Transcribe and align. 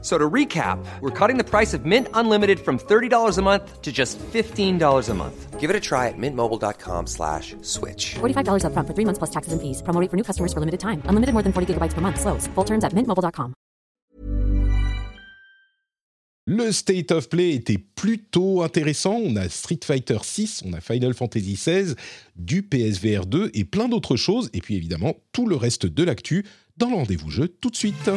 So 0.00 0.16
to 0.16 0.30
recap, 0.30 0.78
we're 1.00 1.10
cutting 1.10 1.38
the 1.38 1.44
price 1.44 1.74
of 1.74 1.84
Mint 1.84 2.06
Unlimited 2.14 2.60
from 2.60 2.78
$30 2.78 3.36
a 3.36 3.42
month 3.42 3.82
to 3.82 3.90
just 3.90 4.16
$15 4.18 5.08
a 5.08 5.14
month. 5.14 5.58
Give 5.58 5.70
it 5.70 5.74
a 5.74 5.80
try 5.80 6.06
at 6.06 6.14
mintmobile.com 6.16 7.08
slash 7.08 7.56
switch. 7.62 8.14
$45 8.20 8.62
upfront 8.62 8.86
for 8.86 8.94
three 8.94 9.04
months 9.04 9.18
plus 9.18 9.30
taxes 9.30 9.52
and 9.52 9.60
fees. 9.60 9.82
Promo 9.82 10.00
rate 10.00 10.08
for 10.08 10.16
new 10.16 10.22
customers 10.22 10.52
for 10.52 10.60
limited 10.60 10.78
time. 10.78 11.02
Unlimited 11.06 11.32
more 11.32 11.42
than 11.42 11.52
40 11.52 11.74
gigabytes 11.74 11.94
per 11.94 12.00
month. 12.00 12.20
Slows. 12.20 12.46
Full 12.54 12.64
terms 12.64 12.84
at 12.84 12.92
mintmobile.com. 12.92 13.54
Le 16.50 16.72
State 16.72 17.10
of 17.12 17.28
Play 17.28 17.56
était 17.56 17.76
plutôt 17.76 18.62
intéressant. 18.62 19.16
On 19.16 19.36
a 19.36 19.50
Street 19.50 19.84
Fighter 19.84 20.18
6, 20.22 20.62
on 20.64 20.72
a 20.72 20.80
Final 20.80 21.12
Fantasy 21.12 21.56
16, 21.56 21.94
du 22.36 22.62
PSVR 22.62 23.26
2 23.26 23.50
et 23.52 23.64
plein 23.64 23.86
d'autres 23.88 24.16
choses. 24.16 24.48
Et 24.54 24.62
puis 24.62 24.76
évidemment, 24.76 25.14
tout 25.32 25.46
le 25.46 25.56
reste 25.56 25.84
de 25.84 26.04
l'actu 26.04 26.46
dans 26.78 26.88
le 26.88 26.94
rendez-vous 26.94 27.30
jeu 27.30 27.48
tout 27.48 27.68
de 27.68 27.76
suite. 27.76 28.08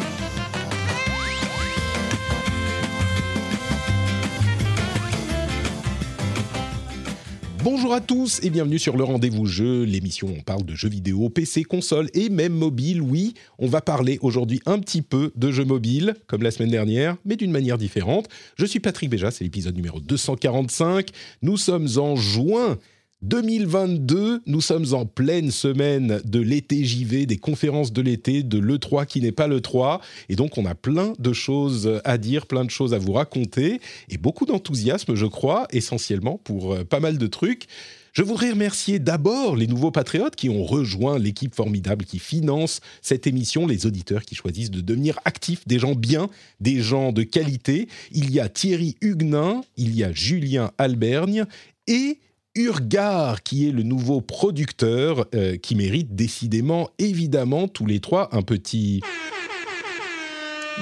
Bonjour 7.63 7.93
à 7.93 8.01
tous 8.01 8.39
et 8.41 8.49
bienvenue 8.49 8.79
sur 8.79 8.97
le 8.97 9.03
rendez-vous 9.03 9.45
jeu, 9.45 9.83
l'émission 9.83 10.29
où 10.29 10.35
on 10.35 10.41
parle 10.41 10.65
de 10.65 10.73
jeux 10.73 10.89
vidéo, 10.89 11.29
PC, 11.29 11.63
console 11.63 12.09
et 12.15 12.29
même 12.29 12.53
mobile. 12.53 13.03
Oui, 13.03 13.35
on 13.59 13.67
va 13.67 13.81
parler 13.81 14.17
aujourd'hui 14.23 14.61
un 14.65 14.79
petit 14.79 15.03
peu 15.03 15.31
de 15.35 15.51
jeux 15.51 15.63
mobiles, 15.63 16.15
comme 16.25 16.41
la 16.41 16.49
semaine 16.49 16.71
dernière, 16.71 17.17
mais 17.23 17.35
d'une 17.35 17.51
manière 17.51 17.77
différente. 17.77 18.27
Je 18.55 18.65
suis 18.65 18.79
Patrick 18.79 19.11
Béja, 19.11 19.29
c'est 19.29 19.43
l'épisode 19.43 19.75
numéro 19.75 19.99
245. 19.99 21.09
Nous 21.43 21.57
sommes 21.57 21.87
en 21.97 22.15
juin 22.15 22.79
2022, 23.21 24.41
nous 24.47 24.61
sommes 24.61 24.93
en 24.93 25.05
pleine 25.05 25.51
semaine 25.51 26.21
de 26.25 26.39
l'été 26.39 26.83
JV, 26.83 27.27
des 27.27 27.37
conférences 27.37 27.93
de 27.93 28.01
l'été, 28.01 28.41
de 28.41 28.57
l'E3 28.57 29.05
qui 29.05 29.21
n'est 29.21 29.31
pas 29.31 29.47
l'E3. 29.47 30.01
Et 30.29 30.35
donc, 30.35 30.57
on 30.57 30.65
a 30.65 30.73
plein 30.73 31.13
de 31.19 31.31
choses 31.31 32.01
à 32.03 32.17
dire, 32.17 32.47
plein 32.47 32.65
de 32.65 32.71
choses 32.71 32.95
à 32.95 32.97
vous 32.97 33.13
raconter 33.13 33.79
et 34.09 34.17
beaucoup 34.17 34.47
d'enthousiasme, 34.47 35.13
je 35.13 35.27
crois, 35.27 35.67
essentiellement 35.71 36.39
pour 36.43 36.73
euh, 36.73 36.83
pas 36.83 36.99
mal 36.99 37.19
de 37.19 37.27
trucs. 37.27 37.67
Je 38.13 38.23
voudrais 38.23 38.49
remercier 38.49 38.97
d'abord 38.97 39.55
les 39.55 39.67
nouveaux 39.67 39.91
patriotes 39.91 40.35
qui 40.35 40.49
ont 40.49 40.63
rejoint 40.63 41.19
l'équipe 41.19 41.53
formidable 41.53 42.05
qui 42.05 42.17
finance 42.17 42.81
cette 43.03 43.27
émission, 43.27 43.67
les 43.67 43.85
auditeurs 43.85 44.23
qui 44.23 44.33
choisissent 44.33 44.71
de 44.71 44.81
devenir 44.81 45.19
actifs, 45.25 45.65
des 45.67 45.79
gens 45.79 45.95
bien, 45.95 46.27
des 46.59 46.81
gens 46.81 47.13
de 47.13 47.21
qualité. 47.21 47.87
Il 48.11 48.31
y 48.31 48.39
a 48.39 48.49
Thierry 48.49 48.97
Huguenin, 48.99 49.61
il 49.77 49.95
y 49.95 50.03
a 50.03 50.11
Julien 50.11 50.71
Albergne 50.77 51.45
et 51.87 52.17
Urgar, 52.55 53.43
qui 53.43 53.69
est 53.69 53.71
le 53.71 53.83
nouveau 53.83 54.19
producteur, 54.19 55.25
euh, 55.33 55.55
qui 55.55 55.73
mérite 55.75 56.15
décidément, 56.15 56.89
évidemment, 56.99 57.69
tous 57.69 57.85
les 57.85 57.99
trois, 57.99 58.35
un 58.35 58.41
petit... 58.41 59.01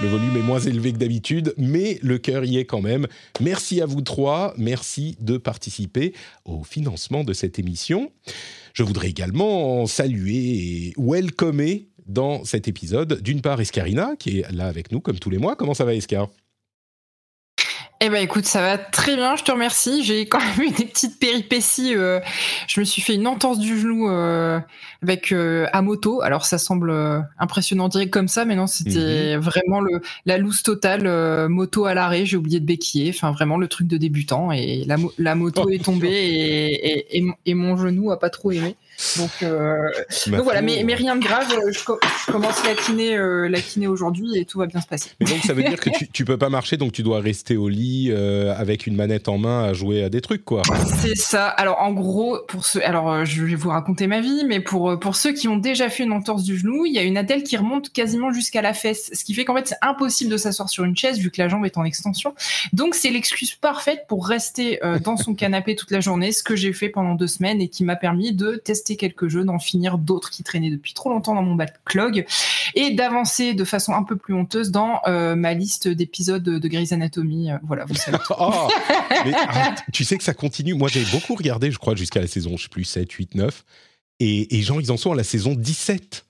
Le 0.01 0.07
volume 0.07 0.37
est 0.37 0.41
moins 0.41 0.59
élevé 0.59 0.93
que 0.93 0.97
d'habitude, 0.97 1.53
mais 1.57 1.99
le 2.01 2.17
cœur 2.17 2.45
y 2.45 2.57
est 2.57 2.65
quand 2.65 2.81
même. 2.81 3.05
Merci 3.41 3.81
à 3.81 3.85
vous 3.85 4.01
trois, 4.01 4.53
merci 4.57 5.17
de 5.19 5.37
participer 5.37 6.13
au 6.45 6.63
financement 6.63 7.23
de 7.23 7.33
cette 7.33 7.59
émission. 7.59 8.11
Je 8.73 8.83
voudrais 8.83 9.09
également 9.09 9.85
saluer 9.87 10.37
et 10.37 10.93
welcomer 10.97 11.87
dans 12.07 12.45
cet 12.45 12.67
épisode, 12.67 13.21
d'une 13.21 13.41
part, 13.41 13.59
Escarina, 13.59 14.15
qui 14.17 14.39
est 14.39 14.51
là 14.51 14.67
avec 14.67 14.91
nous 14.91 15.01
comme 15.01 15.19
tous 15.19 15.29
les 15.29 15.37
mois. 15.37 15.55
Comment 15.55 15.73
ça 15.73 15.85
va, 15.85 15.93
Escar? 15.93 16.29
Eh 18.01 18.09
ben 18.09 18.23
écoute, 18.23 18.45
ça 18.45 18.61
va 18.61 18.77
très 18.77 19.17
bien, 19.17 19.35
je 19.35 19.43
te 19.43 19.51
remercie. 19.51 20.05
J'ai 20.05 20.25
quand 20.25 20.39
même 20.39 20.67
eu 20.69 20.71
des 20.71 20.85
petites 20.85 21.19
péripéties. 21.19 21.95
euh, 21.95 22.21
je 22.65 22.79
me 22.79 22.85
suis 22.85 23.01
fait 23.01 23.13
une 23.15 23.27
entorse 23.27 23.59
du 23.59 23.77
genou 23.77 24.09
euh, 24.09 24.57
avec 25.03 25.33
euh, 25.33 25.67
à 25.73 25.81
moto. 25.81 26.21
Alors 26.21 26.45
ça 26.45 26.57
semble 26.57 26.91
euh, 26.91 27.19
impressionnant 27.39 27.89
direct 27.89 28.09
comme 28.13 28.29
ça, 28.29 28.45
mais 28.45 28.55
non, 28.55 28.67
c'était 28.67 29.35
vraiment 29.35 29.81
le 29.81 29.99
la 30.25 30.37
loose 30.37 30.63
totale, 30.63 31.07
euh, 31.07 31.49
moto 31.49 31.87
à 31.87 31.93
l'arrêt. 31.93 32.25
J'ai 32.25 32.37
oublié 32.37 32.61
de 32.61 32.65
béquiller. 32.65 33.09
Enfin 33.13 33.31
vraiment 33.31 33.57
le 33.57 33.67
truc 33.67 33.85
de 33.87 33.97
débutant. 33.97 34.53
Et 34.53 34.85
la, 34.85 34.95
mo- 34.95 35.11
la 35.17 35.35
moto 35.35 35.63
Oh, 35.65 35.69
est 35.69 35.83
tombée 35.83 36.07
et, 36.07 36.91
et, 36.99 37.17
et, 37.17 37.21
mon- 37.21 37.35
et 37.45 37.53
mon 37.53 37.75
genou 37.75 38.11
a 38.11 38.19
pas 38.19 38.29
trop 38.29 38.51
aimé. 38.51 38.77
Donc, 39.17 39.29
euh, 39.43 39.77
Ma 40.27 40.37
donc 40.37 40.43
voilà, 40.43 40.61
mais, 40.61 40.83
mais 40.83 40.93
rien 40.93 41.15
de 41.15 41.23
grave. 41.23 41.47
Je, 41.71 41.83
co- 41.83 41.99
je 42.27 42.31
commence 42.31 42.63
la 42.65 42.75
kiné, 42.75 43.15
euh, 43.15 43.47
la 43.47 43.61
kiné 43.61 43.87
aujourd'hui 43.87 44.37
et 44.37 44.45
tout 44.45 44.59
va 44.59 44.65
bien 44.65 44.81
se 44.81 44.87
passer. 44.87 45.11
Mais 45.19 45.25
donc 45.25 45.39
ça 45.43 45.53
veut 45.53 45.63
dire 45.63 45.79
que 45.79 45.89
tu, 45.89 46.07
tu 46.09 46.25
peux 46.25 46.37
pas 46.37 46.49
marcher, 46.49 46.75
donc 46.77 46.91
tu 46.91 47.01
dois 47.01 47.19
rester 47.21 47.55
au 47.55 47.69
lit 47.69 48.09
euh, 48.11 48.53
avec 48.57 48.87
une 48.87 48.95
manette 48.95 49.29
en 49.29 49.37
main 49.37 49.63
à 49.63 49.73
jouer 49.73 50.03
à 50.03 50.09
des 50.09 50.21
trucs, 50.21 50.43
quoi. 50.43 50.63
C'est 51.01 51.15
ça. 51.15 51.47
Alors 51.47 51.81
en 51.81 51.91
gros, 51.93 52.39
pour 52.47 52.65
ceux, 52.65 52.83
alors 52.85 53.11
euh, 53.11 53.25
je 53.25 53.43
vais 53.43 53.55
vous 53.55 53.69
raconter 53.69 54.07
ma 54.07 54.19
vie, 54.19 54.43
mais 54.45 54.59
pour 54.59 54.91
euh, 54.91 54.97
pour 54.97 55.15
ceux 55.15 55.31
qui 55.33 55.47
ont 55.47 55.57
déjà 55.57 55.89
fait 55.89 56.03
une 56.03 56.11
entorse 56.11 56.43
du 56.43 56.57
genou, 56.57 56.85
il 56.85 56.93
y 56.93 56.99
a 56.99 57.03
une 57.03 57.17
attelle 57.17 57.43
qui 57.43 57.55
remonte 57.55 57.93
quasiment 57.93 58.31
jusqu'à 58.31 58.61
la 58.61 58.73
fesse, 58.73 59.11
ce 59.13 59.23
qui 59.23 59.33
fait 59.33 59.45
qu'en 59.45 59.55
fait 59.55 59.67
c'est 59.67 59.77
impossible 59.81 60.31
de 60.31 60.37
s'asseoir 60.37 60.69
sur 60.69 60.83
une 60.83 60.97
chaise 60.97 61.19
vu 61.19 61.31
que 61.31 61.41
la 61.41 61.47
jambe 61.47 61.65
est 61.65 61.77
en 61.77 61.85
extension. 61.85 62.35
Donc 62.73 62.95
c'est 62.95 63.09
l'excuse 63.11 63.55
parfaite 63.55 64.05
pour 64.09 64.27
rester 64.27 64.83
euh, 64.83 64.99
dans 64.99 65.15
son 65.15 65.35
canapé 65.35 65.75
toute 65.75 65.91
la 65.91 66.01
journée, 66.01 66.31
ce 66.31 66.43
que 66.43 66.55
j'ai 66.55 66.73
fait 66.73 66.89
pendant 66.89 67.15
deux 67.15 67.27
semaines 67.27 67.61
et 67.61 67.69
qui 67.69 67.83
m'a 67.83 67.95
permis 67.95 68.33
de 68.33 68.55
tester 68.55 68.88
quelques 68.97 69.27
jeux, 69.27 69.43
d'en 69.43 69.59
finir 69.59 69.97
d'autres 69.97 70.29
qui 70.29 70.43
traînaient 70.43 70.69
depuis 70.69 70.93
trop 70.93 71.09
longtemps 71.09 71.35
dans 71.35 71.43
mon 71.43 71.55
backlog 71.55 72.25
et 72.75 72.91
d'avancer 72.91 73.53
de 73.53 73.63
façon 73.63 73.93
un 73.93 74.03
peu 74.03 74.15
plus 74.15 74.33
honteuse 74.33 74.71
dans 74.71 75.01
euh, 75.07 75.35
ma 75.35 75.53
liste 75.53 75.87
d'épisodes 75.87 76.43
de 76.43 76.67
Grey's 76.67 76.91
Anatomy. 76.91 77.51
Euh, 77.51 77.57
Voilà, 77.63 77.85
vous 77.85 77.95
savez. 77.95 78.17
Oh 78.39 78.67
Mais 79.25 79.33
tu 79.91 80.03
sais 80.03 80.17
que 80.17 80.23
ça 80.23 80.33
continue. 80.33 80.73
Moi, 80.73 80.89
j'ai 80.89 81.03
beaucoup 81.11 81.35
regardé, 81.35 81.71
je 81.71 81.77
crois, 81.77 81.95
jusqu'à 81.95 82.21
la 82.21 82.27
saison, 82.27 82.57
je 82.57 82.63
sais 82.63 82.69
plus, 82.69 82.85
7, 82.85 83.11
8, 83.11 83.35
9. 83.35 83.65
Et, 84.19 84.57
et 84.57 84.61
genre, 84.61 84.79
ils 84.81 84.91
en 84.91 84.97
sont 84.97 85.11
à 85.11 85.15
la 85.15 85.23
saison 85.23 85.53
17. 85.55 86.25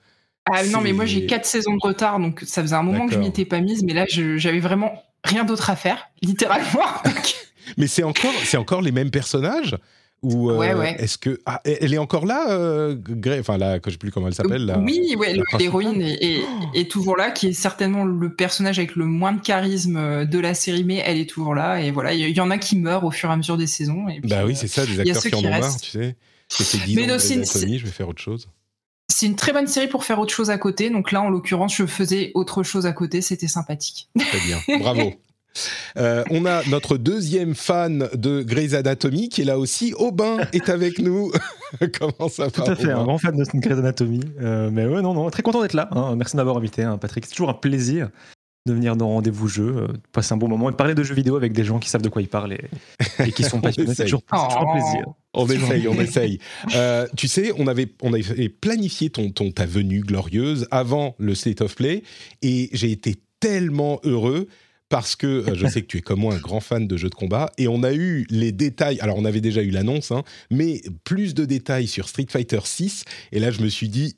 Ah 0.52 0.64
non, 0.64 0.80
mais 0.80 0.92
moi 0.92 1.04
j'ai 1.04 1.26
quatre 1.26 1.44
saisons 1.44 1.74
de 1.74 1.80
retard, 1.82 2.18
donc 2.18 2.42
ça 2.44 2.62
faisait 2.62 2.74
un 2.74 2.82
moment 2.82 3.06
que 3.06 3.12
je 3.12 3.18
m'y 3.18 3.28
étais 3.28 3.44
pas 3.44 3.60
mise, 3.60 3.84
mais 3.84 3.92
là 3.92 4.06
j'avais 4.08 4.58
vraiment 4.58 5.02
rien 5.22 5.44
d'autre 5.44 5.70
à 5.70 5.76
faire, 5.76 6.08
littéralement. 6.22 6.86
Mais 7.76 7.86
c'est 7.86 8.02
encore, 8.02 8.32
c'est 8.44 8.56
encore 8.56 8.82
les 8.82 8.90
mêmes 8.90 9.12
personnages? 9.12 9.76
Ou 10.22 10.50
euh, 10.50 10.56
Ouais, 10.58 10.74
ouais. 10.74 10.96
Est-ce 10.98 11.16
que 11.18 11.38
ah, 11.46 11.60
elle 11.64 11.94
est 11.94 11.98
encore 11.98 12.26
là, 12.26 12.50
euh, 12.50 12.94
Grey 12.98 13.38
Enfin 13.40 13.56
là, 13.58 13.78
que 13.78 13.90
je 13.90 13.94
sais 13.94 13.98
plus 13.98 14.10
comment 14.10 14.26
elle 14.28 14.34
s'appelle. 14.34 14.66
là. 14.66 14.78
oui, 14.78 15.14
ouais, 15.18 15.34
la 15.34 15.42
l'héroïne 15.58 16.02
est, 16.02 16.22
est- 16.22 16.44
est 16.74 16.90
toujours 16.90 17.16
là, 17.16 17.30
qui 17.30 17.48
est 17.48 17.52
certainement 17.52 18.04
le 18.04 18.34
personnage 18.34 18.78
avec 18.78 18.96
le 18.96 19.06
moins 19.06 19.32
de 19.32 19.40
charisme 19.40 19.96
euh, 19.96 20.24
de 20.24 20.38
la 20.38 20.54
série, 20.54 20.84
mais 20.84 21.02
elle 21.04 21.18
est 21.18 21.28
toujours 21.28 21.54
là. 21.54 21.80
Et 21.82 21.90
voilà, 21.90 22.12
il 22.12 22.20
y, 22.28 22.32
y 22.32 22.40
en 22.40 22.50
a 22.50 22.58
qui 22.58 22.76
meurent 22.76 23.04
au 23.04 23.10
fur 23.10 23.30
et 23.30 23.32
à 23.32 23.36
mesure 23.36 23.56
des 23.56 23.66
saisons. 23.66 24.08
Et 24.08 24.20
puis, 24.20 24.28
Bah 24.28 24.44
oui, 24.44 24.54
c'est 24.56 24.68
ça, 24.68 24.84
des 24.86 25.00
acteurs 25.00 25.22
qui 25.22 25.34
en 25.34 25.38
ont 25.38 25.50
marre, 25.50 25.80
tu 25.80 25.90
sais. 25.90 26.16
J'ai 26.58 26.64
fait 26.64 26.78
10 26.84 26.96
Mais 26.96 27.06
non, 27.06 27.16
c'est 27.18 27.34
une- 27.36 27.44
je 27.78 27.84
vais 27.84 27.90
faire 27.90 28.08
autre 28.08 28.20
chose. 28.20 28.48
c'est 29.08 29.26
une 29.26 29.36
très 29.36 29.52
bonne 29.52 29.66
série 29.66 29.88
pour 29.88 30.04
faire 30.04 30.18
autre 30.18 30.32
chose 30.34 30.50
à 30.50 30.58
côté. 30.58 30.90
Donc 30.90 31.12
là, 31.12 31.22
en 31.22 31.30
l'occurrence, 31.30 31.74
je 31.76 31.86
faisais 31.86 32.30
autre 32.34 32.62
chose 32.62 32.86
à 32.86 32.92
côté, 32.92 33.20
c'était 33.22 33.48
sympathique. 33.48 34.08
Très 34.18 34.38
bien, 34.40 34.58
bravo. 34.80 35.12
Euh, 35.96 36.22
on 36.30 36.46
a 36.46 36.62
notre 36.68 36.96
deuxième 36.96 37.54
fan 37.54 38.08
de 38.14 38.42
Grey's 38.42 38.74
Anatomy 38.74 39.28
qui 39.28 39.42
est 39.42 39.44
là 39.44 39.58
aussi. 39.58 39.94
Aubin 39.98 40.38
est 40.52 40.68
avec 40.68 40.98
nous. 40.98 41.32
Comment 41.98 42.28
ça 42.28 42.44
va 42.44 42.50
Tout 42.50 42.62
à 42.62 42.76
fait, 42.76 42.90
un 42.92 43.04
grand 43.04 43.18
fan 43.18 43.36
de 43.36 43.44
Grey's 43.58 43.78
Anatomy. 43.78 44.20
Euh, 44.40 44.70
mais 44.72 44.86
ouais, 44.86 45.02
non, 45.02 45.14
non, 45.14 45.28
très 45.30 45.42
content 45.42 45.62
d'être 45.62 45.74
là. 45.74 45.88
hein. 45.92 46.14
Merci 46.16 46.32
de 46.32 46.36
m'avoir 46.38 46.56
invité, 46.56 46.82
hein, 46.82 46.98
Patrick. 46.98 47.24
C'est 47.26 47.32
toujours 47.32 47.50
un 47.50 47.54
plaisir 47.54 48.08
de 48.66 48.74
venir 48.74 48.94
dans 48.94 49.08
Rendez-vous 49.08 49.48
Jeu, 49.48 49.74
euh, 49.76 49.88
de 49.88 50.00
passer 50.12 50.34
un 50.34 50.36
bon 50.36 50.46
moment 50.46 50.68
et 50.68 50.72
de 50.72 50.76
parler 50.76 50.94
de 50.94 51.02
jeux 51.02 51.14
vidéo 51.14 51.36
avec 51.36 51.52
des 51.54 51.64
gens 51.64 51.78
qui 51.78 51.88
savent 51.88 52.02
de 52.02 52.10
quoi 52.10 52.20
ils 52.20 52.28
parlent 52.28 52.52
et, 52.52 52.60
et 53.26 53.32
qui 53.32 53.42
sont 53.42 53.58
passionnés. 53.62 53.94
C'est 53.94 54.04
toujours, 54.04 54.22
un 54.30 54.72
plaisir. 54.72 55.06
On 55.32 55.46
essaye, 55.48 55.88
on 55.88 55.94
essaye. 55.94 56.38
Euh, 56.74 57.06
tu 57.16 57.26
sais, 57.26 57.52
on 57.56 57.66
avait, 57.66 57.88
on 58.02 58.12
avait 58.12 58.48
planifié 58.50 59.08
ton, 59.08 59.30
ton, 59.30 59.50
ta 59.50 59.64
venue 59.64 60.00
glorieuse 60.00 60.68
avant 60.70 61.14
le 61.18 61.34
State 61.34 61.62
of 61.62 61.74
Play 61.74 62.02
et 62.42 62.68
j'ai 62.72 62.90
été 62.90 63.16
tellement 63.40 63.98
heureux 64.04 64.46
parce 64.90 65.16
que 65.16 65.26
euh, 65.26 65.54
je 65.54 65.66
sais 65.72 65.80
que 65.80 65.86
tu 65.86 65.96
es 65.96 66.00
comme 66.02 66.20
moi 66.20 66.34
un 66.34 66.38
grand 66.38 66.60
fan 66.60 66.86
de 66.86 66.96
jeux 66.98 67.08
de 67.08 67.14
combat 67.14 67.50
et 67.56 67.66
on 67.68 67.82
a 67.82 67.94
eu 67.94 68.26
les 68.28 68.52
détails. 68.52 69.00
Alors 69.00 69.16
on 69.16 69.24
avait 69.24 69.40
déjà 69.40 69.62
eu 69.62 69.70
l'annonce, 69.70 70.10
hein, 70.12 70.22
mais 70.50 70.82
plus 71.04 71.32
de 71.34 71.46
détails 71.46 71.86
sur 71.86 72.08
Street 72.08 72.26
Fighter 72.28 72.60
6 72.62 73.04
et 73.32 73.40
là 73.40 73.50
je 73.50 73.62
me 73.62 73.68
suis 73.68 73.88
dit. 73.88 74.16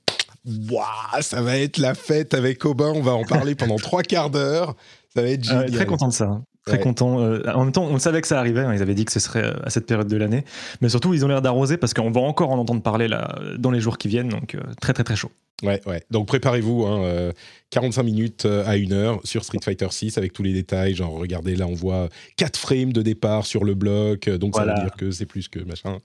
Ça 1.20 1.40
va 1.40 1.56
être 1.56 1.78
la 1.78 1.94
fête 1.94 2.34
avec 2.34 2.64
Aubin, 2.64 2.92
on 2.96 3.00
va 3.02 3.12
en 3.12 3.22
parler 3.24 3.54
pendant 3.54 3.76
trois 3.78 4.02
quarts 4.02 4.30
d'heure. 4.30 4.74
Ça 5.14 5.22
va 5.22 5.28
être 5.28 5.46
Ah 5.48 5.52
génial. 5.66 5.70
très 5.70 5.86
content 5.86 6.08
de 6.08 6.12
ça. 6.12 6.24
hein. 6.24 6.44
Très 6.66 6.78
Ouais. 6.78 6.82
content. 6.82 7.20
Euh, 7.20 7.42
en 7.54 7.64
même 7.64 7.72
temps, 7.72 7.84
on 7.84 7.98
savait 7.98 8.20
que 8.20 8.26
ça 8.28 8.38
arrivait. 8.38 8.60
hein. 8.60 8.72
Ils 8.74 8.82
avaient 8.82 8.94
dit 8.94 9.04
que 9.04 9.12
ce 9.12 9.20
serait 9.20 9.44
euh, 9.44 9.52
à 9.64 9.70
cette 9.70 9.86
période 9.86 10.06
de 10.08 10.16
l'année. 10.16 10.44
Mais 10.80 10.88
surtout, 10.88 11.12
ils 11.14 11.24
ont 11.24 11.28
l'air 11.28 11.42
d'arroser 11.42 11.76
parce 11.76 11.92
qu'on 11.94 12.10
va 12.10 12.20
encore 12.20 12.50
en 12.50 12.58
entendre 12.58 12.82
parler 12.82 13.08
là, 13.08 13.36
dans 13.58 13.70
les 13.72 13.80
jours 13.80 13.98
qui 13.98 14.08
viennent. 14.08 14.28
Donc, 14.28 14.54
euh, 14.54 14.60
très, 14.80 14.92
très, 14.92 15.04
très 15.04 15.16
chaud. 15.16 15.30
Ouais, 15.62 15.80
ouais. 15.86 16.02
Donc 16.10 16.26
préparez-vous, 16.26 16.84
hein, 16.86 17.04
euh, 17.04 17.32
45 17.70 18.02
minutes 18.02 18.46
euh, 18.46 18.64
à 18.66 18.76
une 18.76 18.92
heure 18.92 19.20
sur 19.24 19.44
Street 19.44 19.60
Fighter 19.62 19.86
6 19.90 20.18
avec 20.18 20.32
tous 20.32 20.42
les 20.42 20.52
détails. 20.52 20.94
Genre, 20.94 21.12
regardez, 21.12 21.56
là, 21.56 21.66
on 21.66 21.74
voit 21.74 22.08
4 22.36 22.58
frames 22.58 22.92
de 22.92 23.02
départ 23.02 23.46
sur 23.46 23.64
le 23.64 23.74
bloc, 23.74 24.28
euh, 24.28 24.38
donc 24.38 24.56
ça 24.56 24.64
veut 24.64 24.74
dire 24.74 24.94
que 24.96 25.10
c'est 25.10 25.26
plus 25.26 25.48
que 25.48 25.60
machin. 25.60 25.98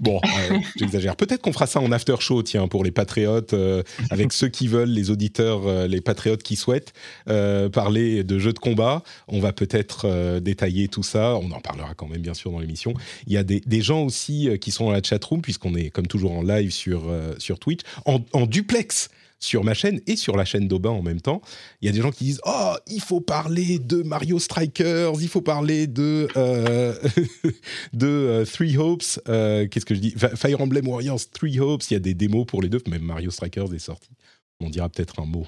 Bon, 0.00 0.20
euh, 0.24 0.58
j'exagère. 0.76 1.16
Peut-être 1.16 1.42
qu'on 1.42 1.52
fera 1.52 1.66
ça 1.66 1.80
en 1.80 1.92
after 1.92 2.16
show, 2.20 2.42
tiens, 2.42 2.68
pour 2.68 2.84
les 2.84 2.90
patriotes, 2.90 3.54
euh, 3.54 3.82
avec 4.10 4.32
ceux 4.32 4.48
qui 4.48 4.68
veulent, 4.68 4.90
les 4.90 5.10
auditeurs, 5.10 5.66
euh, 5.66 5.86
les 5.86 6.00
patriotes 6.00 6.42
qui 6.42 6.56
souhaitent 6.56 6.92
parler 7.72 8.24
de 8.24 8.38
jeux 8.38 8.52
de 8.52 8.58
combat. 8.58 9.02
On 9.28 9.40
va 9.40 9.52
peut-être 9.52 10.38
détailler 10.40 10.88
tout 10.88 11.02
ça. 11.02 11.36
On 11.36 11.50
en 11.50 11.60
parlera 11.60 11.94
quand 11.94 12.08
même, 12.08 12.20
bien 12.20 12.34
sûr, 12.34 12.50
dans 12.50 12.60
l'émission. 12.60 12.94
Il 13.26 13.32
y 13.32 13.36
a 13.36 13.44
des, 13.44 13.60
des 13.66 13.80
gens 13.82 14.02
aussi 14.02 14.48
qui 14.60 14.70
sont 14.70 14.86
dans 14.86 14.92
la 14.92 15.02
chatroom, 15.02 15.42
puisqu'on 15.42 15.74
est, 15.74 15.90
comme 15.90 16.06
toujours, 16.06 16.32
en 16.32 16.42
live 16.42 16.70
sur, 16.70 17.12
sur 17.38 17.58
Twitch, 17.58 17.80
en, 18.04 18.20
en 18.32 18.46
duplex 18.46 19.10
sur 19.38 19.64
ma 19.64 19.74
chaîne 19.74 20.00
et 20.06 20.16
sur 20.16 20.36
la 20.36 20.44
chaîne 20.44 20.66
d'Aubin 20.68 20.90
en 20.90 21.02
même 21.02 21.20
temps. 21.20 21.40
Il 21.80 21.86
y 21.86 21.88
a 21.88 21.92
des 21.92 22.00
gens 22.00 22.10
qui 22.10 22.24
disent 22.24 22.40
Oh, 22.46 22.74
il 22.86 23.00
faut 23.00 23.20
parler 23.20 23.78
de 23.78 24.02
Mario 24.02 24.38
Strikers, 24.38 25.12
il 25.20 25.28
faut 25.28 25.42
parler 25.42 25.86
de, 25.86 26.28
euh, 26.36 26.94
de 27.92 28.06
euh, 28.06 28.44
Three 28.44 28.76
Hopes. 28.76 29.02
euh, 29.28 29.66
Qu'est-ce 29.68 29.86
que 29.86 29.94
je 29.94 30.00
dis? 30.00 30.14
Fire 30.16 30.60
Emblem 30.60 30.88
Warriors, 30.88 31.20
Three 31.32 31.60
Hopes. 31.60 31.82
Il 31.90 31.94
y 31.94 31.96
a 31.96 32.00
des 32.00 32.14
démos 32.14 32.46
pour 32.46 32.62
les 32.62 32.68
deux, 32.68 32.80
même 32.88 33.02
Mario 33.02 33.30
Strikers 33.30 33.72
est 33.74 33.78
sorti. 33.78 34.08
On 34.60 34.70
dira 34.70 34.88
peut-être 34.88 35.20
un 35.20 35.26
mot 35.26 35.46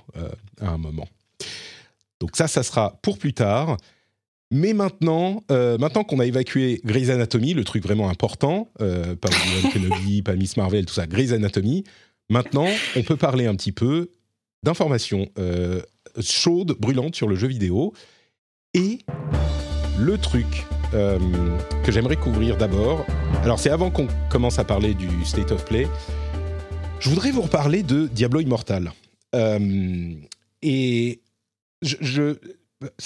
à 0.60 0.68
un 0.68 0.78
moment. 0.78 1.08
Donc, 2.20 2.36
ça, 2.36 2.46
ça 2.46 2.62
sera 2.62 2.98
pour 3.00 3.16
plus 3.18 3.32
tard. 3.32 3.78
Mais 4.50 4.72
maintenant, 4.72 5.44
maintenant 5.50 6.04
qu'on 6.04 6.20
a 6.20 6.26
évacué 6.26 6.80
Grey's 6.84 7.10
Anatomy, 7.10 7.54
le 7.54 7.64
truc 7.64 7.82
vraiment 7.82 8.08
important, 8.08 8.70
euh, 8.80 9.14
pas 9.14 9.28
Obi-Wan 9.28 9.72
Kenobi, 9.72 10.22
pas 10.24 10.34
Miss 10.36 10.56
Marvel, 10.56 10.84
tout 10.86 10.94
ça, 10.94 11.06
Grey's 11.06 11.32
Anatomy, 11.32 11.84
maintenant, 12.28 12.68
on 12.96 13.02
peut 13.02 13.16
parler 13.16 13.46
un 13.46 13.54
petit 13.54 13.72
peu 13.72 14.10
d'informations 14.62 15.28
euh, 15.38 15.82
chaudes, 16.20 16.76
brûlantes 16.78 17.14
sur 17.14 17.28
le 17.28 17.36
jeu 17.36 17.48
vidéo. 17.48 17.92
Et 18.74 18.98
le 19.98 20.18
truc 20.18 20.66
euh, 20.94 21.18
que 21.84 21.92
j'aimerais 21.92 22.16
couvrir 22.16 22.56
d'abord, 22.56 23.04
alors 23.42 23.58
c'est 23.58 23.70
avant 23.70 23.90
qu'on 23.90 24.08
commence 24.30 24.58
à 24.58 24.64
parler 24.64 24.94
du 24.94 25.08
State 25.24 25.52
of 25.52 25.64
Play, 25.64 25.88
je 27.00 27.08
voudrais 27.10 27.30
vous 27.30 27.42
reparler 27.42 27.82
de 27.82 28.06
Diablo 28.06 28.40
Immortal. 28.40 28.92
Euh, 29.34 30.14
et 30.62 31.20
je, 31.82 31.96
je 32.00 32.36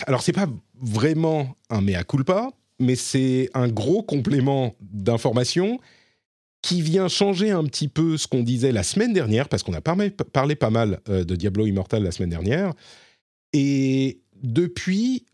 alors 0.07 0.23
c'est 0.23 0.33
pas 0.33 0.47
vraiment 0.81 1.57
un 1.71 1.81
mea 1.81 2.05
culpa, 2.05 2.51
mais 2.79 2.97
c'est 2.97 3.51
un 3.55 3.69
gros 3.69 4.03
complément 4.03 4.75
d'information 4.81 5.79
qui 6.63 6.81
vient 6.81 7.09
changer 7.09 7.51
un 7.51 7.65
petit 7.65 7.89
peu 7.89 8.17
ce 8.17 8.29
qu'on 8.29 8.43
disait 8.43 8.73
la 8.73 8.85
semaine 8.85 9.13
dernière, 9.13 9.49
parce 9.49 9.65
qu'on 9.65 9.73
a 9.75 9.81
parlé, 9.81 10.11
parlé 10.11 10.55
pas 10.55 10.71
mal 10.71 11.01
euh, 11.09 11.25
de 11.25 11.35
Diablo 11.35 11.67
Immortal 11.67 12.05
la 12.05 12.13
semaine 12.13 12.31
dernière. 12.31 12.73
Et 13.53 14.21
depuis, 14.43 15.27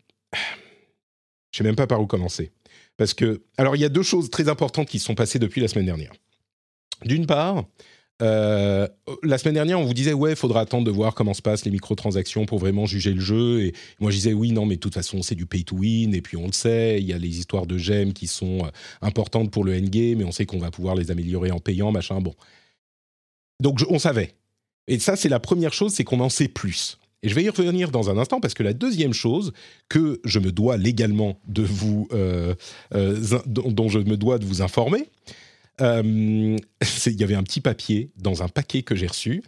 je 1.51 1.59
sais 1.59 1.63
même 1.63 1.75
pas 1.75 1.87
par 1.87 2.01
où 2.01 2.07
commencer. 2.07 2.51
Parce 2.97 3.13
que, 3.13 3.43
alors 3.57 3.75
il 3.75 3.81
y 3.81 3.85
a 3.85 3.89
deux 3.89 4.03
choses 4.03 4.29
très 4.29 4.49
importantes 4.49 4.89
qui 4.89 4.99
se 4.99 5.05
sont 5.05 5.15
passées 5.15 5.39
depuis 5.39 5.61
la 5.61 5.67
semaine 5.67 5.85
dernière. 5.85 6.11
D'une 7.05 7.27
part, 7.27 7.63
euh, 8.21 8.87
la 9.23 9.37
semaine 9.37 9.53
dernière, 9.53 9.79
on 9.79 9.85
vous 9.85 9.93
disait 9.93 10.13
ouais, 10.13 10.35
faudra 10.35 10.61
attendre 10.61 10.83
de 10.83 10.91
voir 10.91 11.15
comment 11.15 11.33
se 11.33 11.41
passent 11.41 11.63
les 11.65 11.71
microtransactions 11.71 12.45
pour 12.45 12.59
vraiment 12.59 12.85
juger 12.85 13.13
le 13.13 13.21
jeu. 13.21 13.61
Et 13.61 13.73
moi, 13.99 14.11
je 14.11 14.17
disais 14.17 14.33
oui, 14.33 14.51
non, 14.51 14.65
mais 14.65 14.75
de 14.75 14.79
toute 14.79 14.93
façon, 14.93 15.21
c'est 15.21 15.35
du 15.35 15.45
pay 15.45 15.63
to 15.63 15.77
win. 15.77 16.13
Et 16.13 16.21
puis 16.21 16.35
on 16.37 16.47
le 16.47 16.51
sait, 16.51 16.99
il 16.99 17.07
y 17.07 17.13
a 17.13 17.17
les 17.17 17.39
histoires 17.39 17.65
de 17.65 17.77
gemmes 17.77 18.13
qui 18.13 18.27
sont 18.27 18.65
euh, 18.65 18.69
importantes 19.01 19.51
pour 19.51 19.63
le 19.63 19.73
endgame, 19.73 20.19
mais 20.19 20.23
on 20.25 20.31
sait 20.31 20.45
qu'on 20.45 20.59
va 20.59 20.71
pouvoir 20.71 20.95
les 20.95 21.11
améliorer 21.11 21.51
en 21.51 21.59
payant, 21.59 21.91
machin. 21.91 22.19
Bon, 22.19 22.35
donc 23.61 23.79
on 23.89 23.99
savait. 23.99 24.33
Et 24.87 24.99
ça, 24.99 25.15
c'est 25.15 25.29
la 25.29 25.39
première 25.39 25.73
chose, 25.73 25.93
c'est 25.93 26.03
qu'on 26.03 26.19
en 26.19 26.29
sait 26.29 26.47
plus. 26.47 26.97
Et 27.21 27.29
je 27.29 27.35
vais 27.35 27.43
y 27.43 27.49
revenir 27.49 27.91
dans 27.91 28.09
un 28.09 28.17
instant 28.17 28.39
parce 28.39 28.53
que 28.53 28.63
la 28.63 28.73
deuxième 28.73 29.13
chose 29.13 29.51
que 29.89 30.21
je 30.23 30.39
me 30.39 30.51
dois 30.51 30.77
légalement 30.77 31.37
de 31.47 31.63
vous, 31.63 32.07
euh, 32.13 32.55
dont 33.45 33.89
je 33.89 33.99
me 33.99 34.15
dois 34.15 34.39
de 34.39 34.45
vous 34.45 34.61
informer, 34.61 35.09
euh, 35.81 36.57
il 37.05 37.19
y 37.19 37.23
avait 37.23 37.35
un 37.35 37.43
petit 37.43 37.61
papier 37.61 38.11
dans 38.17 38.43
un 38.43 38.47
paquet 38.47 38.83
que 38.83 38.95
j'ai 38.95 39.07
reçu. 39.07 39.43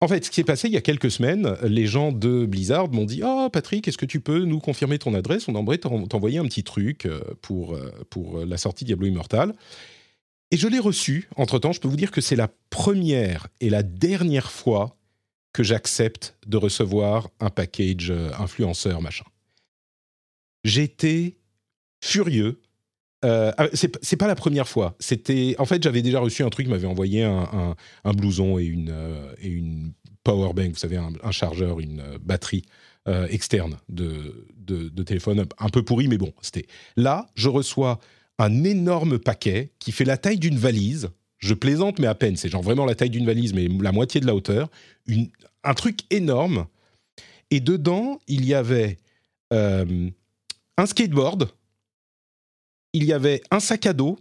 En 0.00 0.06
fait, 0.06 0.24
ce 0.24 0.30
qui 0.30 0.36
s'est 0.36 0.44
passé 0.44 0.68
il 0.68 0.74
y 0.74 0.76
a 0.76 0.80
quelques 0.80 1.10
semaines, 1.10 1.56
les 1.64 1.86
gens 1.86 2.12
de 2.12 2.46
Blizzard 2.46 2.88
m'ont 2.88 3.04
dit 3.04 3.20
Ah, 3.24 3.48
Patrick, 3.52 3.88
est-ce 3.88 3.98
que 3.98 4.06
tu 4.06 4.20
peux 4.20 4.44
nous 4.44 4.60
confirmer 4.60 4.98
ton 4.98 5.12
adresse? 5.14 5.48
On 5.48 5.56
aimerait 5.58 5.78
t'en- 5.78 6.06
t'envoyer 6.06 6.38
un 6.38 6.44
petit 6.44 6.62
truc 6.62 7.06
euh, 7.06 7.20
pour, 7.42 7.74
euh, 7.74 7.90
pour 8.08 8.44
la 8.44 8.56
sortie 8.58 8.84
Diablo 8.84 9.06
Immortal. 9.08 9.54
Et 10.50 10.56
je 10.56 10.68
l'ai 10.68 10.78
reçu. 10.78 11.28
Entre-temps, 11.36 11.72
je 11.72 11.80
peux 11.80 11.88
vous 11.88 11.96
dire 11.96 12.10
que 12.12 12.20
c'est 12.20 12.36
la 12.36 12.48
première 12.70 13.48
et 13.60 13.70
la 13.70 13.82
dernière 13.82 14.50
fois 14.50 14.96
que 15.52 15.62
j'accepte 15.62 16.36
de 16.46 16.56
recevoir 16.56 17.28
un 17.40 17.50
package 17.50 18.12
influenceur, 18.38 19.02
machin. 19.02 19.24
J'étais 20.64 21.36
furieux. 22.00 22.60
Euh, 23.24 23.50
ah, 23.56 23.66
c'est 23.72 24.16
pas 24.16 24.26
la 24.26 24.34
première 24.34 24.68
fois. 24.68 24.94
C'était, 25.00 25.56
en 25.58 25.64
fait, 25.64 25.82
j'avais 25.82 26.02
déjà 26.02 26.20
reçu 26.20 26.42
un 26.44 26.50
truc, 26.50 26.68
m'avait 26.68 26.86
envoyé 26.86 27.24
un, 27.24 27.74
un- 28.04 28.12
blouson 28.12 28.58
et 28.58 28.64
une, 28.64 28.90
euh, 28.90 29.34
et 29.40 29.48
une 29.48 29.92
power 30.22 30.52
bank, 30.52 30.70
vous 30.70 30.76
savez, 30.76 30.96
un, 30.96 31.30
chargeur, 31.30 31.80
une 31.80 32.00
euh, 32.00 32.18
batterie 32.20 32.62
externe 33.30 33.78
de, 33.88 34.46
de, 34.58 34.90
de 34.90 35.02
téléphone, 35.02 35.46
un 35.58 35.68
peu 35.70 35.82
pourri, 35.82 36.08
mais 36.08 36.18
bon, 36.18 36.34
c'était. 36.42 36.66
Là, 36.94 37.26
je 37.36 37.48
reçois 37.48 38.00
un 38.38 38.64
énorme 38.64 39.18
paquet 39.18 39.70
qui 39.78 39.92
fait 39.92 40.04
la 40.04 40.18
taille 40.18 40.38
d'une 40.38 40.58
valise. 40.58 41.08
Je 41.38 41.54
plaisante, 41.54 42.00
mais 42.00 42.06
à 42.06 42.14
peine. 42.14 42.36
C'est 42.36 42.50
genre 42.50 42.60
vraiment 42.62 42.84
la 42.84 42.94
taille 42.94 43.08
d'une 43.08 43.24
valise, 43.24 43.54
mais 43.54 43.66
la 43.80 43.92
moitié 43.92 44.20
de 44.20 44.26
la 44.26 44.34
hauteur. 44.34 44.68
Une, 45.06 45.30
un 45.64 45.72
truc 45.72 46.00
énorme. 46.10 46.66
Et 47.50 47.60
dedans, 47.60 48.18
il 48.28 48.44
y 48.44 48.52
avait 48.52 48.98
un 49.50 50.84
skateboard, 50.84 51.48
il 52.92 53.04
y 53.04 53.12
avait 53.12 53.42
un 53.50 53.60
sac 53.60 53.86
à 53.86 53.92
dos, 53.92 54.18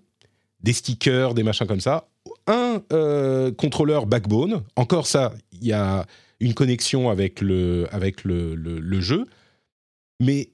des 0.62 0.74
stickers, 0.74 1.34
des 1.34 1.44
machins 1.44 1.68
comme 1.68 1.82
ça, 1.82 2.08
un 2.48 2.82
euh, 2.92 3.52
contrôleur 3.52 4.06
backbone. 4.06 4.64
Encore 4.76 5.08
ça, 5.08 5.34
il 5.54 5.68
y 5.68 5.74
a 5.74 6.06
une 6.40 6.54
connexion 6.54 7.10
avec 7.10 7.42
le, 7.42 7.88
avec 7.92 8.24
le, 8.24 8.56
le- 8.56 9.02
jeu. 9.02 9.26
Mais 10.20 10.50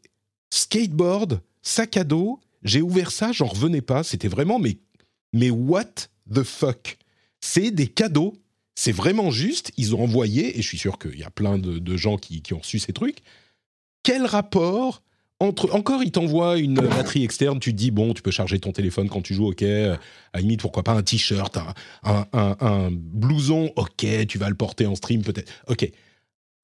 skateboard, 0.51 1.41
sac 1.61 1.97
à 1.97 2.03
dos, 2.03 2.39
j'ai 2.63 2.81
ouvert 2.81 3.11
ça, 3.11 3.31
j'en 3.31 3.47
revenais 3.47 3.81
pas. 3.81 4.03
C'était 4.03 4.27
vraiment, 4.27 4.59
mais, 4.59 4.77
mais 5.33 5.49
what 5.49 5.93
the 6.33 6.43
fuck? 6.43 6.97
C'est 7.41 7.71
des 7.71 7.87
cadeaux. 7.87 8.33
C'est 8.75 8.91
vraiment 8.91 9.29
juste. 9.29 9.71
Ils 9.77 9.95
ont 9.95 10.03
envoyé, 10.03 10.57
et 10.57 10.61
je 10.61 10.67
suis 10.67 10.77
sûr 10.77 10.97
qu'il 10.97 11.17
y 11.17 11.23
a 11.23 11.29
plein 11.29 11.57
de, 11.59 11.79
de 11.79 11.97
gens 11.97 12.17
qui, 12.17 12.41
qui 12.41 12.53
ont 12.53 12.59
reçu 12.59 12.79
ces 12.79 12.93
trucs. 12.93 13.19
Quel 14.03 14.25
rapport 14.25 15.03
Encore, 15.43 16.03
ils 16.03 16.11
t'envoient 16.11 16.57
une 16.57 16.75
batterie 16.75 17.23
externe, 17.23 17.59
tu 17.59 17.71
te 17.71 17.77
dis, 17.77 17.91
bon, 17.91 18.13
tu 18.13 18.21
peux 18.21 18.31
charger 18.31 18.59
ton 18.59 18.71
téléphone 18.71 19.09
quand 19.09 19.21
tu 19.21 19.33
joues, 19.33 19.47
ok. 19.47 19.63
À 19.63 19.97
la 20.33 20.39
limite, 20.39 20.61
pourquoi 20.61 20.83
pas 20.83 20.93
un 20.93 21.03
t-shirt, 21.03 21.57
un, 22.03 22.89
blouson, 22.91 23.71
ok, 23.75 24.05
tu 24.27 24.37
vas 24.37 24.49
le 24.49 24.55
porter 24.55 24.85
en 24.85 24.95
stream 24.95 25.21
peut-être. 25.21 25.51
Ok. 25.67 25.89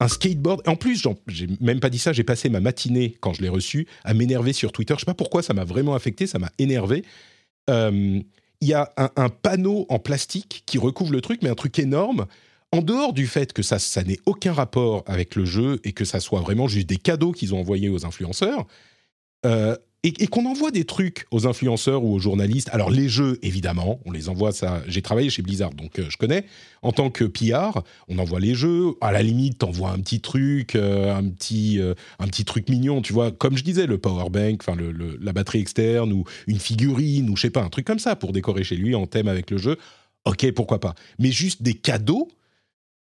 Un 0.02 0.08
skateboard. 0.08 0.62
En 0.66 0.76
plus, 0.76 1.06
j'ai 1.26 1.46
même 1.60 1.78
pas 1.78 1.90
dit 1.90 1.98
ça, 1.98 2.14
j'ai 2.14 2.24
passé 2.24 2.48
ma 2.48 2.60
matinée, 2.60 3.16
quand 3.20 3.34
je 3.34 3.42
l'ai 3.42 3.50
reçu, 3.50 3.86
à 4.04 4.14
m'énerver 4.14 4.54
sur 4.54 4.72
Twitter. 4.72 4.94
Je 4.94 5.00
sais 5.00 5.06
pas 5.06 5.14
pourquoi, 5.14 5.42
ça 5.42 5.52
m'a 5.52 5.64
vraiment 5.64 5.94
affecté, 5.94 6.26
ça 6.26 6.38
m'a 6.38 6.50
énervé. 6.58 7.04
Euh, 7.68 8.20
Il 8.62 8.68
y 8.68 8.74
a 8.74 8.92
un 8.96 9.28
panneau 9.28 9.86
en 9.88 9.98
plastique 9.98 10.62
qui 10.66 10.78
recouvre 10.78 11.12
le 11.12 11.20
truc, 11.20 11.40
mais 11.42 11.50
un 11.50 11.54
truc 11.54 11.78
énorme. 11.78 12.26
En 12.72 12.82
dehors 12.82 13.12
du 13.12 13.26
fait 13.26 13.52
que 13.52 13.62
ça, 13.62 13.78
n'ait 14.04 14.20
aucun 14.26 14.52
rapport 14.52 15.02
avec 15.06 15.34
le 15.34 15.44
jeu 15.44 15.80
et 15.82 15.92
que 15.92 16.04
ça 16.04 16.20
soit 16.20 16.40
vraiment 16.40 16.68
juste 16.68 16.88
des 16.88 16.98
cadeaux 16.98 17.32
qu'ils 17.32 17.52
ont 17.52 17.58
envoyés 17.58 17.88
aux 17.88 18.06
influenceurs, 18.06 18.66
euh, 19.44 19.76
et, 20.02 20.28
qu'on 20.28 20.46
envoie 20.46 20.70
des 20.70 20.84
trucs 20.84 21.26
aux 21.30 21.46
influenceurs 21.46 22.04
ou 22.04 22.14
aux 22.14 22.18
journalistes. 22.20 22.70
Alors 22.72 22.90
les 22.90 23.08
jeux, 23.08 23.38
évidemment, 23.42 24.00
on 24.06 24.12
les 24.12 24.30
envoie. 24.30 24.52
Ça, 24.52 24.82
j'ai 24.86 25.02
travaillé 25.02 25.28
chez 25.28 25.42
Blizzard, 25.42 25.74
donc 25.74 25.98
euh, 25.98 26.06
je 26.08 26.16
connais. 26.16 26.46
En 26.80 26.92
tant 26.92 27.10
que 27.10 27.24
PR, 27.24 27.82
on 28.08 28.18
envoie 28.18 28.40
les 28.40 28.54
jeux. 28.54 28.94
À 29.00 29.12
la 29.12 29.22
limite, 29.22 29.58
t'envoies 29.58 29.90
un 29.90 29.98
petit 29.98 30.20
truc, 30.20 30.74
euh, 30.74 31.14
un 31.14 31.24
petit, 31.24 31.80
un 32.18 32.26
petit 32.28 32.44
truc 32.44 32.68
mignon, 32.70 33.02
tu 33.02 33.12
vois. 33.12 33.32
Comme 33.32 33.58
je 33.58 33.64
disais, 33.64 33.86
le 33.86 33.98
power 33.98 34.30
bank, 34.30 34.62
la 35.20 35.32
batterie 35.32 35.60
externe 35.60 36.12
ou 36.12 36.24
une 36.46 36.60
figurine 36.60 37.28
ou 37.28 37.36
je 37.36 37.42
sais 37.42 37.50
pas, 37.50 37.62
un 37.62 37.68
truc 37.68 37.84
comme 37.84 37.98
ça 37.98 38.16
pour 38.16 38.32
décorer 38.32 38.62
chez 38.62 38.76
lui 38.76 38.94
en 38.94 39.06
thème 39.06 39.28
avec 39.28 39.50
le 39.50 39.58
jeu. 39.58 39.76
Ok, 40.24 40.50
pourquoi 40.52 40.80
pas. 40.80 40.94
Mais 41.18 41.32
juste 41.32 41.62
des 41.62 41.74
cadeaux. 41.74 42.28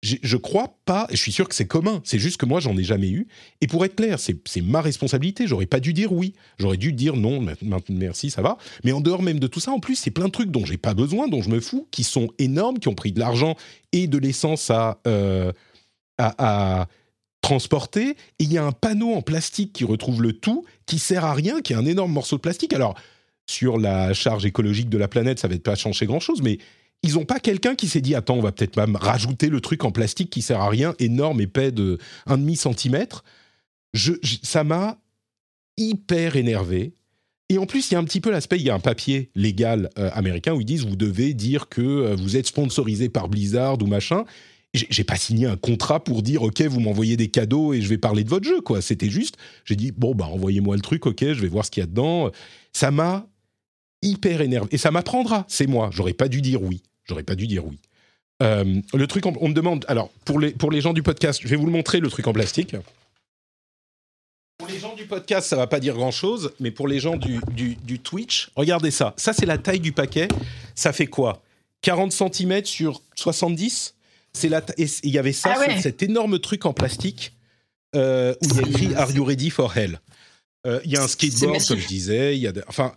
Je 0.03 0.37
crois 0.37 0.77
pas, 0.85 1.07
je 1.09 1.17
suis 1.17 1.31
sûr 1.31 1.49
que 1.49 1.55
c'est 1.55 1.65
commun, 1.65 2.01
c'est 2.03 2.19
juste 2.19 2.37
que 2.37 2.45
moi 2.45 2.59
j'en 2.59 2.77
ai 2.77 2.83
jamais 2.83 3.09
eu. 3.09 3.27
Et 3.61 3.67
pour 3.67 3.83
être 3.83 3.95
clair, 3.95 4.19
c'est 4.19 4.61
ma 4.61 4.79
responsabilité, 4.79 5.47
j'aurais 5.47 5.65
pas 5.65 5.79
dû 5.79 5.91
dire 5.91 6.11
oui, 6.11 6.33
j'aurais 6.59 6.77
dû 6.77 6.93
dire 6.93 7.15
non, 7.15 7.43
merci, 7.89 8.29
ça 8.29 8.43
va. 8.43 8.57
Mais 8.83 8.91
en 8.91 9.01
dehors 9.01 9.23
même 9.23 9.39
de 9.39 9.47
tout 9.47 9.59
ça, 9.59 9.71
en 9.71 9.79
plus, 9.79 9.95
c'est 9.95 10.11
plein 10.11 10.25
de 10.27 10.31
trucs 10.31 10.51
dont 10.51 10.65
j'ai 10.65 10.77
pas 10.77 10.93
besoin, 10.93 11.27
dont 11.27 11.41
je 11.41 11.49
me 11.49 11.59
fous, 11.59 11.87
qui 11.89 12.03
sont 12.03 12.29
énormes, 12.37 12.77
qui 12.77 12.89
ont 12.89 12.95
pris 12.95 13.11
de 13.11 13.19
l'argent 13.19 13.55
et 13.91 14.07
de 14.07 14.19
l'essence 14.19 14.69
à, 14.69 14.99
euh, 15.07 15.51
à, 16.19 16.81
à 16.81 16.87
transporter. 17.41 18.11
Et 18.11 18.43
il 18.43 18.53
y 18.53 18.59
a 18.59 18.63
un 18.63 18.71
panneau 18.71 19.13
en 19.13 19.23
plastique 19.23 19.73
qui 19.73 19.83
retrouve 19.83 20.21
le 20.21 20.33
tout, 20.33 20.63
qui 20.85 20.99
sert 20.99 21.25
à 21.25 21.33
rien, 21.33 21.61
qui 21.61 21.73
est 21.73 21.77
un 21.77 21.85
énorme 21.87 22.11
morceau 22.11 22.35
de 22.35 22.41
plastique. 22.41 22.73
Alors, 22.73 22.93
sur 23.49 23.79
la 23.79 24.13
charge 24.13 24.45
écologique 24.45 24.89
de 24.89 24.97
la 24.97 25.07
planète, 25.07 25.39
ça 25.39 25.47
va 25.47 25.57
pas 25.57 25.75
changer 25.75 26.05
grand-chose, 26.05 26.41
mais 26.43 26.59
ils 27.03 27.13
n'ont 27.13 27.25
pas 27.25 27.39
quelqu'un 27.39 27.75
qui 27.75 27.87
s'est 27.87 28.01
dit 28.01 28.15
attends 28.15 28.35
on 28.35 28.41
va 28.41 28.51
peut-être 28.51 28.77
même 28.77 28.95
rajouter 28.95 29.49
le 29.49 29.61
truc 29.61 29.83
en 29.83 29.91
plastique 29.91 30.29
qui 30.29 30.41
sert 30.41 30.59
à 30.59 30.69
rien 30.69 30.95
énorme 30.99 31.41
épais 31.41 31.71
de 31.71 31.97
un 32.25 32.37
demi 32.37 32.55
centimètre 32.55 33.23
je, 33.93 34.13
ça 34.43 34.63
m'a 34.63 34.99
hyper 35.77 36.35
énervé 36.35 36.93
Et 37.49 37.57
en 37.57 37.65
plus, 37.65 37.89
il 37.89 37.93
y 37.93 37.95
a 37.95 37.99
un 37.99 38.03
petit 38.03 38.21
peu 38.21 38.31
l'aspect, 38.31 38.57
il 38.57 38.63
y 38.63 38.69
a 38.69 38.75
un 38.75 38.79
papier 38.79 39.29
légal 39.35 39.89
euh, 39.97 40.09
américain 40.13 40.53
où 40.53 40.61
ils 40.61 40.65
disent 40.65 40.85
vous 40.85 40.95
devez 40.95 41.33
dire 41.33 41.69
que 41.69 41.81
euh, 41.81 42.15
vous 42.15 42.35
êtes 42.35 42.47
sponsorisé 42.47 43.09
par 43.09 43.29
Blizzard 43.29 43.81
ou 43.81 43.87
machin. 43.87 44.25
J'ai 44.73 44.87
j'ai 44.89 45.05
pas 45.05 45.15
signé 45.15 45.45
un 45.45 45.55
contrat 45.55 46.03
pour 46.03 46.21
dire 46.21 46.43
ok 46.43 46.61
vous 46.63 46.81
m'envoyez 46.81 47.15
des 47.15 47.29
cadeaux 47.29 47.73
et 47.73 47.81
je 47.81 47.87
vais 47.87 47.97
parler 47.97 48.25
de 48.25 48.29
votre 48.29 48.45
jeu 48.45 48.59
quoi. 48.59 48.81
C'était 48.81 49.09
juste 49.09 49.37
j'ai 49.63 49.77
dit 49.77 49.91
bon 49.91 50.13
bah 50.13 50.25
envoyez-moi 50.25 50.75
le 50.75 50.81
truc 50.81 51.05
ok 51.05 51.21
je 51.21 51.41
vais 51.41 51.47
voir 51.47 51.65
ce 51.65 51.71
qu'il 51.71 51.81
y 51.81 51.85
a 51.85 51.87
dedans. 51.87 52.31
Ça 52.73 52.91
m'a 52.91 53.27
hyper 54.07 54.41
énervé 54.41 54.69
et 54.71 54.77
ça 54.77 54.91
m'apprendra 54.91 55.45
c'est 55.47 55.67
moi. 55.67 55.89
J'aurais 55.93 56.13
pas 56.13 56.27
dû 56.27 56.41
dire 56.41 56.61
oui. 56.61 56.81
J'aurais 57.05 57.23
pas 57.23 57.35
dû 57.35 57.47
dire 57.47 57.65
oui. 57.65 57.77
Euh, 58.43 58.81
le 58.93 59.07
truc 59.07 59.25
en- 59.25 59.33
on 59.41 59.49
me 59.49 59.53
demande 59.53 59.83
alors 59.87 60.09
pour 60.25 60.39
les 60.39 60.51
pour 60.51 60.69
les 60.71 60.79
gens 60.81 60.93
du 60.93 61.01
podcast 61.03 61.39
je 61.43 61.47
vais 61.47 61.55
vous 61.55 61.65
le 61.65 61.71
montrer 61.71 61.99
le 61.99 62.09
truc 62.09 62.27
en 62.27 62.33
plastique. 62.33 62.75
Pour 64.57 64.67
les 64.69 64.79
gens 64.79 64.95
du 64.95 65.05
podcast, 65.05 65.47
ça 65.47 65.55
va 65.55 65.67
pas 65.67 65.79
dire 65.79 65.93
grand-chose, 65.93 66.51
mais 66.59 66.71
pour 66.71 66.87
les 66.87 66.99
gens 66.99 67.15
du, 67.15 67.39
du, 67.51 67.75
du 67.75 67.99
Twitch, 67.99 68.49
regardez 68.55 68.89
ça. 68.89 69.13
Ça, 69.15 69.31
c'est 69.31 69.45
la 69.45 69.59
taille 69.59 69.79
du 69.79 69.91
paquet. 69.91 70.27
Ça 70.73 70.91
fait 70.93 71.05
quoi? 71.05 71.43
40 71.81 72.11
cm 72.11 72.65
sur 72.65 73.03
70 73.15 73.93
C'est 74.33 74.49
la 74.49 74.63
et 74.79 74.87
il 75.03 75.11
y 75.11 75.19
avait 75.19 75.31
ça 75.31 75.53
Ah 75.55 75.59
ouais. 75.59 75.73
sur 75.73 75.81
cet 75.83 76.01
énorme 76.01 76.39
truc 76.39 76.65
en 76.65 76.73
plastique 76.73 77.33
euh, 77.95 78.33
où 78.41 78.47
il 78.49 78.55
y 78.55 78.59
a 78.59 78.67
écrit 78.67 78.95
Are 78.95 79.11
you 79.11 79.23
ready 79.23 79.51
for 79.51 79.77
hell? 79.77 79.99
Euh, 80.65 80.79
Il 80.85 80.91
y 80.91 80.97
a 80.97 81.03
un 81.03 81.07
skateboard, 81.07 81.63
comme 81.67 81.77
je 81.79 81.87
disais. 81.87 82.35
Il 82.35 82.41
y 82.41 82.47
a 82.47 82.53
enfin, 82.67 82.93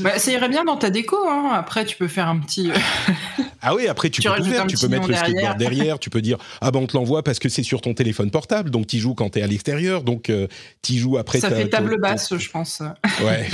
Bah, 0.00 0.18
ça 0.18 0.30
irait 0.30 0.48
bien 0.48 0.64
dans 0.64 0.76
ta 0.76 0.90
déco. 0.90 1.16
Hein. 1.28 1.50
Après, 1.54 1.84
tu 1.84 1.96
peux 1.96 2.08
faire 2.08 2.28
un 2.28 2.38
petit. 2.38 2.70
euh, 2.70 2.74
Ah 3.60 3.74
oui, 3.74 3.88
après 3.88 4.08
tu, 4.10 4.20
Tu 4.22 4.28
peux 4.28 4.36
tout 4.36 4.44
faire, 4.44 4.66
tu 4.66 4.76
peux 4.76 4.86
mettre 4.88 5.08
le 5.08 5.14
skateboard 5.14 5.58
derrière. 5.58 5.98
tu 5.98 6.10
peux 6.10 6.22
dire 6.22 6.38
ah 6.60 6.70
ben 6.70 6.78
on 6.80 6.86
te 6.86 6.96
l'envoie 6.96 7.24
parce 7.24 7.40
que 7.40 7.48
c'est 7.48 7.64
sur 7.64 7.80
ton 7.80 7.92
téléphone 7.92 8.30
portable, 8.30 8.70
donc 8.70 8.86
tu 8.86 8.98
joues 8.98 9.14
quand 9.14 9.30
tu 9.30 9.40
es 9.40 9.42
à 9.42 9.48
l'extérieur, 9.48 10.04
donc 10.04 10.30
euh, 10.30 10.46
tu 10.82 10.94
joues 10.94 11.18
après. 11.18 11.40
ça 11.40 11.50
fait 11.50 11.68
table 11.68 12.00
basse, 12.00 12.36
je 12.36 12.50
pense. 12.50 12.82
Ouais. 13.24 13.48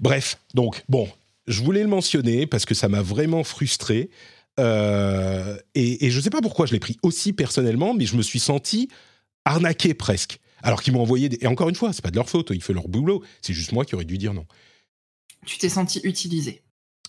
Bref, 0.00 0.38
donc 0.54 0.84
bon, 0.88 1.08
je 1.46 1.62
voulais 1.62 1.80
le 1.82 1.88
mentionner 1.88 2.46
parce 2.46 2.66
que 2.66 2.74
ça 2.74 2.88
m'a 2.88 3.00
vraiment 3.00 3.42
frustré. 3.44 4.10
Euh, 4.58 5.56
et, 5.74 6.06
et 6.06 6.10
je 6.10 6.18
ne 6.18 6.22
sais 6.22 6.30
pas 6.30 6.40
pourquoi 6.42 6.66
je 6.66 6.72
l'ai 6.72 6.78
pris 6.80 6.98
aussi 7.02 7.32
personnellement, 7.32 7.94
mais 7.94 8.04
je 8.06 8.16
me 8.16 8.22
suis 8.22 8.38
senti 8.40 8.88
arnaqué 9.46 9.94
presque. 9.94 10.40
Alors 10.62 10.82
qu'ils 10.82 10.92
m'ont 10.94 11.02
envoyé 11.02 11.28
des... 11.28 11.38
Et 11.42 11.46
encore 11.46 11.68
une 11.68 11.74
fois, 11.74 11.92
c'est 11.92 12.02
pas 12.02 12.10
de 12.10 12.16
leur 12.16 12.28
faute, 12.28 12.50
ils 12.54 12.62
font 12.62 12.72
leur 12.72 12.88
boulot. 12.88 13.22
C'est 13.42 13.52
juste 13.54 13.72
moi 13.72 13.84
qui 13.84 13.94
aurais 13.94 14.04
dû 14.06 14.18
dire 14.18 14.34
non. 14.34 14.46
Tu 15.46 15.58
t'es 15.58 15.68
senti 15.68 16.00
utilisé. 16.04 16.62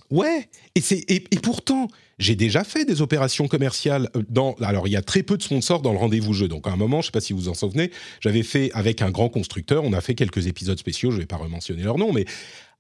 Ouais, 0.10 0.50
et, 0.76 0.82
c'est, 0.82 1.04
et, 1.10 1.20
pourtant, 1.42 1.90
j'ai 2.18 2.36
déjà 2.36 2.64
fait 2.64 2.86
des 2.86 3.02
opérations 3.02 3.50
commerciales 3.50 4.10
euh, 4.16 4.24
dans. 4.30 4.54
Alors, 4.62 4.88
il 4.88 4.92
y 4.92 4.96
a 4.96 5.02
très 5.02 5.22
peu 5.22 5.38
de 5.38 5.44
sponsors 5.44 5.82
dans 5.82 5.92
le 5.92 5.98
rendez-vous 5.98 6.34
jeu. 6.34 6.48
Donc, 6.48 6.66
à 6.68 6.72
un 6.72 6.78
moment, 6.78 7.02
je 7.02 7.08
ne 7.08 7.12
sais 7.12 7.12
pas 7.12 7.22
si 7.22 7.34
vous 7.34 7.40
vous 7.40 7.50
en 7.50 7.54
souvenez, 7.54 7.92
j'avais 8.22 8.44
fait 8.44 8.72
avec 8.74 9.02
un 9.02 9.12
grand 9.12 9.28
constructeur, 9.28 9.84
on 9.84 9.92
a 9.92 10.00
fait 10.00 10.16
quelques 10.16 10.48
épisodes 10.48 10.80
spéciaux, 10.80 11.12
je 11.12 11.18
ne 11.18 11.22
vais 11.22 11.28
pas 11.28 11.36
rementionner 11.36 11.84
leur 11.84 11.98
nom, 11.98 12.14
mais 12.14 12.26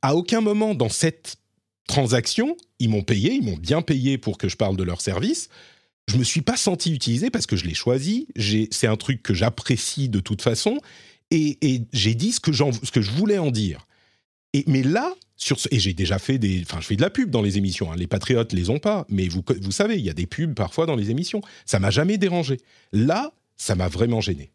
à 0.01 0.15
aucun 0.15 0.39
moment 0.39 0.73
dans 0.73 0.89
cette 0.89 1.37
transaction, 1.87 2.55
ils 2.79 2.89
m'ont 2.89 3.03
payé, 3.03 3.33
ils 3.33 3.43
m'ont 3.43 3.57
bien 3.57 3.81
payé 3.81 4.17
pour 4.17 4.37
que 4.37 4.47
je 4.47 4.55
parle 4.55 4.77
de 4.77 4.83
leur 4.83 5.01
service. 5.01 5.49
Je 6.07 6.17
me 6.17 6.23
suis 6.23 6.41
pas 6.41 6.55
senti 6.55 6.93
utilisé 6.93 7.29
parce 7.29 7.45
que 7.45 7.57
je 7.57 7.65
l'ai 7.65 7.73
choisi. 7.73 8.27
C'est 8.71 8.87
un 8.87 8.95
truc 8.95 9.21
que 9.21 9.33
j'apprécie 9.33 10.07
de 10.07 10.21
toute 10.21 10.41
façon, 10.41 10.79
et, 11.29 11.57
j'ai 11.91 12.15
dit 12.15 12.31
ce 12.31 12.39
que, 12.39 12.53
j'en, 12.53 12.71
ce 12.71 12.91
que 12.91 13.01
je 13.01 13.11
voulais 13.11 13.37
en 13.37 13.51
dire. 13.51 13.85
Mais 14.67 14.83
là, 14.83 15.13
sur 15.38 15.60
ce, 15.60 15.67
et 15.72 15.79
j'ai 15.79 15.94
déjà 15.94 16.20
fait 16.20 16.39
des, 16.39 16.63
enfin, 16.63 16.82
je 16.82 16.88
fais 16.88 16.96
de 16.96 17.01
la 17.01 17.12
pub 17.12 17.29
dans 17.29 17.41
les 17.44 17.58
émissions. 17.58 17.91
hein. 17.91 17.96
Les 17.96 18.08
patriotes 18.08 18.51
les 18.53 18.70
ont 18.70 18.79
pas, 18.79 19.06
mais 19.08 19.27
vous, 19.27 19.44
vous 19.62 19.72
savez, 19.72 19.96
il 19.98 20.03
y 20.06 20.10
a 20.10 20.13
des 20.13 20.25
pubs 20.25 20.56
parfois 20.56 20.86
dans 20.88 20.96
les 20.96 21.12
émissions. 21.12 21.41
Ça 21.65 21.79
m'a 21.79 21.91
jamais 21.91 22.17
dérangé. 22.17 22.58
Là, 22.91 23.32
ça 23.56 23.75
m'a 23.75 23.88
vraiment 23.88 24.20
gêné. 24.20 24.51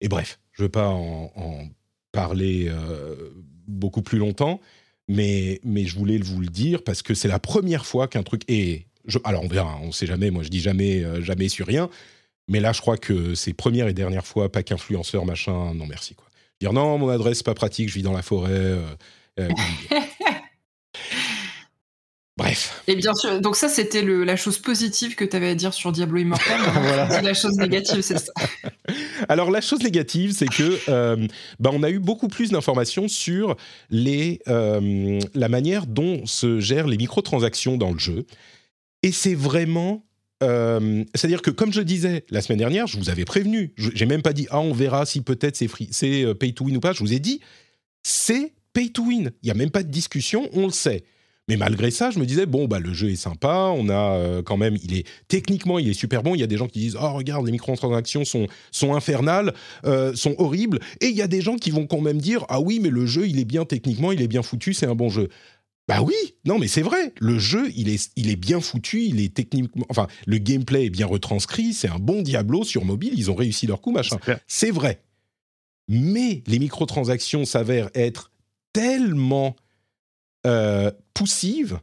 Et 0.00 0.08
bref, 0.08 0.38
je 0.52 0.62
veux 0.62 0.68
pas 0.68 0.88
en, 0.88 1.68
parler 2.12 2.68
euh, 2.68 3.30
beaucoup 3.66 4.02
plus 4.02 4.18
longtemps, 4.18 4.60
mais 5.08 5.60
mais 5.64 5.84
je 5.84 5.96
voulais 5.96 6.18
vous 6.18 6.40
le 6.40 6.46
dire 6.46 6.84
parce 6.84 7.02
que 7.02 7.12
c'est 7.12 7.26
la 7.28 7.40
première 7.40 7.84
fois 7.84 8.06
qu'un 8.06 8.22
truc 8.22 8.42
et 8.46 8.86
alors 9.24 9.42
on 9.42 9.48
verra, 9.48 9.78
on 9.82 9.90
sait 9.90 10.06
jamais. 10.06 10.30
Moi, 10.30 10.44
je 10.44 10.48
dis 10.48 10.60
jamais, 10.60 11.02
euh, 11.04 11.20
jamais 11.22 11.48
sur 11.48 11.66
rien. 11.66 11.90
Mais 12.48 12.60
là, 12.60 12.72
je 12.72 12.80
crois 12.80 12.98
que 12.98 13.34
c'est 13.34 13.52
première 13.52 13.88
et 13.88 13.94
dernière 13.94 14.26
fois, 14.26 14.52
pas 14.52 14.62
qu'influenceur, 14.62 15.24
machin, 15.24 15.74
non 15.74 15.86
merci 15.86 16.14
quoi. 16.14 16.26
Dire 16.60 16.72
non, 16.72 16.98
mon 16.98 17.08
adresse 17.08 17.42
pas 17.42 17.54
pratique, 17.54 17.88
je 17.88 17.94
vis 17.94 18.02
dans 18.02 18.12
la 18.12 18.22
forêt. 18.22 18.50
euh, 18.52 18.86
Bref, 22.36 22.82
Et 22.88 22.96
bien 22.96 23.14
sûr, 23.14 23.40
donc 23.40 23.54
ça, 23.54 23.68
c'était 23.68 24.02
le- 24.02 24.24
la 24.24 24.34
chose 24.34 24.58
positive 24.58 25.14
que 25.14 25.24
tu 25.24 25.36
avais 25.36 25.50
à 25.50 25.54
dire 25.54 25.72
sur 25.72 25.92
Diablo 25.92 26.18
Immortal. 26.18 26.60
Voilà. 26.82 27.08
C'est 27.10 27.22
la 27.22 27.32
chose 27.34 27.54
négative, 27.56 28.00
c'est 28.00 28.18
ça. 28.18 28.32
Alors 29.28 29.52
la 29.52 29.60
chose 29.60 29.80
négative, 29.84 30.32
c'est 30.32 30.48
que 30.48 30.78
euh, 30.88 31.28
bah, 31.60 31.70
on 31.72 31.84
a 31.84 31.90
eu 31.90 32.00
beaucoup 32.00 32.26
plus 32.26 32.50
d'informations 32.50 33.06
sur 33.06 33.54
les, 33.88 34.40
euh, 34.48 35.20
la 35.34 35.48
manière 35.48 35.86
dont 35.86 36.26
se 36.26 36.58
gèrent 36.58 36.88
les 36.88 36.96
microtransactions 36.96 37.76
dans 37.76 37.92
le 37.92 38.00
jeu. 38.00 38.26
Et 39.04 39.12
c'est 39.12 39.34
vraiment... 39.36 40.04
euh, 40.42 41.04
C'est-à-dire 41.14 41.40
que, 41.40 41.50
comme 41.52 41.72
je 41.72 41.82
disais 41.82 42.24
la 42.30 42.40
semaine 42.42 42.58
dernière, 42.58 42.88
je 42.88 42.98
vous 42.98 43.10
avais 43.10 43.24
prévenu. 43.24 43.72
J'ai 43.76 44.06
même 44.06 44.22
pas 44.22 44.32
dit, 44.32 44.48
ah, 44.50 44.58
on 44.58 44.72
verra 44.72 45.06
si 45.06 45.20
peut-être 45.20 45.54
c'est 45.54 45.68
free- 45.68 45.88
c'est 45.92 46.24
euh, 46.24 46.34
pay 46.34 46.52
to 46.52 46.64
win 46.64 46.76
ou 46.78 46.80
pas. 46.80 46.92
Je 46.92 46.98
vous 46.98 47.12
ai 47.12 47.20
dit, 47.20 47.38
c'est 48.02 48.52
pay 48.74 48.90
to 48.90 49.04
win. 49.04 49.32
Il 49.42 49.46
n'y 49.46 49.50
a 49.50 49.54
même 49.54 49.70
pas 49.70 49.82
de 49.82 49.90
discussion, 49.90 50.50
on 50.52 50.66
le 50.66 50.72
sait. 50.72 51.04
Mais 51.48 51.56
malgré 51.56 51.90
ça, 51.90 52.10
je 52.10 52.18
me 52.18 52.24
disais 52.24 52.46
bon 52.46 52.66
bah 52.66 52.78
le 52.78 52.94
jeu 52.94 53.10
est 53.10 53.16
sympa, 53.16 53.70
on 53.74 53.90
a 53.90 54.16
euh, 54.16 54.42
quand 54.42 54.56
même, 54.56 54.76
il 54.82 54.96
est 54.96 55.06
techniquement 55.28 55.78
il 55.78 55.88
est 55.88 55.94
super 55.94 56.22
bon. 56.22 56.34
Il 56.34 56.40
y 56.40 56.42
a 56.42 56.46
des 56.46 56.56
gens 56.56 56.68
qui 56.68 56.78
disent 56.78 56.96
oh 57.00 57.12
regarde 57.12 57.44
les 57.44 57.52
microtransactions 57.52 58.24
sont 58.24 58.46
sont 58.70 58.94
infernales, 58.94 59.52
euh, 59.84 60.14
sont 60.14 60.34
horribles, 60.38 60.80
et 61.02 61.06
il 61.06 61.16
y 61.16 61.22
a 61.22 61.26
des 61.26 61.42
gens 61.42 61.56
qui 61.56 61.70
vont 61.70 61.86
quand 61.86 62.00
même 62.00 62.18
dire 62.18 62.46
ah 62.48 62.60
oui 62.60 62.80
mais 62.80 62.88
le 62.88 63.04
jeu 63.04 63.28
il 63.28 63.38
est 63.38 63.44
bien 63.44 63.66
techniquement, 63.66 64.10
il 64.10 64.22
est 64.22 64.28
bien 64.28 64.42
foutu, 64.42 64.72
c'est 64.72 64.86
un 64.86 64.94
bon 64.94 65.10
jeu. 65.10 65.28
Bah 65.86 66.00
oui, 66.00 66.14
non 66.46 66.58
mais 66.58 66.66
c'est 66.66 66.80
vrai, 66.80 67.12
le 67.20 67.38
jeu 67.38 67.70
il 67.76 67.90
est 67.90 68.10
il 68.16 68.30
est 68.30 68.36
bien 68.36 68.62
foutu, 68.62 69.02
il 69.02 69.20
est 69.20 69.34
techniquement, 69.34 69.84
enfin 69.90 70.06
le 70.26 70.38
gameplay 70.38 70.86
est 70.86 70.90
bien 70.90 71.06
retranscrit, 71.06 71.74
c'est 71.74 71.88
un 71.88 71.98
bon 71.98 72.22
Diablo 72.22 72.64
sur 72.64 72.86
mobile, 72.86 73.12
ils 73.18 73.30
ont 73.30 73.34
réussi 73.34 73.66
leur 73.66 73.82
coup 73.82 73.92
machin. 73.92 74.16
C'est 74.46 74.70
vrai. 74.70 75.02
Mais 75.88 76.42
les 76.46 76.58
microtransactions 76.58 77.44
s'avèrent 77.44 77.90
être 77.94 78.30
tellement 78.74 79.56
euh, 80.46 80.90
poussives. 81.14 81.78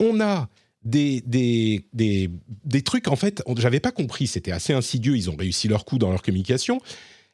On 0.00 0.20
a 0.20 0.50
des, 0.84 1.22
des, 1.22 1.86
des, 1.94 2.28
des 2.64 2.82
trucs, 2.82 3.08
en 3.08 3.16
fait, 3.16 3.42
j'avais 3.56 3.80
pas 3.80 3.92
compris, 3.92 4.26
c'était 4.26 4.52
assez 4.52 4.74
insidieux, 4.74 5.16
ils 5.16 5.30
ont 5.30 5.36
réussi 5.36 5.66
leur 5.68 5.86
coup 5.86 5.96
dans 5.98 6.10
leur 6.10 6.20
communication. 6.22 6.80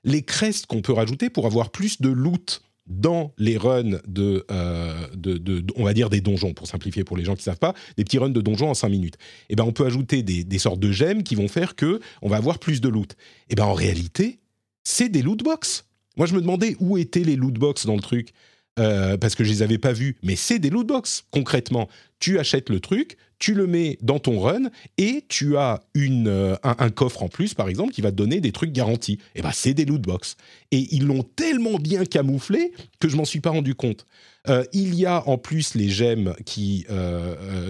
Les 0.04 0.22
crests 0.22 0.66
qu'on 0.66 0.80
peut 0.82 0.92
rajouter 0.92 1.28
pour 1.30 1.46
avoir 1.46 1.70
plus 1.70 2.00
de 2.00 2.08
loot 2.08 2.62
dans 2.86 3.32
les 3.38 3.56
runs 3.56 3.98
de, 4.06 4.44
euh, 4.50 5.06
de, 5.14 5.38
de- 5.38 5.64
on 5.76 5.84
va 5.84 5.94
dire 5.94 6.10
des 6.10 6.20
donjons, 6.20 6.52
pour 6.52 6.66
simplifier 6.66 7.02
pour 7.02 7.16
les 7.16 7.24
gens 7.24 7.34
qui 7.34 7.42
savent 7.42 7.58
pas, 7.58 7.74
des 7.96 8.04
petits 8.04 8.18
runs 8.18 8.28
de 8.30 8.40
donjons 8.42 8.68
en 8.68 8.74
5 8.74 8.90
minutes. 8.90 9.16
Et 9.48 9.56
ben 9.56 9.64
on 9.64 9.72
peut 9.72 9.86
ajouter 9.86 10.22
des, 10.22 10.44
des 10.44 10.58
sortes 10.58 10.80
de 10.80 10.92
gemmes 10.92 11.22
qui 11.22 11.34
vont 11.34 11.48
faire 11.48 11.76
que 11.76 12.00
on 12.20 12.28
va 12.28 12.36
avoir 12.36 12.58
plus 12.58 12.82
de 12.82 12.88
loot. 12.90 13.16
Et 13.48 13.54
ben 13.54 13.64
en 13.64 13.72
réalité, 13.72 14.38
c'est 14.84 15.08
des 15.08 15.22
loot 15.22 15.42
box. 15.42 15.86
Moi, 16.18 16.26
je 16.26 16.34
me 16.34 16.40
demandais 16.42 16.76
où 16.78 16.98
étaient 16.98 17.24
les 17.24 17.36
loot 17.36 17.54
box 17.54 17.86
dans 17.86 17.96
le 17.96 18.02
truc. 18.02 18.32
Euh, 18.80 19.16
parce 19.16 19.36
que 19.36 19.44
je 19.44 19.50
les 19.50 19.62
avais 19.62 19.78
pas 19.78 19.92
vus, 19.92 20.16
mais 20.24 20.34
c'est 20.34 20.58
des 20.58 20.68
loot 20.68 20.86
box. 20.86 21.26
Concrètement, 21.30 21.88
tu 22.18 22.40
achètes 22.40 22.70
le 22.70 22.80
truc, 22.80 23.16
tu 23.38 23.54
le 23.54 23.68
mets 23.68 23.98
dans 24.02 24.18
ton 24.18 24.40
run 24.40 24.70
et 24.98 25.24
tu 25.28 25.56
as 25.56 25.84
euh, 25.96 26.56
un, 26.64 26.90
coffre 26.90 27.22
en 27.22 27.28
plus, 27.28 27.54
par 27.54 27.68
exemple, 27.68 27.92
qui 27.92 28.00
va 28.00 28.10
te 28.10 28.16
donner 28.16 28.40
des 28.40 28.50
trucs 28.50 28.72
garantis. 28.72 29.18
Et 29.36 29.42
ben, 29.42 29.52
c'est 29.52 29.74
des 29.74 29.84
loot 29.84 30.02
box. 30.02 30.36
Et 30.72 30.88
ils 30.90 31.06
l'ont 31.06 31.22
tellement 31.22 31.78
bien 31.78 32.04
camouflé 32.04 32.72
que 32.98 33.08
je 33.08 33.16
m'en 33.16 33.24
suis 33.24 33.40
pas 33.40 33.50
rendu 33.50 33.76
compte. 33.76 34.06
Euh, 34.48 34.64
il 34.72 34.94
y 34.96 35.06
a 35.06 35.26
en 35.28 35.38
plus 35.38 35.74
les 35.74 35.88
gemmes 35.88 36.34
qui, 36.44 36.84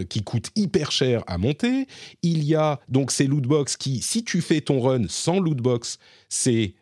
qui 0.09 0.23
coûtent 0.23 0.51
hyper 0.57 0.91
cher 0.91 1.23
à 1.27 1.37
monter. 1.37 1.87
Il 2.23 2.45
y 2.45 2.55
a 2.55 2.81
donc 2.89 3.11
ces 3.11 3.27
loot 3.27 3.45
box 3.45 3.77
qui, 3.77 4.01
si 4.01 4.25
tu 4.25 4.41
fais 4.41 4.63
ton 4.63 4.81
run 4.81 5.05
sans 5.09 5.39
loot 5.39 5.59
box, 5.59 5.99
c'est 6.31 6.75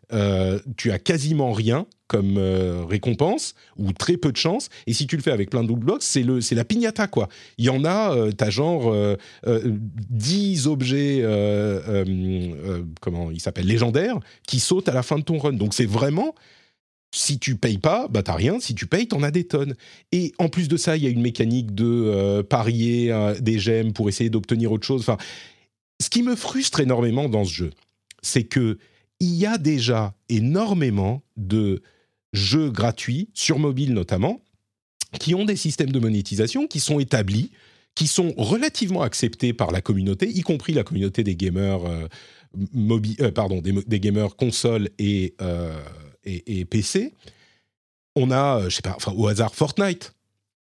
tu 0.76 0.93
as 0.93 0.99
quasiment 1.00 1.52
rien 1.52 1.87
comme 2.12 2.37
euh, 2.37 2.85
récompense 2.85 3.54
ou 3.78 3.92
très 3.95 4.19
peu 4.19 4.31
de 4.33 4.37
chance. 4.37 4.69
Et 4.87 4.92
si 4.92 5.07
tu 5.07 5.16
le 5.16 5.23
fais 5.23 5.31
avec 5.31 5.49
plein 5.49 5.62
de 5.62 5.69
loot 5.69 5.81
box, 5.81 6.07
c'est 6.07 6.23
le 6.23 6.42
c'est 6.42 6.54
la 6.54 6.64
piñata 6.64 7.07
quoi. 7.07 7.31
Il 7.57 7.64
y 7.64 7.71
en 7.71 7.87
a, 7.87 8.14
euh, 8.14 8.33
t'as 8.33 8.50
genre 8.50 8.92
euh, 8.92 9.16
euh, 9.47 9.62
10 10.11 10.66
objets 10.66 11.21
euh, 11.23 11.81
euh, 11.88 12.04
euh, 12.07 12.83
comment 13.00 13.31
ils 13.31 13.40
s'appellent 13.40 13.66
légendaires 13.66 14.21
qui 14.47 14.61
sautent 14.61 14.90
à 14.90 14.92
la 14.92 15.02
fin 15.02 15.19
de 15.19 15.25
ton 15.25 15.38
run. 15.38 15.54
Donc 15.54 15.73
c'est 15.73 15.87
vraiment 15.87 16.35
si 17.14 17.38
tu 17.38 17.57
payes 17.57 17.78
pas, 17.78 18.09
bah 18.09 18.23
t'as 18.23 18.35
rien. 18.35 18.61
Si 18.61 18.75
tu 18.75 18.87
payes, 18.87 19.09
t'en 19.09 19.23
as 19.23 19.31
des 19.31 19.45
tonnes. 19.45 19.75
Et 20.12 20.35
en 20.38 20.50
plus 20.50 20.69
de 20.69 20.76
ça, 20.76 20.99
il 20.99 21.02
y 21.02 21.07
a 21.07 21.11
une 21.11 21.23
mécanique 21.23 21.75
de 21.75 22.42
parier 22.42 23.12
des 23.40 23.59
gemmes 23.59 23.92
pour 23.92 24.09
essayer 24.09 24.31
d'obtenir 24.31 24.73
autre 24.73 24.87
chose. 24.87 25.02
Enfin, 25.02 25.19
ce 26.00 26.09
qui 26.09 26.23
me 26.23 26.37
frustre 26.37 26.81
énormément 26.81 27.28
dans 27.28 27.45
ce 27.45 27.52
jeu, 27.52 27.71
c'est 28.23 28.45
que 28.45 28.78
il 29.23 29.37
y 29.37 29.47
a 29.47 29.57
déjà 29.57 30.14
énormément 30.28 31.23
de 31.37 31.81
jeux 32.33 32.71
gratuits 32.71 33.31
sur 33.35 33.59
mobile 33.59 33.93
notamment 33.95 34.41
qui 35.21 35.35
ont 35.35 35.45
des 35.45 35.57
systèmes 35.57 35.93
de 35.93 35.99
monétisation 35.99 36.67
qui 36.67 36.81
sont 36.81 36.99
établis, 36.99 37.51
qui 37.95 38.07
sont 38.07 38.33
relativement 38.39 39.03
acceptés 39.03 39.53
par 39.53 39.71
la 39.71 39.83
communauté, 39.83 40.29
y 40.29 40.41
compris 40.41 40.73
la 40.73 40.85
communauté 40.85 41.23
des 41.23 41.37
gamers 41.37 41.85
euh, 41.85 42.09
euh, 42.59 43.31
pardon, 43.33 43.61
des, 43.61 44.01
gamers 44.01 44.37
consoles 44.37 44.91
et, 44.99 45.35
euh, 45.41 45.83
et, 46.25 46.61
et 46.61 46.65
PC. 46.65 47.15
on 48.15 48.31
a, 48.31 48.59
euh, 48.59 48.65
je 48.69 48.77
sais 48.77 48.83
pas, 48.83 48.95
enfin 48.97 49.12
au 49.17 49.27
hasard 49.27 49.55
Fortnite. 49.55 50.15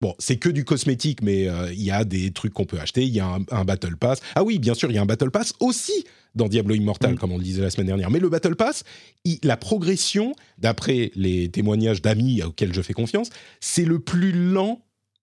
Bon, 0.00 0.14
c'est 0.18 0.36
que 0.36 0.48
du 0.48 0.64
cosmétique, 0.64 1.22
mais 1.22 1.48
euh, 1.48 1.72
il 1.72 1.82
y 1.82 1.90
a 1.90 2.04
des 2.04 2.30
trucs 2.32 2.52
qu'on 2.52 2.66
peut 2.66 2.78
acheter. 2.78 3.02
Il 3.04 3.14
y 3.14 3.20
a 3.20 3.26
un, 3.26 3.38
un 3.50 3.64
Battle 3.64 3.96
Pass. 3.96 4.20
Ah 4.34 4.42
oui, 4.44 4.58
bien 4.58 4.74
sûr, 4.74 4.90
il 4.90 4.94
y 4.94 4.98
a 4.98 5.02
un 5.02 5.06
Battle 5.06 5.30
Pass 5.30 5.54
aussi 5.60 6.04
dans 6.34 6.48
Diablo 6.48 6.74
Immortal, 6.74 7.14
Mm. 7.14 7.18
comme 7.18 7.32
on 7.32 7.38
le 7.38 7.44
disait 7.44 7.62
la 7.62 7.70
semaine 7.70 7.86
dernière. 7.86 8.10
Mais 8.10 8.18
le 8.18 8.28
Battle 8.28 8.56
Pass, 8.56 8.82
il- 9.24 9.38
la 9.44 9.56
progression, 9.56 10.34
d'après 10.58 11.10
les 11.14 11.48
témoignages 11.48 12.02
d'amis 12.02 12.42
auxquels 12.42 12.74
je 12.74 12.82
fais 12.82 12.92
confiance, 12.92 13.30
c'est 13.60 13.84
le 13.84 13.98
plus 13.98 14.32
lent 14.32 14.82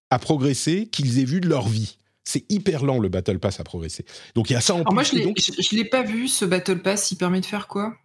à 0.10 0.20
progresser 0.20 0.88
qu'ils 0.88 1.20
aient 1.20 1.26
vu 1.26 1.42
de 1.42 1.48
leur 1.50 1.68
vie. 1.68 1.98
C'est 2.24 2.46
hyper 2.50 2.84
lent 2.86 3.00
le 3.00 3.10
Battle 3.10 3.40
Pass 3.40 3.60
à 3.60 3.64
progresser. 3.64 4.06
Donc 4.36 4.50
il 4.50 4.54
y 4.54 4.56
a 4.56 4.62
ça 4.62 4.74
en 4.74 4.82
Alors 4.82 4.94
moi, 4.94 5.04
plus. 5.04 5.12
je 5.12 5.16
et 5.16 5.20
l'ai, 5.20 5.26
donc, 5.26 5.38
je, 5.40 5.62
je 5.62 5.76
l'ai 5.76 5.86
pas 5.86 6.04
vu 6.04 6.28
ce 6.28 6.46
Battle 6.46 6.80
Pass. 6.82 7.12
Il 7.12 7.18
permet 7.18 7.42
de 7.42 7.46
faire 7.46 7.68
quoi? 7.68 7.96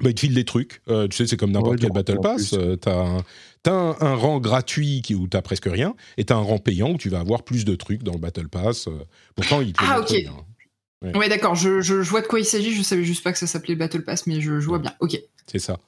Bah, 0.00 0.10
il 0.10 0.14
te 0.14 0.20
file 0.20 0.34
des 0.34 0.44
trucs. 0.44 0.80
Euh, 0.88 1.08
tu 1.08 1.16
sais, 1.16 1.26
c'est 1.26 1.36
comme 1.36 1.50
n'importe 1.52 1.74
Ouais, 1.74 1.78
quel 1.80 1.90
Battle 1.92 2.18
Pass. 2.22 2.52
Euh, 2.54 2.76
t'as 2.76 2.96
un, 2.96 3.24
t'as 3.62 3.72
un, 3.72 3.96
un 4.00 4.14
rang 4.14 4.38
gratuit 4.40 5.02
qui, 5.02 5.14
où 5.14 5.26
t'as 5.28 5.42
presque 5.42 5.66
rien, 5.66 5.94
et 6.16 6.24
t'as 6.24 6.36
un 6.36 6.42
rang 6.42 6.58
payant 6.58 6.90
où 6.92 6.96
tu 6.98 7.08
vas 7.08 7.20
avoir 7.20 7.42
plus 7.42 7.64
de 7.64 7.74
trucs 7.74 8.02
dans 8.02 8.12
le 8.12 8.18
Battle 8.18 8.48
Pass. 8.48 8.88
Euh, 8.88 8.92
pourtant, 9.34 9.60
il 9.60 9.72
te 9.72 9.84
Ah, 9.84 10.00
ok. 10.00 10.08
bien. 10.14 10.32
Ouais, 11.02 11.28
d'accord. 11.28 11.54
Je, 11.54 11.80
je, 11.80 12.02
je 12.02 12.10
vois 12.10 12.20
de 12.22 12.26
quoi 12.26 12.40
il 12.40 12.44
s'agit. 12.44 12.74
Je 12.74 12.82
savais 12.82 13.04
juste 13.04 13.22
pas 13.24 13.32
que 13.32 13.38
ça 13.38 13.46
s'appelait 13.46 13.74
Battle 13.76 14.04
Pass, 14.04 14.26
mais 14.26 14.40
je, 14.40 14.60
je 14.60 14.66
vois 14.66 14.78
bien. 14.78 14.94
Ok. 15.00 15.18
C'est 15.50 15.58
ça. 15.58 15.80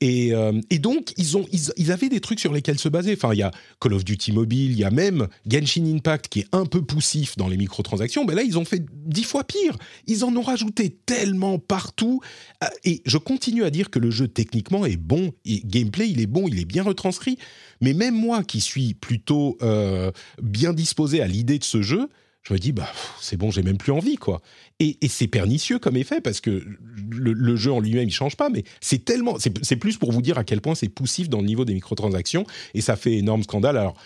Et, 0.00 0.34
euh, 0.34 0.60
et 0.68 0.78
donc, 0.78 1.14
ils, 1.16 1.36
ont, 1.38 1.46
ils, 1.50 1.72
ils 1.78 1.90
avaient 1.90 2.10
des 2.10 2.20
trucs 2.20 2.38
sur 2.38 2.52
lesquels 2.52 2.78
se 2.78 2.90
baser. 2.90 3.14
Enfin, 3.14 3.32
il 3.32 3.38
y 3.38 3.42
a 3.42 3.50
Call 3.80 3.94
of 3.94 4.04
Duty 4.04 4.32
Mobile, 4.32 4.70
il 4.70 4.78
y 4.78 4.84
a 4.84 4.90
même 4.90 5.28
Genshin 5.50 5.86
Impact 5.86 6.28
qui 6.28 6.40
est 6.40 6.48
un 6.52 6.66
peu 6.66 6.82
poussif 6.82 7.36
dans 7.36 7.48
les 7.48 7.56
microtransactions. 7.56 8.24
Mais 8.26 8.34
là, 8.34 8.42
ils 8.42 8.58
ont 8.58 8.66
fait 8.66 8.84
dix 9.06 9.24
fois 9.24 9.44
pire. 9.44 9.76
Ils 10.06 10.24
en 10.24 10.36
ont 10.36 10.42
rajouté 10.42 10.90
tellement 11.06 11.58
partout. 11.58 12.20
Ah, 12.60 12.70
Et 12.84 13.00
je 13.06 13.16
continue 13.16 13.64
à 13.64 13.70
dire 13.70 13.90
que 13.90 13.98
le 13.98 14.10
jeu 14.10 14.28
techniquement 14.28 14.84
est 14.84 14.98
bon. 14.98 15.32
Et 15.46 15.62
gameplay, 15.64 16.08
il 16.08 16.20
est 16.20 16.26
bon, 16.26 16.46
il 16.46 16.60
est 16.60 16.66
bien 16.66 16.82
retranscrit. 16.82 17.38
Mais 17.80 17.94
même 17.94 18.14
moi 18.14 18.44
qui 18.44 18.60
suis 18.60 18.92
plutôt 18.94 19.56
euh, 19.62 20.12
bien 20.42 20.74
disposé 20.74 21.22
à 21.22 21.26
l'idée 21.26 21.58
de 21.58 21.64
ce 21.64 21.80
jeu, 21.80 22.08
je 22.42 22.52
me 22.54 22.58
dis, 22.58 22.72
bah, 22.72 22.88
c'est 23.20 23.36
bon, 23.36 23.50
j'ai 23.50 23.62
même 23.62 23.76
plus 23.78 23.92
envie, 23.92 24.16
quoi. 24.16 24.40
Et, 24.80 24.98
et 25.00 25.08
c'est 25.08 25.28
pernicieux 25.28 25.78
comme 25.78 25.96
effet 25.96 26.20
parce 26.20 26.40
que 26.40 26.50
le, 26.50 27.32
le 27.32 27.56
jeu 27.56 27.72
en 27.72 27.78
lui-même, 27.80 28.08
il 28.08 28.12
change 28.12 28.36
pas, 28.36 28.48
mais 28.50 28.64
c'est 28.80 29.04
tellement. 29.04 29.36
C'est 29.38 29.76
plus 29.76 29.96
pour 29.96 30.10
vous 30.12 30.22
dire 30.22 30.38
à 30.38 30.44
quel 30.44 30.60
point 30.60 30.74
c'est 30.74 30.88
poussif 30.88 31.28
dans 31.28 31.40
le 31.40 31.46
niveau 31.46 31.64
des 31.64 31.74
microtransactions 31.74 32.44
et 32.74 32.80
ça 32.80 32.96
fait 32.96 33.14
énorme 33.14 33.42
scandale. 33.42 33.76
Alors. 33.76 33.96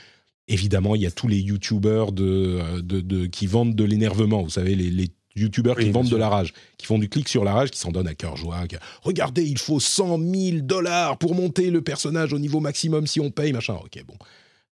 Évidemment, 0.48 0.94
il 0.94 1.02
y 1.02 1.06
a 1.06 1.10
tous 1.10 1.26
les 1.26 1.40
youtubeurs 1.40 2.12
de, 2.12 2.22
euh, 2.62 2.80
de, 2.80 3.00
de- 3.00 3.26
qui 3.26 3.48
vendent 3.48 3.74
de 3.74 3.82
l'énervement. 3.82 4.44
Vous 4.44 4.50
savez, 4.50 4.76
les, 4.76 4.90
les 4.92 5.08
youtubeurs 5.34 5.76
Oui, 5.76 5.86
qui 5.86 5.90
vendent 5.90 6.08
de 6.08 6.14
la 6.16 6.28
rage, 6.28 6.52
qui 6.78 6.86
font 6.86 7.00
du 7.00 7.08
clic 7.08 7.28
sur 7.28 7.42
la 7.42 7.52
rage, 7.52 7.72
qui 7.72 7.80
s'en 7.80 7.90
donnent 7.90 8.06
à 8.06 8.14
cœur 8.14 8.36
joie. 8.36 8.64
que, 8.68 8.76
Regardez, 9.02 9.42
il 9.44 9.58
faut 9.58 9.80
100 9.80 10.20
000 10.20 10.58
dollars 10.60 11.18
pour 11.18 11.34
monter 11.34 11.68
le 11.72 11.82
personnage 11.82 12.32
au 12.32 12.38
niveau 12.38 12.60
maximum 12.60 13.08
si 13.08 13.18
on 13.18 13.32
paye, 13.32 13.52
machin. 13.52 13.74
Ok, 13.74 14.00
bon. 14.06 14.14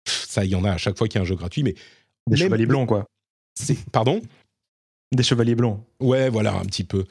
Pff, 0.05 0.27
Ça, 0.29 0.45
il 0.45 0.51
y 0.51 0.55
en 0.55 0.63
a 0.63 0.73
à 0.73 0.77
chaque 0.77 0.95
fois 0.95 1.07
qu'il 1.07 1.17
y 1.17 1.19
a 1.19 1.21
un 1.23 1.25
jeu 1.25 1.33
gratuit, 1.35 1.63
mais. 1.63 1.73
Des 1.73 2.35
même- 2.35 2.37
chevaliers 2.37 2.67
blancs, 2.67 2.87
quoi. 2.87 3.05
C'est- 3.55 3.83
Pardon? 3.91 4.21
Des 5.13 5.23
chevaliers 5.23 5.55
blancs. 5.55 5.79
Ouais, 5.99 6.29
voilà, 6.29 6.55
un 6.55 6.65
petit 6.65 6.83
peu. 6.83 7.05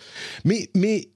Mais, 0.45 0.69
mais 0.75 1.11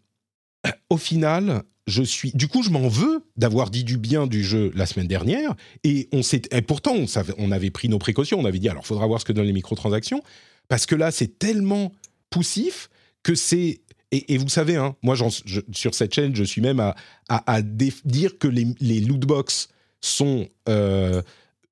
euh, 0.66 0.71
au 0.90 0.97
final, 0.97 1.62
je 1.88 2.02
suis. 2.02 2.30
Du 2.33 2.47
coup, 2.49 2.62
je 2.62 2.71
m'en 2.71 2.87
veux 2.88 3.25
d'avoir 3.37 3.71
dit 3.71 3.83
du 3.83 3.99
bien 3.99 4.26
du 4.28 4.45
jeu 4.45 4.71
la 4.75 4.87
semaine 4.87 5.09
dernière. 5.09 5.54
Et, 5.83 6.09
on 6.12 6.23
s'est... 6.23 6.42
et 6.52 6.62
pourtant, 6.62 6.92
on, 6.95 7.06
savait- 7.09 7.35
on 7.38 7.50
avait 7.50 7.71
pris 7.71 7.88
nos 7.88 7.99
précautions. 7.99 8.38
On 8.38 8.45
avait 8.45 8.61
dit, 8.61 8.68
alors, 8.68 8.87
faudra 8.87 9.06
voir 9.06 9.21
ce 9.21 9.25
que 9.25 9.33
donnent 9.33 9.47
les 9.47 9.52
microtransactions. 9.52 10.23
Parce 10.68 10.87
que 10.87 10.95
là, 10.95 11.11
c'est 11.11 11.38
tellement 11.38 11.92
poussif 12.30 12.88
que 13.25 13.35
c'est. 13.35 13.80
Et, 14.12 14.35
et 14.35 14.38
vous 14.38 14.49
savez, 14.49 14.76
hein, 14.76 14.95
moi, 15.02 15.16
je- 15.16 15.61
sur 15.73 15.92
cette 15.95 16.14
chaîne, 16.14 16.37
je 16.37 16.45
suis 16.45 16.61
même 16.61 16.78
à, 16.78 16.95
à- 17.28 17.62
dire 17.62 18.38
que 18.38 18.47
les, 18.47 18.66
les 18.80 19.00
lootbox 19.00 19.68
sont. 20.00 20.49
euh, 20.68 21.21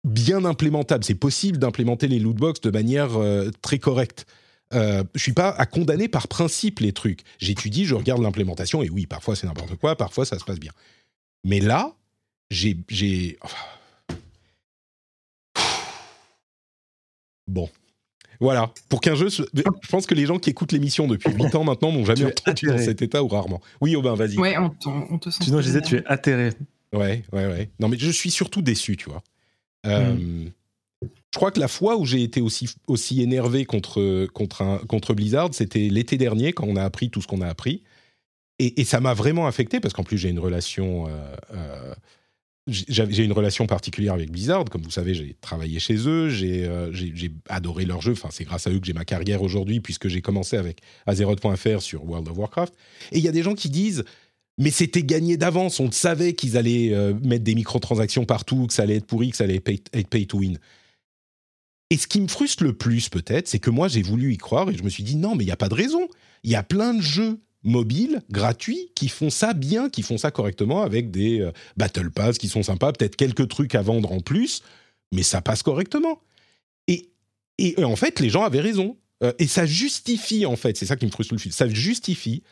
bien 0.05 0.45
implémentables. 0.45 1.03
C'est 1.05 1.15
possible 1.15 1.59
d'implémenter 1.59 2.07
les 2.09 2.19
lootbox 2.19 2.61
de 2.61 2.71
manière 2.71 3.17
euh, 3.17 3.51
très 3.63 3.79
correcte. 3.79 4.27
Euh, 4.73 5.05
je 5.15 5.21
suis 5.23 5.33
pas 5.33 5.51
à 5.51 5.67
condamner 5.67 6.09
par 6.09 6.29
principe 6.29 6.81
les 6.81 6.93
trucs. 6.93 7.21
J'étudie, 7.39 7.85
je 7.85 7.95
regarde 7.95 8.23
l'implémentation 8.23 8.83
et 8.83 8.89
oui, 8.91 9.07
parfois 9.07 9.37
c'est 9.37 9.47
n'importe 9.47 9.77
quoi, 9.77 9.97
parfois 9.97 10.25
ça 10.25 10.39
se 10.39 10.45
passe 10.45 10.59
bien. 10.61 10.73
Mais 11.45 11.61
là, 11.61 11.95
j'ai, 12.51 12.77
j'ai, 12.89 13.39
enfin, 13.43 13.57
bon, 17.47 17.69
voilà. 18.41 18.73
Pour 18.89 19.01
qu'un 19.01 19.15
jeu, 19.15 19.29
se- 19.31 19.43
je 19.55 19.89
pense 19.91 20.07
que 20.07 20.15
les 20.15 20.27
gens 20.27 20.39
qui 20.39 20.51
écoutent 20.51 20.73
l'émission 20.73 21.07
depuis 21.07 21.33
8 21.33 21.55
ans 21.55 21.65
maintenant 21.65 21.91
m'ont 21.91 22.05
jamais 22.05 22.25
entendu 22.25 22.67
dans 22.67 22.79
cet 22.85 23.03
état 23.03 23.23
ou 23.23 23.29
rarement. 23.29 23.61
Oui, 23.81 23.95
Aubin, 23.97 24.15
vas-y. 24.15 24.39
Ouais, 24.39 24.57
on, 24.59 24.71
te- 24.71 24.89
on 24.89 25.19
te 25.19 25.31
sent. 25.31 25.45
Sinon, 25.45 25.61
je 25.61 25.67
disais, 25.67 25.83
tu 25.83 25.97
es 25.97 26.07
atterré. 26.07 26.51
Ouais, 26.93 27.25
ouais, 27.33 27.47
ouais. 27.47 27.71
Non, 27.81 27.89
mais 27.89 27.99
je 27.99 28.11
suis 28.11 28.31
surtout 28.31 28.63
déçu, 28.63 28.97
tu 28.97 29.09
vois. 29.11 29.23
Euh, 29.87 30.47
Je 31.03 31.37
crois 31.37 31.51
que 31.51 31.61
la 31.61 31.69
fois 31.69 31.97
où 31.97 32.07
j'ai 32.07 32.23
été 32.23 32.41
aussi, 32.41 32.73
aussi 32.87 33.23
énervé 33.23 33.65
contre, 33.65 34.27
contre, 34.33 34.85
contre 34.87 35.15
Blizzard, 35.15 35.51
c'était 35.53 35.89
l'été 35.89 36.17
dernier, 36.17 36.53
quand 36.53 36.67
on 36.67 36.77
a 36.77 36.83
appris 36.85 37.11
tout 37.11 37.21
ce 37.21 37.27
qu'on 37.27 37.41
a 37.41 37.49
appris. 37.49 37.83
Et, 38.61 38.85
ça 38.85 39.01
m'a 39.01 39.15
vraiment 39.15 39.47
affecté, 39.47 39.81
parce 39.81 39.95
qu'en 39.95 40.05
plus, 40.05 40.17
j'ai 40.17 40.29
une 40.29 40.39
relation. 40.39 41.09
euh, 41.09 41.37
euh, 41.55 41.95
j'ai 42.67 43.25
une 43.25 43.33
relation 43.33 43.67
particulière 43.67 44.15
avec 44.15 44.31
Blizzard. 44.31 44.65
Comme 44.65 44.83
vous 44.83 44.91
savez, 44.91 45.13
j'ai 45.13 45.37
travaillé 45.41 45.79
chez 45.81 45.97
eux, 46.09 46.31
j'ai 46.31 46.65
euh, 46.65 46.91
adoré 47.51 47.85
leur 47.85 48.01
jeu. 48.01 48.13
Enfin, 48.13 48.29
c'est 48.31 48.45
grâce 48.45 48.67
à 48.67 48.71
eux 48.71 48.79
que 48.79 48.87
j'ai 48.87 48.95
ma 48.95 49.05
carrière 49.05 49.43
aujourd'hui, 49.43 49.81
puisque 49.81 50.09
j'ai 50.09 50.23
commencé 50.23 50.57
avec 50.57 50.81
Azeroth.fr 51.05 51.83
sur 51.83 52.05
World 52.05 52.27
of 52.29 52.39
Warcraft. 52.39 52.75
Et 53.13 53.19
il 53.19 53.25
y 53.25 53.29
a 53.29 53.33
des 53.33 53.43
gens 53.43 53.55
qui 53.55 53.69
disent 53.69 54.05
mais 54.59 54.71
c'était 54.71 55.03
gagné 55.03 55.37
d'avance. 55.37 55.81
On 55.81 55.91
savait 55.91 56.35
qu'ils 56.35 56.57
allaient 56.57 56.93
euh, 56.93 57.15
mettre 57.25 57.45
des 57.45 57.55
microtransactions 57.55 58.25
partout, 58.25 58.67
que 58.67 58.73
ça 58.73 58.83
allait 58.83 58.97
être 58.97 59.07
pourri, 59.07 59.31
que 59.31 59.37
ça 59.37 59.45
allait 59.45 59.63
être 59.67 60.09
pay 60.09 60.27
to 60.27 60.39
win. 60.39 60.59
Et 61.91 61.97
ce 61.97 62.07
qui 62.07 62.21
me 62.21 62.29
frustre 62.29 62.63
le 62.63 62.73
plus, 62.73 63.09
peut-être, 63.09 63.49
c'est 63.49 63.59
que 63.59 63.71
moi, 63.71 63.89
j'ai 63.89 64.03
voulu 64.03 64.33
y 64.33 64.37
croire 64.37 64.71
et 64.71 64.77
je 64.77 64.83
me 64.83 64.89
suis 64.89 65.03
dit 65.03 65.17
non, 65.17 65.35
mais 65.35 65.45
il 65.45 65.47
n'y 65.47 65.53
a 65.53 65.57
pas 65.57 65.69
de 65.69 65.75
raison. 65.75 66.09
Il 66.43 66.51
y 66.51 66.57
a 66.57 66.63
plein 66.63 66.95
de 66.95 67.03
jeux 67.03 67.41
mobiles, 67.63 68.23
gratuits, 68.31 68.91
qui 68.95 69.09
font 69.09 69.31
ça 69.31 69.55
bien, 69.55 69.89
qui 69.89 70.03
font 70.03 70.19
ça 70.19 70.31
correctement 70.31 70.83
avec 70.83 71.11
des 71.11 71.41
euh, 71.41 71.51
Battle 71.77 72.11
Pass 72.11 72.39
qui 72.39 72.49
sont 72.49 72.63
sympas, 72.63 72.93
peut-être 72.93 73.17
quelques 73.17 73.49
trucs 73.49 73.75
à 73.75 73.83
vendre 73.83 74.13
en 74.13 74.21
plus, 74.21 74.63
mais 75.13 75.23
ça 75.23 75.41
passe 75.41 75.63
correctement. 75.63 76.21
Et, 76.87 77.11
euh, 77.79 77.85
en 77.85 77.97
fait, 77.97 78.21
les 78.21 78.31
gens 78.31 78.43
avaient 78.43 78.61
raison. 78.61 78.97
Et 79.39 79.47
ça 79.47 79.65
justifie, 79.65 80.45
en 80.45 80.57
fait, 80.57 80.77
c'est 80.77 80.85
ça 80.85 80.97
qui 80.97 81.07
me 81.07 81.11
frustre 81.11 81.33
le 81.33 81.39
plus, 81.39 81.51
ça 81.51 81.67
justifie 81.67 82.43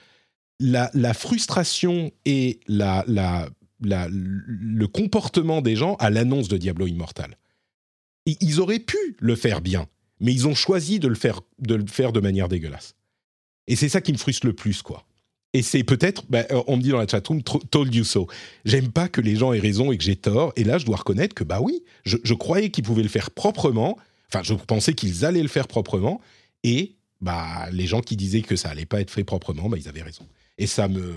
la, 0.63 1.15
frustration 1.15 2.13
et 2.25 2.61
le 2.69 3.49
comportement 4.87 5.61
des 5.61 5.77
gens 5.77 5.97
à 5.97 6.11
l'annonce 6.11 6.49
de 6.49 6.57
Diablo 6.57 6.87
Immortal. 6.87 7.37
Ils 8.27 8.61
auraient 8.61 8.79
pu 8.79 8.97
le 9.19 9.35
faire 9.35 9.61
bien, 9.61 9.89
mais 10.21 10.33
ils 10.33 10.47
ont 10.47 10.55
choisi 10.55 11.01
de 11.01 11.09
le 11.09 11.15
faire 11.15 11.41
de, 11.59 12.21
manière 12.21 12.49
dégueulasse. 12.49 12.95
Et 13.67 13.77
c'est 13.77 13.89
ça 13.89 14.01
qui 14.01 14.13
me 14.13 14.19
frustre 14.19 14.47
le 14.47 14.53
plus, 14.53 14.83
quoi. 14.83 15.05
Et 15.55 15.63
c'est 15.63 15.85
peut-être, 15.85 16.25
bah, 16.31 16.45
euh, 16.51 16.63
on 16.67 16.79
me 16.79 16.83
dit 16.83 16.89
dans 16.89 16.99
la 16.99 17.07
chatroom, 17.07 17.41
tr- 17.41 17.61
told 17.69 17.95
you 17.95 18.05
so. 18.05 18.27
J'aime 18.65 18.91
pas 18.91 19.09
que 19.09 19.21
les 19.21 19.37
gens 19.37 19.53
aient 19.53 19.59
raison 19.59 19.93
et 19.93 19.99
que 19.99 20.05
j'ai 20.05 20.17
tort. 20.17 20.53
Et 20.57 20.65
là, 20.65 20.79
je 20.79 20.87
dois 20.87 20.97
reconnaître 20.97 21.35
que, 21.35 21.45
bah 21.45 21.61
oui, 21.61 21.85
je, 22.05 22.17
je 22.25 22.33
croyais 22.33 22.71
qu'ils 22.71 22.85
pouvaient 22.85 23.03
le 23.03 23.11
faire 23.11 23.31
proprement. 23.31 23.99
Enfin, 24.33 24.43
je 24.43 24.55
pensais 24.55 24.95
qu'ils 24.95 25.27
allaient 25.27 25.43
le 25.43 25.49
faire 25.49 25.69
proprement. 25.69 26.23
Et 26.63 26.95
bah, 27.21 27.69
les 27.71 27.87
gens 27.87 28.01
qui 28.01 28.17
disaient 28.17 28.41
que 28.41 28.57
ça 28.57 28.71
allait 28.71 28.87
pas 28.87 29.03
être 29.03 29.11
fait 29.11 29.25
proprement, 29.25 29.69
bah, 29.69 29.77
ils 29.79 29.89
avaient 29.89 30.03
raison. 30.03 30.27
Et 30.63 30.67
ça 30.69 30.87
me. 30.87 31.13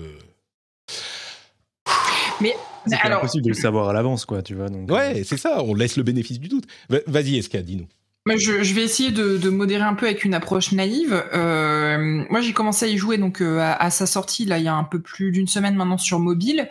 Mais 2.40 2.54
C'est 2.86 2.96
alors, 2.96 3.18
impossible 3.18 3.44
de 3.44 3.50
le 3.50 3.54
savoir 3.54 3.88
à 3.88 3.92
l'avance, 3.92 4.24
quoi, 4.24 4.42
tu 4.42 4.54
vois. 4.56 4.68
Donc, 4.68 4.90
euh, 4.90 4.94
Ouais, 4.94 5.22
c'est 5.24 5.36
ça, 5.36 5.62
on 5.62 5.72
laisse 5.74 5.96
le 5.96 6.02
bénéfice 6.02 6.40
du 6.40 6.48
doute. 6.48 6.64
Va- 6.88 6.98
Vas-y, 7.06 7.36
Eska, 7.36 7.62
dis-nous. 7.62 7.86
Moi, 8.26 8.36
je, 8.36 8.64
je 8.64 8.74
vais 8.74 8.82
essayer 8.82 9.12
de, 9.12 9.38
de 9.38 9.50
modérer 9.50 9.84
un 9.84 9.94
peu 9.94 10.06
avec 10.06 10.24
une 10.24 10.34
approche 10.34 10.72
naïve. 10.72 11.12
Euh, 11.32 12.24
moi, 12.28 12.40
j'ai 12.40 12.52
commencé 12.52 12.86
à 12.86 12.88
y 12.88 12.98
jouer 12.98 13.18
donc 13.18 13.40
euh, 13.40 13.60
à, 13.60 13.74
à 13.80 13.90
sa 13.90 14.06
sortie 14.06 14.44
là 14.46 14.58
il 14.58 14.64
y 14.64 14.68
a 14.68 14.74
un 14.74 14.82
peu 14.82 14.98
plus 15.00 15.30
d'une 15.30 15.46
semaine 15.46 15.76
maintenant 15.76 15.96
sur 15.98 16.18
mobile. 16.18 16.68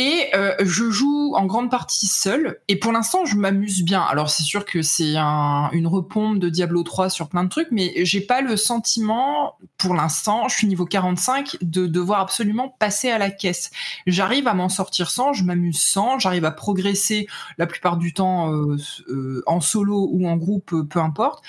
Et 0.00 0.26
euh, 0.36 0.54
je 0.60 0.90
joue 0.90 1.32
en 1.34 1.44
grande 1.46 1.72
partie 1.72 2.06
seul. 2.06 2.60
Et 2.68 2.76
pour 2.76 2.92
l'instant, 2.92 3.24
je 3.24 3.34
m'amuse 3.34 3.82
bien. 3.82 4.00
Alors, 4.00 4.30
c'est 4.30 4.44
sûr 4.44 4.64
que 4.64 4.80
c'est 4.80 5.16
un- 5.16 5.70
une 5.72 5.88
repompe 5.88 6.38
de 6.38 6.48
Diablo 6.48 6.84
3 6.84 7.10
sur 7.10 7.28
plein 7.28 7.42
de 7.42 7.48
trucs, 7.48 7.66
mais 7.72 7.92
j'ai 8.04 8.20
pas 8.20 8.40
le 8.40 8.56
sentiment, 8.56 9.56
pour 9.76 9.94
l'instant, 9.94 10.46
je 10.46 10.54
suis 10.54 10.68
niveau 10.68 10.84
45, 10.86 11.56
de 11.62 11.86
devoir 11.88 12.20
absolument 12.20 12.68
passer 12.78 13.10
à 13.10 13.18
la 13.18 13.28
caisse. 13.32 13.72
J'arrive 14.06 14.46
à 14.46 14.54
m'en 14.54 14.68
sortir 14.68 15.10
sans, 15.10 15.32
je 15.32 15.42
m'amuse 15.42 15.80
sans, 15.80 16.20
j'arrive 16.20 16.44
à 16.44 16.52
progresser 16.52 17.26
la 17.58 17.66
plupart 17.66 17.96
du 17.96 18.12
temps 18.14 18.52
euh, 18.52 18.76
euh, 19.08 19.42
en 19.46 19.60
solo 19.60 20.08
ou 20.12 20.28
en 20.28 20.36
groupe, 20.36 20.72
peu 20.88 21.00
importe. 21.00 21.42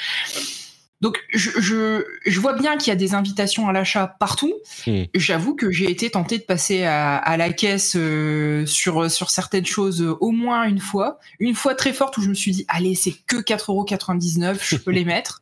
Donc 1.01 1.17
je, 1.33 1.49
je, 1.61 2.03
je 2.25 2.39
vois 2.41 2.53
bien 2.53 2.75
qu'il 2.77 2.87
y 2.89 2.91
a 2.91 2.95
des 2.95 3.13
invitations 3.13 3.69
à 3.69 3.71
l'achat 3.71 4.17
partout. 4.19 4.53
Hmm. 4.85 5.03
J'avoue 5.15 5.55
que 5.55 5.71
j'ai 5.71 5.89
été 5.89 6.09
tenté 6.09 6.37
de 6.37 6.43
passer 6.43 6.83
à, 6.83 7.15
à 7.15 7.37
la 7.37 7.53
caisse 7.53 7.93
euh, 7.95 8.65
sur, 8.65 9.09
sur 9.09 9.29
certaines 9.29 9.65
choses 9.65 10.01
euh, 10.01 10.17
au 10.19 10.31
moins 10.31 10.63
une 10.65 10.79
fois. 10.79 11.19
Une 11.39 11.55
fois 11.55 11.73
très 11.73 11.93
forte 11.93 12.17
où 12.17 12.21
je 12.21 12.27
me 12.29 12.33
suis 12.33 12.51
dit, 12.51 12.65
allez, 12.67 12.95
c'est 12.95 13.13
que 13.27 13.37
4,99€, 13.37 14.57
je 14.61 14.75
peux 14.75 14.91
les 14.91 15.05
mettre. 15.05 15.41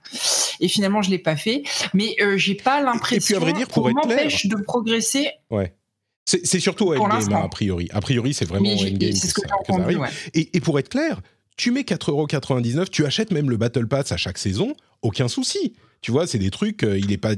Et 0.59 0.67
finalement, 0.67 1.01
je 1.01 1.09
l'ai 1.09 1.17
pas 1.17 1.35
fait. 1.35 1.63
Mais 1.93 2.15
euh, 2.21 2.37
j'ai 2.37 2.55
pas 2.55 2.81
l'impression 2.81 3.39
qu'on 3.39 3.47
être 3.47 3.67
clair- 3.71 3.93
m'empêche 3.95 4.45
de 4.45 4.55
progresser. 4.61 5.29
Ouais. 5.49 5.73
C'est 6.25 6.59
surtout 6.59 6.91
endgame, 6.91 7.07
l'instant. 7.07 7.35
hein, 7.37 7.45
a 7.45 7.49
priori. 7.49 7.87
A 7.93 8.01
priori, 8.01 8.33
c'est 8.33 8.43
vraiment 8.45 8.69
endgame 8.69 8.97
c'est 9.13 9.21
que 9.21 9.27
ce 9.27 9.33
que 9.33 9.41
ça, 9.47 9.55
que 9.65 9.73
ça 9.73 9.81
arrive. 9.81 9.99
ouais. 10.01 10.09
Et, 10.33 10.57
et 10.57 10.59
pour 10.59 10.77
être 10.77 10.89
clair, 10.89 11.21
tu 11.57 11.71
mets 11.71 11.81
4,99€, 11.81 12.89
tu 12.89 13.05
achètes 13.05 13.31
même 13.31 13.49
le 13.49 13.57
Battle 13.57 13.87
Pass 13.87 14.11
à 14.11 14.17
chaque 14.17 14.37
saison, 14.37 14.75
aucun 15.01 15.27
souci. 15.27 15.73
Tu 16.01 16.11
vois, 16.11 16.27
c'est 16.27 16.37
des 16.37 16.51
trucs, 16.51 16.83
euh, 16.83 16.97
il 16.99 17.11
est 17.11 17.17
pas, 17.17 17.31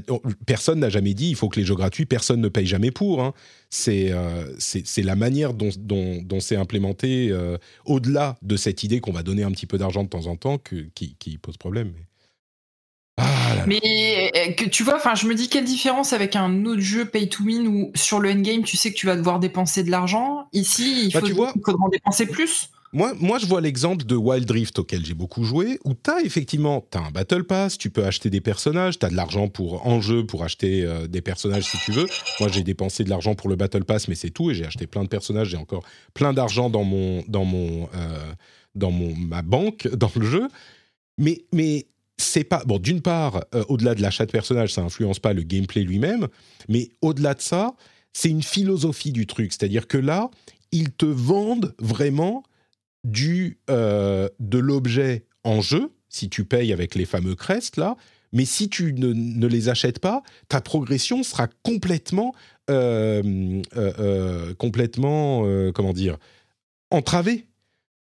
personne 0.46 0.80
n'a 0.80 0.90
jamais 0.90 1.14
dit 1.14 1.30
il 1.30 1.34
faut 1.34 1.48
que 1.48 1.58
les 1.58 1.64
jeux 1.64 1.74
gratuits, 1.74 2.04
personne 2.04 2.40
ne 2.42 2.48
paye 2.48 2.66
jamais 2.66 2.90
pour. 2.90 3.22
hein. 3.22 3.32
C'est 3.70 4.12
euh, 4.12 4.44
c'est 4.58 5.02
la 5.02 5.16
manière 5.16 5.54
dont, 5.54 5.70
dont, 5.78 6.20
dont 6.22 6.40
c'est 6.40 6.56
implémenté, 6.56 7.30
euh, 7.30 7.56
au-delà 7.86 8.36
de 8.42 8.56
cette 8.58 8.84
idée 8.84 9.00
qu'on 9.00 9.12
va 9.12 9.22
donner 9.22 9.44
un 9.44 9.50
petit 9.50 9.64
peu 9.66 9.78
d'argent 9.78 10.04
de 10.04 10.10
temps 10.10 10.26
en 10.26 10.36
temps, 10.36 10.58
que, 10.58 10.76
qui, 10.94 11.16
qui 11.18 11.38
pose 11.38 11.56
problème. 11.56 11.92
mais- 11.96 12.04
Ah 13.16 13.54
là. 13.56 13.64
Mais 13.66 14.54
que 14.56 14.68
tu 14.68 14.82
vois, 14.82 14.96
enfin, 14.96 15.14
je 15.14 15.26
me 15.26 15.34
dis 15.34 15.48
quelle 15.48 15.64
différence 15.64 16.12
avec 16.12 16.36
un 16.36 16.64
autre 16.66 16.80
jeu 16.82 17.04
pay 17.06 17.28
to 17.28 17.44
win 17.44 17.66
où 17.66 17.90
sur 17.94 18.18
le 18.20 18.30
endgame, 18.30 18.62
tu 18.62 18.76
sais 18.76 18.90
que 18.92 18.96
tu 18.96 19.06
vas 19.06 19.16
devoir 19.16 19.40
dépenser 19.40 19.82
de 19.84 19.90
l'argent. 19.90 20.48
Ici, 20.52 21.04
il, 21.06 21.12
Bah, 21.12 21.20
faut, 21.20 21.26
tu 21.26 21.32
vois- 21.32 21.52
il 21.56 21.62
faudra 21.64 21.84
en 21.84 21.88
dépenser 21.88 22.26
plus. 22.26 22.70
Moi, 22.92 23.14
moi, 23.20 23.38
je 23.38 23.46
vois 23.46 23.60
l'exemple 23.60 24.04
de 24.04 24.16
Wild 24.16 24.50
Rift 24.50 24.80
auquel 24.80 25.06
j'ai 25.06 25.14
beaucoup 25.14 25.44
joué, 25.44 25.78
où 25.84 25.94
tu 25.94 26.10
as 26.10 26.22
effectivement 26.22 26.84
t'as 26.90 27.00
un 27.00 27.12
Battle 27.12 27.44
Pass, 27.44 27.78
tu 27.78 27.88
peux 27.88 28.04
acheter 28.04 28.30
des 28.30 28.40
personnages, 28.40 28.98
tu 28.98 29.06
as 29.06 29.10
de 29.10 29.14
l'argent 29.14 29.46
pour 29.46 29.86
en 29.86 30.00
jeu 30.00 30.26
pour 30.26 30.42
acheter 30.42 30.84
euh, 30.84 31.06
des 31.06 31.20
personnages 31.20 31.64
si 31.64 31.78
tu 31.84 31.92
veux. 31.92 32.06
Moi, 32.40 32.48
j'ai 32.48 32.64
dépensé 32.64 33.04
de 33.04 33.10
l'argent 33.10 33.36
pour 33.36 33.48
le 33.48 33.54
Battle 33.54 33.84
Pass, 33.84 34.08
mais 34.08 34.16
c'est 34.16 34.30
tout, 34.30 34.50
et 34.50 34.54
j'ai 34.54 34.66
acheté 34.66 34.88
plein 34.88 35.04
de 35.04 35.08
personnages, 35.08 35.50
j'ai 35.50 35.56
encore 35.56 35.84
plein 36.14 36.32
d'argent 36.32 36.68
dans 36.68 36.82
mon 36.82 37.22
dans 37.28 37.44
mon 37.44 37.88
euh, 37.94 38.32
dans 38.74 38.90
mon 38.90 39.14
ma 39.14 39.42
banque 39.42 39.86
dans 39.94 40.10
le 40.16 40.26
jeu. 40.26 40.48
Mais 41.16 41.44
mais 41.52 41.86
c'est 42.16 42.44
pas 42.44 42.64
bon. 42.64 42.80
D'une 42.80 43.02
part, 43.02 43.44
euh, 43.54 43.62
au-delà 43.68 43.94
de 43.94 44.02
l'achat 44.02 44.26
de 44.26 44.32
personnages, 44.32 44.74
ça 44.74 44.82
influence 44.82 45.20
pas 45.20 45.32
le 45.32 45.42
gameplay 45.42 45.84
lui-même, 45.84 46.26
mais 46.68 46.88
au-delà 47.02 47.34
de 47.34 47.40
ça, 47.40 47.76
c'est 48.12 48.30
une 48.30 48.42
philosophie 48.42 49.12
du 49.12 49.28
truc, 49.28 49.52
c'est-à-dire 49.52 49.86
que 49.86 49.96
là, 49.96 50.28
ils 50.72 50.90
te 50.90 51.06
vendent 51.06 51.72
vraiment 51.78 52.42
du, 53.04 53.58
euh, 53.70 54.28
de 54.38 54.58
l'objet 54.58 55.24
en 55.44 55.60
jeu, 55.60 55.92
si 56.08 56.28
tu 56.28 56.44
payes 56.44 56.72
avec 56.72 56.94
les 56.94 57.06
fameux 57.06 57.34
crests 57.34 57.76
là, 57.76 57.96
mais 58.32 58.44
si 58.44 58.68
tu 58.68 58.92
ne, 58.92 59.12
ne 59.12 59.46
les 59.46 59.68
achètes 59.68 59.98
pas, 59.98 60.22
ta 60.48 60.60
progression 60.60 61.22
sera 61.22 61.48
complètement, 61.64 62.34
euh, 62.70 63.60
euh, 63.76 64.54
complètement, 64.54 65.44
comment 65.72 65.92
dire, 65.92 66.16
entravée. 66.90 67.46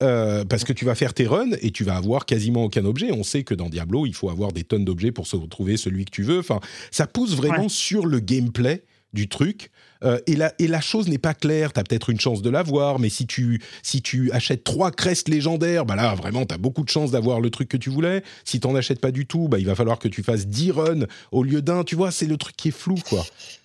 Euh, 0.03 0.45
parce 0.45 0.65
que 0.65 0.73
tu 0.73 0.85
vas 0.85 0.97
faire 0.97 1.15
tes 1.15 1.29
runs 1.29 1.53
et 1.61 1.71
tu 1.71 1.85
vas 1.85 1.95
avoir 1.95 2.27
quasiment 2.27 2.65
aucun 2.65 2.85
objet. 2.85 3.13
On 3.13 3.23
sait 3.23 3.45
que 3.45 3.55
dans 3.55 3.69
Diablo, 3.69 4.05
il 4.05 4.15
faut 4.15 4.31
avoir 4.31 4.51
des 4.51 4.65
tonnes 4.65 4.85
d'objets 4.85 5.13
pour 5.13 5.29
se 5.29 5.37
retrouver 5.37 5.77
celui 5.77 6.05
que 6.07 6.11
tu 6.11 6.25
veux. 6.25 6.41
Enfin, 6.41 6.59
ça 6.91 7.07
pousse 7.07 7.37
vraiment 7.37 7.63
Ouais. 7.65 7.69
sur 7.69 8.07
le 8.07 8.19
gameplay 8.19 8.83
du 9.13 9.29
truc. 9.29 9.71
Euh, 10.05 10.19
et, 10.27 10.37
la, 10.37 10.53
et 10.59 10.67
la 10.69 10.81
chose 10.81 11.09
n'est 11.09 11.19
pas 11.19 11.35
claire. 11.35 11.73
Tu 11.73 11.81
as 11.81 11.85
peut-être 11.85 12.11
une 12.11 12.21
chance 12.21 12.43
de 12.43 12.51
l'avoir, 12.51 12.99
mais 12.99 13.09
si 13.09 13.27
tu, 13.27 13.61
si 13.83 14.03
tu 14.03 14.31
achètes 14.33 14.65
trois 14.65 14.91
crests 14.91 15.29
légendaires, 15.29 15.85
bah 15.85 15.97
là, 15.97 16.15
vraiment, 16.15 16.45
tu 16.47 16.55
as 16.55 16.59
beaucoup 16.59 16.85
de 16.85 16.89
chances 16.89 17.11
d'avoir 17.11 17.41
le 17.41 17.51
truc 17.51 17.69
que 17.69 17.77
tu 17.77 17.91
voulais. 17.91 18.23
Si 18.45 18.61
tu 18.61 18.69
n'en 18.69 18.75
achètes 18.75 19.01
pas 19.01 19.11
du 19.13 19.27
tout, 19.27 19.49
bah, 19.49 19.59
il 19.59 19.67
va 19.67 19.75
falloir 19.75 19.99
que 19.99 20.09
tu 20.09 20.23
fasses 20.23 20.47
10 20.47 20.71
runs 20.73 21.07
au 21.31 21.43
lieu 21.43 21.63
d'un. 21.63 21.85
Tu 21.85 21.97
vois, 21.97 22.11
c'est 22.11 22.27
le 22.27 22.37
truc 22.37 22.57
qui 22.57 22.69
est 22.69 22.73
flou, 22.77 22.97
quoi. 23.09 23.25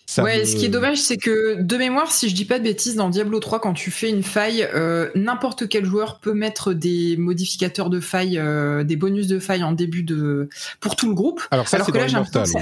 Ça 0.10 0.24
ouais, 0.24 0.40
me- 0.40 0.46
ce 0.46 0.56
qui 0.56 0.64
est 0.66 0.70
dommage, 0.70 1.00
c'est 1.00 1.18
que 1.18 1.62
de 1.62 1.76
mémoire, 1.76 2.12
si 2.14 2.30
je 2.30 2.34
dis 2.36 2.46
pas 2.46 2.60
de 2.60 2.64
bêtises, 2.64 2.96
dans 2.96 3.10
Diablo 3.10 3.40
3, 3.40 3.60
quand 3.60 3.74
tu 3.74 3.92
fais 3.92 4.10
une 4.10 4.24
faille, 4.24 4.66
euh, 4.74 5.10
n'importe 5.16 5.68
quel 5.68 5.84
joueur 5.84 6.20
peut 6.22 6.34
mettre 6.34 6.72
des 6.74 7.18
modificateurs 7.18 7.90
de 7.90 8.00
faille, 8.00 8.38
euh, 8.40 8.86
des 8.86 8.96
bonus 8.96 9.28
de 9.28 9.38
faille 9.38 9.64
en 9.64 9.74
début 9.74 10.04
de 10.04 10.48
pour 10.80 10.96
tout 10.96 11.10
le 11.10 11.14
groupe. 11.14 11.42
Alors, 11.52 11.68
ça, 11.68 11.76
alors 11.76 11.88
c'est 11.88 11.92
que 11.92 11.98
là, 11.98 12.08
j'ai 12.08 12.16
l'impression 12.16 12.60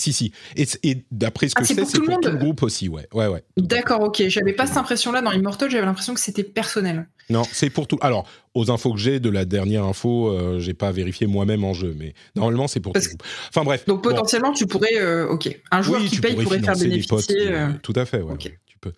Si, 0.00 0.12
si. 0.14 0.32
Et, 0.56 0.66
et 0.82 1.04
d'après 1.10 1.48
ce 1.48 1.52
Ah, 1.56 1.60
que 1.60 1.66
je 1.66 1.74
c'est 1.74 1.80
pour 1.80 1.90
c'est 1.90 1.96
tout 1.98 2.00
le 2.00 2.06
pour 2.06 2.14
monde 2.14 2.22
tout 2.24 2.30
le 2.30 2.38
groupe 2.38 2.62
aussi, 2.62 2.88
ouais. 2.88 3.06
Ouais, 3.12 3.26
ouais. 3.26 3.42
D'accord, 3.58 4.00
ok. 4.00 4.22
J'avais 4.28 4.54
pas 4.54 4.66
cette 4.66 4.78
impression-là 4.78 5.20
dans 5.20 5.32
Immortal. 5.32 5.70
J'avais 5.70 5.84
l'impression 5.84 6.14
que 6.14 6.20
c'était 6.20 6.42
personnel. 6.42 7.06
Non, 7.28 7.42
c'est 7.52 7.68
pour 7.68 7.86
tout. 7.86 7.98
Alors, 8.00 8.26
aux 8.54 8.70
infos 8.70 8.92
que 8.94 8.98
j'ai 8.98 9.20
de 9.20 9.28
la 9.28 9.44
dernière 9.44 9.84
info, 9.84 10.28
euh, 10.30 10.58
j'ai 10.58 10.72
pas 10.74 10.90
vérifié 10.90 11.26
moi-même 11.26 11.62
en 11.64 11.74
jeu, 11.74 11.94
mais 11.98 12.14
normalement 12.34 12.66
c'est 12.66 12.80
pour 12.80 12.92
Parce 12.94 13.08
tout. 13.10 13.16
Enfin 13.50 13.62
bref. 13.62 13.84
Donc 13.86 14.02
Bon. 14.02 14.08
potentiellement, 14.10 14.52
tu 14.52 14.66
pourrais, 14.66 14.96
euh, 14.98 15.28
ok, 15.28 15.54
un 15.70 15.82
joueur 15.82 16.00
oui, 16.00 16.08
qui 16.08 16.14
tu 16.16 16.20
paye 16.22 16.32
pourrais 16.32 16.44
pourrait 16.44 16.56
faire 16.60 16.74
financer 16.74 16.88
des 16.88 17.06
potes 17.06 17.26
bénéficier. 17.28 17.46
qui- 17.50 17.52
euh, 17.54 17.68
Tout 17.82 17.92
à 17.94 18.04
fait, 18.06 18.22
ouais, 18.22 18.32
ouais, 18.32 18.38
tu 18.66 18.78
peux. 18.80 18.92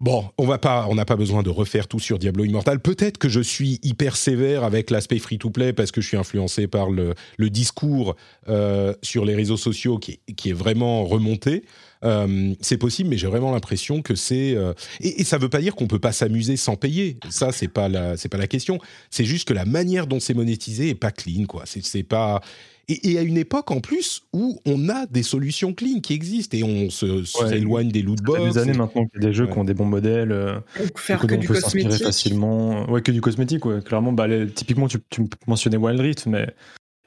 Bon, 0.00 0.28
on 0.38 0.44
va 0.44 0.58
pas, 0.58 0.86
on 0.90 0.96
n'a 0.96 1.04
pas 1.04 1.14
besoin 1.16 1.42
de 1.42 1.50
refaire 1.50 1.86
tout 1.86 2.00
sur 2.00 2.18
Diablo 2.18 2.44
Immortal. 2.44 2.80
Peut-être 2.80 3.16
que 3.16 3.28
je 3.28 3.40
suis 3.40 3.78
hyper 3.84 4.16
sévère 4.16 4.64
avec 4.64 4.90
l'aspect 4.90 5.18
free-to-play 5.18 5.72
parce 5.72 5.92
que 5.92 6.00
je 6.00 6.08
suis 6.08 6.16
influencé 6.16 6.66
par 6.66 6.90
le, 6.90 7.14
discours 7.38 8.16
euh, 8.48 8.92
sur 9.02 9.24
les 9.24 9.36
réseaux 9.36 9.56
sociaux 9.56 9.98
qui, 9.98 10.18
est- 10.28 10.52
vraiment 10.52 11.04
remonté. 11.04 11.64
Euh, 12.02 12.52
c'est 12.60 12.76
possible, 12.76 13.08
mais 13.08 13.16
j'ai 13.16 13.28
vraiment 13.28 13.52
l'impression 13.52 14.02
que 14.02 14.14
c'est 14.14 14.54
euh, 14.56 14.74
et, 15.00 15.24
ça 15.24 15.38
veut 15.38 15.48
pas 15.48 15.60
dire 15.60 15.74
qu'on 15.74 15.86
peut 15.86 16.00
pas 16.00 16.12
s'amuser 16.12 16.56
sans 16.56 16.76
payer. 16.76 17.16
Ça, 17.30 17.52
c'est 17.52 17.68
pas 17.68 17.88
la, 17.88 18.16
pas 18.30 18.36
la 18.36 18.46
question. 18.48 18.80
C'est 19.10 19.24
juste 19.24 19.48
que 19.48 19.54
la 19.54 19.64
manière 19.64 20.06
dont 20.06 20.20
c'est 20.20 20.34
monétisé 20.34 20.90
est 20.90 20.94
pas 20.96 21.12
clean, 21.12 21.46
quoi. 21.46 21.62
C'est 21.66 22.02
pas 22.02 22.42
et, 22.88 23.12
et 23.12 23.18
à 23.18 23.22
une 23.22 23.36
époque 23.36 23.70
en 23.70 23.80
plus 23.80 24.22
où 24.32 24.58
on 24.66 24.88
a 24.88 25.06
des 25.06 25.22
solutions 25.22 25.72
clean 25.74 26.00
qui 26.00 26.12
existent 26.14 26.56
et 26.56 26.62
on 26.64 26.90
se 26.90 27.24
s'éloigne 27.24 27.88
des 27.90 28.02
loot 28.02 28.18
Ça 28.20 28.32
fait 28.34 28.38
box. 28.40 28.52
des 28.54 28.58
années 28.60 28.72
maintenant 28.78 29.06
qu'il 29.06 29.22
y 29.22 29.24
a 29.24 29.28
des 29.28 29.34
jeux 29.34 29.44
Ouais. 29.46 29.52
qui 29.52 29.58
ont 29.58 29.64
des 29.64 29.74
bons 29.74 29.84
modèles. 29.86 30.32
euh, 30.32 30.54
donc 30.78 30.98
faire 30.98 31.20
que 31.20 31.26
que 31.26 31.34
dont 31.34 31.40
du 31.40 31.46
on 31.46 31.52
peut 31.54 31.60
s'inspirer 31.60 31.84
cosmétique. 31.84 32.06
facilement. 32.06 32.90
Ouais, 32.90 33.02
que 33.02 33.12
du 33.12 33.20
cosmétique, 33.20 33.64
ouais. 33.66 33.80
Clairement, 33.82 34.12
bah, 34.12 34.26
les- 34.26 34.48
typiquement, 34.50 34.88
tu, 34.88 34.98
tu 35.10 35.22
mentionnais 35.46 35.76
Wild 35.76 36.00
Rift, 36.00 36.26
mais 36.26 36.48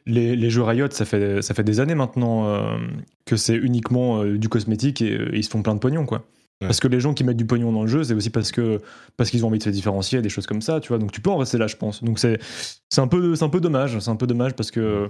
les, 0.06 0.36
les 0.36 0.50
jeux 0.50 0.64
Riot, 0.64 0.88
ça 0.92 1.06
fait, 1.06 1.42
ça 1.42 1.54
fait 1.54 1.64
des 1.64 1.80
années 1.80 1.96
maintenant 1.96 2.48
euh, 2.48 2.78
que 3.26 3.36
c'est 3.36 3.56
uniquement 3.56 4.22
euh, 4.24 4.38
du 4.38 4.50
cosmétique 4.50 5.02
et 5.02 5.12
euh, 5.18 5.30
ils 5.34 5.44
se 5.44 5.50
font 5.50 5.62
plein 5.62 5.74
de 5.76 5.80
pognon, 5.80 6.06
quoi. 6.06 6.20
Ouais. 6.60 6.68
Parce 6.68 6.80
que 6.80 6.88
les 6.88 7.00
gens 7.00 7.14
qui 7.14 7.24
mettent 7.24 7.38
du 7.38 7.46
pognon 7.46 7.72
dans 7.72 7.84
le 7.84 7.88
jeu, 7.88 8.04
c'est 8.04 8.16
aussi 8.16 8.32
parce 8.32 8.52
que 8.52 8.82
parce 9.16 9.30
qu'ils 9.30 9.46
ont 9.46 9.50
envie 9.50 9.60
de 9.60 9.64
se 9.64 9.70
différencier, 9.70 10.24
des 10.24 10.30
choses 10.30 10.48
comme 10.48 10.62
ça, 10.64 10.80
tu 10.80 10.88
vois. 10.88 10.98
Donc 10.98 11.12
tu 11.12 11.22
peux 11.22 11.30
en 11.30 11.38
rester 11.38 11.60
là, 11.60 11.68
je 11.68 11.76
pense. 11.76 12.04
Donc 12.04 12.18
c'est 12.18 12.40
c'est 12.90 13.00
un 13.02 13.08
peu 13.08 13.36
c'est 13.36 13.44
un 13.44 13.50
peu 13.50 13.60
dommage, 13.60 14.00
c'est 14.00 14.10
un 14.10 14.16
peu 14.16 14.26
dommage 14.26 14.54
parce 14.56 14.72
que 14.72 15.08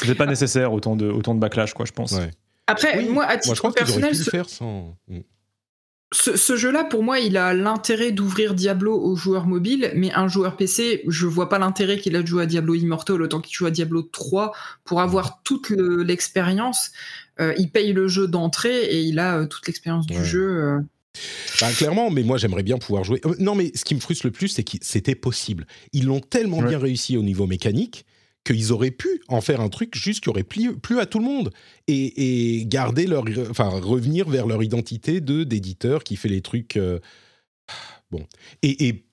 c'était 0.00 0.14
pas 0.14 0.26
nécessaire 0.26 0.72
autant 0.72 0.96
de 0.96 1.08
autant 1.08 1.34
de 1.34 1.40
backlash, 1.40 1.72
quoi, 1.74 1.86
je 1.86 1.92
pense. 1.92 2.12
Ouais. 2.12 2.30
Après, 2.66 2.98
Oui, 2.98 3.08
moi, 3.08 3.24
à 3.24 3.34
Moi, 3.34 3.36
je 3.36 3.50
titre 3.50 3.62
pense 3.62 3.74
qu'ils 3.74 3.82
auraient 3.90 4.00
personnel, 4.00 4.14
ce, 4.16 4.30
faire 4.30 4.48
sans. 4.48 4.96
Mm. 5.08 5.18
ce- 6.12 6.36
ce 6.36 6.56
jeu-là, 6.56 6.84
pour 6.84 7.02
moi, 7.02 7.18
il 7.20 7.36
a 7.36 7.52
l'intérêt 7.54 8.12
d'ouvrir 8.12 8.54
Diablo 8.54 8.96
aux 9.00 9.16
joueurs 9.16 9.46
mobiles, 9.46 9.92
mais 9.94 10.12
un 10.12 10.28
joueur 10.28 10.56
PC, 10.56 11.02
je 11.08 11.26
vois 11.26 11.48
pas 11.48 11.58
l'intérêt 11.58 11.98
qu'il 11.98 12.14
a 12.16 12.22
de 12.22 12.26
jouer 12.26 12.42
à 12.44 12.46
Diablo 12.46 12.74
Immortal 12.74 13.22
autant 13.22 13.40
qu'il 13.40 13.54
joue 13.56 13.66
à 13.66 13.70
Diablo 13.70 14.02
3 14.02 14.52
pour 14.84 15.00
avoir 15.00 15.42
toute 15.42 15.70
le- 15.70 16.02
l'expérience. 16.02 16.90
Euh, 17.40 17.54
il 17.58 17.70
paye 17.70 17.92
le 17.92 18.06
jeu 18.08 18.26
d'entrée 18.28 18.84
et 18.84 19.00
il 19.02 19.18
a 19.18 19.38
euh, 19.38 19.46
toute 19.46 19.66
l'expérience 19.66 20.06
du 20.06 20.24
jeu. 20.24 20.42
euh. 20.62 20.78
Bah, 21.60 21.68
clairement, 21.76 22.08
mais 22.10 22.22
moi 22.22 22.38
j'aimerais 22.38 22.62
bien 22.62 22.78
pouvoir 22.78 23.02
jouer. 23.02 23.20
Non, 23.40 23.54
mais 23.56 23.72
ce 23.74 23.84
qui 23.84 23.94
me 23.96 24.00
frustre 24.00 24.26
le 24.26 24.30
plus, 24.32 24.48
c'est 24.48 24.62
que 24.62 24.76
c'était 24.80 25.14
possible. 25.16 25.66
Ils 25.92 26.06
l'ont 26.06 26.20
tellement 26.20 26.58
Ouais. 26.58 26.68
bien 26.68 26.78
réussi 26.78 27.16
au 27.16 27.22
niveau 27.22 27.46
mécanique 27.48 28.04
qu'ils 28.44 28.72
auraient 28.72 28.90
pu 28.90 29.22
en 29.28 29.40
faire 29.40 29.60
un 29.60 29.68
truc 29.68 29.94
juste 29.96 30.22
qui 30.22 30.28
aurait 30.28 30.44
plu, 30.44 30.76
plu 30.76 30.98
à 30.98 31.06
tout 31.06 31.18
le 31.18 31.24
monde 31.24 31.50
et, 31.88 32.58
et 32.58 32.66
garder 32.66 33.06
leur, 33.06 33.24
enfin 33.50 33.68
revenir 33.68 34.28
vers 34.28 34.46
leur 34.46 34.62
identité 34.62 35.20
de 35.20 35.44
d'éditeur 35.44 36.04
qui 36.04 36.16
fait 36.16 36.28
les 36.28 36.40
trucs. 36.40 36.76
euh, 36.76 36.98
Bon, 38.10 38.26
et, 38.62 39.04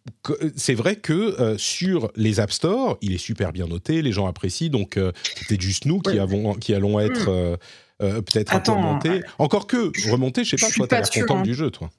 c'est 0.55 0.73
vrai 0.73 0.95
que 0.95 1.13
euh, 1.13 1.55
sur 1.59 2.11
les 2.15 2.39
App 2.39 2.51
Store, 2.51 2.97
il 3.01 3.13
est 3.13 3.19
super 3.19 3.53
bien 3.53 3.67
noté, 3.67 4.01
les 4.01 4.11
gens 4.11 4.25
apprécient, 4.25 4.69
donc 4.69 4.97
euh, 4.97 5.11
peut-être 5.47 5.61
juste 5.61 5.85
nous 5.85 5.99
qui, 5.99 6.17
avons, 6.17 6.55
qui 6.55 6.73
allons 6.73 6.99
être 6.99 7.29
euh, 7.29 7.57
euh, 8.01 8.21
peut-être 8.21 8.55
un 8.55 8.59
peu 8.59 8.71
Attends, 8.71 8.77
remontés. 8.77 9.21
Encore 9.37 9.67
que 9.67 9.91
remonter, 10.09 10.43
je 10.43 10.51
sais 10.51 10.57
pas, 10.57 10.69
je 10.69 10.75
toi, 10.75 10.87
t'as 10.87 11.01
l'air 11.01 11.09
content 11.11 11.39
hein. 11.39 11.43
du 11.43 11.53
jeu, 11.53 11.69
toi. 11.69 11.91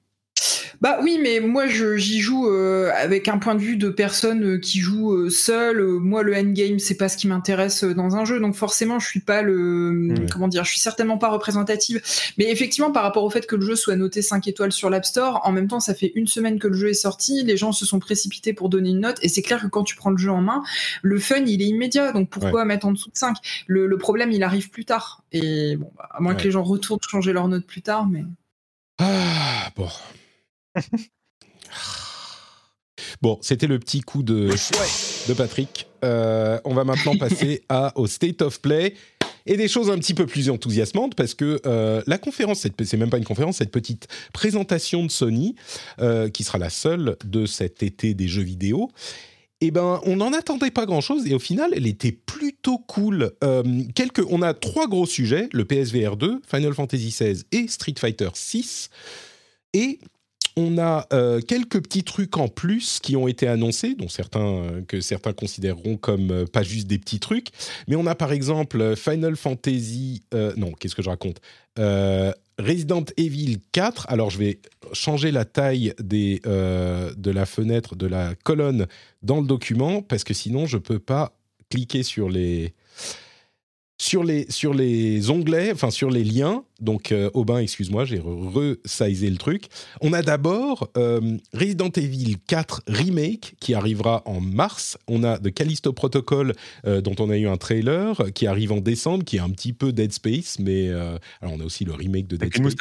Bah 0.81 1.01
oui, 1.03 1.19
mais 1.21 1.41
moi 1.41 1.67
je- 1.67 1.97
j'y 1.97 2.21
joue 2.21 2.49
euh, 2.49 2.93
avec 2.97 3.27
un 3.27 3.39
point 3.39 3.57
de 3.57 3.61
vue 3.61 3.77
de 3.77 3.89
personne 3.89 4.45
euh, 4.45 4.59
qui 4.59 4.79
joue 4.79 5.13
euh, 5.13 5.29
seule. 5.29 5.83
Moi, 5.83 6.23
le 6.23 6.37
endgame, 6.37 6.79
c'est 6.79 6.95
pas 6.97 7.09
ce 7.09 7.17
qui 7.17 7.27
m'intéresse 7.27 7.83
dans 7.83 8.15
un 8.15 8.25
jeu, 8.25 8.39
donc 8.39 8.55
forcément, 8.55 9.01
je 9.01 9.09
suis 9.09 9.19
pas 9.19 9.43
le 9.43 10.15
Ouais. 10.17 10.27
comment 10.31 10.47
dire, 10.47 10.63
je 10.65 10.71
suis 10.71 10.79
certainement 10.79 11.19
pas 11.19 11.31
représentative. 11.31 12.01
Mais 12.39 12.49
effectivement, 12.51 12.93
par 12.93 13.03
rapport 13.03 13.25
au 13.25 13.31
fait 13.31 13.45
que 13.45 13.57
le 13.57 13.67
jeu 13.67 13.75
soit 13.75 13.97
noté 13.97 14.23
5 14.23 14.47
étoiles 14.47 14.71
sur 14.71 14.89
l'App 14.89 15.05
Store, 15.05 15.41
en 15.45 15.51
même 15.51 15.67
temps, 15.67 15.81
ça 15.81 15.95
fait 15.95 16.13
une 16.15 16.29
semaine 16.29 16.61
que 16.61 16.69
le 16.69 16.75
jeu 16.75 16.91
est 16.91 16.95
sorti, 16.95 17.43
les 17.43 17.57
gens 17.57 17.73
se 17.73 17.85
sont 17.85 17.99
précipités 17.99 18.53
pour 18.53 18.69
donner 18.69 18.91
une 18.91 19.01
note, 19.01 19.19
et 19.23 19.29
c'est 19.29 19.43
clair 19.43 19.61
que 19.61 19.67
quand 19.67 19.83
tu 19.83 19.97
prends 19.97 20.11
le 20.11 20.17
jeu 20.19 20.31
en 20.31 20.43
main, 20.43 20.63
le 21.03 21.19
fun, 21.19 21.43
il 21.45 21.61
est 21.61 21.67
immédiat. 21.67 22.13
Donc 22.13 22.31
pourquoi 22.31 22.65
mettre 22.65 22.87
en 22.87 22.93
dessous 22.93 23.11
de 23.11 23.19
5 23.19 23.37
le, 23.67 23.89
le 23.89 23.99
problème, 23.99 24.31
il 24.31 24.45
arrive 24.45 24.71
plus 24.71 24.85
tard. 24.85 25.25
Et 25.33 25.75
bon, 25.77 25.91
bah, 25.97 26.09
à 26.13 26.21
moins 26.21 26.35
Ouais. 26.35 26.39
que 26.39 26.45
les 26.45 26.53
gens 26.53 26.63
retournent 26.63 27.01
changer 27.11 27.33
leur 27.33 27.49
note 27.49 27.67
plus 27.67 27.83
tard, 27.83 28.07
mais 28.07 28.23
Ah, 28.99 29.71
bon. 29.77 29.89
bon, 33.23 33.39
c'était 33.43 33.67
le 33.67 33.79
petit 33.79 34.01
coup 34.01 34.23
de, 34.23 34.51
de 35.29 35.35
Patrick. 35.35 35.87
Euh, 36.05 36.61
on 36.65 36.75
va 36.75 36.85
maintenant 36.85 37.17
passer 37.19 37.63
à, 37.69 37.93
au 37.97 38.07
State 38.07 38.43
of 38.43 38.61
Play 38.61 38.95
et 39.47 39.57
des 39.57 39.69
choses 39.69 39.91
un 39.91 39.99
petit 39.99 40.15
peu 40.15 40.27
plus 40.27 40.51
enthousiasmantes 40.51 41.15
parce 41.15 41.35
que 41.35 41.61
euh, 41.67 42.03
la 42.07 42.19
conférence, 42.19 42.67
c'est 42.85 42.97
même 42.97 43.11
pas 43.11 43.19
une 43.19 43.25
conférence, 43.25 43.57
cette 43.57 43.71
petite 43.71 44.09
présentation 44.33 45.05
de 45.05 45.11
Sony, 45.11 45.55
euh, 46.01 46.29
qui 46.29 46.45
sera 46.45 46.59
la 46.59 46.71
seule 46.71 47.17
de 47.25 47.47
cet 47.47 47.83
été 47.83 48.15
des 48.15 48.29
jeux 48.29 48.43
vidéo, 48.43 48.91
eh 49.61 49.71
ben, 49.73 50.01
on 50.05 50.17
n'en 50.17 50.33
attendait 50.33 50.71
pas 50.71 50.87
grand-chose 50.87 51.27
et 51.27 51.35
au 51.35 51.41
final, 51.41 51.73
elle 51.75 51.87
était 51.87 52.13
plutôt 52.13 52.79
cool. 52.79 53.33
Quelques, 53.97 54.25
on 54.31 54.41
a 54.41 54.55
trois 54.55 54.87
gros 54.87 55.07
sujets 55.07 55.49
le 55.53 55.65
PSVR 55.65 56.17
2, 56.17 56.43
Final 56.49 56.75
Fantasy 56.75 57.09
XVI 57.09 57.43
et 57.51 57.67
Street 57.67 57.95
Fighter 57.99 58.29
6. 58.35 58.89
Et 59.75 59.99
on 60.59 60.77
a 60.77 61.07
euh, 61.13 61.41
quelques 61.41 61.81
petits 61.83 62.03
trucs 62.03 62.37
en 62.37 62.49
plus 62.49 62.99
qui 63.01 63.15
ont 63.17 63.29
été 63.29 63.47
annoncés, 63.47 63.95
dont 63.95 64.09
certains 64.09 64.45
euh, 64.45 64.83
que 64.83 65.01
certains 65.01 65.33
considéreront 65.33 65.97
comme 65.97 66.33
euh, 66.33 66.47
pas 66.47 66.65
juste 66.65 66.89
des 66.89 66.99
petits 66.99 67.21
trucs. 67.21 67.49
Mais 67.87 67.95
on 67.95 68.07
a 68.07 68.17
par 68.17 68.33
exemple 68.33 68.97
Final 68.97 69.37
Fantasy, 69.37 70.23
non, 70.57 70.73
qu'est-ce 70.73 70.97
que 70.97 71.03
je 71.03 71.11
raconte 71.11 71.41
Resident 72.59 73.05
Evil 73.17 73.59
4. 73.71 74.07
Alors 74.09 74.31
je 74.31 74.39
vais 74.39 74.59
changer 74.93 75.31
la 75.31 75.45
taille 75.45 75.95
de 76.01 77.31
la 77.31 77.47
fenêtre, 77.47 77.95
de 77.95 78.07
la 78.07 78.35
colonne 78.43 78.87
dans 79.23 79.41
le 79.41 79.47
document 79.47 80.03
parce 80.03 80.25
que 80.25 80.35
sinon 80.35 80.67
je 80.67 80.77
peux 80.77 80.99
pas 80.99 81.39
cliquer 81.71 82.03
sur 82.03 82.29
les 82.29 82.75
sur 83.99 84.23
les, 84.23 84.47
sur 84.49 84.73
les 84.73 85.29
onglets, 85.31 85.73
enfin 85.73 85.91
sur 85.91 86.09
les 86.09 86.23
liens, 86.23 86.65
donc 86.81 87.11
euh, 87.11 87.31
Aubin, 87.35 87.59
excuse-moi, 87.59 88.05
j'ai 88.05 88.23
resizé 88.23 89.29
le 89.29 89.37
truc. 89.37 89.67
On 90.01 90.13
a 90.13 90.23
d'abord 90.23 90.89
euh, 90.97 91.37
Resident 91.53 91.91
Evil 91.91 92.37
4 92.47 92.83
Remake 92.87 93.57
qui 93.59 93.75
arrivera 93.75 94.23
en 94.27 94.41
mars. 94.41 94.97
On 95.09 95.25
a 95.25 95.39
The 95.39 95.53
Callisto 95.53 95.93
Protocol 95.93 96.55
euh, 96.87 97.01
dont 97.01 97.17
on 97.19 97.29
a 97.31 97.37
eu 97.37 97.49
un 97.49 97.57
trailer 97.57 98.33
qui 98.35 98.47
arrive 98.47 98.71
en 98.71 98.81
décembre, 98.81 99.25
qui 99.25 99.37
est 99.37 99.41
un 99.41 99.51
petit 99.51 99.73
peu 99.73 99.93
Dead 99.93 100.13
Space, 100.13 100.59
mais 100.61 100.89
alors 100.91 101.55
on 101.55 101.61
a 101.61 101.65
aussi 101.65 101.85
le 101.85 101.93
remake 101.93 102.29
de 102.29 102.37
Dead 102.37 102.55
Space. 102.55 102.77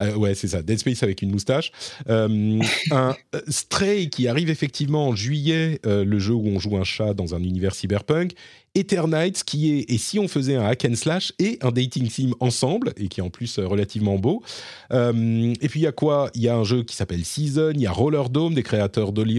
Euh, 0.00 0.14
ouais, 0.14 0.34
c'est 0.34 0.48
ça, 0.48 0.62
Dead 0.62 0.78
Space 0.78 1.02
avec 1.02 1.22
une 1.22 1.30
moustache. 1.30 1.72
Euh, 2.08 2.60
un 2.92 3.16
Stray 3.48 4.10
qui 4.10 4.28
arrive 4.28 4.48
effectivement 4.48 5.08
en 5.08 5.16
juillet, 5.16 5.80
le 5.84 6.18
jeu 6.18 6.34
où 6.34 6.46
on 6.46 6.58
joue 6.58 6.76
un 6.76 6.84
chat 6.84 7.14
dans 7.14 7.34
un 7.34 7.42
univers 7.42 7.74
cyberpunk. 7.74 8.34
Eternights 8.78 9.44
qui 9.44 9.72
est 9.72 9.90
et 9.90 9.98
si 9.98 10.18
on 10.18 10.28
faisait 10.28 10.56
un 10.56 10.64
hack 10.64 10.84
and 10.84 10.94
slash 10.94 11.32
et 11.38 11.58
un 11.62 11.70
dating 11.70 12.08
sim 12.08 12.30
ensemble 12.40 12.92
et 12.96 13.08
qui 13.08 13.20
est 13.20 13.22
en 13.22 13.30
plus 13.30 13.58
relativement 13.58 14.18
beau. 14.18 14.42
et 14.90 15.68
puis 15.68 15.80
il 15.80 15.82
y 15.82 15.86
a 15.86 15.92
quoi? 15.92 16.30
Il 16.34 16.42
y 16.42 16.48
a 16.48 16.56
un 16.56 16.64
jeu 16.64 16.82
qui 16.82 16.96
s'appelle 16.96 17.24
Season, 17.24 17.72
il 17.74 17.80
y 17.80 17.86
a 17.86 17.92
Roller 17.92 18.28
Dome 18.28 18.54
des 18.54 18.62
créateurs 18.62 19.12
d'Oli 19.12 19.38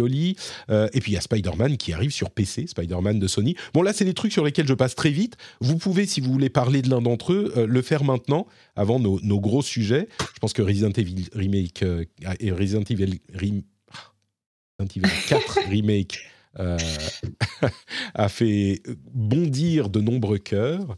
et 0.69 0.99
puis 0.99 1.11
il 1.11 1.15
y 1.15 1.17
a 1.17 1.21
Spider-Man 1.21 1.77
qui 1.77 1.93
arrive 1.93 2.11
sur 2.11 2.29
PC, 2.29 2.67
Spider-Man 2.67 3.19
de 3.19 3.27
Sony. 3.27 3.55
Bon 3.73 3.81
là 3.81 3.93
c'est 3.93 4.05
des 4.05 4.13
trucs 4.13 4.33
sur 4.33 4.43
lesquels 4.43 4.67
je 4.67 4.73
passe 4.73 4.95
très 4.95 5.11
vite. 5.11 5.37
Vous 5.61 5.77
pouvez 5.77 6.05
si 6.05 6.21
vous 6.21 6.31
voulez 6.31 6.49
parler 6.49 6.81
de 6.81 6.89
l'un 6.89 7.01
d'entre 7.01 7.33
eux 7.33 7.53
le 7.67 7.81
faire 7.81 8.03
maintenant 8.03 8.47
avant 8.75 8.99
nos, 8.99 9.19
nos, 9.21 9.39
gros 9.39 9.61
sujets. 9.61 10.07
Je 10.33 10.39
pense 10.39 10.53
que 10.53 10.61
Resident 10.61 10.91
Evil 10.91 11.25
Remake 11.33 11.83
et 12.39 12.51
Resident 12.51 12.83
Evil, 12.89 13.19
Resident 13.33 13.63
Evil 14.79 15.09
4 15.27 15.59
Remake 15.69 16.19
euh, 16.59 16.77
a 18.13 18.29
fait 18.29 18.81
bondir 19.13 19.89
de 19.89 20.01
nombreux 20.01 20.37
cœurs. 20.37 20.97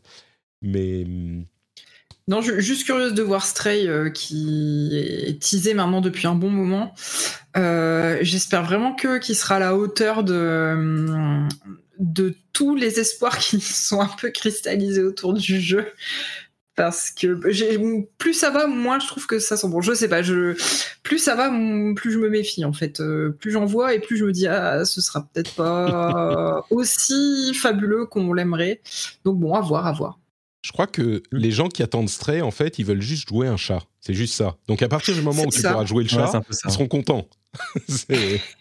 Mais. 0.62 1.04
Hmm, 1.06 1.44
non, 2.28 2.42
juste 2.42 2.86
curieuse 2.86 3.14
de 3.14 3.24
voir 3.24 3.46
Stray 3.46 3.88
euh, 3.88 4.10
qui 4.10 4.92
est 4.94 5.42
teasé 5.42 5.74
maintenant 5.74 6.02
depuis 6.02 6.28
un 6.28 6.36
bon 6.36 6.50
moment. 6.50 6.94
Euh, 7.58 8.20
j'espère 8.22 8.64
vraiment 8.64 8.94
que 8.94 9.18
qui 9.18 9.36
sera 9.36 9.56
à 9.56 9.60
la 9.60 9.76
hauteur 9.76 10.24
de, 10.24 10.76
hmm, 10.76 11.50
de 12.00 12.36
tous 12.54 12.76
les 12.76 13.00
espoirs 13.00 13.38
qui 13.40 13.60
sont 13.60 14.02
un 14.02 14.10
peu 14.20 14.30
cristallisés 14.30 15.04
autour 15.04 15.34
du 15.34 15.60
jeu 15.60 15.88
parce 16.76 17.12
que 17.12 17.34
plus 18.18 18.34
ça 18.34 18.50
va, 18.50 18.68
moins 18.68 19.00
je 19.00 19.08
trouve 19.08 19.28
que 19.28 19.40
ça 19.40 19.58
sent 19.58 19.68
bon. 19.68 19.82
Je 19.82 19.94
sais 19.94 20.08
pas, 20.08 20.22
je, 20.22 20.56
plus 21.04 21.20
ça 21.20 21.36
va, 21.36 21.50
plus 21.96 22.12
je 22.12 22.20
me 22.20 22.30
méfie 22.30 22.64
en 22.66 22.74
fait. 22.74 23.00
Euh, 23.02 23.32
plus 23.40 23.52
j'en 23.52 23.66
vois 23.66 23.94
et 23.94 24.00
plus 24.00 24.18
je 24.18 24.26
me 24.26 24.32
dis 24.32 24.48
ah 24.48 24.86
ce 24.86 25.02
sera 25.02 25.28
peut-être 25.34 25.54
pas 25.56 26.66
aussi 26.70 27.54
fabuleux 27.54 28.06
qu'on 28.06 28.34
l'aimerait. 28.34 28.82
Donc 29.26 29.40
bon, 29.40 29.54
à 29.54 29.62
voir, 29.62 29.86
à 29.86 29.92
voir. 29.92 30.21
Je 30.62 30.72
crois 30.72 30.88
que 30.88 31.24
les 31.32 31.52
gens 31.52 31.70
qui 31.70 31.82
attendent 31.82 32.10
Stray, 32.10 32.42
en 32.42 32.52
fait, 32.52 32.78
ils 32.78 32.86
veulent 32.86 33.02
juste 33.02 33.30
jouer 33.30 33.48
un 33.48 33.58
chat. 33.58 33.82
C'est 34.00 34.14
juste 34.14 34.36
ça. 34.36 34.58
Donc 34.68 34.84
à 34.84 34.88
partir 34.88 35.16
du 35.16 35.22
moment 35.22 35.44
où 35.44 35.50
tu 35.50 35.62
pourras 35.62 35.86
jouer 35.86 36.04
le 36.04 36.10
chat, 36.10 36.42
ils 36.66 36.72
seront 36.72 36.88
contents. 36.88 37.28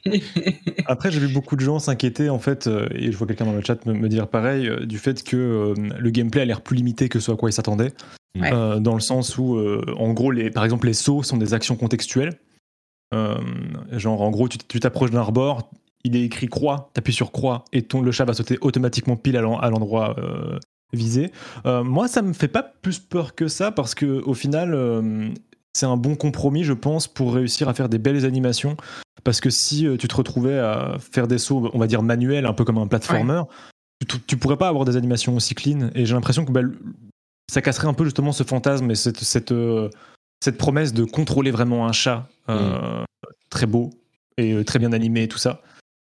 Après, 0.87 1.11
j'ai 1.11 1.21
vu 1.21 1.29
beaucoup 1.29 1.57
de 1.57 1.61
gens 1.61 1.79
s'inquiéter, 1.79 2.31
en 2.31 2.39
fait, 2.39 2.67
euh, 2.67 2.89
et 2.95 3.13
je 3.13 3.17
vois 3.17 3.27
quelqu'un 3.27 3.45
dans 3.45 3.53
le 3.53 3.63
chat 3.63 3.85
me, 3.87 4.09
dire 4.09 4.29
pareil, 4.29 4.67
euh, 4.67 4.87
du 4.87 4.99
fait 4.99 5.23
que 5.23 5.37
euh, 5.37 5.75
le 5.99 6.11
gameplay 6.11 6.43
a 6.43 6.45
l'air 6.45 6.63
plus 6.63 6.77
limité 6.77 7.09
que 7.09 7.21
ce 7.21 7.33
à 7.33 7.37
quoi 7.37 7.51
ils 7.51 7.53
s'attendaient. 7.53 7.93
dans 8.35 8.95
le 8.95 9.01
sens 9.01 9.39
où, 9.39 9.59
en 9.59 10.13
gros, 10.13 10.31
les, 10.31 10.51
par 10.51 10.65
exemple, 10.65 10.87
les 10.87 10.95
sauts 10.95 11.23
sont 11.23 11.37
des 11.37 11.55
actions 11.55 11.77
contextuelles. 11.77 12.39
genre, 13.93 14.23
en 14.23 14.31
gros, 14.31 14.49
tu 14.49 14.81
t'approches 14.81 15.11
d'un 15.11 15.23
rebord, 15.23 15.71
il 16.05 16.17
est 16.17 16.23
écrit 16.23 16.47
croix, 16.47 16.91
t'appuies 16.95 17.13
sur 17.13 17.31
croix, 17.31 17.65
et 17.73 17.83
ton, 17.83 18.01
le 18.01 18.11
chat 18.11 18.25
va 18.25 18.33
sauter 18.33 18.57
automatiquement 18.63 19.17
pile 19.17 19.37
à 19.37 19.43
l'endroit 19.43 20.17
visé. 20.93 21.31
moi, 21.65 22.09
ça 22.09 22.23
me 22.23 22.33
fait 22.33 22.49
pas 22.49 22.63
plus 22.63 22.99
peur 22.99 23.35
que 23.35 23.49
ça, 23.49 23.71
parce 23.71 23.95
que 23.95 24.23
au 24.25 24.35
final 24.35 24.75
c'est 25.73 25.87
un 25.87 25.97
bon 25.97 26.17
compromis, 26.17 26.65
je 26.65 26.73
pense, 26.73 27.07
pour 27.07 27.35
réussir 27.35 27.69
à 27.69 27.75
faire 27.75 27.89
des 27.89 27.99
belles 27.99 28.25
animations. 28.25 28.77
Parce 29.25 29.41
que 29.41 29.51
si 29.51 29.87
euh, 29.87 29.97
tu 29.97 30.09
te 30.09 30.17
retrouvais 30.17 30.59
à 30.59 30.97
faire 30.99 31.29
des 31.29 31.39
sauts, 31.39 31.71
on 31.73 31.79
va 31.79 31.87
dire 31.87 32.03
manuels, 32.03 32.47
un 32.47 32.53
peu 32.53 32.65
comme 32.65 32.79
un 32.79 32.87
platformer, 32.87 33.43
tu, 34.27 34.37
pourrais 34.37 34.57
pas 34.57 34.69
avoir 34.69 34.85
des 34.85 34.97
animations 34.97 35.37
aussi 35.37 35.55
clean. 35.55 35.91
Et 35.95 36.07
j'ai 36.07 36.15
l'impression 36.15 36.45
que 36.45 36.53
bah, 36.53 36.63
ça 37.51 37.61
casserait 37.61 37.87
un 37.87 37.95
peu 37.95 38.05
justement 38.05 38.33
ce 38.33 38.45
fantasme 38.45 38.91
et 38.91 38.95
cette, 38.95 39.19
cette, 39.19 39.53
euh, 39.53 39.91
cette 40.43 40.57
promesse 40.57 40.95
de 40.95 41.05
contrôler 41.05 41.51
vraiment 41.51 41.87
un 41.87 41.93
chat 41.93 42.29
euh, 42.49 43.03
mm. 43.03 43.05
très 43.51 43.67
beau 43.67 43.91
et 44.39 44.65
très 44.65 44.79
bien 44.79 44.93
animé 44.93 45.25
et 45.25 45.29
tout 45.29 45.39
ça. 45.39 45.61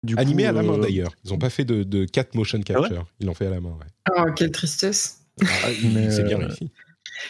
Du 0.06 0.16
animé 0.18 0.46
à 0.46 0.52
la 0.52 0.64
main 0.64 0.78
d'ailleurs. 0.78 1.12
Ils 1.24 1.32
n'ont 1.32 1.38
pas 1.38 1.50
fait 1.50 1.66
de, 1.66 1.84
de 1.84 2.06
4 2.06 2.36
motion 2.36 2.60
ah 2.62 2.64
capture. 2.64 3.06
Ils 3.20 3.26
l'ont 3.26 3.34
fait 3.34 3.48
à 3.48 3.52
la 3.52 3.60
main. 3.60 3.72
Ouais. 3.72 4.16
Oh, 4.18 4.32
quelle 4.36 4.52
tristesse. 4.52 5.22
Ah, 5.42 5.46
c'est 6.10 6.24
bien 6.28 6.38
réussi. 6.38 6.72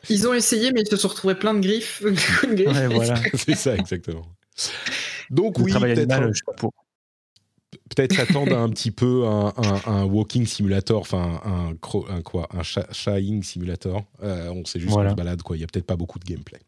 Ils 0.10 0.28
ont 0.28 0.34
essayé, 0.34 0.72
mais 0.72 0.82
ils 0.82 0.88
se 0.88 0.98
sont 0.98 1.08
retrouvés 1.08 1.36
plein 1.36 1.54
de 1.56 1.60
griffes. 1.60 2.02
Ouais, 2.04 2.88
voilà. 2.88 3.16
c'est 3.34 3.56
ça, 3.56 3.76
exactement. 3.76 4.26
Donc, 5.30 5.60
oui, 5.60 5.72
peut-être. 5.74 6.32
Peut-être 7.96 8.16
s'attendre 8.16 8.58
un 8.58 8.70
petit 8.70 8.90
peu 8.90 9.26
un, 9.26 9.54
un, 9.86 10.06
walking 10.06 10.46
simulator, 10.46 11.02
enfin 11.02 11.40
un, 11.46 11.72
un, 11.72 12.22
quoi, 12.22 12.50
un 12.52 12.64
shying 12.64 13.44
simulator. 13.44 14.04
Euh, 14.24 14.50
on 14.50 14.66
sait 14.66 14.80
juste 14.80 14.94
qu'on 14.94 15.10
se 15.10 15.16
balade, 15.16 15.42
quoi. 15.44 15.56
Il 15.56 15.60
y 15.60 15.64
a 15.64 15.68
peut-être 15.68 15.86
pas 15.86 15.96
beaucoup 15.96 16.18
de 16.18 16.26
gameplay. 16.26 16.60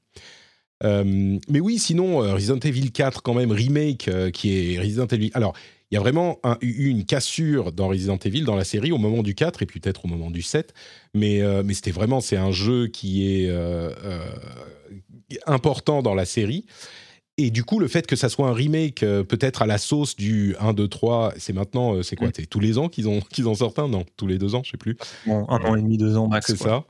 Euh, 0.84 1.40
mais 1.50 1.60
oui, 1.60 1.80
sinon 1.80 2.24
euh, 2.24 2.34
Resident 2.34 2.60
Evil 2.60 2.92
4 2.92 3.24
quand 3.24 3.34
même 3.34 3.52
remake 3.52 4.12
qui 4.32 4.76
est 4.76 4.80
Resident 4.80 5.08
Evil. 5.08 5.32
Alors 5.34 5.54
il 5.90 5.96
y 5.96 5.98
a 5.98 6.02
vraiment 6.02 6.40
eu 6.62 6.90
une 6.90 7.06
cassure 7.06 7.72
dans 7.72 7.88
Resident 7.88 8.18
Evil, 8.18 8.44
dans 8.44 8.56
la 8.56 8.66
série, 8.66 8.92
au 8.92 8.98
moment 8.98 9.24
du 9.24 9.36
4 9.36 9.64
et 9.64 9.66
peut-être 9.66 10.04
au 10.04 10.08
moment 10.10 10.30
du 10.30 10.42
7. 10.42 10.74
Mais, 11.14 11.42
euh, 11.42 11.64
mais 11.64 11.74
c'était 11.74 11.92
vraiment, 11.92 12.20
c'est 12.20 12.36
un 12.36 12.52
jeu 12.52 12.88
qui 12.88 13.26
est 13.26 13.50
euh, 13.50 13.92
euh, 14.04 14.20
important 15.46 16.02
dans 16.02 16.14
la 16.14 16.26
série. 16.26 16.66
Et 17.40 17.52
du 17.52 17.64
coup, 17.64 17.78
le 17.80 17.88
fait 17.88 18.08
que 18.08 18.16
ça 18.16 18.30
soit 18.30 18.48
un 18.48 18.54
remake, 18.54 19.02
peut-être 19.02 19.62
à 19.62 19.68
la 19.68 19.78
sauce 19.78 20.16
du 20.16 20.56
1, 20.60 20.74
2, 20.74 20.88
3, 20.88 21.34
c'est 21.38 21.54
maintenant, 21.54 22.02
c'est 22.02 22.16
quoi 22.16 22.30
mm. 22.30 22.34
C'est 22.36 22.46
tous 22.48 22.60
les 22.60 22.80
ans 22.80 22.90
qu'ils, 22.90 23.08
ont, 23.08 23.22
qu'ils 23.32 23.48
en 23.48 23.54
sortent 23.54 23.78
un? 23.78 23.88
Non, 23.88 24.06
tous 24.18 24.26
les 24.26 24.40
deux 24.40 24.56
ans, 24.56 24.64
je 24.64 24.72
sais 24.72 24.78
plus. 24.78 24.98
un 25.28 25.44
an 25.44 25.76
et 25.76 25.82
demi, 25.82 25.98
deux 25.98 26.18
ans 26.18 26.28
max. 26.28 26.48
C'est 26.48 26.58
ça. 26.58 26.84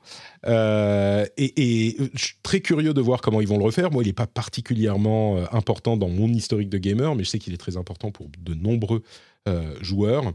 et, 1.37 1.53
et, 1.87 1.97
je 2.13 2.23
suis 2.23 2.35
très 2.43 2.61
curieux 2.61 2.93
de 2.93 3.01
voir 3.01 3.19
comment 3.19 3.41
ils 3.41 3.47
vont 3.47 3.57
le 3.57 3.65
refaire. 3.65 3.91
Moi, 3.91 4.03
il 4.03 4.07
n'est 4.07 4.13
pas 4.13 4.27
particulièrement 4.27 5.37
important 5.51 5.97
dans 5.97 6.09
mon 6.09 6.29
historique 6.29 6.69
de 6.69 6.77
gamer, 6.77 7.13
mais 7.15 7.25
je 7.25 7.29
sais 7.29 7.39
qu'il 7.39 7.53
est 7.53 7.57
très 7.57 7.75
important 7.75 8.11
pour 8.11 8.29
de 8.39 8.53
nombreux 8.53 9.03
joueurs. 9.81 10.31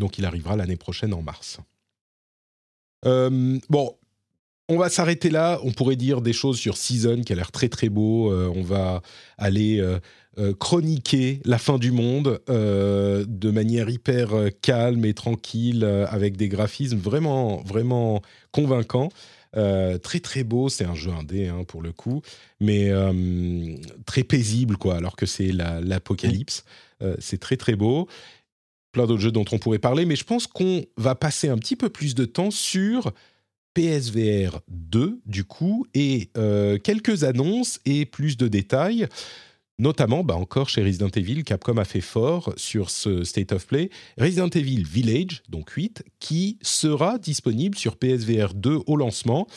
Donc, 0.00 0.18
il 0.18 0.24
arrivera 0.24 0.56
l'année 0.56 0.76
prochaine 0.76 1.14
en 1.14 1.22
mars. 1.22 1.60
bon, 3.04 3.96
on 4.72 4.78
va 4.78 4.88
s'arrêter 4.88 5.28
là. 5.28 5.60
On 5.64 5.70
pourrait 5.70 5.96
dire 5.96 6.22
des 6.22 6.32
choses 6.32 6.58
sur 6.58 6.76
Season 6.78 7.20
qui 7.20 7.32
a 7.32 7.36
l'air 7.36 7.52
très 7.52 7.68
très 7.68 7.90
beau. 7.90 8.32
Euh, 8.32 8.50
on 8.54 8.62
va 8.62 9.02
aller 9.36 9.80
euh, 9.80 9.98
euh, 10.38 10.54
chroniquer 10.54 11.40
la 11.44 11.58
fin 11.58 11.78
du 11.78 11.92
monde 11.92 12.40
de 12.48 13.50
manière 13.50 13.90
hyper 13.90 14.30
calme 14.62 15.04
et 15.04 15.12
tranquille 15.12 15.84
avec 16.08 16.36
des 16.36 16.48
graphismes 16.48 16.98
vraiment 16.98 17.62
vraiment 17.64 18.22
convaincants. 18.50 19.10
très 19.52 20.20
très 20.20 20.42
beau, 20.42 20.70
c'est 20.70 20.86
un 20.86 20.94
jeu 20.94 21.10
indé 21.10 21.48
hein, 21.48 21.64
pour 21.68 21.82
le 21.82 21.92
coup, 21.92 22.22
mais 22.60 22.90
très 24.06 24.24
paisible 24.24 24.78
quoi, 24.78 24.96
alors 24.96 25.16
que 25.16 25.26
c'est 25.26 25.52
l'apocalypse. 25.52 26.64
c'est 27.18 27.38
très 27.38 27.58
très 27.58 27.76
beau 27.76 28.08
plein 28.92 29.06
d'autres 29.06 29.22
jeux 29.22 29.32
dont 29.32 29.44
on 29.52 29.58
pourrait 29.58 29.78
parler, 29.78 30.04
mais 30.04 30.16
je 30.16 30.24
pense 30.24 30.46
qu'on 30.46 30.84
va 30.98 31.14
passer 31.14 31.48
un 31.48 31.56
petit 31.56 31.76
peu 31.76 31.88
plus 31.88 32.14
de 32.14 32.26
temps 32.26 32.50
sur 32.50 33.10
PSVR 33.74 34.60
2 34.68 35.20
du 35.26 35.44
coup 35.44 35.86
et 35.94 36.30
euh, 36.36 36.78
quelques 36.78 37.24
annonces 37.24 37.80
et 37.84 38.04
plus 38.04 38.36
de 38.36 38.48
détails. 38.48 39.08
Notamment, 39.78 40.22
bah 40.22 40.36
encore 40.36 40.68
chez 40.68 40.82
Resident 40.82 41.08
Evil, 41.08 41.42
Capcom 41.44 41.76
a 41.78 41.84
fait 41.84 42.02
fort 42.02 42.52
sur 42.56 42.90
ce 42.90 43.24
State 43.24 43.52
of 43.52 43.66
Play. 43.66 43.90
Resident 44.18 44.48
Evil 44.48 44.84
Village, 44.84 45.42
donc 45.48 45.70
8, 45.70 46.04
qui 46.20 46.58
sera 46.62 47.18
disponible 47.18 47.76
sur 47.76 47.96
PSVR 47.96 48.54
2 48.54 48.80
au 48.86 48.96
lancement. 48.96 49.48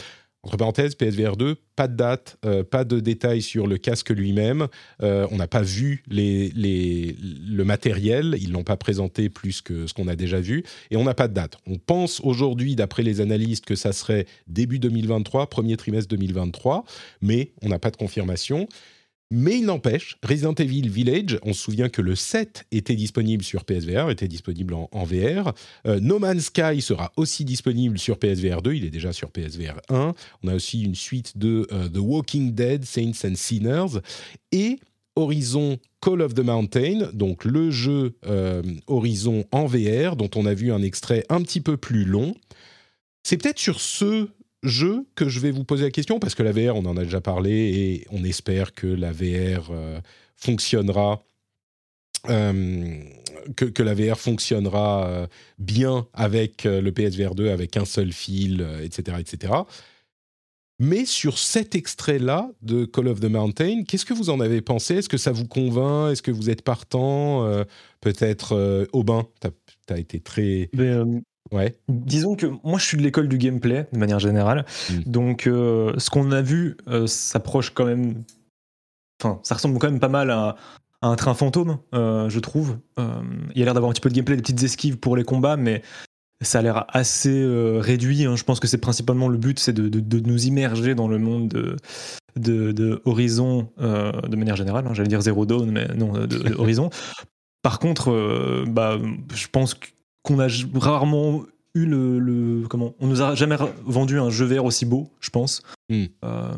Entre 0.45 0.57
parenthèses, 0.57 0.93
PSVR 0.93 1.37
2, 1.37 1.55
pas 1.75 1.87
de 1.87 1.95
date, 1.95 2.37
euh, 2.45 2.63
pas 2.63 2.83
de 2.83 2.99
détails 2.99 3.41
sur 3.41 3.65
le 3.65 3.79
casque 3.79 4.11
lui-même. 4.11 4.67
Euh, 5.01 5.25
on 5.31 5.37
n'a 5.37 5.47
pas 5.47 5.63
vu 5.63 6.03
le 6.07 7.63
matériel, 7.63 8.37
ils 8.39 8.51
l'ont 8.51 8.63
pas 8.63 8.77
présenté 8.77 9.29
plus 9.29 9.63
que 9.63 9.87
ce 9.87 9.93
qu'on 9.95 10.07
a 10.07 10.15
déjà 10.15 10.39
vu, 10.39 10.63
et 10.91 10.97
on 10.97 11.03
n'a 11.03 11.15
pas 11.15 11.27
de 11.27 11.33
date. 11.33 11.57
On 11.65 11.77
pense 11.77 12.21
aujourd'hui, 12.21 12.75
d'après 12.75 13.01
les 13.01 13.21
analystes, 13.21 13.65
que 13.65 13.75
ça 13.75 13.91
serait 13.91 14.27
début 14.47 14.77
2023, 14.77 15.49
premier 15.49 15.77
trimestre 15.77 16.09
2023, 16.09 16.85
mais 17.21 17.51
on 17.63 17.69
n'a 17.69 17.79
pas 17.79 17.89
de 17.89 17.97
confirmation. 17.97 18.67
Mais 19.31 19.57
il 19.57 19.65
n'empêche, 19.65 20.17
Resident 20.23 20.53
Evil 20.53 20.87
Village, 20.87 21.39
on 21.43 21.53
se 21.53 21.61
souvient 21.61 21.89
que 21.89 22.01
le 22.01 22.15
7 22.15 22.65
était 22.71 22.95
disponible 22.95 23.43
sur 23.43 23.65
PSVR, 23.65 24.11
était 24.11 24.27
disponible 24.27 24.75
en, 24.75 25.03
VR. 25.03 25.53
Euh, 25.87 25.99
no 25.99 26.19
Man's 26.19 26.45
Sky 26.45 26.79
sera 26.81 27.11
aussi 27.17 27.43
disponible 27.43 27.97
sur 27.97 28.19
PSVR 28.19 28.61
2, 28.61 28.73
il 28.73 28.85
est 28.85 28.91
déjà 28.91 29.13
sur 29.13 29.31
PSVR 29.31 29.81
1. 29.89 30.13
On 30.43 30.47
a 30.47 30.53
aussi 30.53 30.83
une 30.83 30.93
suite 30.93 31.37
de 31.39 31.67
euh, 31.71 31.89
The 31.89 31.97
Walking 31.97 32.53
Dead, 32.53 32.85
Saints 32.85 33.27
and 33.27 33.35
Sinners. 33.35 33.99
Et 34.51 34.77
Horizon 35.15 35.77
Call 36.01 36.21
of 36.21 36.33
the 36.33 36.41
Mountain, 36.41 37.09
donc 37.13 37.45
le 37.45 37.71
jeu 37.71 38.17
euh, 38.27 38.61
Horizon 38.87 39.45
en 39.51 39.65
VR, 39.65 40.15
dont 40.17 40.29
on 40.35 40.45
a 40.45 40.53
vu 40.53 40.71
un 40.71 40.81
extrait 40.81 41.23
un 41.29 41.41
petit 41.41 41.61
peu 41.61 41.77
plus 41.77 42.05
long. 42.05 42.35
C'est 43.23 43.37
peut-être 43.37 43.59
sur 43.59 43.79
ce 43.81 44.27
jeu 44.67 45.05
que 45.15 45.29
je 45.29 45.39
vais 45.39 45.51
vous 45.51 45.63
poser 45.63 45.83
la 45.83 45.91
question, 45.91 46.19
parce 46.19 46.35
que 46.35 46.43
la 46.43 46.51
VR, 46.51 46.75
on 46.75 46.85
en 46.85 46.97
a 46.97 47.03
déjà 47.03 47.21
parlé, 47.21 47.51
et 47.51 48.07
on 48.11 48.23
espère 48.23 48.73
que 48.73 48.87
la 48.87 49.11
VR 49.11 49.69
euh, 49.71 49.99
fonctionnera. 50.35 51.23
euh, 52.29 53.03
que, 53.55 53.65
que 53.65 53.83
la 53.83 53.93
VR 53.93 54.17
fonctionnera 54.17 55.07
euh, 55.07 55.27
bien 55.59 56.07
avec 56.13 56.63
le 56.63 56.91
PSVR 56.91 57.35
2, 57.35 57.49
avec 57.49 57.77
un 57.77 57.85
seul 57.85 58.11
fil, 58.11 58.65
etc., 58.81 59.17
etc. 59.19 59.53
Mais 60.79 61.05
sur 61.05 61.37
cet 61.37 61.75
extrait-là 61.75 62.49
de 62.63 62.85
Call 62.85 63.07
of 63.07 63.19
the 63.19 63.25
Mountain, 63.25 63.83
qu'est-ce 63.83 64.05
que 64.05 64.15
vous 64.15 64.31
en 64.31 64.39
avez 64.39 64.61
pensé? 64.61 64.95
Est-ce 64.95 65.07
que 65.07 65.17
ça 65.17 65.31
vous 65.31 65.47
convainc? 65.47 66.11
Est-ce 66.11 66.23
que 66.23 66.31
vous 66.31 66.49
êtes 66.49 66.63
partant? 66.63 67.47
Peut-être 68.01 68.87
Aubin, 68.91 69.25
tu 69.39 69.93
as, 69.93 69.99
été 69.99 70.19
très... 70.19 70.69
Ouais. 71.51 71.75
disons 71.87 72.35
que 72.35 72.47
moi, 72.63 72.79
je 72.79 72.85
suis 72.85 72.97
de 72.97 73.03
l'école 73.03 73.27
du 73.27 73.37
gameplay, 73.37 73.87
de 73.93 73.97
manière 73.99 74.19
générale. 74.19 74.65
Mm. 74.89 74.99
Donc, 75.05 75.47
euh, 75.47 75.93
ce 75.97 76.09
qu'on 76.09 76.31
a 76.31 76.41
vu 76.41 76.75
euh, 76.87 77.07
s'approche 77.07 77.69
quand 77.71 77.85
même. 77.85 78.23
Enfin, 79.23 79.39
ça 79.43 79.55
ressemble 79.55 79.77
quand 79.79 79.89
même 79.89 79.99
pas 79.99 80.09
mal 80.09 80.31
à, 80.31 80.55
à 81.01 81.07
un 81.07 81.15
train 81.15 81.33
fantôme, 81.33 81.77
euh, 81.93 82.29
je 82.29 82.39
trouve. 82.39 82.77
Il 82.97 83.57
y 83.57 83.61
a 83.61 83.65
l'air 83.65 83.73
d'avoir 83.73 83.89
un 83.89 83.93
petit 83.93 84.01
peu 84.01 84.09
de 84.09 84.15
gameplay, 84.15 84.35
des 84.35 84.41
petites 84.41 84.63
esquives 84.63 84.97
pour 84.97 85.15
les 85.15 85.23
combats, 85.23 85.55
mais 85.55 85.81
ça 86.41 86.59
a 86.59 86.61
l'air 86.61 86.85
assez 86.89 87.45
réduit. 87.79 88.25
hein. 88.25 88.35
Je 88.35 88.43
pense 88.43 88.59
que 88.59 88.67
c'est 88.67 88.77
principalement 88.79 89.29
le 89.29 89.37
but, 89.37 89.59
c'est 89.59 89.71
de, 89.73 89.87
de- 89.87 89.99
de 90.01 90.19
nous 90.19 90.45
immerger 90.47 90.95
dans 90.95 91.07
le 91.07 91.17
monde 91.17 91.47
de, 91.47 91.75
de, 92.35 92.71
de 92.73 93.01
Horizon 93.05 93.69
de 93.79 94.35
manière 94.35 94.55
générale. 94.57 94.85
hein. 94.87 94.93
J'allais 94.93 95.07
dire 95.09 95.21
Zero 95.21 95.45
Dawn, 95.45 95.71
mais 95.71 95.87
non, 95.95 96.11
de, 96.25 96.53
Horizon. 96.57 96.89
Par 97.61 97.79
contre, 97.79 98.11
euh, 98.11 98.65
bah, 98.67 98.97
je 99.33 99.47
pense 99.51 99.75
qu'on 100.25 100.39
a 100.39 100.47
rarement 100.79 101.43
eu 101.73 101.85
le, 101.85 102.19
le- 102.19 102.67
comment 102.67 102.93
On 102.99 103.07
nous 103.07 103.21
a 103.21 103.35
jamais 103.35 103.55
vendu 103.85 104.19
un 104.19 104.29
jeu 104.29 104.45
VR 104.45 104.65
aussi 104.65 104.85
beau, 104.85 105.09
je 105.21 105.29
pense. 105.29 105.61
Mm. 105.89 106.05
Euh, 106.23 106.53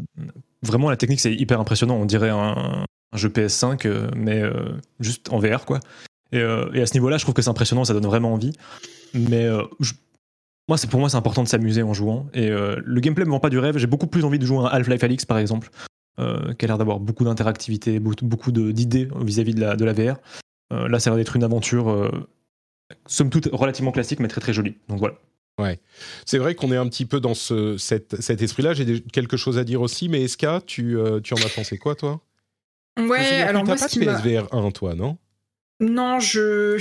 vraiment, 0.63 0.89
la 0.89 0.97
technique 0.97 1.19
c'est 1.19 1.33
hyper 1.33 1.59
impressionnant. 1.59 1.95
On 1.95 2.05
dirait 2.05 2.29
un, 2.29 2.85
un 3.13 3.17
jeu 3.17 3.29
PS5, 3.29 3.85
euh, 3.87 4.09
mais 4.15 4.41
euh, 4.41 4.51
juste 4.99 5.31
en 5.31 5.39
VR, 5.39 5.65
quoi. 5.65 5.79
Et, 6.31 6.39
euh, 6.39 6.69
et 6.73 6.81
à 6.81 6.85
ce 6.85 6.93
niveau-là, 6.93 7.17
je 7.17 7.23
trouve 7.23 7.33
que 7.33 7.41
c'est 7.41 7.49
impressionnant, 7.49 7.83
ça 7.85 7.93
donne 7.93 8.05
vraiment 8.05 8.33
envie. 8.33 8.53
Mais 9.13 9.47
je- 9.79 9.93
moi, 10.67 10.77
c'est 10.77 10.89
pour 10.89 10.99
moi, 10.99 11.09
c'est 11.09 11.17
important 11.17 11.41
de 11.43 11.47
s'amuser 11.47 11.81
en 11.83 11.93
jouant. 11.93 12.27
Et 12.33 12.49
le 12.49 12.99
gameplay 12.99 13.23
me 13.23 13.29
vend 13.31 13.39
pas 13.39 13.49
du 13.49 13.57
rêve. 13.57 13.77
J'ai 13.77 13.87
beaucoup 13.87 14.07
plus 14.07 14.25
envie 14.25 14.37
de 14.37 14.45
jouer 14.45 14.57
à 14.57 14.61
un 14.63 14.65
Half-Life 14.65 15.01
Alix, 15.03 15.23
par 15.25 15.37
exemple, 15.37 15.69
qui 16.17 16.23
a 16.25 16.67
l'air 16.67 16.77
d'avoir 16.77 16.99
beaucoup 16.99 17.23
d'interactivité, 17.23 17.99
beaucoup, 18.01 18.51
d'idées 18.51 19.07
vis-à-vis 19.21 19.53
de 19.53 19.61
la, 19.61 19.77
de 19.77 19.85
la 19.85 19.93
VR. 19.93 20.17
Là, 20.71 20.99
ça 20.99 21.09
a 21.09 21.13
l'air 21.13 21.17
d'être 21.17 21.37
une 21.37 21.45
aventure, 21.45 22.11
somme 23.05 23.29
toute, 23.29 23.49
relativement 23.51 23.91
classique, 23.91 24.19
mais 24.19 24.27
très 24.27 24.41
très 24.41 24.53
jolie. 24.53 24.75
Donc 24.87 24.99
voilà. 24.99 25.15
C'est 26.25 26.37
vrai 26.37 26.53
qu'on 26.53 26.71
est 26.71 26.77
un 26.77 26.87
petit 26.87 27.05
peu 27.05 27.19
dans 27.19 27.33
ce, 27.33 27.77
cet, 27.77 28.21
cet 28.21 28.41
esprit-là. 28.41 28.73
J'ai 28.73 29.01
quelque 29.01 29.37
chose 29.37 29.57
à 29.57 29.63
dire 29.63 29.81
aussi, 29.81 30.07
mais 30.07 30.21
Eska, 30.21 30.61
tu, 30.65 30.97
euh, 30.97 31.19
tu 31.19 31.33
en 31.33 31.37
as 31.37 31.49
pensé 31.49 31.79
quoi, 31.79 31.95
toi? 31.95 32.21
Ouais, 32.99 33.41
alors 33.41 33.65
moi, 33.65 33.75
pas 33.75 33.87
ce 33.87 33.95
de 33.95 33.99
qui 33.99 34.05
m'a... 34.05 34.13
PSVR 34.13 34.53
1, 34.53 34.71
toi, 34.71 34.93
non? 34.95 35.17
Non, 35.79 36.19
je 36.19 36.77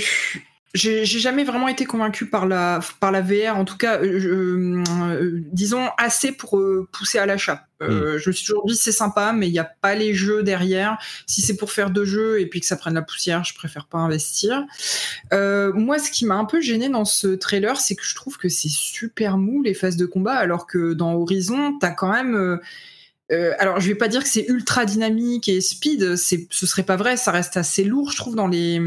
j'ai 0.73 1.05
jamais 1.05 1.43
vraiment 1.43 1.67
été 1.67 1.85
convaincu 1.85 2.29
par 2.29 2.45
la 2.45 2.79
par 2.99 3.11
la 3.11 3.21
VR. 3.21 3.57
En 3.57 3.65
tout 3.65 3.77
cas, 3.77 3.99
euh, 4.01 4.83
euh, 5.01 5.41
disons 5.51 5.89
assez 5.97 6.31
pour 6.31 6.57
euh, 6.57 6.87
pousser 6.91 7.19
à 7.19 7.25
l'achat. 7.25 7.67
Euh, 7.81 8.17
Je 8.17 8.29
me 8.29 8.33
suis 8.33 8.45
toujours 8.45 8.65
dit 8.65 8.75
c'est 8.75 8.91
sympa, 8.91 9.33
mais 9.33 9.47
il 9.47 9.51
n'y 9.51 9.59
a 9.59 9.71
pas 9.81 9.95
les 9.95 10.13
jeux 10.13 10.43
derrière. 10.43 10.97
Si 11.25 11.41
c'est 11.41 11.55
pour 11.55 11.71
faire 11.71 11.89
deux 11.89 12.05
jeux 12.05 12.39
et 12.39 12.47
puis 12.47 12.59
que 12.59 12.65
ça 12.65 12.75
prenne 12.75 12.95
la 12.95 13.01
poussière, 13.01 13.43
je 13.43 13.53
préfère 13.53 13.85
pas 13.85 13.99
investir. 13.99 14.65
Moi, 15.31 15.99
ce 15.99 16.11
qui 16.11 16.25
m'a 16.25 16.35
un 16.35 16.45
peu 16.45 16.59
gêné 16.59 16.89
dans 16.89 17.05
ce 17.05 17.27
trailer, 17.27 17.79
c'est 17.79 17.95
que 17.95 18.03
je 18.03 18.15
trouve 18.15 18.37
que 18.37 18.49
c'est 18.49 18.69
super 18.69 19.37
mou 19.37 19.61
les 19.63 19.73
phases 19.73 19.97
de 19.97 20.05
combat, 20.05 20.35
alors 20.35 20.67
que 20.67 20.93
dans 20.93 21.13
Horizon, 21.13 21.77
t'as 21.79 21.91
quand 21.91 22.11
même 22.11 22.59
euh, 23.31 23.35
euh, 23.37 23.53
alors, 23.59 23.79
je 23.79 23.87
vais 23.87 23.95
pas 23.95 24.07
dire 24.07 24.23
que 24.23 24.29
c'est 24.29 24.45
ultra 24.47 24.85
dynamique 24.85 25.49
et 25.49 25.61
speed, 25.61 26.15
c'est, 26.15 26.47
ce 26.49 26.65
serait 26.65 26.83
pas 26.83 26.95
vrai, 26.95 27.17
ça 27.17 27.31
reste 27.31 27.57
assez 27.57 27.83
lourd, 27.83 28.11
je 28.11 28.17
trouve, 28.17 28.35
dans 28.35 28.47
les, 28.47 28.81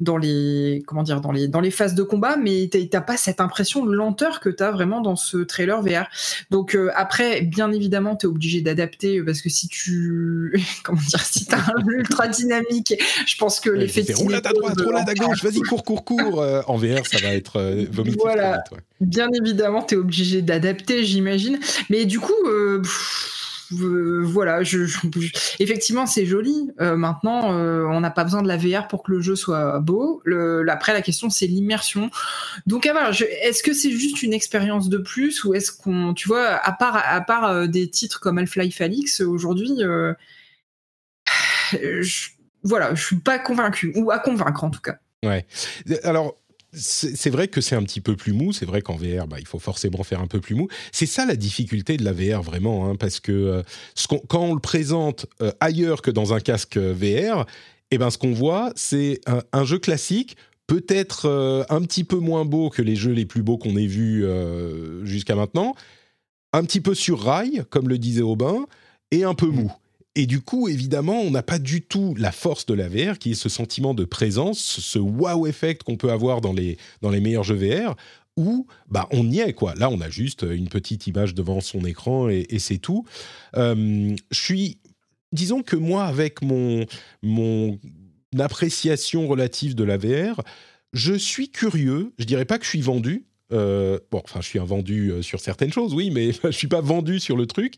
dans 0.00 0.16
les, 0.16 0.82
comment 0.86 1.02
dire, 1.02 1.20
dans 1.20 1.32
les, 1.32 1.48
dans 1.48 1.60
les 1.60 1.70
phases 1.70 1.94
de 1.94 2.02
combat, 2.02 2.36
mais 2.36 2.68
t'as, 2.90 3.00
pas 3.00 3.16
cette 3.16 3.40
impression 3.40 3.84
de 3.84 3.92
lenteur 3.92 4.40
que 4.40 4.48
t'as 4.48 4.70
vraiment 4.70 5.00
dans 5.00 5.16
ce 5.16 5.38
trailer 5.38 5.82
VR. 5.82 6.06
Donc 6.50 6.74
euh, 6.74 6.90
après, 6.94 7.42
bien 7.42 7.72
évidemment, 7.72 8.16
t'es 8.16 8.26
obligé 8.26 8.60
d'adapter 8.60 9.22
parce 9.22 9.40
que 9.40 9.48
si 9.48 9.68
tu, 9.68 10.54
comment 10.84 11.00
dire, 11.00 11.20
si 11.20 11.46
t'as 11.46 11.58
un 11.58 11.86
ultra 11.88 12.28
dynamique, 12.28 12.94
je 13.26 13.36
pense 13.36 13.60
que 13.60 13.70
l'effet 13.70 14.02
de 14.02 14.08
C'est 14.08 14.14
roulade 14.14 14.46
à 14.46 14.52
droite, 14.52 14.80
roulade 14.80 15.08
à 15.08 15.14
gauche, 15.14 15.42
vas-y, 15.42 15.60
cours, 15.60 15.84
cours, 15.84 16.04
cours 16.04 16.40
Euh, 16.40 16.62
En 16.66 16.76
VR, 16.76 17.06
ça 17.06 17.18
va 17.18 17.34
être 17.34 17.56
euh, 17.58 17.86
vomitif 17.90 18.20
Voilà. 18.20 18.58
très 18.58 18.58
vite, 18.58 18.72
ouais. 18.72 18.78
Bien 19.00 19.28
évidemment, 19.32 19.82
tu 19.82 19.94
es 19.94 19.98
obligé 19.98 20.42
d'adapter, 20.42 21.04
j'imagine. 21.04 21.58
Mais 21.90 22.04
du 22.06 22.20
coup, 22.20 22.32
euh, 22.46 22.80
pff, 22.80 23.43
euh, 23.82 24.22
voilà, 24.24 24.62
je, 24.62 24.84
effectivement, 25.58 26.06
c'est 26.06 26.26
joli. 26.26 26.70
Euh, 26.80 26.96
maintenant, 26.96 27.52
euh, 27.52 27.84
on 27.84 28.00
n'a 28.00 28.10
pas 28.10 28.24
besoin 28.24 28.42
de 28.42 28.48
la 28.48 28.56
VR 28.56 28.88
pour 28.88 29.02
que 29.02 29.12
le 29.12 29.20
jeu 29.20 29.36
soit 29.36 29.80
beau. 29.80 30.20
Le, 30.24 30.64
après, 30.68 30.92
la 30.92 31.02
question, 31.02 31.30
c'est 31.30 31.46
l'immersion. 31.46 32.10
Donc, 32.66 32.86
à 32.86 32.92
voir, 32.92 33.12
je- 33.12 33.24
est-ce 33.24 33.62
que 33.62 33.72
c'est 33.72 33.90
juste 33.90 34.22
une 34.22 34.32
expérience 34.32 34.88
de 34.88 34.98
plus 34.98 35.44
ou 35.44 35.54
est-ce 35.54 35.72
qu'on, 35.72 36.14
tu 36.14 36.28
vois, 36.28 36.46
à 36.48 36.72
part, 36.72 36.96
à 36.96 37.20
part 37.20 37.68
des 37.68 37.88
titres 37.90 38.20
comme 38.20 38.38
Half-Life 38.38 38.80
Alix, 38.80 39.20
aujourd'hui, 39.20 39.72
voilà, 42.62 42.94
je 42.94 43.04
suis 43.04 43.16
pas 43.16 43.38
convaincu, 43.38 43.92
ou 43.96 44.10
à 44.10 44.18
convaincre 44.18 44.64
en 44.64 44.70
tout 44.70 44.80
cas. 44.80 44.96
Ouais. 45.24 45.46
Alors, 46.02 46.36
c'est 46.74 47.30
vrai 47.30 47.48
que 47.48 47.60
c'est 47.60 47.76
un 47.76 47.82
petit 47.82 48.00
peu 48.00 48.16
plus 48.16 48.32
mou. 48.32 48.52
C'est 48.52 48.66
vrai 48.66 48.82
qu'en 48.82 48.96
VR, 48.96 49.26
bah, 49.26 49.36
il 49.38 49.46
faut 49.46 49.58
forcément 49.58 50.02
faire 50.02 50.20
un 50.20 50.26
peu 50.26 50.40
plus 50.40 50.54
mou. 50.54 50.68
C'est 50.92 51.06
ça 51.06 51.26
la 51.26 51.36
difficulté 51.36 51.96
de 51.96 52.04
la 52.04 52.12
VR 52.12 52.42
vraiment, 52.42 52.88
hein, 52.88 52.96
parce 52.96 53.20
que 53.20 53.32
euh, 53.32 53.62
ce 53.94 54.06
quand 54.06 54.42
on 54.42 54.54
le 54.54 54.60
présente 54.60 55.26
euh, 55.40 55.52
ailleurs 55.60 56.02
que 56.02 56.10
dans 56.10 56.34
un 56.34 56.40
casque 56.40 56.76
euh, 56.76 56.92
VR, 56.92 57.46
eh 57.90 57.98
ben, 57.98 58.10
ce 58.10 58.18
qu'on 58.18 58.32
voit, 58.32 58.72
c'est 58.76 59.20
un, 59.26 59.42
un 59.52 59.64
jeu 59.64 59.78
classique. 59.78 60.36
Peut-être 60.66 61.26
euh, 61.26 61.64
un 61.68 61.82
petit 61.82 62.04
peu 62.04 62.16
moins 62.16 62.44
beau 62.44 62.70
que 62.70 62.82
les 62.82 62.96
jeux 62.96 63.12
les 63.12 63.26
plus 63.26 63.42
beaux 63.42 63.58
qu'on 63.58 63.76
ait 63.76 63.86
vus 63.86 64.24
jusqu'à 65.04 65.34
maintenant, 65.34 65.74
un 66.52 66.64
petit 66.64 66.80
peu 66.80 66.94
sur 66.94 67.20
rail, 67.20 67.64
comme 67.70 67.88
le 67.88 67.98
disait 67.98 68.22
Aubin, 68.22 68.66
et 69.10 69.24
un 69.24 69.34
peu 69.34 69.46
mou. 69.46 69.70
Et 70.16 70.26
du 70.26 70.40
coup, 70.40 70.68
évidemment, 70.68 71.20
on 71.20 71.30
n'a 71.30 71.42
pas 71.42 71.58
du 71.58 71.82
tout 71.82 72.14
la 72.16 72.30
force 72.30 72.66
de 72.66 72.74
la 72.74 72.88
VR, 72.88 73.18
qui 73.18 73.32
est 73.32 73.34
ce 73.34 73.48
sentiment 73.48 73.94
de 73.94 74.04
présence, 74.04 74.58
ce 74.58 74.98
wow 74.98 75.46
effect 75.46 75.82
qu'on 75.82 75.96
peut 75.96 76.12
avoir 76.12 76.40
dans 76.40 76.52
les, 76.52 76.78
dans 77.02 77.10
les 77.10 77.20
meilleurs 77.20 77.42
jeux 77.42 77.56
VR, 77.56 77.96
où 78.36 78.66
bah, 78.88 79.08
on 79.10 79.28
y 79.28 79.40
est. 79.40 79.52
quoi. 79.52 79.74
Là, 79.74 79.90
on 79.90 80.00
a 80.00 80.08
juste 80.08 80.46
une 80.48 80.68
petite 80.68 81.06
image 81.06 81.34
devant 81.34 81.60
son 81.60 81.84
écran 81.84 82.28
et, 82.28 82.46
c'est 82.58 82.78
tout. 82.78 83.04
Euh, 83.56 84.14
je 84.30 84.40
suis... 84.40 84.78
Disons 85.32 85.62
que 85.62 85.74
moi, 85.74 86.04
avec 86.04 86.42
mon, 86.42 86.86
mon 87.24 87.80
appréciation 88.38 89.26
relative 89.26 89.74
de 89.74 89.82
la 89.82 89.96
VR, 89.96 90.42
je 90.92 91.14
suis 91.14 91.50
curieux. 91.50 92.12
Je 92.18 92.24
dirais 92.24 92.44
pas 92.44 92.58
que 92.58 92.64
je 92.64 92.70
suis 92.70 92.80
vendu. 92.80 93.26
Euh, 93.52 93.98
bon, 94.12 94.22
enfin, 94.24 94.40
je 94.40 94.46
suis 94.46 94.60
un 94.60 94.64
vendu 94.64 95.10
euh, 95.10 95.22
sur 95.22 95.40
certaines 95.40 95.72
choses, 95.72 95.92
oui, 95.92 96.10
mais 96.10 96.30
je 96.44 96.50
suis 96.50 96.68
pas 96.68 96.80
vendu 96.80 97.18
sur 97.18 97.36
le 97.36 97.46
truc. 97.46 97.74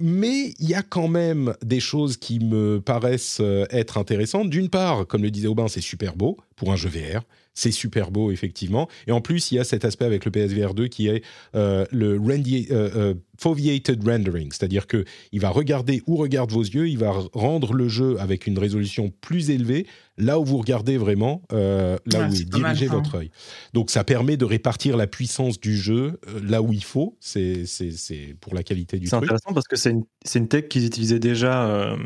Mais 0.00 0.54
il 0.58 0.68
y 0.68 0.74
a 0.74 0.82
quand 0.82 1.08
même 1.08 1.54
des 1.62 1.80
choses 1.80 2.16
qui 2.16 2.38
me 2.38 2.80
paraissent 2.80 3.40
euh, 3.40 3.66
être 3.70 3.98
intéressantes. 3.98 4.50
D'une 4.50 4.68
part, 4.68 5.06
comme 5.06 5.22
le 5.22 5.30
disait 5.30 5.48
Aubin, 5.48 5.68
c'est 5.68 5.80
super 5.80 6.14
beau 6.14 6.38
pour 6.56 6.72
un 6.72 6.76
jeu 6.76 6.88
VR. 6.88 7.22
C'est 7.60 7.72
super 7.72 8.12
beau, 8.12 8.30
effectivement. 8.30 8.86
Et 9.08 9.10
en 9.12 9.20
plus, 9.20 9.50
il 9.50 9.56
y 9.56 9.58
a 9.58 9.64
cet 9.64 9.84
aspect 9.84 10.04
avec 10.04 10.24
le 10.24 10.30
PSVR 10.30 10.74
2 10.74 10.86
qui 10.86 11.08
est 11.08 11.24
euh, 11.56 11.84
le 11.90 12.16
rendi- 12.16 12.68
euh, 12.70 12.88
euh, 12.94 13.14
foveated 13.36 14.06
rendering. 14.06 14.52
C'est-à-dire 14.52 14.86
qu'il 14.86 15.04
va 15.40 15.48
regarder 15.50 16.00
où 16.06 16.14
regardent 16.16 16.52
vos 16.52 16.62
yeux, 16.62 16.88
il 16.88 16.98
va 16.98 17.12
rendre 17.32 17.72
le 17.72 17.88
jeu 17.88 18.16
avec 18.20 18.46
une 18.46 18.60
résolution 18.60 19.12
plus 19.20 19.50
élevée, 19.50 19.86
là 20.18 20.38
où 20.38 20.44
vous 20.44 20.58
regardez 20.58 20.98
vraiment, 20.98 21.42
euh, 21.52 21.96
là 22.06 22.20
Ouais, 22.20 22.26
où 22.26 22.30
c'est 22.34 22.52
mal, 22.52 22.62
dirigé 22.74 22.86
ça. 22.86 22.92
votre 22.92 23.16
œil. 23.16 23.30
Donc 23.74 23.90
ça 23.90 24.04
permet 24.04 24.36
de 24.36 24.44
répartir 24.44 24.96
la 24.96 25.08
puissance 25.08 25.58
du 25.58 25.76
jeu 25.76 26.20
euh, 26.28 26.40
là 26.44 26.62
où 26.62 26.72
il 26.72 26.84
faut. 26.84 27.16
C'est 27.18 27.66
c'est- 27.66 27.90
c'est 27.90 28.36
pour 28.40 28.54
la 28.54 28.62
qualité 28.62 29.00
du 29.00 29.06
C'est 29.06 29.16
truc. 29.16 29.24
intéressant 29.24 29.52
parce 29.52 29.66
que 29.66 29.74
c'est 29.76 29.90
une, 29.90 30.04
c'est 30.24 30.38
une 30.38 30.46
tech 30.48 30.68
qu'ils 30.68 30.86
utilisaient 30.86 31.18
déjà 31.18 31.66
euh, 31.68 31.96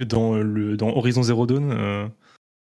dans, 0.00 0.36
le, 0.36 0.78
dans 0.78 0.88
Horizon 0.96 1.22
Zero 1.22 1.46
Dawn. 1.46 2.10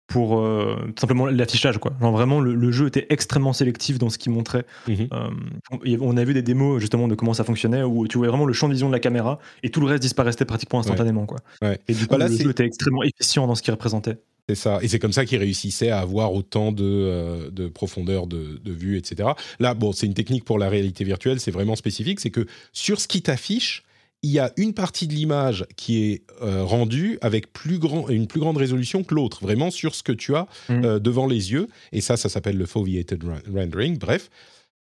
Pour 0.06 0.38
euh, 0.38 0.76
tout 0.94 1.00
simplement 1.00 1.26
l'affichage. 1.26 1.78
Quoi. 1.78 1.92
Genre 2.00 2.12
vraiment, 2.12 2.40
le, 2.40 2.54
le 2.54 2.70
jeu 2.72 2.86
était 2.86 3.06
extrêmement 3.10 3.52
sélectif 3.52 3.98
dans 3.98 4.08
ce 4.08 4.18
qu'il 4.18 4.32
montrait. 4.32 4.64
Mhm. 4.88 5.08
Euh, 5.12 5.98
on- 6.00 6.16
a 6.16 6.24
vu 6.24 6.32
des 6.34 6.42
démos 6.42 6.80
justement 6.80 7.08
de 7.08 7.14
comment 7.14 7.34
ça 7.34 7.44
fonctionnait, 7.44 7.82
où 7.82 8.06
tu 8.08 8.16
voyais 8.18 8.30
vraiment 8.30 8.46
le 8.46 8.52
champ 8.52 8.68
de 8.68 8.72
vision 8.72 8.86
de 8.88 8.92
la 8.92 9.00
caméra 9.00 9.38
et 9.62 9.70
tout 9.70 9.80
le 9.80 9.86
reste 9.86 10.02
disparaissait 10.02 10.44
pratiquement 10.44 10.78
instantanément. 10.80 11.26
Quoi. 11.26 11.38
Ouais. 11.60 11.78
Et 11.88 11.92
du 11.94 12.00
coup, 12.06 12.14
Voilà, 12.16 12.28
le 12.28 12.36
jeu 12.36 12.50
était 12.50 12.64
extrêmement 12.64 13.02
efficient 13.02 13.46
dans 13.46 13.54
ce 13.54 13.62
qu'il 13.62 13.72
représentait. 13.72 14.16
C'est 14.48 14.54
ça. 14.54 14.78
Et 14.80 14.86
c'est 14.88 15.00
comme 15.00 15.12
ça 15.12 15.24
qu'ils 15.24 15.40
réussissaient 15.40 15.90
à 15.90 15.98
avoir 15.98 16.32
autant 16.32 16.70
de, 16.70 16.84
euh, 16.84 17.50
de 17.50 17.66
profondeur 17.66 18.28
de, 18.28 18.60
de 18.64 18.72
vue, 18.72 18.96
etc. 18.96 19.30
Là, 19.58 19.74
bon, 19.74 19.90
c'est 19.90 20.06
une 20.06 20.14
technique 20.14 20.44
pour 20.44 20.58
la 20.60 20.68
réalité 20.68 21.02
virtuelle, 21.02 21.40
c'est 21.40 21.50
vraiment 21.50 21.74
spécifique. 21.74 22.20
C'est 22.20 22.30
que 22.30 22.46
sur 22.72 23.00
ce 23.00 23.08
qui 23.08 23.22
t'affiche, 23.22 23.82
il 24.22 24.30
y 24.30 24.38
a 24.38 24.52
une 24.56 24.72
partie 24.74 25.06
de 25.06 25.12
l'image 25.12 25.64
qui 25.76 26.02
est 26.04 26.22
euh, 26.42 26.64
rendue 26.64 27.18
avec 27.20 27.52
plus 27.52 27.78
grand, 27.78 28.08
une 28.08 28.26
plus 28.26 28.40
grande 28.40 28.56
résolution 28.56 29.04
que 29.04 29.14
l'autre, 29.14 29.42
vraiment 29.42 29.70
sur 29.70 29.94
ce 29.94 30.02
que 30.02 30.12
tu 30.12 30.34
as 30.34 30.46
Mhm. 30.68 30.84
euh, 30.84 30.98
devant 30.98 31.26
les 31.26 31.52
yeux. 31.52 31.68
Et 31.92 32.00
ça, 32.00 32.16
ça 32.16 32.28
s'appelle 32.28 32.56
le 32.56 32.66
foveated 32.66 33.22
ren- 33.22 33.42
rendering. 33.54 33.98
Bref. 33.98 34.30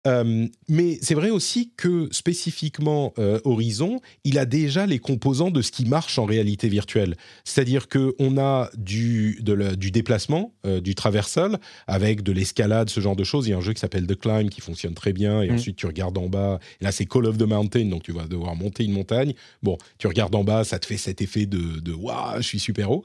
Euh, 0.08 0.47
mais 0.70 0.97
c'est 1.01 1.14
vrai 1.16 1.30
aussi 1.30 1.72
que 1.76 2.08
spécifiquement 2.12 3.14
euh, 3.20 3.39
Horizon, 3.43 3.99
il 4.24 4.39
a 4.39 4.45
déjà 4.45 4.86
les 4.86 4.99
composants 4.99 5.51
de 5.51 5.62
ce 5.62 5.72
qui 5.72 5.86
marche 5.86 6.18
en 6.18 6.26
réalité 6.26 6.70
virtuelle. 6.70 7.16
C'est-à-dire 7.43 7.88
qu'on 7.89 8.38
a 8.38 8.70
du, 8.78 9.39
de 9.41 9.53
la- 9.53 9.76
du 9.76 9.91
déplacement, 9.91 10.53
euh, 10.66 10.80
du 10.80 10.95
traversal, 10.95 11.60
avec 11.88 12.24
de 12.24 12.32
l'escalade, 12.32 12.89
ce 12.89 12.99
genre 13.01 13.16
de 13.16 13.24
choses. 13.24 13.47
Il 13.47 13.51
y 13.51 13.53
a 13.53 13.58
un 13.58 13.62
jeu 13.62 13.74
qui 13.74 13.80
s'appelle 13.82 14.08
The 14.08 14.16
Climb 14.20 14.49
qui 14.49 14.62
fonctionne 14.62 14.93
très 14.93 15.14
bien. 15.14 15.41
Et 15.41 15.49
Mm. 15.51 15.55
ensuite, 15.55 15.76
tu 15.76 15.86
regardes 15.86 16.18
en 16.18 16.28
bas. 16.30 16.60
Et 16.80 16.86
là, 16.86 16.91
c'est 16.91 17.05
Call 17.05 17.26
of 17.26 17.38
the 17.38 17.43
Mountain, 17.43 17.86
donc 17.86 18.03
tu 18.03 18.12
vas 18.14 18.28
devoir 18.28 18.55
monter 18.55 18.84
une 18.86 18.93
montagne. 18.93 19.34
Bon, 19.62 19.78
tu 19.97 20.08
regardes 20.08 20.34
en 20.36 20.43
bas, 20.43 20.64
ça 20.64 20.80
te 20.80 20.86
fait 20.86 20.97
cet 20.97 21.22
effet 21.22 21.45
de, 21.45 21.80
de 21.80 21.91
Waouh, 21.93 22.38
je 22.38 22.47
suis 22.47 22.60
super 22.60 22.91
haut. 22.91 23.03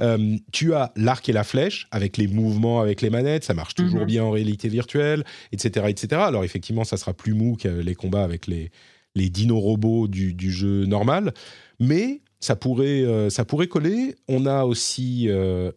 Euh, 0.00 0.36
tu 0.52 0.74
as 0.74 0.92
l'arc 0.96 1.28
et 1.28 1.32
la 1.32 1.44
flèche 1.44 1.86
avec 1.90 2.16
les 2.16 2.26
mouvements 2.26 2.80
avec 2.80 3.00
les 3.00 3.10
manettes, 3.10 3.44
ça 3.44 3.54
marche 3.54 3.74
toujours 3.74 4.00
Mhm. 4.00 4.06
bien 4.06 4.24
en 4.24 4.30
réalité 4.30 4.68
virtuelle, 4.68 5.24
etc., 5.52 5.86
etc. 5.88 6.22
Alors 6.26 6.44
effectivement, 6.44 6.84
ça 6.84 6.96
sera 6.96 7.12
plus 7.14 7.34
mou 7.34 7.56
que 7.56 7.68
les 7.68 7.94
combats 7.94 8.24
avec 8.24 8.46
les, 8.46 8.70
les 9.14 9.30
dinos 9.30 9.60
robots 9.62 10.08
du, 10.08 10.34
du 10.34 10.50
jeu 10.50 10.84
normal, 10.86 11.32
mais 11.80 12.20
ça 12.40 12.56
pourrait, 12.56 13.02
euh, 13.04 13.30
ça 13.30 13.44
pourrait 13.44 13.68
coller. 13.68 14.16
On 14.28 14.46
a 14.46 14.64
aussi 14.64 15.26
euh, 15.28 15.70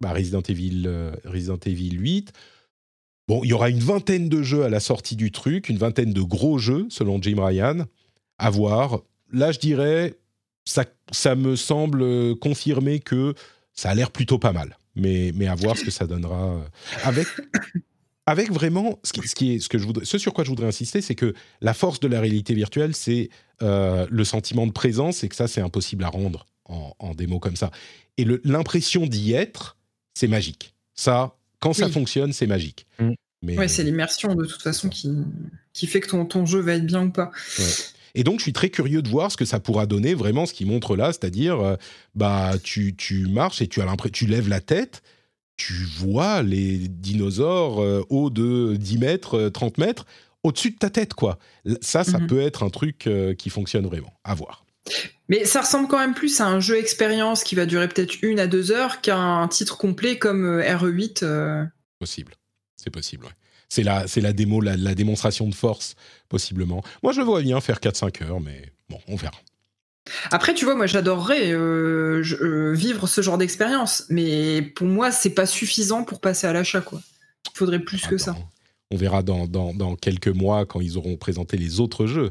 bah, 0.00 0.12
Resident, 0.12 0.42
Evil, 0.42 0.88
Resident 1.24 1.58
Evil 1.66 1.90
8. 1.98 2.32
Bon, 3.28 3.44
il 3.44 3.50
y 3.50 3.52
aura 3.52 3.68
une 3.68 3.80
vingtaine 3.80 4.28
de 4.30 4.42
jeux 4.42 4.64
à 4.64 4.70
la 4.70 4.80
sortie 4.80 5.14
du 5.16 5.30
truc, 5.30 5.68
une 5.68 5.76
vingtaine 5.76 6.12
de 6.14 6.22
gros 6.22 6.58
jeux, 6.58 6.86
selon 6.88 7.20
Jim 7.20 7.44
Ryan. 7.44 7.84
À 8.38 8.48
voir. 8.50 9.02
Là, 9.32 9.52
je 9.52 9.58
dirais, 9.58 10.14
ça, 10.68 10.84
ça 11.12 11.34
me 11.34 11.56
semble 11.56 12.02
euh, 12.02 12.34
confirmer 12.34 13.00
que 13.00 13.34
ça 13.74 13.90
a 13.90 13.94
l'air 13.94 14.10
plutôt 14.10 14.38
pas 14.38 14.52
mal. 14.52 14.76
Mais, 14.96 15.32
mais 15.34 15.46
à 15.46 15.54
voir 15.54 15.76
ce 15.78 15.84
que 15.84 15.90
ça 15.90 16.06
donnera. 16.06 16.54
euh, 16.56 16.60
Avec, 17.04 17.26
avec 18.26 18.50
vraiment, 18.52 18.98
ce, 19.04 19.12
qui, 19.12 19.26
ce, 19.26 19.34
qui 19.34 19.54
est, 19.54 19.58
ce, 19.60 19.68
que 19.68 19.78
je 19.78 19.84
voudrais, 19.86 20.04
ce 20.04 20.18
sur 20.18 20.34
quoi 20.34 20.44
je 20.44 20.50
voudrais 20.50 20.66
insister, 20.66 21.00
c'est 21.00 21.14
que 21.14 21.34
la 21.60 21.72
force 21.72 22.00
de 22.00 22.08
la 22.08 22.20
réalité 22.20 22.52
virtuelle, 22.54 22.94
c'est 22.94 23.30
euh, 23.62 24.06
le 24.10 24.24
sentiment 24.24 24.66
de 24.66 24.72
présence 24.72 25.24
et 25.24 25.28
que 25.28 25.36
ça, 25.36 25.46
c'est 25.48 25.60
impossible 25.60 26.04
à 26.04 26.08
rendre 26.08 26.46
en, 26.64 26.94
en 26.98 27.14
démo 27.14 27.38
comme 27.38 27.56
ça. 27.56 27.70
Et 28.18 28.26
l'impression 28.44 29.06
d'y 29.06 29.32
être, 29.32 29.76
c'est 30.14 30.26
magique. 30.28 30.74
Ça, 30.94 31.36
quand 31.60 31.72
ça 31.72 31.86
Oui. 31.86 31.92
fonctionne, 31.92 32.32
c'est 32.32 32.46
magique. 32.48 32.86
Mm. 32.98 33.10
Mais, 33.42 33.56
Ouais, 33.56 33.68
c'est 33.68 33.84
l'immersion 33.84 34.34
de 34.34 34.44
toute 34.44 34.62
façon 34.62 34.88
qui, 34.88 35.12
qui 35.72 35.86
fait 35.86 36.00
que 36.00 36.08
ton, 36.08 36.26
ton 36.26 36.44
jeu 36.44 36.58
va 36.60 36.72
être 36.74 36.84
bien 36.86 37.04
ou 37.04 37.10
pas. 37.12 37.30
Et 38.18 38.24
donc, 38.24 38.40
je 38.40 38.42
suis 38.42 38.52
très 38.52 38.68
curieux 38.68 39.00
de 39.00 39.08
voir 39.08 39.30
ce 39.30 39.36
que 39.36 39.44
ça 39.44 39.60
pourra 39.60 39.86
donner, 39.86 40.12
vraiment 40.14 40.44
ce 40.44 40.52
qu'il 40.52 40.66
montre 40.66 40.96
là, 40.96 41.12
c'est-à-dire, 41.12 41.60
euh, 41.60 41.76
bah, 42.16 42.52
tu, 42.62 42.96
tu 42.96 43.26
marches 43.28 43.62
et 43.62 43.68
tu 43.68 43.80
as 43.80 43.84
l'impression, 43.84 44.12
tu 44.12 44.26
lèves 44.26 44.48
la 44.48 44.60
tête, 44.60 45.02
tu 45.56 45.72
vois 45.98 46.42
les 46.42 46.88
dinosaures 46.88 47.80
euh, 47.80 48.04
hauts 48.10 48.30
de 48.30 48.74
10 48.76 48.98
mètres, 48.98 49.34
euh, 49.38 49.50
30 49.50 49.78
mètres, 49.78 50.04
au-dessus 50.42 50.70
de 50.72 50.76
ta 50.78 50.90
tête, 50.90 51.14
quoi. 51.14 51.38
Ça, 51.80 52.02
ça 52.04 52.18
Mhm. 52.18 52.26
peut 52.26 52.40
être 52.40 52.62
un 52.64 52.70
truc 52.70 53.06
euh, 53.06 53.34
qui 53.34 53.50
fonctionne 53.50 53.86
vraiment. 53.86 54.12
À 54.24 54.34
voir. 54.34 54.64
Mais 55.28 55.44
ça 55.44 55.60
ressemble 55.60 55.86
quand 55.88 55.98
même 55.98 56.14
plus 56.14 56.40
à 56.40 56.46
un 56.46 56.60
jeu 56.60 56.76
expérience 56.78 57.44
qui 57.44 57.54
va 57.54 57.66
durer 57.66 57.86
peut-être 57.88 58.16
une 58.22 58.40
à 58.40 58.46
deux 58.46 58.72
heures 58.72 59.00
qu'à 59.00 59.16
un 59.18 59.46
titre 59.46 59.76
complet 59.78 60.18
comme 60.18 60.44
euh, 60.44 60.62
RE8. 60.76 61.22
euh. 61.22 61.64
Possible. 62.00 62.32
C'est 62.76 62.90
possible, 62.90 63.26
ouais. 63.26 63.32
C'est 63.68 63.82
la, 63.82 64.06
c'est 64.08 64.20
la 64.20 64.32
démo, 64.32 64.60
la, 64.60 64.76
la 64.76 64.94
démonstration 64.94 65.46
de 65.48 65.54
force, 65.54 65.94
possiblement. 66.28 66.82
Moi, 67.02 67.12
je 67.12 67.20
vois 67.20 67.42
bien 67.42 67.60
faire 67.60 67.78
4-5 67.80 68.24
heures, 68.24 68.40
mais 68.40 68.72
bon, 68.88 68.98
on 69.08 69.16
verra. 69.16 69.36
Après, 70.30 70.54
tu 70.54 70.64
vois, 70.64 70.74
moi 70.74 70.86
j'adorerais 70.86 71.52
euh, 71.52 72.22
euh, 72.40 72.72
vivre 72.72 73.06
ce 73.06 73.20
genre 73.20 73.36
d'expérience, 73.36 74.04
mais 74.08 74.62
pour 74.62 74.86
moi, 74.86 75.10
c'est 75.12 75.30
pas 75.34 75.44
suffisant 75.44 76.02
pour 76.02 76.20
passer 76.20 76.46
à 76.46 76.52
l'achat, 76.54 76.80
quoi. 76.80 77.02
Il 77.54 77.58
faudrait 77.58 77.78
plus 77.78 78.06
que 78.06 78.16
ça. 78.16 78.34
On 78.90 78.96
verra 78.96 79.22
dans, 79.22 79.46
dans, 79.46 79.74
dans 79.74 79.96
quelques 79.96 80.28
mois 80.28 80.64
quand 80.64 80.80
ils 80.80 80.96
auront 80.96 81.16
présenté 81.16 81.58
les 81.58 81.78
autres 81.80 82.06
jeux. 82.06 82.30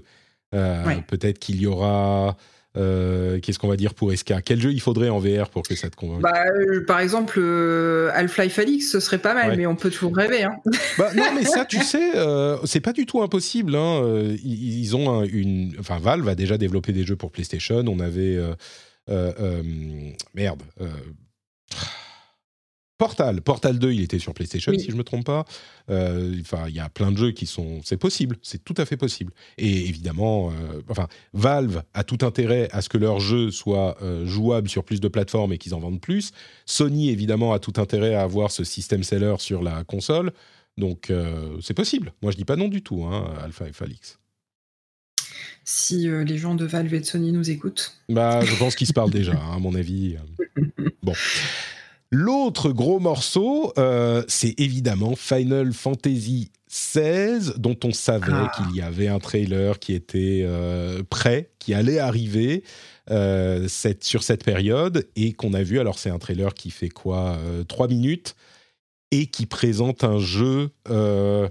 Euh, 0.56 0.84
Ouais. 0.86 1.04
Peut-être 1.08 1.38
qu'il 1.38 1.62
y 1.62 1.68
aura. 1.68 2.36
Euh, 2.78 3.40
Qu'est-ce 3.42 3.60
qu'on 3.60 3.68
va 3.68 3.76
dire 3.76 3.94
pour 3.94 4.12
SK 4.14 4.36
Quel 4.46 4.62
jeu 4.62 4.72
il 4.72 4.80
faudrait 4.80 5.10
en 5.10 5.20
VR 5.20 5.50
pour 5.50 5.64
que 5.64 5.76
ça 5.76 5.90
te 5.90 5.96
convainque? 5.96 6.22
Bah, 6.22 6.46
euh, 6.48 6.86
par 6.86 7.00
exemple, 7.00 7.40
euh, 7.40 8.10
Half-Life 8.14 8.60
Alix, 8.60 8.92
ce 8.92 9.00
serait 9.00 9.18
pas 9.18 9.34
mal, 9.34 9.50
Ouais. 9.52 9.58
mais 9.58 9.66
on 9.66 9.76
peut 9.76 9.90
toujours 9.90 10.16
rêver. 10.16 10.44
Hein. 10.44 10.56
Bah, 10.98 11.12
non, 11.16 11.24
mais 11.36 11.44
ça, 11.44 11.66
tu 11.66 11.80
sais, 11.80 12.12
euh, 12.16 12.58
c'est 12.66 12.80
pas 12.82 12.94
du 12.94 13.06
tout 13.06 13.22
impossible. 13.22 13.76
hein. 13.76 14.02
Ils, 14.44 14.80
ils 14.80 14.96
ont 14.96 15.10
un- 15.22 15.26
une. 15.26 15.74
Enfin, 15.80 16.00
Valve 16.00 16.28
a 16.28 16.36
déjà 16.36 16.58
développé 16.58 16.94
des 16.94 17.04
jeux 17.04 17.16
pour 17.16 17.32
PlayStation. 17.32 17.84
On 17.88 18.00
avait. 18.00 18.38
merde. 20.34 20.62
Portal. 22.98 23.42
Portal 23.42 23.78
2, 23.80 23.92
il 23.94 24.02
était 24.02 24.18
sur 24.20 24.34
PlayStation, 24.34 24.72
Oui. 24.72 24.80
si 24.80 24.90
je 24.92 24.96
me 24.96 25.04
trompe 25.04 25.26
pas. 25.26 25.46
Euh, 25.90 26.34
Enfin, 26.42 26.66
il 26.68 26.76
y 26.76 26.80
a 26.80 26.90
plein 26.90 27.12
de 27.12 27.18
jeux 27.18 27.32
qui 27.32 27.46
sont. 27.46 27.80
C'est 27.84 27.98
possible. 27.98 28.38
C'est 28.42 28.64
tout 28.64 28.74
à 28.78 28.86
fait 28.86 28.98
possible. 28.98 29.32
Et 29.58 29.86
évidemment, 29.88 30.50
euh, 30.52 30.82
enfin, 30.90 31.08
Valve 31.34 31.84
a 31.94 32.04
tout 32.04 32.26
intérêt 32.26 32.68
à 32.72 32.82
ce 32.82 32.90
que 32.90 32.98
leurs 32.98 33.20
jeux 33.20 33.52
soient 33.52 33.98
euh, 34.02 34.26
jouables 34.26 34.70
sur 34.70 34.84
plus 34.84 35.00
de 35.00 35.08
plateformes 35.08 35.54
et 35.54 35.58
qu'ils 35.58 35.76
en 35.76 35.80
vendent 35.80 36.02
plus. 36.02 36.32
Sony, 36.66 37.10
évidemment, 37.10 37.54
a 37.54 37.60
tout 37.60 37.74
intérêt 37.78 38.16
à 38.16 38.24
avoir 38.24 38.52
ce 38.52 38.64
système 38.64 39.04
seller 39.04 39.36
sur 39.40 39.62
la 39.64 39.84
console. 39.84 40.32
Donc, 40.78 41.12
c'est 41.62 41.74
possible. 41.74 42.14
Moi, 42.22 42.32
je 42.32 42.38
dis 42.38 42.46
pas 42.46 42.56
non 42.56 42.68
du 42.68 42.84
tout, 42.84 43.04
hein, 43.04 43.34
Alpha 43.44 43.68
et 43.68 43.74
Falix. 43.74 44.20
Si 45.70 46.08
euh, 46.08 46.24
les 46.24 46.38
gens 46.38 46.56
de 46.56 46.66
Valve 46.66 46.94
et 46.94 47.00
de 47.02 47.06
Sony 47.06 47.32
nous 47.34 47.50
écoutent. 47.50 47.98
Bah, 48.08 48.40
je 48.46 48.56
pense 48.56 48.76
qu'ils 48.76 48.88
se 48.88 48.94
parlent 48.94 49.12
déjà, 49.12 49.34
hein, 49.34 49.56
à 49.56 49.60
mon 49.60 49.76
avis. 49.76 50.16
Bon. 51.04 51.14
L'autre 52.12 52.72
gros 52.72 53.00
morceau, 53.00 53.74
euh, 53.78 54.24
c'est 54.28 54.58
évidemment 54.60 55.16
Final 55.16 55.74
Fantasy 55.74 56.52
XVI, 56.70 57.52
dont 57.58 57.76
on 57.84 57.92
savait 57.92 58.26
Ah. 58.32 58.52
qu'il 58.56 58.76
y 58.76 58.82
avait 58.82 59.08
un 59.08 59.20
trailer 59.20 59.78
qui 59.80 59.94
était 59.94 60.44
euh, 60.46 61.04
prêt, 61.10 61.50
qui 61.60 61.74
allait 61.74 62.00
arriver 62.00 62.64
euh, 63.10 63.68
cette- 63.70 64.04
sur 64.04 64.22
cette 64.24 64.44
période, 64.44 65.08
et 65.16 65.32
qu'on 65.32 65.54
a 65.54 65.64
vu. 65.64 65.80
Alors, 65.80 65.98
c'est 65.98 66.10
un 66.10 66.20
trailer 66.20 66.54
qui 66.54 66.72
fait 66.72 66.90
quoi 66.90 67.38
euh, 67.42 67.64
Trois 67.64 67.88
minutes 67.88 68.36
et 69.12 69.28
qui 69.28 69.46
présente 69.46 70.04
un 70.04 70.20
jeu. 70.20 70.70
euh, 70.90 71.48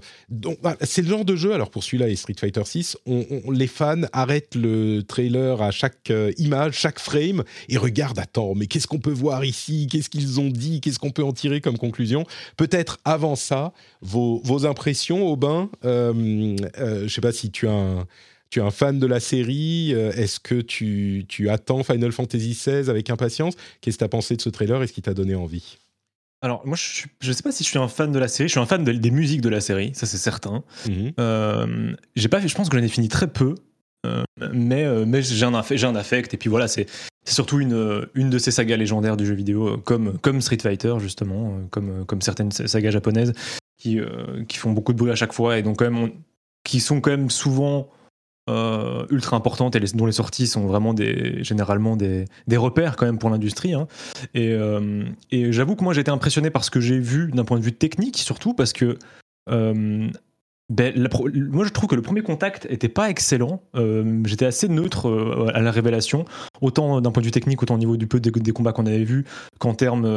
bah, 0.61 0.77
c'est 0.81 1.01
le 1.01 1.07
genre 1.07 1.25
de 1.25 1.35
jeu, 1.35 1.53
alors 1.53 1.71
pour 1.71 1.83
celui-là 1.83 2.07
et 2.07 2.15
Street 2.15 2.35
Fighter 2.39 2.61
6, 2.63 2.97
on, 3.07 3.25
on- 3.45 3.51
les 3.51 3.65
fans 3.67 4.01
arrêtent 4.13 4.55
le 4.55 5.01
trailer 5.01 5.61
à 5.61 5.71
chaque 5.71 6.11
euh, 6.11 6.31
image, 6.37 6.75
chaque 6.77 6.99
frame, 6.99 7.43
et 7.69 7.77
regardent, 7.77 8.19
attends, 8.19 8.53
mais 8.55 8.67
qu'est-ce 8.67 8.87
qu'on 8.87 8.99
peut 8.99 9.11
voir 9.11 9.43
ici? 9.43 9.87
Qu'est-ce 9.91 10.09
qu'ils 10.09 10.39
ont 10.39 10.49
dit? 10.49 10.81
Qu'est-ce 10.81 10.99
qu'on 10.99 11.09
peut 11.11 11.23
en 11.23 11.33
tirer 11.33 11.61
comme 11.61 11.77
conclusion? 11.79 12.25
Peut-être 12.57 12.99
avant 13.05 13.35
ça, 13.35 13.73
vos, 14.01 14.65
impressions, 14.65 15.27
Aubin. 15.27 15.69
Euh, 15.85 16.55
euh, 16.79 17.07
je 17.07 17.13
sais 17.13 17.21
pas 17.21 17.31
si 17.31 17.49
tu 17.51 17.65
es 17.67 18.59
un 18.61 18.71
fan 18.71 18.99
de 18.99 19.07
la 19.07 19.19
série, 19.19 19.93
euh, 19.93 20.11
est-ce 20.13 20.39
que 20.39 20.61
tu, 20.61 21.25
tu 21.27 21.49
attends 21.49 21.83
Final 21.83 22.11
Fantasy 22.11 22.51
XVI 22.51 22.89
avec 22.89 23.09
impatience? 23.09 23.55
Qu'est-ce 23.81 23.97
que 23.97 23.99
tu 23.99 24.05
as 24.05 24.09
pensé 24.09 24.35
de 24.35 24.41
ce 24.41 24.49
trailer? 24.49 24.81
Et 24.83 24.87
ce 24.87 24.93
qui 24.93 25.01
t'a 25.01 25.13
donné 25.15 25.33
envie? 25.35 25.77
Alors, 26.41 26.61
moi, 26.67 26.77
je, 26.79 27.03
je 27.19 27.31
sais 27.31 27.41
pas 27.43 27.51
si 27.51 27.63
je 27.63 27.69
suis 27.69 27.79
un 27.79 27.87
fan 27.87 28.11
de 28.11 28.19
la 28.19 28.27
série. 28.27 28.47
Je 28.47 28.51
suis 28.53 28.59
un 28.59 28.65
fan 28.65 28.83
de- 28.83 28.91
des 28.91 29.11
musiques 29.11 29.41
de 29.41 29.49
la 29.49 29.59
série, 29.61 29.91
ça 29.95 30.05
c'est 30.05 30.17
certain. 30.17 30.63
Mhm. 30.87 31.13
Euh, 31.19 31.93
j'ai 32.15 32.27
pas 32.27 32.39
fait, 32.39 32.47
je 32.47 32.55
pense 32.55 32.69
que 32.69 32.77
j'en 32.77 32.83
ai 32.83 32.87
fini 32.89 33.07
très 33.07 33.27
peu, 33.27 33.55
euh, 34.05 34.23
mais, 34.53 34.83
euh, 34.85 35.05
mais 35.07 35.21
j'ai 35.23 35.45
un, 35.45 35.53
affect. 35.55 36.33
Et 36.33 36.37
puis 36.37 36.49
voilà, 36.49 36.67
c'est 36.67 36.85
c'est 37.25 37.33
surtout 37.33 37.59
une, 37.59 38.07
une 38.13 38.29
de 38.29 38.37
ces 38.37 38.51
sagas 38.51 38.77
légendaires 38.77 39.17
du 39.17 39.25
jeu 39.25 39.33
vidéo, 39.33 39.77
comme, 39.79 40.17
comme 40.19 40.39
Street 40.41 40.59
Fighter, 40.61 40.93
justement, 40.99 41.59
comme, 41.71 42.05
comme 42.05 42.21
certaines 42.21 42.51
sagas 42.51 42.91
japonaises 42.91 43.33
qui, 43.77 43.99
qui 44.47 44.57
font 44.57 44.71
beaucoup 44.71 44.93
de 44.93 44.97
bruit 44.97 45.11
à 45.11 45.15
chaque 45.15 45.33
fois 45.33 45.57
et 45.57 45.63
donc, 45.63 45.77
quand 45.79 45.85
même, 45.91 45.97
on- 45.97 46.11
qui 46.63 46.79
sont 46.79 47.01
quand 47.01 47.11
même 47.11 47.29
souvent. 47.29 47.89
Euh, 48.49 49.05
ultra 49.09 49.35
importantes 49.35 49.75
et 49.75 49.79
les- 49.79 49.91
dont 49.93 50.05
les 50.05 50.11
sorties 50.11 50.47
sont 50.47 50.67
vraiment 50.67 50.95
généralement 51.41 51.95
des, 51.95 52.25
repères 52.55 52.95
quand 52.95 53.05
même 53.05 53.19
pour 53.19 53.29
l'industrie. 53.29 53.73
hein. 53.73 53.87
Et, 54.33 54.51
euh, 54.51 55.03
et 55.31 55.51
j'avoue 55.51 55.75
que 55.75 55.83
moi 55.83 55.93
j'ai 55.93 56.01
été 56.01 56.11
impressionné 56.11 56.49
par 56.49 56.63
ce 56.63 56.71
que 56.71 56.79
j'ai 56.79 56.99
vu 56.99 57.31
d'un 57.31 57.45
point 57.45 57.59
de 57.59 57.63
vue 57.63 57.73
technique 57.73 58.17
surtout 58.17 58.53
parce 58.53 58.73
que 58.73 58.97
euh, 59.49 60.09
Ben, 60.69 61.07
moi, 61.49 61.65
je 61.65 61.69
trouve 61.69 61.87
que 61.87 61.95
le 61.95 62.01
premier 62.01 62.21
contact 62.21 62.67
était 62.69 62.89
pas 62.89 63.09
excellent. 63.09 63.61
J'étais 64.25 64.45
assez 64.45 64.67
neutre 64.67 65.49
à 65.53 65.61
la 65.61 65.71
révélation, 65.71 66.25
autant 66.59 66.99
d'un 66.99 67.11
point 67.11 67.21
de 67.21 67.27
vue 67.27 67.31
technique, 67.31 67.63
autant 67.63 67.75
au 67.75 67.77
niveau 67.77 67.95
du 67.95 68.07
peu 68.07 68.19
des, 68.19 68.51
combats 68.51 68.73
qu'on 68.73 68.85
avait 68.85 69.05
vus, 69.05 69.23
qu'en 69.59 69.73
termes 69.73 70.09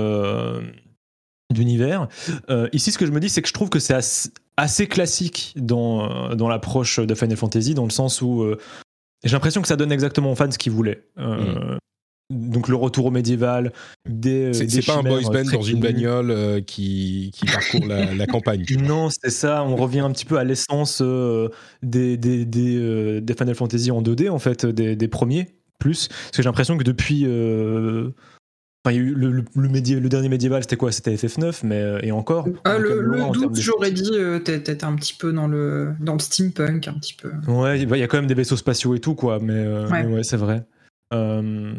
d'univers. 1.53 2.09
Ici, 2.73 2.91
ce 2.91 2.99
que 2.99 3.07
je 3.07 3.13
me 3.13 3.21
dis, 3.21 3.29
c'est 3.29 3.43
que 3.43 3.49
je 3.49 3.55
trouve 3.55 3.71
que 3.71 3.79
c'est 3.79 3.95
assez, 3.95 4.31
assez 4.61 4.87
classique 4.87 5.53
dans, 5.57 6.31
euh, 6.31 6.35
dans 6.35 6.49
l'approche 6.49 7.01
de 7.01 7.15
Final 7.15 7.37
Fantasy, 7.37 7.75
dans 7.75 7.85
le 7.85 7.91
sens 7.91 8.23
où 8.23 8.43
euh, 8.43 8.59
j'ai 9.25 9.33
l'impression 9.33 9.63
que 9.63 9.69
ça 9.69 9.77
donne 9.77 9.93
exactement 9.93 10.33
aux 10.33 10.35
fans 10.35 10.51
ce 10.51 10.59
qu'ils 10.59 10.73
voulaient. 10.73 11.03
Euh, 11.19 11.77
Donc 12.31 12.69
le 12.69 12.77
retour 12.77 13.07
au 13.07 13.11
médiéval, 13.11 13.73
des. 14.09 14.51
Mm. 14.51 14.69
C'est 14.69 14.87
pas 14.87 14.97
un 14.97 15.03
boys 15.03 15.23
band 15.23 15.51
dans 15.53 15.63
une 15.63 15.81
bagnole 15.81 16.31
euh, 16.31 16.61
qui, 16.61 17.31
qui 17.35 17.47
parcourt 17.47 17.87
la, 17.87 18.15
la 18.15 18.27
campagne. 18.27 18.65
Non, 18.79 19.09
c'est 19.11 19.31
ça. 19.31 19.65
On 19.65 19.77
revient 19.77 20.01
un 20.01 20.13
petit 20.13 20.27
peu 20.27 20.39
à 20.39 20.45
l'essence 20.45 21.03
des, 21.83 22.17
des, 22.17 22.45
des, 22.45 23.21
des 23.21 23.35
Final 23.35 23.55
Fantasy 23.55 23.91
en 23.91 24.03
2D, 24.03 24.31
en 24.31 24.39
fait, 24.39 24.67
des 24.67 25.09
premiers, 25.09 25.49
plus. 25.79 26.09
Parce 26.09 26.31
que 26.31 26.43
j'ai 26.43 26.49
l'impression 26.49 26.79
que 26.79 26.85
depuis. 26.85 27.27
Enfin, 28.85 28.95
il 28.95 28.97
y 28.97 28.99
a 29.05 29.09
eu 29.11 29.15
le, 29.15 29.31
le, 29.31 29.45
le 29.57 29.69
médi- 29.69 29.99
le 30.01 30.09
dernier 30.09 30.31
médiéval, 30.31 30.63
c'était 30.63 30.77
quoi? 30.79 30.91
C'était 30.91 31.15
FF9, 31.15 31.61
mais 31.65 31.81
euh, 31.83 31.99
et 32.03 32.13
encore? 32.13 32.49
Ah, 32.65 32.79
le, 32.79 33.03
le 33.03 33.31
doute, 33.33 33.57
j'aurais 33.61 33.91
dit, 33.91 34.11
euh, 34.15 34.39
t'es 34.39 34.85
un 34.85 34.97
petit 34.97 35.13
peu 35.13 35.33
dans 35.35 35.47
le, 35.47 35.93
dans 36.01 36.15
le 36.15 36.19
steampunk, 36.19 36.89
un 36.89 36.95
petit 36.95 37.13
peu. 37.15 37.31
Ouais, 37.47 37.79
il 37.83 37.89
y 37.99 38.03
a 38.03 38.07
quand 38.07 38.17
même 38.17 38.27
des 38.27 38.33
vaisseaux 38.35 38.57
spatiaux 38.57 38.95
et 38.95 39.01
tout, 39.01 39.15
quoi, 39.15 39.39
mais, 39.39 39.53
euh, 39.53 39.87
Ouais. 39.89 40.03
mais 40.05 40.15
ouais, 40.15 40.23
c'est 40.23 40.39
vrai. 40.39 40.65
Euh, 41.13 41.75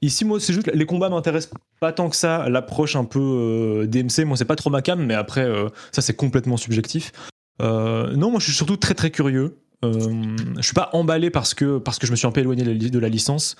ici, 0.00 0.24
moi, 0.24 0.40
c'est 0.40 0.54
juste 0.54 0.70
les 0.72 0.86
combats 0.86 1.10
m'intéressent 1.10 1.52
pas 1.78 1.92
tant 1.92 2.08
que 2.08 2.16
ça. 2.16 2.48
L'approche 2.48 2.96
un 2.96 3.04
peu 3.04 3.20
euh, 3.20 3.86
DMC, 3.86 4.24
moi, 4.24 4.38
c'est 4.38 4.44
pas 4.46 4.56
trop 4.56 4.70
ma 4.70 4.80
cam, 4.80 5.04
mais 5.04 5.14
après, 5.14 5.46
ça, 5.92 6.00
c'est 6.00 6.14
complètement 6.14 6.56
subjectif. 6.56 7.12
Non, 7.60 8.30
moi, 8.30 8.38
je 8.38 8.44
suis 8.44 8.54
surtout 8.54 8.76
très 8.78 8.94
très 8.94 9.10
curieux. 9.10 9.56
Je 9.82 10.62
suis 10.62 10.72
pas 10.74 10.88
emballé 10.94 11.28
parce 11.30 11.52
que 11.52 11.76
parce 11.78 11.98
que 11.98 12.06
je 12.06 12.12
me 12.12 12.16
suis 12.16 12.26
un 12.26 12.32
peu 12.32 12.40
éloigné 12.40 12.62
de 12.64 12.98
la 12.98 13.08
licence 13.10 13.56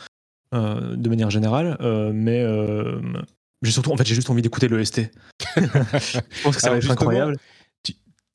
euh, 0.52 0.96
de 0.96 1.08
manière 1.08 1.30
générale, 1.30 1.76
euh, 1.80 2.10
mais 2.12 2.40
euh, 2.40 3.00
j'ai 3.62 3.70
surtout, 3.70 3.92
en 3.92 3.96
fait, 3.96 4.06
j'ai 4.06 4.14
juste 4.14 4.30
envie 4.30 4.42
d'écouter 4.42 4.68
le 4.68 4.84
ST. 4.84 5.10
je 5.56 5.62
pense 6.42 6.56
que 6.56 6.60
ça 6.60 6.68
Alors, 6.68 6.80
va 6.80 6.84
être 6.84 6.90
incroyable. 6.90 7.36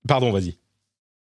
Pardon, 0.07 0.31
vas-y. 0.31 0.57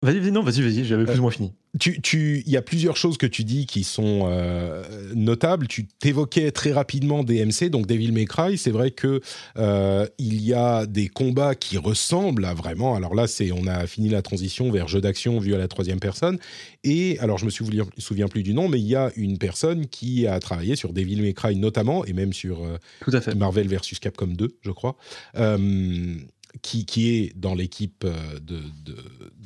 Vas-y, 0.02 0.18
vas-y, 0.18 0.32
non, 0.32 0.42
vas-y, 0.42 0.62
vas-y, 0.62 0.84
j'avais 0.84 1.04
plus 1.04 1.18
ou 1.18 1.22
moins 1.22 1.30
fini. 1.30 1.52
Tu, 1.78 2.00
tu, 2.00 2.42
il 2.46 2.50
y 2.50 2.56
a 2.56 2.62
plusieurs 2.62 2.96
choses 2.96 3.18
que 3.18 3.26
tu 3.26 3.44
dis 3.44 3.66
qui 3.66 3.84
sont 3.84 4.22
euh, 4.24 4.82
notables. 5.14 5.68
Tu 5.68 5.86
t'évoquais 5.86 6.50
très 6.52 6.72
rapidement 6.72 7.22
DMC, 7.22 7.68
donc 7.70 7.86
Devil 7.86 8.10
May 8.10 8.24
Cry. 8.24 8.56
C'est 8.56 8.70
vrai 8.70 8.92
que 8.92 9.20
euh, 9.58 10.06
il 10.18 10.40
y 10.40 10.54
a 10.54 10.86
des 10.86 11.08
combats 11.08 11.54
qui 11.54 11.76
ressemblent 11.76 12.46
à 12.46 12.54
vraiment. 12.54 12.94
Alors 12.96 13.14
là, 13.14 13.26
c'est 13.26 13.52
on 13.52 13.66
a 13.66 13.86
fini 13.86 14.08
la 14.08 14.22
transition 14.22 14.72
vers 14.72 14.88
jeu 14.88 15.02
d'action 15.02 15.38
vu 15.38 15.54
à 15.54 15.58
la 15.58 15.68
troisième 15.68 16.00
personne. 16.00 16.38
Et 16.82 17.18
alors, 17.20 17.36
je 17.36 17.44
me 17.44 17.50
souviens, 17.50 17.84
souviens 17.98 18.28
plus 18.28 18.42
du 18.42 18.54
nom, 18.54 18.68
mais 18.68 18.80
il 18.80 18.86
y 18.86 18.96
a 18.96 19.12
une 19.16 19.36
personne 19.36 19.86
qui 19.86 20.26
a 20.26 20.40
travaillé 20.40 20.76
sur 20.76 20.94
Devil 20.94 21.20
May 21.20 21.34
Cry 21.34 21.56
notamment, 21.56 22.06
et 22.06 22.14
même 22.14 22.32
sur 22.32 22.64
euh, 22.64 22.78
Tout 23.02 23.10
à 23.12 23.20
fait. 23.20 23.34
Marvel 23.34 23.68
versus 23.68 23.98
Capcom 23.98 24.28
2, 24.28 24.56
je 24.62 24.70
crois, 24.70 24.96
euh, 25.36 26.16
qui, 26.62 26.84
qui 26.84 27.10
est 27.10 27.32
dans 27.36 27.54
l'équipe 27.54 28.04
euh, 28.04 28.38
de, 28.40 28.58
de, 28.84 28.96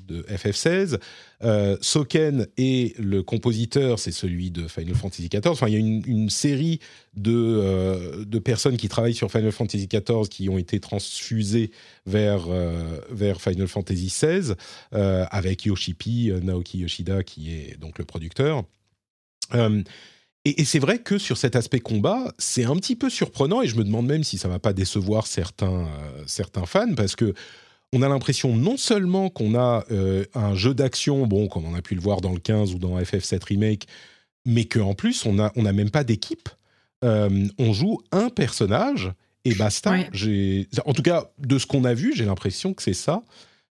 de 0.07 0.23
FF16. 0.23 0.99
Euh, 1.43 1.77
Soken 1.81 2.47
est 2.57 2.99
le 2.99 3.23
compositeur, 3.23 3.99
c'est 3.99 4.13
celui 4.13 4.51
de 4.51 4.69
Final 4.69 4.95
Fantasy 4.95 5.29
XIV. 5.29 5.49
Enfin, 5.49 5.69
il 5.69 5.73
y 5.73 5.77
a 5.77 5.79
une, 5.79 6.31
série 6.31 6.81
de, 7.17 7.33
euh, 7.35 8.25
de 8.25 8.39
personnes 8.39 8.77
qui 8.77 8.89
travaillent 8.89 9.15
sur 9.15 9.31
Final 9.31 9.53
Fantasy 9.53 9.87
XIV 9.87 10.29
qui 10.29 10.49
ont 10.49 10.59
été 10.59 10.81
transfusées 10.81 11.71
vers, 12.07 12.47
euh, 12.49 12.99
vers 13.11 13.41
Final 13.41 13.69
Fantasy 13.69 14.07
XVI, 14.07 14.55
avec 14.93 15.65
Yoshipi, 15.65 16.33
Naoki 16.43 16.79
Yoshida, 16.79 17.23
qui 17.23 17.53
est 17.53 17.79
donc 17.79 17.99
le 17.99 18.05
producteur. 18.05 18.65
Et, 20.47 20.65
c'est 20.65 20.79
vrai 20.79 20.99
que 20.99 21.17
sur 21.17 21.39
cet 21.39 21.57
aspect 21.57 21.81
combat, 21.81 22.35
c'est 22.39 22.65
un 22.65 22.77
petit 22.77 22.97
peu 22.97 23.09
surprenant 23.09 23.63
et 23.63 23.67
je 23.67 23.77
me 23.77 23.85
demande 23.85 24.07
même 24.07 24.25
si 24.25 24.37
ça 24.37 24.49
va 24.49 24.59
pas 24.59 24.75
décevoir 24.75 25.27
certains, 25.27 25.89
certains 26.27 26.67
fans 26.67 26.95
parce 26.95 27.17
que 27.17 27.35
on 27.95 28.03
a 28.03 28.09
l'impression 28.09 28.57
non 28.57 28.77
seulement 28.77 29.31
qu'on 29.31 29.55
a 29.55 29.85
euh, 29.91 30.25
un 30.35 30.55
jeu 30.55 30.75
d'action, 30.75 31.27
bon, 31.27 31.47
comme 31.47 31.65
on 31.65 31.75
a 31.75 31.81
pu 31.81 31.95
le 31.95 32.01
voir 32.01 32.21
dans 32.21 32.33
le 32.33 32.41
15 32.41 32.75
ou 32.75 32.79
dans 32.79 32.99
FF7 32.99 33.43
Remake, 33.45 33.87
mais 34.45 34.65
qu'en 34.65 34.95
plus, 34.95 35.25
on 35.25 35.35
n'a 35.35 35.53
on 35.55 35.65
a 35.65 35.73
même 35.73 35.91
pas 35.91 36.03
d'équipe. 36.03 36.49
Euh, 37.05 37.47
on 37.59 37.73
joue 37.73 38.01
un 38.11 38.31
personnage 38.31 39.13
et 39.45 39.55
basta. 39.55 39.93
Ouais. 39.93 40.67
En 40.85 40.93
tout 40.93 41.03
cas, 41.03 41.31
de 41.39 41.57
ce 41.59 41.67
qu'on 41.67 41.85
a 41.85 41.95
vu, 41.95 42.15
j'ai 42.17 42.25
l'impression 42.25 42.75
que 42.75 42.83
c'est 42.83 42.95
ça. 42.95 43.23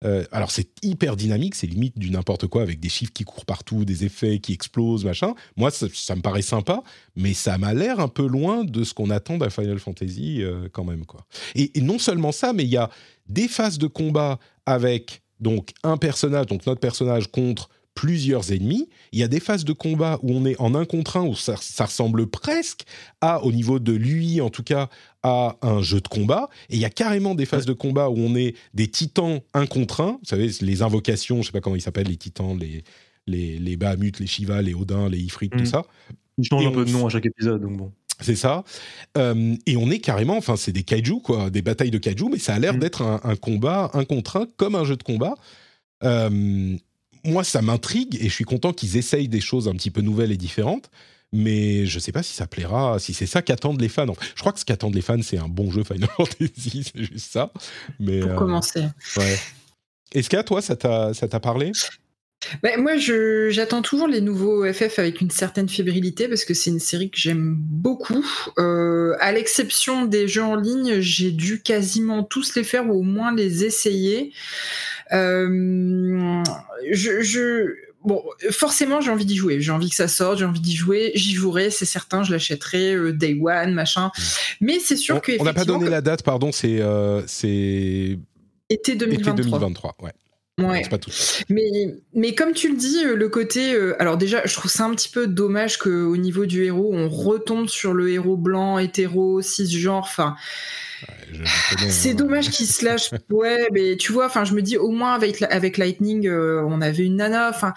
Euh, 0.06 0.24
alors 0.32 0.52
c'est 0.52 0.70
hyper 0.84 1.16
dynamique, 1.16 1.56
c'est 1.56 1.68
limite 1.68 1.98
du 1.98 2.12
n'importe 2.12 2.48
quoi 2.48 2.62
avec 2.62 2.80
des 2.80 2.90
chiffres 2.90 3.14
qui 3.14 3.24
courent 3.24 3.46
partout, 3.46 3.86
des 3.86 4.06
effets 4.06 4.40
qui 4.40 4.54
explosent, 4.54 5.04
machin. 5.04 5.34
Moi, 5.58 5.72
ça, 5.72 6.16
me 6.16 6.22
paraît 6.22 6.42
sympa, 6.42 6.84
mais 7.16 7.34
ça 7.34 7.58
m'a 7.58 7.74
l'air 7.74 8.00
un 8.00 8.08
peu 8.08 8.28
loin 8.28 8.64
de 8.64 8.84
ce 8.84 8.94
qu'on 8.94 9.10
attend 9.10 9.38
d'un 9.38 9.50
Final 9.50 9.80
Fantasy 9.80 10.44
euh, 10.44 10.70
quand 10.72 10.84
même 10.84 11.06
quoi. 11.06 11.26
Et, 11.56 11.78
et 11.78 11.82
non 11.82 12.00
seulement 12.00 12.32
ça, 12.32 12.54
mais 12.54 12.64
il 12.64 12.70
y 12.70 12.78
a 12.78 12.90
des 13.28 13.48
phases 13.48 13.78
de 13.78 13.88
combat 13.88 14.40
avec 14.66 15.24
donc 15.40 15.72
un 15.84 15.98
personnage, 15.98 16.46
donc 16.46 16.66
notre 16.66 16.80
personnage 16.80 17.28
contre 17.32 17.70
plusieurs 17.96 18.52
ennemis. 18.52 18.88
Il 19.14 19.20
y 19.20 19.24
a 19.24 19.28
des 19.28 19.40
phases 19.40 19.66
de 19.66 19.74
combat 19.74 20.20
où 20.22 20.32
on 20.34 20.46
est 20.46 20.56
en 20.60 20.76
un 20.76 20.86
contre 20.86 21.18
un, 21.18 21.24
où 21.26 21.34
ça, 21.36 21.56
ça 21.60 21.86
ressemble 21.86 22.28
presque 22.28 22.84
à, 23.22 23.42
au 23.44 23.52
niveau 23.52 23.80
de 23.80 23.94
lui 23.94 24.42
en 24.42 24.50
tout 24.52 24.64
cas, 24.64 24.90
à 25.24 25.56
un 25.64 25.82
jeu 25.82 26.02
de 26.02 26.08
combat. 26.08 26.50
Et 26.70 26.76
il 26.76 26.80
y 26.82 26.86
a 26.86 26.90
carrément 26.92 27.34
des 27.34 27.46
phases 27.46 27.66
de 27.66 27.74
combat 27.74 28.10
où 28.10 28.18
on 28.18 28.36
est 28.36 28.54
des 28.76 28.88
titans 28.88 29.40
un 29.56 29.66
contre 29.66 30.02
un. 30.02 30.12
Vous 30.12 30.20
savez, 30.26 30.52
les 30.62 30.82
invocations, 30.84 31.42
je 31.42 31.48
sais 31.48 31.52
pas 31.52 31.62
comment 31.62 31.76
ils 31.76 31.82
s'appellent, 31.82 32.08
les 32.10 32.18
titans, 32.18 32.56
les, 32.60 32.84
les, 33.26 33.58
les 33.58 33.78
Bahamut, 33.78 34.20
les 34.20 34.28
Shiva, 34.28 34.62
les 34.62 34.76
Odin, 34.76 35.10
les 35.10 35.20
Ifrit, 35.20 35.50
tout 35.50 35.58
Mm. 35.60 35.66
ça. 35.66 35.84
Il 36.38 36.46
change 36.46 36.64
Et 36.64 36.68
un 36.68 36.72
peu 36.72 36.84
de 36.86 36.92
nom 36.92 37.08
à 37.08 37.10
chaque 37.10 37.26
épisode, 37.26 37.62
donc 37.62 37.78
bon. 37.78 37.92
C'est 38.22 38.36
ça. 38.36 38.64
Euh, 39.18 39.56
et 39.66 39.78
on 39.78 39.90
est 39.90 40.00
carrément, 40.00 40.38
enfin, 40.38 40.56
c'est 40.58 40.72
des 40.72 40.84
kaiju, 40.84 41.22
quoi, 41.24 41.50
des 41.50 41.62
batailles 41.62 41.92
de 41.92 41.98
kaiju, 41.98 42.30
mais 42.32 42.40
ça 42.40 42.54
a 42.54 42.60
l'air 42.60 42.76
Mm. 42.76 42.80
d'être 42.80 43.02
un, 43.02 43.20
un 43.24 43.36
combat 43.36 43.90
un 43.94 44.04
contre 44.06 44.38
un, 44.38 44.46
comme 44.58 44.76
un 44.76 44.84
jeu 44.84 44.96
de 44.98 45.04
combat. 45.04 45.36
Euh, 46.04 46.76
moi, 47.26 47.44
ça 47.44 47.62
m'intrigue 47.62 48.18
et 48.22 48.30
je 48.30 48.34
suis 48.34 48.46
content 48.46 48.74
qu'ils 48.74 48.98
essayent 48.98 49.28
des 49.28 49.42
choses 49.42 49.68
un 49.68 49.74
petit 49.74 49.92
peu 49.92 50.02
nouvelles 50.02 50.32
et 50.32 50.38
différentes. 50.38 50.90
Mais 51.34 51.86
je 51.86 52.00
sais 52.00 52.14
pas 52.14 52.24
si 52.24 52.34
ça 52.34 52.48
plaira, 52.48 52.98
si 53.00 53.14
c'est 53.14 53.26
ça 53.26 53.42
qu'attendent 53.42 53.82
les 53.82 53.90
fans. 53.90 54.06
Je 54.36 54.40
crois 54.40 54.54
que 54.54 54.60
ce 54.60 54.64
qu'attendent 54.66 54.96
les 54.96 55.02
fans, 55.02 55.22
c'est 55.22 55.38
un 55.38 55.50
bon 55.50 55.70
jeu 55.70 55.84
Final 55.84 56.10
Fantasy, 56.18 56.90
c'est 56.94 57.04
juste 57.04 57.32
ça. 57.32 57.52
Mais 58.00 58.20
Pour 58.22 58.32
euh, 58.32 58.36
commencer. 58.36 58.86
ouais. 59.18 59.38
Est-ce 60.14 60.30
qu'à 60.30 60.44
toi, 60.44 60.62
ça 60.62 60.78
t'a 60.78 61.14
ça 61.14 61.28
t'a 61.28 61.42
parlé? 61.42 61.74
Bah, 62.62 62.78
moi, 62.78 62.94
j'attends 63.50 63.82
toujours 63.82 64.08
les 64.08 64.22
nouveaux 64.22 64.72
FF 64.72 65.00
avec 65.00 65.20
une 65.20 65.32
certaine 65.32 65.68
fébrilité 65.68 66.28
parce 66.28 66.46
que 66.46 66.54
c'est 66.54 66.70
une 66.70 66.80
série 66.80 67.10
que 67.10 67.18
j'aime 67.18 67.56
beaucoup. 67.58 68.26
Euh, 68.60 69.16
à 69.20 69.32
l'exception 69.32 70.06
des 70.06 70.28
jeux 70.28 70.44
en 70.44 70.56
ligne, 70.56 71.00
j'ai 71.00 71.32
dû 71.32 71.62
quasiment 71.62 72.24
tous 72.24 72.56
les 72.56 72.64
faire 72.64 72.88
ou 72.88 73.00
au 73.00 73.02
moins 73.02 73.34
les 73.34 73.64
essayer. 73.66 74.32
Euh, 75.14 76.44
je, 76.92 77.22
je- 77.22 77.76
bon, 78.04 78.24
forcément, 78.52 79.02
j'ai 79.02 79.12
envie 79.12 79.26
d'y 79.26 79.36
jouer. 79.36 79.62
J'ai 79.62 79.72
envie 79.72 79.90
que 79.90 79.96
ça 79.96 80.08
sorte, 80.08 80.40
j'ai 80.40 80.46
envie 80.46 80.60
d'y 80.62 80.76
jouer. 80.76 81.12
J'y 81.16 81.34
jouerai, 81.34 81.70
c'est 81.70 81.86
certain. 81.86 82.24
Je 82.24 82.32
l'achèterai 82.32 82.94
euh, 82.96 83.12
day 83.14 83.38
one, 83.42 83.74
machin. 83.74 84.12
Mais 84.62 84.80
c'est 84.80 84.96
sûr 84.98 85.18
On 85.18 85.20
que 85.20 85.32
on 85.40 85.44
n'a 85.44 85.54
pas 85.54 85.66
donné 85.66 85.90
la 85.90 86.02
date, 86.02 86.24
pardon, 86.24 86.52
c'est 86.52 86.82
euh, 86.82 87.22
c'est 87.28 88.18
été 88.70 88.94
été 88.94 88.96
2023. 88.96 89.60
2023. 89.60 89.96
Ouais, 90.02 90.12
Ouais. 90.58 90.88
pas 90.90 90.98
tout. 90.98 91.12
Mais, 91.50 91.70
mais 92.14 92.34
comme 92.34 92.54
tu 92.54 92.70
le 92.70 92.78
dis, 92.78 93.04
le 93.04 93.28
côté. 93.30 93.74
euh, 93.74 93.94
alors, 94.02 94.16
déjà, 94.18 94.42
je 94.46 94.54
trouve 94.54 94.72
ça 94.72 94.86
un 94.86 94.96
petit 94.96 95.10
peu 95.10 95.28
dommage 95.28 95.78
qu'au 95.78 96.16
niveau 96.18 96.46
du 96.46 96.64
héros, 96.64 96.92
on 96.94 97.10
retombe 97.10 97.68
sur 97.68 97.94
le 97.94 98.10
héros 98.10 98.38
blanc, 98.38 98.78
hétéro, 98.80 99.42
cisgenre. 99.42 99.98
Enfin, 100.06 100.36
C'est 101.90 102.12
hein. 102.12 102.14
dommage 102.16 102.50
qu'il 102.50 102.66
se 102.68 102.84
lâche. 102.86 103.10
Ouais, 103.30 103.68
mais 103.74 103.98
tu 103.98 104.12
vois, 104.12 104.26
enfin, 104.28 104.46
je 104.46 104.54
me 104.54 104.62
dis, 104.62 104.78
au 104.78 104.92
moins 104.92 105.14
avec, 105.14 105.42
avec 105.42 105.78
Lightning, 105.78 106.28
euh, 106.28 106.64
on 106.68 106.82
avait 106.82 107.04
une 107.04 107.18
nana. 107.18 107.50
Enfin, 107.50 107.74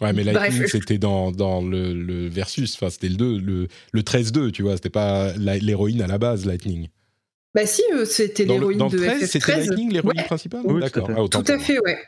Ouais, 0.00 0.12
mais 0.12 0.24
Lightning, 0.24 0.66
c'était 0.66 0.98
dans, 0.98 1.30
dans 1.30 1.62
le, 1.62 1.92
le 1.94 2.28
versus, 2.28 2.74
enfin, 2.74 2.90
c'était 2.90 3.08
le 3.08 3.14
2, 3.14 3.38
le, 3.38 3.68
le 3.92 4.02
13-2, 4.02 4.50
tu 4.50 4.62
vois, 4.62 4.74
c'était 4.74 4.90
pas 4.90 5.32
l'héroïne 5.36 6.02
à 6.02 6.08
la 6.08 6.18
base, 6.18 6.46
Lightning. 6.46 6.88
bah 7.54 7.64
si, 7.64 7.82
euh, 7.92 8.04
c'était 8.04 8.44
l'héroïne 8.44 8.78
dans 8.78 8.88
de 8.88 8.96
le 8.98 9.06
13, 9.06 9.30
c'était 9.30 9.38
FF13. 9.52 9.56
Lightning, 9.68 9.92
l'héroïne 9.92 10.18
Ouais. 10.18 10.24
principale 10.24 10.62
Oui, 10.64 10.72
tout 10.72 10.76
à 10.78 10.80
D'accord. 10.80 11.06
fait. 11.06 11.14
Ah, 11.16 11.28
Tout 11.30 11.52
à 11.52 11.58
fait, 11.60 11.78
ouais. 11.78 11.98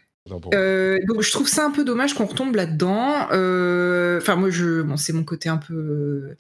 Euh, 0.55 0.99
donc 1.09 1.22
je 1.22 1.31
trouve 1.31 1.49
ça 1.49 1.64
un 1.64 1.70
peu 1.70 1.85
dommage 1.85 2.14
qu'on 2.14 2.24
retombe 2.27 2.55
là-dedans. 2.57 3.29
Euh, 3.33 4.18
Enfin 4.18 4.35
moi 4.37 4.51
je, 4.51 4.83
bon 4.83 4.97
c'est 4.97 5.12
mon 5.12 5.24
côté 5.24 5.49
un 5.49 5.57
peu. 5.59 6.35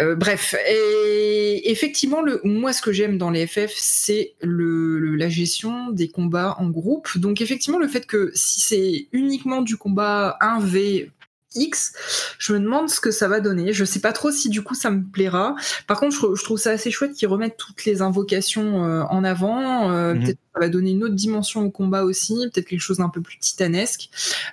euh, 0.00 0.14
bref, 0.14 0.54
et 0.70 1.70
effectivement 1.70 2.22
le, 2.22 2.40
moi 2.44 2.72
ce 2.72 2.80
que 2.80 2.92
j'aime 2.92 3.18
dans 3.18 3.30
les 3.30 3.46
FF 3.46 3.72
c'est 3.76 4.34
le, 4.40 4.98
le- 4.98 5.16
la 5.16 5.28
gestion 5.28 5.90
des 5.90 6.08
combats 6.08 6.56
en 6.58 6.68
groupe. 6.70 7.18
Donc 7.18 7.40
effectivement 7.40 7.78
le 7.78 7.88
fait 7.88 8.06
que 8.06 8.30
si 8.34 8.60
c'est 8.60 9.08
uniquement 9.12 9.60
du 9.62 9.76
combat 9.76 10.38
1v 10.40 11.10
X. 11.54 11.92
Je 12.38 12.52
me 12.52 12.60
demande 12.60 12.88
ce 12.90 13.00
que 13.00 13.10
ça 13.10 13.26
va 13.28 13.40
donner. 13.40 13.72
Je 13.72 13.84
sais 13.84 14.00
pas 14.00 14.12
trop 14.12 14.30
si 14.30 14.48
du 14.48 14.62
coup 14.62 14.74
ça 14.74 14.90
me 14.90 15.02
plaira. 15.02 15.54
Par 15.86 15.98
contre, 15.98 16.14
je, 16.14 16.34
je 16.38 16.44
trouve 16.44 16.58
ça 16.58 16.70
assez 16.70 16.90
chouette 16.90 17.12
qu'ils 17.14 17.28
remettent 17.28 17.56
toutes 17.56 17.84
les 17.84 18.02
invocations 18.02 18.84
euh, 18.84 19.02
en 19.10 19.24
avant. 19.24 19.90
Euh, 19.90 20.14
Mhm. 20.14 20.22
Peut-être 20.22 20.36
que 20.36 20.42
ça 20.54 20.60
va 20.60 20.68
donner 20.68 20.90
une 20.92 21.04
autre 21.04 21.14
dimension 21.14 21.62
au 21.62 21.70
combat 21.70 22.04
aussi, 22.04 22.34
peut-être 22.52 22.66
quelque 22.66 22.80
chose 22.80 22.98
d'un 22.98 23.08
peu 23.08 23.20
plus 23.20 23.38
titanesque. 23.38 24.10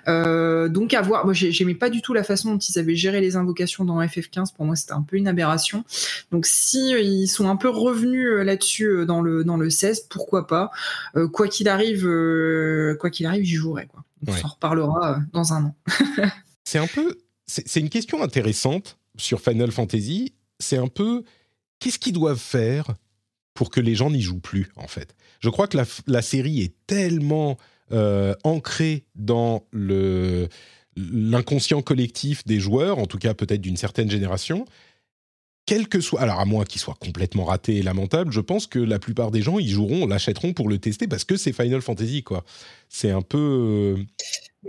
Euh, 0.08 0.68
donc 0.68 0.94
à 0.94 1.02
voir. 1.02 1.24
Moi, 1.24 1.34
j'ai- 1.34 1.52
j'aimais 1.52 1.74
pas 1.74 1.90
du 1.90 2.00
tout 2.02 2.14
la 2.14 2.22
façon 2.24 2.52
dont 2.52 2.58
ils 2.58 2.78
avaient 2.78 2.96
géré 2.96 3.20
les 3.20 3.36
invocations 3.36 3.84
dans 3.84 4.00
FF15. 4.00 4.52
Pour 4.54 4.64
moi, 4.66 4.76
c'était 4.76 4.92
un 4.92 5.02
peu 5.02 5.16
une 5.16 5.28
aberration. 5.28 5.84
Donc 6.32 6.46
si 6.46 6.90
ils 6.92 7.26
sont 7.28 7.48
un 7.48 7.56
peu 7.56 7.68
revenus 7.68 8.28
là-dessus 8.44 9.04
dans 9.06 9.20
le 9.22 9.44
dans 9.44 9.56
le 9.56 9.68
16, 9.70 10.06
pourquoi 10.08 10.46
pas. 10.46 10.70
Quoi 11.32 11.48
qu'il 11.48 11.68
arrive, 11.68 12.08
quoi 13.00 13.10
qu'il 13.10 13.26
arrive, 13.26 13.44
j'y 13.44 13.54
jouerai. 13.56 13.86
Quoi. 13.86 14.02
On 14.26 14.32
Ouais. 14.32 14.38
s'en 14.40 14.48
reparlera 14.48 15.18
dans 15.32 15.52
un 15.52 15.64
an. 15.66 15.74
C'est 16.66 16.78
un 16.78 16.88
peu. 16.88 17.16
C'est 17.46 17.80
une 17.80 17.88
question 17.88 18.22
intéressante 18.22 18.98
sur 19.16 19.40
Final 19.40 19.70
Fantasy. 19.70 20.34
C'est 20.58 20.76
un 20.76 20.88
peu. 20.88 21.22
Qu'est-ce 21.78 21.98
qu'ils 21.98 22.12
doivent 22.12 22.40
faire 22.40 22.94
pour 23.54 23.70
que 23.70 23.80
les 23.80 23.94
gens 23.94 24.10
n'y 24.10 24.20
jouent 24.20 24.40
plus, 24.40 24.68
en 24.76 24.88
fait? 24.88 25.14
Je 25.40 25.48
crois 25.48 25.68
que 25.68 25.78
la, 26.06 26.22
série 26.22 26.62
est 26.62 26.74
tellement 26.86 27.56
euh, 27.92 28.34
ancrée 28.42 29.04
dans 29.14 29.64
l'inconscient 30.96 31.82
collectif 31.82 32.44
des 32.46 32.58
joueurs, 32.58 32.98
en 32.98 33.06
tout 33.06 33.18
cas 33.18 33.34
peut-être 33.34 33.60
d'une 33.60 33.76
certaine 33.76 34.10
génération. 34.10 34.64
Quel 35.66 35.88
que 35.88 36.00
soit, 36.00 36.20
alors 36.20 36.40
à 36.40 36.44
moins 36.46 36.64
qu'il 36.64 36.80
soit 36.80 36.96
complètement 36.98 37.44
raté 37.44 37.76
et 37.76 37.82
lamentable, 37.82 38.32
je 38.32 38.40
pense 38.40 38.66
que 38.66 38.78
la 38.78 38.98
plupart 38.98 39.30
des 39.30 39.42
gens 39.42 39.58
y 39.58 39.68
joueront, 39.68 40.06
l'achèteront 40.06 40.52
pour 40.52 40.68
le 40.68 40.78
tester 40.78 41.06
parce 41.06 41.24
que 41.24 41.36
c'est 41.36 41.52
Final 41.52 41.82
Fantasy, 41.82 42.22
quoi. 42.22 42.44
C'est 42.88 43.10
un 43.10 43.22
peu. 43.22 43.96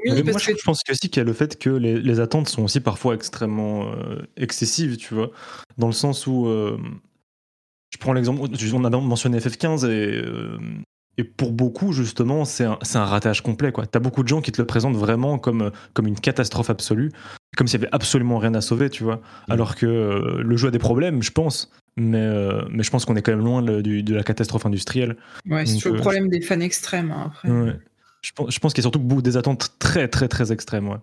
Oui, 0.05 0.23
moi, 0.23 0.39
je, 0.39 0.51
que 0.51 0.57
je 0.57 0.63
pense 0.63 0.81
aussi 0.89 1.09
qu'il 1.09 1.17
y 1.17 1.21
a 1.21 1.23
le 1.23 1.33
fait 1.33 1.57
que 1.59 1.69
les, 1.69 1.99
les 1.99 2.19
attentes 2.19 2.49
sont 2.49 2.63
aussi 2.63 2.79
parfois 2.79 3.15
extrêmement 3.15 3.91
euh, 3.91 4.21
excessives, 4.37 4.97
tu 4.97 5.13
vois, 5.13 5.31
dans 5.77 5.87
le 5.87 5.93
sens 5.93 6.27
où 6.27 6.47
euh, 6.47 6.77
je 7.91 7.97
prends 7.97 8.13
l'exemple, 8.13 8.41
on 8.73 8.83
a 8.83 8.89
mentionné 8.89 9.39
FF15 9.39 9.85
et, 9.85 10.21
euh, 10.23 10.57
et 11.17 11.23
pour 11.23 11.51
beaucoup 11.51 11.93
justement 11.93 12.45
c'est 12.45 12.65
un, 12.65 12.77
un 12.93 13.05
ratage 13.05 13.41
complet 13.41 13.71
quoi. 13.71 13.87
T'as 13.87 13.99
beaucoup 13.99 14.23
de 14.23 14.27
gens 14.27 14.41
qui 14.41 14.51
te 14.51 14.61
le 14.61 14.67
présentent 14.67 14.95
vraiment 14.97 15.39
comme 15.39 15.71
comme 15.93 16.07
une 16.07 16.19
catastrophe 16.19 16.69
absolue, 16.69 17.11
comme 17.55 17.67
s'il 17.67 17.79
y 17.79 17.83
avait 17.83 17.93
absolument 17.93 18.37
rien 18.37 18.53
à 18.55 18.61
sauver, 18.61 18.89
tu 18.89 19.03
vois. 19.03 19.21
Alors 19.49 19.75
que 19.75 19.85
le 20.41 20.57
jeu 20.57 20.67
a 20.67 20.71
des 20.71 20.79
problèmes, 20.79 21.23
je 21.23 21.31
pense, 21.31 21.71
mais 21.95 22.21
euh, 22.21 22.61
mais 22.69 22.83
je 22.83 22.91
pense 22.91 23.05
qu'on 23.05 23.15
est 23.15 23.21
quand 23.21 23.31
même 23.31 23.43
loin 23.45 23.61
de, 23.61 23.81
du- 23.81 24.03
de 24.03 24.15
la 24.15 24.23
catastrophe 24.23 24.65
industrielle. 24.65 25.15
ouais, 25.49 25.65
c'est 25.65 25.77
toujours 25.77 25.95
le 25.95 26.01
problème 26.01 26.27
des 26.29 26.41
fans 26.41 26.59
extrêmes 26.59 27.11
hein, 27.11 27.31
après. 27.33 27.49
Ouais. 27.49 27.79
Je 28.21 28.31
pense, 28.33 28.73
qu'il 28.73 28.83
y 28.83 28.87
a 28.87 28.89
surtout 28.89 29.21
des 29.21 29.37
attentes 29.37 29.69
très 29.79 30.07
très 30.07 30.27
très 30.27 30.51
extrêmes. 30.51 30.97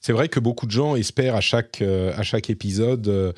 C'est 0.00 0.12
vrai 0.12 0.28
que 0.28 0.40
beaucoup 0.40 0.66
de 0.66 0.72
gens 0.72 0.96
espèrent 0.96 1.36
à 1.36 1.40
chaque, 1.40 1.80
euh, 1.80 2.12
à 2.16 2.22
chaque 2.22 2.50
épisode 2.50 3.34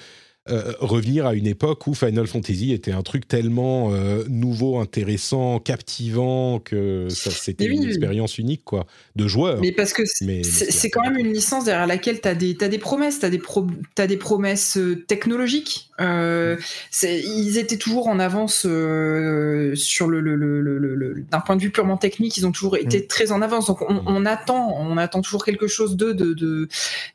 euh, 0.51 0.72
revenir 0.80 1.26
à 1.26 1.34
une 1.34 1.46
époque 1.46 1.86
où 1.86 1.94
Final 1.94 2.26
Fantasy 2.26 2.72
était 2.72 2.92
un 2.92 3.03
truc 3.03 3.26
tellement 3.28 3.92
euh, 3.92 4.24
nouveau, 4.28 4.78
intéressant, 4.78 5.59
captivant 5.61 6.59
que 6.59 7.09
ça 7.11 7.30
c'était 7.30 7.68
oui, 7.68 7.76
une 7.76 7.82
oui. 7.84 7.88
expérience 7.88 8.38
unique 8.38 8.62
quoi, 8.64 8.86
de 9.16 9.26
joueur. 9.26 9.61
Mais 9.61 9.72
parce 9.72 9.92
que 9.92 10.03
c'est 10.05 10.90
quand 10.90 11.03
même 11.03 11.18
une 11.18 11.32
licence 11.32 11.64
derrière 11.64 11.86
laquelle 11.86 12.20
tu 12.20 12.28
as 12.28 12.34
des, 12.34 12.57
t'as 12.57 12.68
des 12.68 12.78
promesses, 12.78 13.20
tu 13.20 13.26
as, 13.26 13.30
des 13.30 13.38
pro- 13.38 13.66
t'as 13.94 14.07
des 14.07 14.16
promesses 14.16 14.76
euh, 14.76 15.05
technologiques. 15.07 15.90
Euh, 16.01 16.57
c'est- 16.90 17.20
ils 17.22 17.59
étaient 17.59 17.76
toujours 17.76 18.09
en 18.09 18.18
avance 18.18 18.64
euh, 18.66 19.74
sur 19.74 20.07
le, 20.09 20.20
le, 20.20 20.36
le, 20.36 20.61
le- 20.61 20.78
le- 20.78 20.94
le- 20.94 21.24
d'un 21.30 21.40
point 21.40 21.57
de 21.57 21.62
vue 21.62 21.70
purement 21.70 21.96
technique, 21.96 22.36
ils 22.36 22.46
ont 22.46 22.53
toujours 22.53 22.76
été 22.76 23.07
très 23.07 23.32
en 23.32 23.42
avance. 23.42 23.66
Donc 23.66 23.82
on, 23.82 24.03
on 24.07 24.24
attend, 24.26 24.76
on 24.78 24.96
attend 24.96 25.20
toujours 25.22 25.44
quelque 25.44 25.66
chose 25.66 25.96
d'eux 25.96 26.14
de, 26.14 26.32
de, 26.34 26.68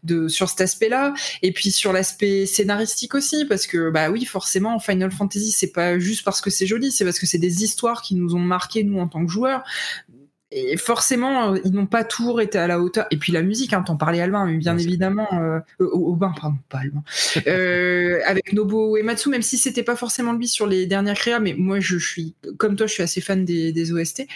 de, 0.03 0.27
sur 0.27 0.49
cet 0.49 0.61
aspect-là. 0.61 1.13
Et 1.41 1.51
puis 1.51 1.71
sur 1.71 1.93
l'aspect 1.93 2.45
scénaristique 2.45 3.15
aussi, 3.15 3.22
parce 3.47 3.67
que 3.67 3.89
bah 3.89 4.09
oui, 4.09 4.26
forcément, 4.26 4.80
Final 4.80 5.11
Fantasy, 5.11 5.51
c'est 5.51 5.71
pas 5.71 5.99
juste 5.99 6.24
parce 6.24 6.41
que 6.41 6.49
c'est 6.49 6.65
joli, 6.65 6.91
c'est 6.91 7.05
parce 7.05 7.19
que 7.19 7.26
c'est 7.26 7.38
des 7.38 7.63
histoires 7.63 8.01
qui 8.01 8.15
nous 8.15 8.36
ont 8.36 8.39
marqué 8.39 8.84
nous 8.84 8.99
en 8.99 9.07
tant 9.07 9.26
que 9.26 9.32
joueurs. 9.32 9.63
Et 10.55 10.78
forcément, 10.78 11.53
euh, 11.53 11.57
ils 11.65 11.71
n'ont 11.71 11.88
pas 11.88 12.03
toujours 12.03 12.39
été 12.39 12.59
à 12.59 12.67
la 12.67 12.80
hauteur. 12.80 13.07
Et 13.09 13.17
puis 13.17 13.32
la 13.32 13.41
musique, 13.41 13.74
hein, 13.74 13.82
t'en 13.82 13.97
parlais 13.97 14.21
Albin, 14.21 14.45
mais 14.45 14.57
bien 14.57 14.78
évidemment, 14.78 15.28
euh, 15.34 15.59
euh, 15.82 15.89
Aubin, 15.93 16.32
pardon, 16.39 16.57
pas 16.69 16.80
Albin, 16.80 17.03
Euh, 17.47 18.19
avec 18.26 18.53
Nobuo 18.53 18.97
Uematsu, 18.97 19.30
même 19.30 19.41
si 19.41 19.57
c'était 19.57 19.82
pas 19.84 19.95
forcément 19.95 20.34
lui 20.34 20.47
sur 20.47 20.67
les 20.67 20.86
dernières 20.86 21.15
créas, 21.15 21.39
mais 21.39 21.55
moi 21.57 21.80
je 21.80 21.97
suis, 21.97 22.36
comme 22.57 22.76
toi, 22.76 22.86
je 22.86 22.93
suis 22.93 23.03
assez 23.03 23.21
fan 23.21 23.45
des, 23.45 23.71
des 23.71 23.91
OST. 23.91 24.28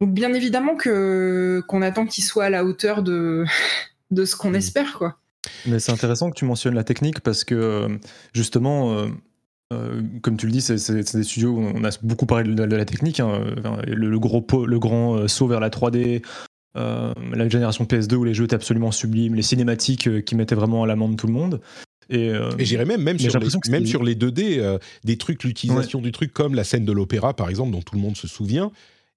Donc 0.00 0.14
bien 0.14 0.32
évidemment 0.32 0.76
que 0.76 1.62
qu'on 1.68 1.82
attend 1.82 2.06
qu'il 2.06 2.24
soit 2.24 2.44
à 2.44 2.50
la 2.50 2.64
hauteur 2.64 3.02
de 3.02 3.44
de 4.10 4.24
ce 4.24 4.36
qu'on 4.36 4.50
Mm. 4.50 4.56
espère, 4.56 4.92
quoi. 4.98 5.18
Mais 5.66 5.78
c'est 5.78 5.92
intéressant 5.92 6.30
que 6.30 6.36
tu 6.36 6.44
mentionnes 6.44 6.74
la 6.74 6.84
technique 6.84 7.20
parce 7.20 7.44
que 7.44 7.54
euh, 7.54 7.88
justement, 8.34 8.94
euh, 8.98 9.06
euh, 9.72 10.02
comme 10.22 10.36
tu 10.36 10.46
le 10.46 10.52
dis, 10.52 10.60
c'est- 10.60 11.16
des 11.16 11.22
studios 11.24 11.50
où 11.52 11.60
on 11.60 11.84
a 11.84 11.90
beaucoup 12.02 12.26
parlé 12.26 12.52
de, 12.52 12.66
de 12.66 12.76
la 12.76 12.84
technique. 12.84 13.20
hein, 13.20 13.40
le, 13.86 14.10
le 14.10 14.18
gros 14.18 14.42
pot- 14.42 14.66
le 14.66 14.78
grand 14.78 15.26
saut 15.28 15.46
vers 15.46 15.60
la 15.60 15.70
3D, 15.70 16.22
euh, 16.76 17.12
la 17.32 17.48
génération 17.48 17.84
PS2 17.84 18.14
où 18.16 18.24
les 18.24 18.34
jeux 18.34 18.44
étaient 18.44 18.54
absolument 18.54 18.90
sublimes, 18.92 19.34
les 19.34 19.42
cinématiques 19.42 20.24
qui 20.24 20.34
mettaient 20.34 20.54
vraiment 20.54 20.84
à 20.84 20.86
l'amende 20.86 21.16
tout 21.16 21.26
le 21.26 21.32
monde. 21.32 21.60
Et, 22.10 22.28
euh, 22.30 22.50
Et 22.58 22.64
j'irais 22.64 22.84
même, 22.84 23.02
même, 23.02 23.18
sur 23.18 23.28
les, 23.28 23.32
l'impression 23.34 23.60
que 23.60 23.70
même 23.70 23.84
c'est- 23.84 23.90
sur 23.90 24.02
les 24.02 24.16
2D, 24.16 24.58
euh, 24.58 24.78
des 25.04 25.16
trucs, 25.16 25.44
l'utilisation 25.44 26.00
du 26.00 26.10
truc 26.12 26.32
comme 26.32 26.54
la 26.54 26.64
scène 26.64 26.84
de 26.84 26.92
l'opéra, 26.92 27.34
par 27.34 27.48
exemple, 27.48 27.70
dont 27.70 27.82
tout 27.82 27.94
le 27.94 28.00
monde 28.02 28.16
se 28.16 28.26
souvient. 28.28 28.72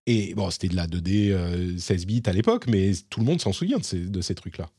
Et 0.05 0.33
bon, 0.35 0.49
c'était 0.51 0.67
de 0.67 0.75
la 0.75 0.85
2D 0.85 1.31
euh, 1.31 1.77
16 1.77 2.05
bits 2.05 2.21
à 2.27 2.33
l'époque, 2.33 2.65
mais 2.67 2.91
tout 3.09 3.19
le 3.19 3.25
monde 3.25 3.41
s'en 3.41 3.51
souvient 3.53 3.79
de 3.79 3.83
ces, 3.83 3.99
de 3.99 4.21
ces 4.21 4.35
trucs-là. 4.35 4.69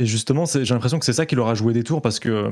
Et 0.00 0.06
justement, 0.06 0.44
j'ai 0.44 0.64
l'impression 0.74 0.98
que 0.98 1.04
c'est 1.04 1.12
ça 1.12 1.24
qui 1.24 1.36
leur 1.36 1.46
a 1.46 1.54
joué 1.54 1.72
des 1.72 1.84
tours 1.84 2.02
parce 2.02 2.18
que 2.18 2.28
euh, 2.28 2.50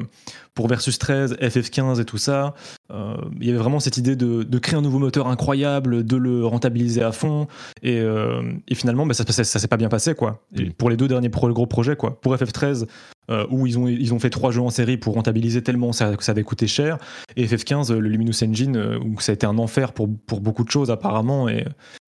pour 0.54 0.68
Versus 0.68 0.96
13, 0.96 1.38
FF15 1.40 2.00
et 2.00 2.04
tout 2.04 2.16
ça, 2.18 2.54
euh, 2.92 3.16
il 3.40 3.46
y 3.46 3.50
avait 3.50 3.58
vraiment 3.58 3.80
cette 3.80 3.96
idée 3.96 4.14
de, 4.14 4.44
de 4.44 4.58
créer 4.58 4.78
un 4.78 4.82
nouveau 4.82 5.00
moteur 5.00 5.26
incroyable, 5.26 6.04
de 6.04 6.16
le 6.16 6.46
rentabiliser 6.46 7.02
à 7.02 7.10
fond. 7.10 7.48
Et, 7.82 7.98
euh, 7.98 8.52
et 8.68 8.76
finalement, 8.76 9.06
bah, 9.06 9.14
ça, 9.14 9.24
ça, 9.26 9.42
ça 9.42 9.58
s'est 9.58 9.66
pas 9.66 9.76
bien 9.76 9.88
passé, 9.88 10.14
quoi. 10.14 10.40
Et 10.56 10.70
pour 10.70 10.88
les 10.88 10.96
deux 10.96 11.08
derniers 11.08 11.30
pro- 11.30 11.52
gros 11.52 11.66
projets, 11.66 11.96
quoi. 11.96 12.20
Pour 12.20 12.32
FF13, 12.36 12.86
euh, 13.30 13.44
où 13.50 13.66
ils 13.66 13.76
ont, 13.76 13.88
ils 13.88 14.14
ont 14.14 14.20
fait 14.20 14.30
trois 14.30 14.52
jeux 14.52 14.62
en 14.62 14.70
série 14.70 14.96
pour 14.96 15.14
rentabiliser 15.14 15.62
tellement 15.62 15.90
ça, 15.92 16.14
que 16.16 16.22
ça 16.22 16.30
avait 16.30 16.44
coûté 16.44 16.68
cher. 16.68 16.98
Et 17.34 17.44
FF15, 17.46 17.90
euh, 17.90 17.98
le 17.98 18.08
Luminous 18.08 18.44
Engine, 18.44 18.76
où 19.04 19.18
ça 19.20 19.32
a 19.32 19.34
été 19.34 19.46
un 19.46 19.58
enfer 19.58 19.92
pour, 19.94 20.08
pour 20.26 20.40
beaucoup 20.40 20.62
de 20.62 20.70
choses 20.70 20.92
apparemment, 20.92 21.48
et, 21.48 21.64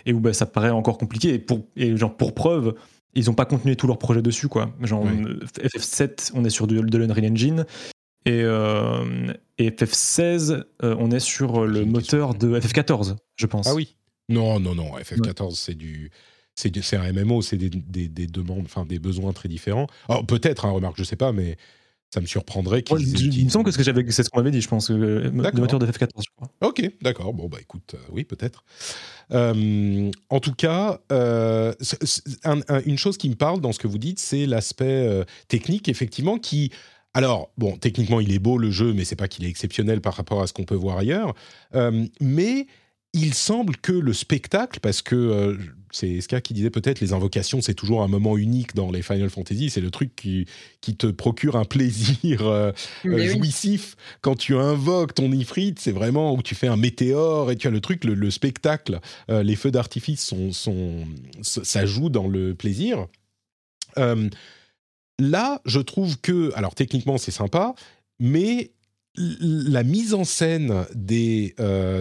et 0.07 0.13
où 0.13 0.21
bah, 0.21 0.33
ça 0.33 0.47
paraît 0.47 0.71
encore 0.71 0.97
compliqué. 0.97 1.35
Et, 1.35 1.39
pour, 1.41 1.63
et 1.77 1.97
genre, 1.97 2.17
pour 2.17 2.35
preuve, 2.35 2.75
ils 3.15 3.27
n'ont 3.27 3.35
pas 3.35 3.45
continué 3.47 3.77
tous 3.77 3.87
leurs 3.87 3.99
projets 3.99 4.23
dessus, 4.23 4.49
quoi. 4.49 4.73
Genre, 4.83 5.03
Ouais. 5.05 5.13
euh, 5.25 5.41
FF7, 5.69 6.33
on 6.35 6.45
est 6.45 6.51
sur 6.51 6.67
de, 6.67 6.79
de 6.81 6.99
l'Unreal 6.99 7.31
Engine. 7.31 7.67
Et, 8.27 8.41
euh, 8.43 9.33
et 9.59 9.71
FF16, 9.71 10.65
euh, 10.83 10.97
on 10.99 11.11
est 11.11 11.21
sur 11.21 11.67
le 11.67 11.85
moteur 11.85 12.35
de 12.35 12.59
FF14, 12.59 13.17
je 13.37 13.47
pense. 13.47 13.67
Ah 13.69 13.75
oui 13.75 13.97
Non, 14.29 14.59
non, 14.61 14.75
non. 14.75 14.97
FF14, 14.99 15.55
c'est 15.57 15.75
du. 15.75 16.11
C'est 16.57 16.71
du- 16.71 16.83
c'est 16.83 16.97
un 16.97 17.13
MMO, 17.13 17.43
c'est 17.43 17.57
des, 17.57 17.69
des- 17.69 18.09
des 18.09 18.27
demandes, 18.29 18.63
enfin 18.65 18.87
des 18.87 18.99
besoins 19.01 19.33
très 19.33 19.49
différents. 19.49 19.89
Peut-être, 20.29 20.65
hein, 20.65 20.71
remarque, 20.71 20.97
je 20.97 21.03
sais 21.05 21.17
pas, 21.17 21.33
mais 21.33 21.57
ça 22.11 22.21
me 22.21 22.27
surprendrait 22.27 22.83
qu'ils. 22.83 22.97
Ouais, 22.97 23.03
il 23.03 23.39
il 23.39 23.45
me 23.47 23.51
semble 23.51 23.65
que, 23.65 23.71
c'est 23.73 24.23
ce 24.23 24.31
qu'on 24.31 24.39
m'avait 24.39 24.51
dit, 24.53 24.61
je 24.61 24.69
pense, 24.69 24.91
euh, 24.91 25.25
le 25.25 25.31
D'accord. 25.43 25.61
moteur 25.61 25.79
de 25.81 25.87
FF14, 25.87 26.09
je 26.19 26.29
crois. 26.37 26.51
Ok, 26.61 26.89
d'accord. 27.03 27.35
Bon, 27.35 27.49
bah 27.49 27.59
écoute, 27.61 27.95
euh, 27.95 27.99
oui, 28.13 28.25
peut-être. 28.25 28.65
Euh, 29.33 30.11
en 30.31 30.41
tout 30.41 30.55
cas, 30.55 31.01
euh, 31.13 31.73
un- 32.45 32.61
un- 32.69 32.83
une 32.87 32.99
chose 32.99 33.17
qui 33.17 33.29
me 33.31 33.35
parle 33.35 33.61
dans 33.61 33.73
ce 33.73 33.79
que 33.79 33.87
vous 33.89 33.99
dites, 33.99 34.19
c'est 34.21 34.47
l'aspect 34.47 34.85
euh, 35.09 35.25
technique, 35.49 35.89
effectivement, 35.89 36.39
qui. 36.39 36.71
Alors, 37.15 37.53
bon, 37.59 37.77
techniquement, 37.77 38.21
il 38.21 38.33
est 38.33 38.39
beau 38.41 38.59
le 38.59 38.71
jeu, 38.71 38.93
mais 38.93 39.05
c'est 39.05 39.17
pas 39.17 39.29
qu'il 39.29 39.45
est 39.45 39.49
exceptionnel 39.49 40.01
par 40.01 40.15
rapport 40.15 40.43
à 40.43 40.47
ce 40.47 40.53
qu'on 40.53 40.65
peut 40.65 40.75
voir 40.75 40.99
ailleurs. 40.99 41.35
Euh, 41.75 42.07
mais 42.21 42.67
il 43.13 43.35
semble 43.35 43.77
que 43.77 43.93
le 43.93 44.13
spectacle, 44.13 44.81
parce 44.81 45.01
que 45.01 45.15
euh, 45.15 45.57
c'est 45.95 46.21
Ska 46.21 46.41
qui 46.41 46.55
disait 46.55 46.71
peut-être 46.71 47.01
les 47.01 47.13
invocations, 47.13 47.61
c'est 47.61 47.75
toujours 47.75 48.03
un 48.03 48.09
moment 48.09 48.37
unique 48.37 48.75
dans 48.75 48.91
les 48.91 49.01
Final 49.01 49.31
Fantasy, 49.31 49.71
c'est 49.71 49.81
le 49.81 49.93
truc 49.93 50.17
qui, 50.17 50.47
qui 50.81 50.97
te 50.97 51.07
procure 51.07 51.55
un 51.55 51.65
plaisir 51.65 52.43
euh, 52.43 52.73
euh, 53.07 53.15
oui. 53.15 53.29
jouissif 53.29 53.97
quand 54.21 54.35
tu 54.35 54.57
invoques 54.57 55.15
ton 55.15 55.31
ifrit, 55.31 55.75
c'est 55.79 55.93
vraiment 55.93 56.35
où 56.35 56.43
tu 56.43 56.57
fais 56.57 56.67
un 56.67 56.77
météore 56.77 57.53
et 57.53 57.57
tu 57.57 57.69
as 57.69 57.71
le 57.71 57.81
truc, 57.81 58.03
le, 58.03 58.15
le 58.15 58.31
spectacle, 58.33 58.99
euh, 59.31 59.45
les 59.45 59.55
feux 59.55 59.71
d'artifice 59.71 60.25
sont, 60.25 60.51
sont, 60.51 61.05
ça 61.43 61.87
joue 61.87 62.09
dans 62.09 62.27
le 62.27 62.55
plaisir. 62.55 63.07
Euh, 63.97 64.29
là, 65.21 65.61
je 65.65 65.79
trouve 65.79 66.21
que, 66.21 66.53
alors 66.57 66.75
techniquement 66.75 67.19
c'est 67.19 67.31
sympa, 67.31 67.75
mais 68.19 68.73
la 69.17 69.85
mise 69.85 70.13
en 70.13 70.25
scène 70.25 70.87
des 70.93 71.55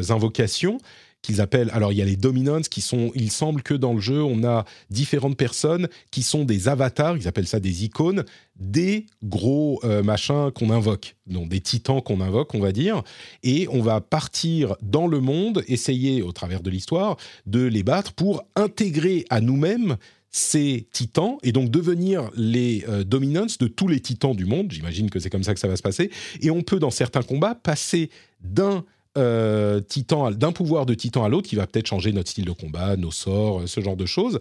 invocations 0.10 0.80
qu'ils 1.24 1.42
appellent, 1.42 1.72
alors 1.74 1.92
il 1.92 1.98
y 1.98 2.02
a 2.02 2.06
les 2.06 2.18
dominants 2.18 2.62
qui 2.62 2.82
sont, 2.82 3.12
il 3.16 3.32
semble 3.32 3.64
que 3.64 3.74
dans 3.74 3.94
le 3.94 4.02
jeu 4.02 4.22
on 4.22 4.44
a 4.44 4.66
différentes 4.92 5.38
personnes 5.38 5.88
qui 6.12 6.22
sont 6.22 6.44
des 6.44 6.68
avatars, 6.68 7.18
ils 7.18 7.28
appellent 7.28 7.48
ça 7.48 7.60
des 7.60 7.86
icônes, 7.86 8.26
des 8.60 9.08
gros 9.24 9.80
euh, 9.84 10.04
machins 10.04 10.52
qu'on 10.54 10.70
invoque, 10.70 11.16
donc 11.26 11.50
des 11.50 11.62
titans 11.62 12.02
qu'on 12.02 12.22
invoque, 12.22 12.54
on 12.54 12.60
va 12.60 12.72
dire, 12.72 13.02
et 13.42 13.68
on 13.72 13.82
va 13.82 14.02
partir 14.02 14.76
dans 14.84 15.08
le 15.08 15.22
monde, 15.22 15.64
essayer 15.68 16.22
au 16.22 16.34
travers 16.34 16.62
de 16.62 16.70
l'histoire 16.70 17.18
de 17.48 17.64
les 17.64 17.84
battre 17.84 18.14
pour 18.14 18.44
intégrer 18.56 19.26
à 19.30 19.42
nous-mêmes 19.42 19.96
ces 20.30 20.88
titans 20.92 21.38
et 21.44 21.52
donc 21.52 21.70
devenir 21.70 22.30
les 22.36 22.84
euh, 22.90 23.04
dominants 23.04 23.46
de 23.60 23.68
tous 23.68 23.88
les 23.88 24.00
titans 24.00 24.36
du 24.36 24.46
monde. 24.46 24.72
J'imagine 24.72 25.10
que 25.10 25.20
c'est 25.20 25.30
comme 25.30 25.44
ça 25.44 25.54
que 25.54 25.60
ça 25.60 25.68
va 25.68 25.78
se 25.78 25.84
passer. 25.84 26.10
Et 26.42 26.50
on 26.50 26.64
peut, 26.64 26.80
dans 26.80 26.90
certains 26.90 27.22
combats, 27.22 27.54
passer 27.54 28.10
d'un 28.42 28.84
euh, 29.18 29.80
titan, 29.82 30.32
d'un 30.32 30.52
pouvoir 30.52 30.86
de 30.86 30.94
titan 30.94 31.24
à 31.24 31.30
l'autre 31.30 31.48
qui 31.50 31.56
va 31.56 31.68
peut-être 31.68 31.88
changer 31.88 32.12
notre 32.12 32.30
style 32.32 32.46
de 32.46 32.52
combat, 32.52 32.96
nos 32.98 33.12
sorts, 33.12 33.62
euh, 33.62 33.68
ce 33.68 33.82
genre 33.82 33.96
de 33.96 34.06
choses. 34.06 34.40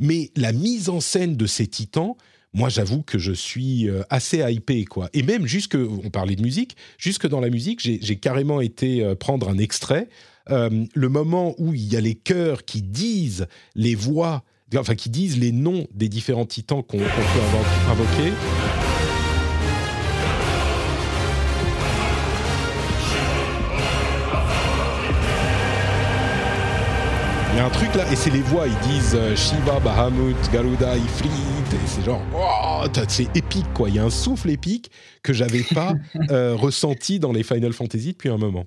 Mais 0.00 0.30
la 0.36 0.52
mise 0.52 0.88
en 0.88 1.00
scène 1.00 1.36
de 1.36 1.46
ces 1.46 1.66
titans, 1.66 2.16
moi 2.52 2.68
j'avoue 2.68 3.02
que 3.02 3.18
je 3.18 3.32
suis 3.32 3.88
euh, 3.88 4.02
assez 4.10 4.38
hypé 4.38 4.84
quoi. 4.84 5.08
Et 5.14 5.22
même 5.22 5.46
jusque, 5.46 5.76
on 5.76 6.10
parlait 6.10 6.36
de 6.36 6.42
musique, 6.42 6.76
jusque 6.98 7.26
dans 7.26 7.40
la 7.40 7.50
musique, 7.50 7.80
j'ai 7.80 8.16
carrément 8.16 8.60
été 8.60 9.14
prendre 9.16 9.48
un 9.48 9.58
extrait. 9.58 10.08
Le 10.48 11.08
moment 11.08 11.54
où 11.58 11.72
il 11.72 11.92
y 11.92 11.96
a 11.96 12.00
les 12.00 12.14
chœurs 12.16 12.64
qui 12.64 12.82
disent 12.82 13.46
les 13.76 13.94
voix, 13.94 14.42
enfin 14.76 14.94
qui 14.94 15.08
disent 15.08 15.38
les 15.38 15.52
noms 15.52 15.86
des 15.94 16.08
différents 16.08 16.46
titans 16.46 16.82
qu'on 16.82 16.98
peut 16.98 17.04
invo- 17.04 17.90
invoquer. 17.90 18.32
Il 27.52 27.58
y 27.58 27.60
a 27.60 27.66
un 27.66 27.70
truc 27.70 27.94
là, 27.94 28.10
et 28.10 28.16
c'est 28.16 28.30
les 28.30 28.40
voix, 28.40 28.66
ils 28.66 28.88
disent 28.88 29.14
euh, 29.14 29.36
Shiva, 29.36 29.78
Bahamut, 29.80 30.36
Garuda, 30.50 30.96
Ifrit, 30.96 31.28
et 31.28 31.86
c'est 31.86 32.02
genre, 32.02 32.22
oh, 32.34 32.84
c'est 33.08 33.36
épique 33.36 33.72
quoi. 33.74 33.88
Il 33.88 33.96
y 33.96 33.98
a 33.98 34.04
un 34.04 34.10
souffle 34.10 34.50
épique 34.50 34.90
que 35.22 35.32
j'avais 35.32 35.62
pas 35.62 35.94
euh, 36.30 36.54
ressenti 36.54 37.18
dans 37.18 37.32
les 37.32 37.42
Final 37.42 37.72
Fantasy 37.72 38.12
depuis 38.12 38.30
un 38.30 38.38
moment. 38.38 38.64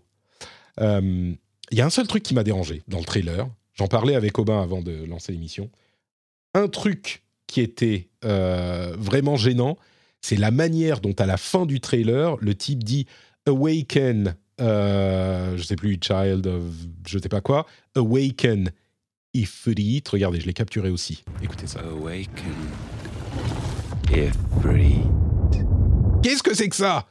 Euh, 0.82 1.34
Il 1.72 1.78
y 1.78 1.82
a 1.82 1.86
un 1.86 1.90
seul 1.90 2.08
truc 2.08 2.24
qui 2.24 2.34
m'a 2.34 2.44
dérangé 2.44 2.84
dans 2.88 3.00
le 3.00 3.06
trailer. 3.06 3.48
J'en 3.74 3.88
parlais 3.88 4.16
avec 4.16 4.38
Aubin 4.40 4.62
avant 4.62 4.82
de 4.82 5.06
lancer 5.06 5.32
l'émission. 5.32 5.70
Un 6.54 6.68
truc 6.68 7.24
qui 7.48 7.62
était 7.62 8.10
euh, 8.24 8.96
vraiment 8.98 9.36
gênant, 9.36 9.78
c'est 10.22 10.38
la 10.38 10.52
manière 10.52 11.02
dont 11.02 11.16
à 11.20 11.26
la 11.26 11.38
fin 11.38 11.66
du 11.66 11.80
trailer, 11.80 12.38
le 12.40 12.56
type 12.56 12.84
dit 12.84 13.06
Awaken, 13.48 14.36
euh, 14.62 15.58
je 15.58 15.64
sais 15.64 15.76
plus, 15.76 15.98
Child 16.02 16.48
of, 16.48 16.64
je 17.08 17.20
sais 17.20 17.30
pas 17.30 17.42
quoi, 17.42 17.66
Awaken 17.96 18.72
Ifrit. 19.34 20.04
Regardez, 20.10 20.40
je 20.40 20.46
l'ai 20.46 20.54
capturé 20.54 20.90
aussi. 20.90 21.24
Écoutez 21.44 21.68
ça. 21.68 21.82
Awaken. 21.82 22.54
Ifrit. 24.12 25.02
Qu'est-ce 26.24 26.44
que 26.44 26.54
c'est 26.54 26.70
que 26.70 26.76
ça? 26.76 27.06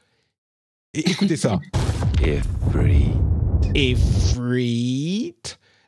Écoutez 0.95 1.36
ça. 1.36 1.59
Ifrit. 2.22 3.12
Ifrit. 3.74 5.34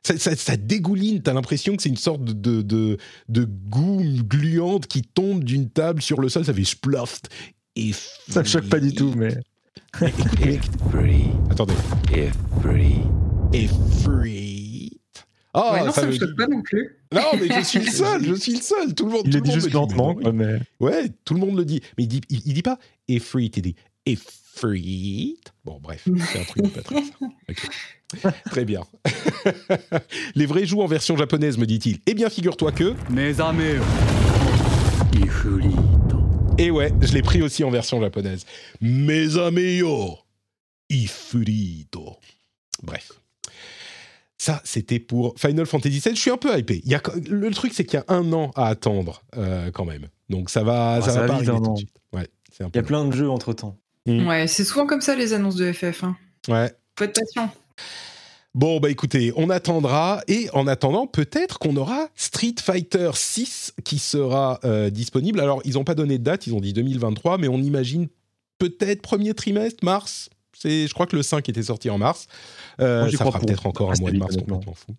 Ça, 0.02 0.16
ça, 0.18 0.36
ça 0.36 0.56
dégouline, 0.56 1.20
t'as 1.20 1.32
l'impression 1.32 1.74
que 1.74 1.82
c'est 1.82 1.88
une 1.88 1.96
sorte 1.96 2.22
de, 2.22 2.32
de, 2.32 2.62
de, 2.62 2.96
de 3.28 3.44
goût 3.44 4.04
gluante 4.22 4.86
qui 4.86 5.02
tombe 5.02 5.42
d'une 5.42 5.68
table 5.68 6.00
sur 6.00 6.20
le 6.20 6.28
sol, 6.28 6.44
ça 6.44 6.54
fait 6.54 6.64
sploft. 6.64 7.28
Ifrit. 7.74 8.32
Ça 8.32 8.40
me 8.40 8.46
choque 8.46 8.68
pas 8.68 8.78
du 8.78 8.94
tout, 8.94 9.12
mais 9.16 9.36
free. 9.94 11.30
Attendez. 11.50 11.74
If 12.12 12.34
free. 12.60 13.02
If 13.52 13.70
free. 14.02 15.00
Oh, 15.54 15.70
ouais, 15.72 15.80
non, 15.80 15.92
ça, 15.92 16.02
ça 16.02 16.06
me 16.06 16.12
choque 16.12 16.36
pas 16.36 16.46
non 16.46 16.60
plus. 16.60 16.98
Non, 17.14 17.22
mais 17.40 17.48
je 17.48 17.64
suis 17.64 17.78
le 17.78 17.90
seul, 17.90 18.24
je 18.24 18.34
suis 18.34 18.52
le 18.52 18.60
seul. 18.60 18.94
Tout 18.94 19.06
le 19.06 19.12
monde. 19.12 19.22
Il 19.24 19.30
tout 19.30 19.38
le 19.38 19.42
dit 19.42 19.50
monde 19.50 19.60
juste 19.60 19.72
lentement, 19.72 20.12
dit, 20.12 20.32
mais... 20.34 20.58
Ouais, 20.80 21.08
tout 21.24 21.32
le 21.32 21.40
monde 21.40 21.56
le 21.56 21.64
dit. 21.64 21.80
Mais 21.96 22.04
il 22.04 22.08
dit, 22.08 22.20
il, 22.28 22.42
il 22.44 22.52
dit 22.52 22.62
pas 22.62 22.78
if 23.08 23.24
free, 23.24 23.50
il 23.54 23.62
dit 23.62 23.74
if 24.04 24.22
free. 24.54 25.38
Bon, 25.64 25.78
bref, 25.80 26.06
c'est 26.30 26.40
un 26.40 26.44
truc 26.44 26.72
pas 26.72 26.82
très. 26.82 26.96
Okay. 27.48 28.28
Très 28.50 28.64
bien. 28.64 28.82
Les 30.36 30.46
vrais 30.46 30.64
joues 30.64 30.80
en 30.80 30.86
version 30.86 31.16
japonaise, 31.16 31.58
me 31.58 31.66
dit-il. 31.66 31.98
Eh 32.06 32.14
bien, 32.14 32.30
figure-toi 32.30 32.70
que. 32.70 32.94
Mes 33.10 33.40
amis. 33.40 33.80
Ifuri. 35.20 35.74
Et 36.58 36.70
ouais, 36.70 36.90
je 37.02 37.12
l'ai 37.12 37.22
pris 37.22 37.42
aussi 37.42 37.64
en 37.64 37.70
version 37.70 38.00
japonaise. 38.00 38.46
Mes 38.80 39.36
amigos, 39.36 40.18
Ifrito. 40.88 42.16
Bref. 42.82 43.12
Ça, 44.38 44.60
c'était 44.64 44.98
pour 44.98 45.34
Final 45.38 45.66
Fantasy 45.66 46.00
VII. 46.00 46.14
Je 46.14 46.20
suis 46.20 46.30
un 46.30 46.36
peu 46.38 46.56
hypé. 46.58 46.80
Il 46.84 46.90
y 46.90 46.94
a, 46.94 47.02
le 47.28 47.50
truc, 47.50 47.72
c'est 47.74 47.84
qu'il 47.84 47.98
y 47.98 48.02
a 48.02 48.14
un 48.14 48.32
an 48.32 48.52
à 48.54 48.68
attendre 48.68 49.22
euh, 49.36 49.70
quand 49.70 49.84
même. 49.84 50.08
Donc 50.30 50.50
ça 50.50 50.62
va, 50.62 50.94
Ah, 50.94 51.02
ça 51.02 51.12
ça 51.12 51.26
va 51.26 51.38
vite, 51.38 51.50
tout 51.50 51.72
de 51.72 51.76
suite. 51.76 51.90
Ouais, 52.12 52.28
Il 52.60 52.70
y 52.74 52.78
a 52.78 52.82
plein 52.82 53.04
de 53.04 53.12
jeux 53.12 53.30
entre 53.30 53.52
temps. 53.52 53.76
Mm. 54.06 54.26
Ouais, 54.26 54.46
c'est 54.46 54.64
souvent 54.64 54.86
comme 54.86 55.00
ça 55.00 55.14
les 55.14 55.32
annonces 55.34 55.56
de 55.56 55.72
FF. 55.72 56.04
Hein. 56.04 56.16
Ouais. 56.48 56.72
Faut 56.98 57.04
être 57.04 57.20
patient. 57.20 57.52
Bon, 58.56 58.80
bah 58.80 58.88
écoutez, 58.88 59.34
on 59.36 59.50
attendra. 59.50 60.22
Et 60.28 60.48
en 60.54 60.66
attendant, 60.66 61.06
peut-être 61.06 61.58
qu'on 61.58 61.76
aura 61.76 62.08
Street 62.14 62.54
Fighter 62.58 63.10
6 63.12 63.74
qui 63.84 63.98
sera 63.98 64.58
euh, 64.64 64.88
disponible. 64.88 65.40
Alors, 65.40 65.60
ils 65.66 65.74
n'ont 65.74 65.84
pas 65.84 65.94
donné 65.94 66.16
de 66.16 66.24
date, 66.24 66.46
ils 66.46 66.54
ont 66.54 66.60
dit 66.60 66.72
2023, 66.72 67.36
mais 67.36 67.48
on 67.48 67.58
imagine 67.58 68.08
peut-être 68.58 69.02
premier 69.02 69.34
trimestre, 69.34 69.84
mars. 69.84 70.30
C'est, 70.56 70.86
je 70.88 70.94
crois 70.94 71.06
que 71.06 71.16
le 71.16 71.22
5 71.22 71.46
était 71.50 71.64
sorti 71.64 71.90
en 71.90 71.98
mars. 71.98 72.28
Euh, 72.80 73.02
Moi, 73.02 73.10
ça 73.10 73.26
fera 73.26 73.40
peut-être 73.40 73.66
encore 73.66 73.88
un 73.88 73.90
Reste 73.90 74.00
mois 74.00 74.10
de 74.10 74.16
mars 74.16 74.34
complètement 74.38 74.72
fou. 74.72 74.94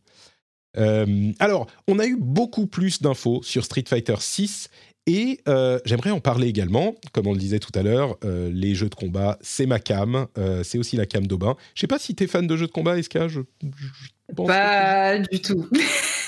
Euh, 0.78 1.32
alors, 1.39 1.66
on 1.88 1.97
a 1.97 2.05
eu 2.05 2.16
beaucoup 2.16 2.68
plus 2.68 3.01
d'infos 3.01 3.41
sur 3.41 3.66
Street 3.66 3.86
Fighter 3.88 4.18
6 4.20 4.70
et 5.08 5.39
euh, 5.47 5.80
j'aimerais 5.86 6.12
en 6.12 6.20
parler 6.20 6.47
également. 6.47 6.95
Comme 7.14 7.26
on 7.28 7.34
le 7.34 7.39
disait 7.39 7.60
tout 7.60 7.72
à 7.74 7.82
l'heure, 7.82 8.18
euh, 8.26 8.49
les 8.53 8.76
jeux 8.76 8.89
de 8.89 8.95
combat, 8.95 9.39
c'est 9.41 9.66
ma 9.66 9.80
cam. 9.80 10.28
euh, 10.38 10.64
c'est 10.64 10.78
aussi 10.78 10.95
la 10.97 11.05
cam 11.08 11.26
d'Aubin. 11.26 11.55
Je 11.74 11.82
sais 11.82 11.88
pas 11.88 11.97
si 11.97 12.14
tu 12.14 12.24
es 12.24 12.28
fan 12.28 12.45
de 12.45 12.55
jeux 12.58 12.68
de 12.68 12.72
combat, 12.72 12.97
Eska. 12.99 13.28
Je, 13.28 13.39
je 13.64 14.36
pense 14.36 14.47
Pas 14.47 15.18
du 15.20 15.41
tout. 15.41 15.64
que- 15.72 15.78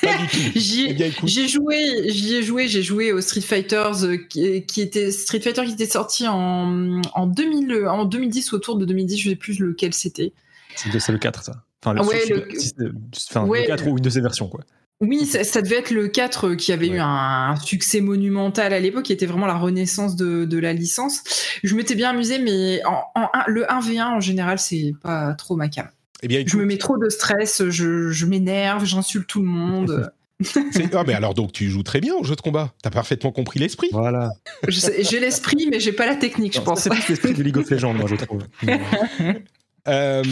pas 0.05 0.17
du 0.17 0.27
tout. 0.27 0.59
J'y 0.59 0.87
Eh 0.97 1.11
J'ai 1.25 1.47
joué, 1.49 2.09
j'y 2.09 2.35
ai 2.35 2.43
joué, 2.43 2.67
j'ai 2.69 2.81
joué 2.81 3.11
au 3.11 3.19
Street 3.21 3.41
Fighters 3.41 4.05
euh, 4.05 4.15
qui, 4.17 4.63
qui 4.65 4.81
était 4.81 5.11
Street 5.11 5.41
Fighter 5.41 5.65
qui 5.65 5.73
était 5.73 5.85
sorti 5.85 6.25
en, 6.27 7.01
en 7.13 7.27
2000, 7.27 7.71
euh, 7.71 7.91
en 7.91 8.05
2010 8.05 8.53
autour 8.53 8.77
de 8.77 8.85
2010, 8.85 9.17
je 9.17 9.29
sais 9.29 9.35
plus 9.35 9.59
lequel 9.59 9.93
c'était. 9.93 10.31
C'est 10.75 11.11
le 11.11 11.17
4, 11.17 11.43
ça. 11.43 11.63
Enfin, 11.83 11.93
le, 11.93 12.01
ouais, 12.07 12.25
le- 12.29 12.45
le 12.85 13.67
4 13.67 13.87
ou 13.87 13.97
une 13.97 14.03
de 14.03 14.09
ses 14.09 14.21
versions, 14.21 14.47
quoi. 14.47 14.61
Oui, 15.01 15.25
ça, 15.25 15.43
ça 15.45 15.61
devait 15.61 15.77
être 15.77 15.91
le 15.91 16.07
4 16.09 16.55
qui 16.55 16.73
avait 16.73 16.89
Ouais. 16.89 16.95
eu 16.97 16.99
un, 16.99 17.51
un 17.51 17.55
succès 17.55 18.01
monumental 18.01 18.73
à 18.73 18.79
l'époque, 18.81 19.03
qui 19.03 19.13
était 19.13 19.25
vraiment 19.25 19.45
la 19.47 19.55
renaissance 19.57 20.15
de, 20.17 20.43
de 20.45 20.57
la 20.57 20.73
licence. 20.73 21.21
Je 21.63 21.73
m'étais 21.75 21.95
bien 21.95 22.09
amusé, 22.09 22.37
mais 22.39 22.81
en, 22.85 23.03
en 23.15 23.29
un- 23.33 23.43
le 23.47 23.63
1v1 23.65 24.03
en 24.15 24.19
général, 24.19 24.59
c'est 24.59 24.93
pas 25.01 25.33
trop 25.35 25.55
ma 25.55 25.69
cam. 25.69 25.87
eh 26.21 26.27
bien, 26.27 26.43
Je 26.45 26.57
me 26.57 26.65
mets 26.65 26.77
trop 26.77 26.97
de 26.97 27.07
stress, 27.09 27.63
je, 27.69 28.09
je 28.09 28.25
m'énerve, 28.25 28.83
j'insulte 28.85 29.27
tout 29.27 29.39
le 29.41 29.47
monde. 29.47 30.11
c'est- 30.41 30.95
ah, 30.95 31.03
mais 31.05 31.13
alors 31.13 31.33
donc 31.33 31.51
tu 31.53 31.69
joues 31.69 31.83
très 31.83 31.99
bien 32.01 32.15
au 32.15 32.23
jeu 32.23 32.35
de 32.35 32.41
combat. 32.41 32.73
T'as 32.81 32.89
parfaitement 32.89 33.31
compris 33.31 33.59
l'esprit. 33.59 33.89
Voilà. 33.93 34.31
J'ai 34.67 35.19
l'esprit, 35.21 35.67
mais 35.71 35.79
j'ai 35.81 35.91
pas 35.93 36.05
la 36.05 36.15
technique, 36.15 36.55
je 36.55 36.61
pense. 36.61 36.81
C'est 36.81 36.93
l'esprit 37.09 37.33
de 37.33 37.43
League 37.43 37.57
of 37.57 37.69
Legends, 37.69 37.93
moi, 37.93 38.09
je 38.09 38.15
trouve. 38.15 38.43
Euh, 39.87 40.23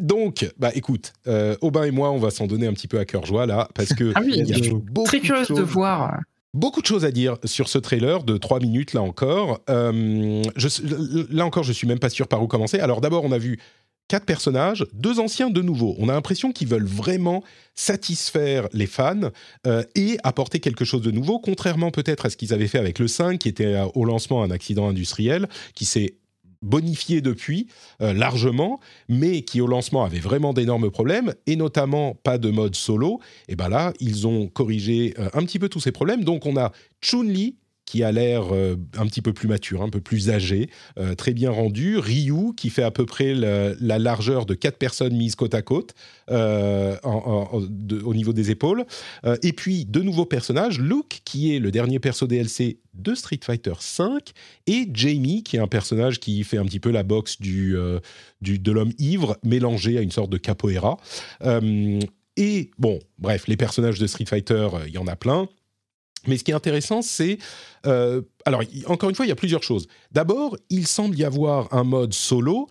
donc, 0.00 0.50
bah 0.58 0.70
écoute, 0.74 1.12
euh, 1.26 1.56
Aubin 1.60 1.84
et 1.84 1.90
moi, 1.90 2.10
on 2.10 2.18
va 2.18 2.30
s'en 2.30 2.46
donner 2.46 2.66
un 2.66 2.72
petit 2.72 2.88
peu 2.88 2.98
à 2.98 3.04
cœur 3.04 3.24
joie 3.26 3.46
là, 3.46 3.68
parce 3.74 3.94
que 3.94 4.12
Ah 4.14 4.20
oui, 4.24 4.32
y 4.44 4.52
a 4.52 4.56
je 4.56 4.62
suis 4.64 4.72
beaucoup 4.74 5.06
Très 5.06 5.20
curieuse 5.20 5.48
de 5.48 5.62
voir. 5.62 6.18
Beaucoup 6.52 6.80
de 6.80 6.86
choses 6.86 7.04
à 7.04 7.12
dire 7.12 7.36
sur 7.44 7.68
ce 7.68 7.78
trailer 7.78 8.24
de 8.24 8.36
3 8.36 8.58
minutes, 8.58 8.92
là 8.92 9.02
encore. 9.02 9.60
Euh, 9.70 10.42
je- 10.56 11.32
là 11.32 11.46
encore, 11.46 11.62
je 11.62 11.72
suis 11.72 11.86
même 11.86 12.00
pas 12.00 12.10
sûr 12.10 12.26
par 12.26 12.42
où 12.42 12.48
commencer. 12.48 12.80
Alors 12.80 13.00
d'abord, 13.00 13.24
on 13.24 13.30
a 13.30 13.38
vu 13.38 13.60
quatre 14.08 14.26
personnages, 14.26 14.84
deux 14.92 15.20
anciens, 15.20 15.50
deux 15.50 15.62
nouveaux. 15.62 15.94
On 16.00 16.08
a 16.08 16.12
l'impression 16.12 16.50
qu'ils 16.50 16.66
veulent 16.66 16.84
vraiment 16.84 17.44
satisfaire 17.76 18.68
les 18.72 18.86
fans 18.86 19.30
euh, 19.68 19.84
et 19.94 20.18
apporter 20.24 20.58
quelque 20.58 20.84
chose 20.84 21.02
de 21.02 21.12
nouveau, 21.12 21.38
contrairement 21.38 21.92
peut-être 21.92 22.26
à 22.26 22.30
ce 22.30 22.36
qu'ils 22.36 22.52
avaient 22.52 22.66
fait 22.66 22.78
avec 22.78 22.98
le 22.98 23.06
5, 23.06 23.38
qui 23.38 23.48
était 23.48 23.80
au 23.94 24.04
lancement 24.04 24.42
un 24.42 24.50
accident 24.50 24.88
industriel, 24.88 25.48
qui 25.76 25.84
s'est 25.84 26.14
bonifié 26.62 27.20
depuis 27.20 27.68
euh, 28.02 28.12
largement, 28.12 28.80
mais 29.08 29.42
qui 29.42 29.60
au 29.60 29.66
lancement 29.66 30.04
avait 30.04 30.18
vraiment 30.18 30.52
d'énormes 30.52 30.90
problèmes, 30.90 31.34
et 31.46 31.56
notamment 31.56 32.14
pas 32.14 32.38
de 32.38 32.50
mode 32.50 32.76
solo. 32.76 33.20
Et 33.48 33.56
ben 33.56 33.68
là, 33.68 33.92
ils 34.00 34.26
ont 34.26 34.48
corrigé 34.48 35.14
euh, 35.18 35.28
un 35.34 35.44
petit 35.44 35.58
peu 35.58 35.68
tous 35.68 35.80
ces 35.80 35.92
problèmes. 35.92 36.24
Donc 36.24 36.46
on 36.46 36.56
a 36.56 36.72
Chun-Li 37.00 37.56
qui 37.90 38.04
a 38.04 38.12
l'air 38.12 38.54
euh, 38.54 38.76
un 38.96 39.06
petit 39.06 39.20
peu 39.20 39.32
plus 39.32 39.48
mature, 39.48 39.82
un 39.82 39.88
peu 39.88 40.00
plus 40.00 40.30
âgé, 40.30 40.70
euh, 40.96 41.16
très 41.16 41.34
bien 41.34 41.50
rendu. 41.50 41.98
Ryu, 41.98 42.54
qui 42.56 42.70
fait 42.70 42.84
à 42.84 42.92
peu 42.92 43.04
près 43.04 43.34
la, 43.34 43.74
la 43.80 43.98
largeur 43.98 44.46
de 44.46 44.54
quatre 44.54 44.78
personnes 44.78 45.16
mises 45.16 45.34
côte 45.34 45.56
à 45.56 45.62
côte 45.62 45.96
euh, 46.30 46.96
au 47.02 48.14
niveau 48.14 48.32
des 48.32 48.52
épaules. 48.52 48.84
Et 49.42 49.52
puis, 49.52 49.86
deux 49.86 50.02
nouveaux 50.02 50.24
personnages. 50.24 50.78
Luke, 50.78 51.22
qui 51.24 51.52
est 51.52 51.58
le 51.58 51.72
dernier 51.72 51.98
perso 51.98 52.28
DLC 52.28 52.78
de 52.94 53.16
Street 53.16 53.40
Fighter 53.42 53.72
V, 53.98 54.04
et 54.68 54.88
Jamie, 54.94 55.42
qui 55.42 55.56
est 55.56 55.60
un 55.60 55.66
personnage 55.66 56.20
qui 56.20 56.44
fait 56.44 56.58
un 56.58 56.64
petit 56.66 56.80
peu 56.80 56.92
la 56.92 57.02
boxe 57.02 57.40
du, 57.40 57.74
du, 58.40 58.60
de 58.60 58.70
l'homme 58.70 58.92
ivre, 58.98 59.36
mélangé 59.42 59.98
à 59.98 60.00
une 60.00 60.12
sorte 60.12 60.30
de 60.30 60.38
capoeira. 60.38 60.96
Et 62.36 62.70
bon, 62.78 63.00
bref, 63.18 63.48
les 63.48 63.56
personnages 63.56 63.98
de 63.98 64.06
Street 64.06 64.26
Fighter, 64.26 64.68
il 64.86 64.92
y 64.92 64.98
en 64.98 65.08
a 65.08 65.16
plein. 65.16 65.48
Mais 66.26 66.36
ce 66.36 66.44
qui 66.44 66.50
est 66.50 66.54
intéressant, 66.54 67.02
c'est... 67.02 67.38
euh, 67.86 68.22
alors, 68.44 68.62
encore 68.86 69.08
une 69.08 69.14
fois, 69.14 69.26
il 69.26 69.30
y 69.30 69.32
a 69.32 69.36
plusieurs 69.36 69.62
choses. 69.62 69.86
D'abord, 70.12 70.56
il 70.68 70.86
semble 70.86 71.16
y 71.16 71.24
avoir 71.24 71.72
un 71.72 71.84
mode 71.84 72.12
solo 72.14 72.68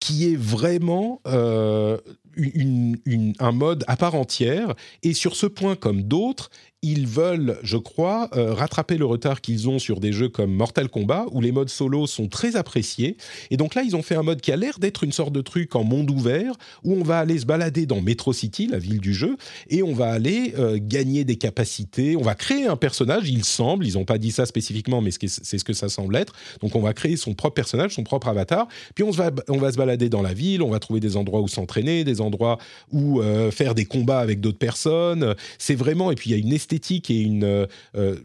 qui 0.00 0.32
est 0.32 0.36
vraiment... 0.36 1.20
euh, 1.26 1.98
une- 2.36 3.34
un 3.38 3.52
mode 3.52 3.84
à 3.86 3.96
part 3.96 4.14
entière. 4.14 4.74
Et 5.02 5.14
sur 5.14 5.36
ce 5.36 5.46
point, 5.46 5.76
comme 5.76 6.02
d'autres, 6.02 6.50
ils 6.82 7.06
veulent, 7.06 7.58
je 7.62 7.76
crois, 7.76 8.30
euh, 8.34 8.54
rattraper 8.54 8.96
le 8.96 9.04
retard 9.04 9.42
qu'ils 9.42 9.68
ont 9.68 9.78
sur 9.78 10.00
des 10.00 10.14
jeux 10.14 10.30
comme 10.30 10.50
Mortal 10.50 10.88
Kombat, 10.88 11.26
où 11.30 11.42
les 11.42 11.52
modes 11.52 11.68
solo 11.68 12.06
sont 12.06 12.26
très 12.26 12.56
appréciés. 12.56 13.18
Et 13.50 13.58
donc 13.58 13.74
là, 13.74 13.82
ils 13.82 13.94
ont 13.96 14.02
fait 14.02 14.14
un 14.14 14.22
mode 14.22 14.40
qui 14.40 14.50
a 14.50 14.56
l'air 14.56 14.78
d'être 14.78 15.04
une 15.04 15.12
sorte 15.12 15.32
de 15.32 15.42
truc 15.42 15.76
en 15.76 15.84
monde 15.84 16.10
ouvert, 16.10 16.54
où 16.82 16.94
on 16.94 17.02
va 17.02 17.18
aller 17.18 17.38
se 17.38 17.44
balader 17.44 17.84
dans 17.84 18.00
Metro 18.00 18.32
City, 18.32 18.66
la 18.66 18.78
ville 18.78 18.98
du 19.00 19.12
jeu, 19.12 19.36
et 19.68 19.82
on 19.82 19.92
va 19.92 20.10
aller 20.10 20.54
euh, 20.58 20.78
gagner 20.80 21.24
des 21.24 21.36
capacités. 21.36 22.16
On 22.16 22.22
va 22.22 22.34
créer 22.34 22.66
un 22.66 22.76
personnage, 22.76 23.28
il 23.28 23.44
semble, 23.44 23.86
ils 23.86 23.94
n'ont 23.94 24.06
pas 24.06 24.16
dit 24.16 24.30
ça 24.30 24.46
spécifiquement, 24.46 25.02
mais 25.02 25.10
c'est 25.10 25.58
ce 25.58 25.64
que 25.64 25.74
ça 25.74 25.90
semble 25.90 26.16
être. 26.16 26.32
Donc 26.62 26.76
on 26.76 26.80
va 26.80 26.94
créer 26.94 27.18
son 27.18 27.34
propre 27.34 27.54
personnage, 27.54 27.94
son 27.94 28.04
propre 28.04 28.28
avatar, 28.28 28.68
puis 28.94 29.04
on, 29.04 29.10
va, 29.10 29.30
on 29.48 29.58
va 29.58 29.70
se 29.70 29.76
balader 29.76 30.08
dans 30.08 30.22
la 30.22 30.32
ville, 30.32 30.62
on 30.62 30.70
va 30.70 30.78
trouver 30.78 31.00
des 31.00 31.18
endroits 31.18 31.42
où 31.42 31.48
s'entraîner, 31.48 32.04
des 32.04 32.19
endroits 32.20 32.58
où 32.92 33.20
euh, 33.20 33.50
faire 33.50 33.74
des 33.74 33.84
combats 33.84 34.20
avec 34.20 34.40
d'autres 34.40 34.58
personnes. 34.58 35.34
C'est 35.58 35.74
vraiment, 35.74 36.10
et 36.10 36.14
puis 36.14 36.30
il 36.30 36.32
y 36.32 36.36
a 36.36 36.38
une 36.38 36.52
esthétique 36.52 37.10
et 37.10 37.20
une 37.20 37.44
euh, 37.44 37.66
euh, 37.96 38.16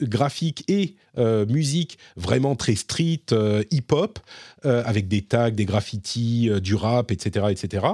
graphique 0.00 0.64
et 0.68 0.96
musique 1.16 1.98
vraiment 2.16 2.56
très 2.56 2.74
street, 2.74 3.22
euh, 3.32 3.62
hip-hop, 3.70 4.18
euh, 4.64 4.82
avec 4.86 5.08
des 5.08 5.22
tags, 5.22 5.50
des 5.50 5.64
graffitis, 5.64 6.48
euh, 6.48 6.60
du 6.60 6.74
rap, 6.74 7.10
etc., 7.10 7.46
etc. 7.50 7.86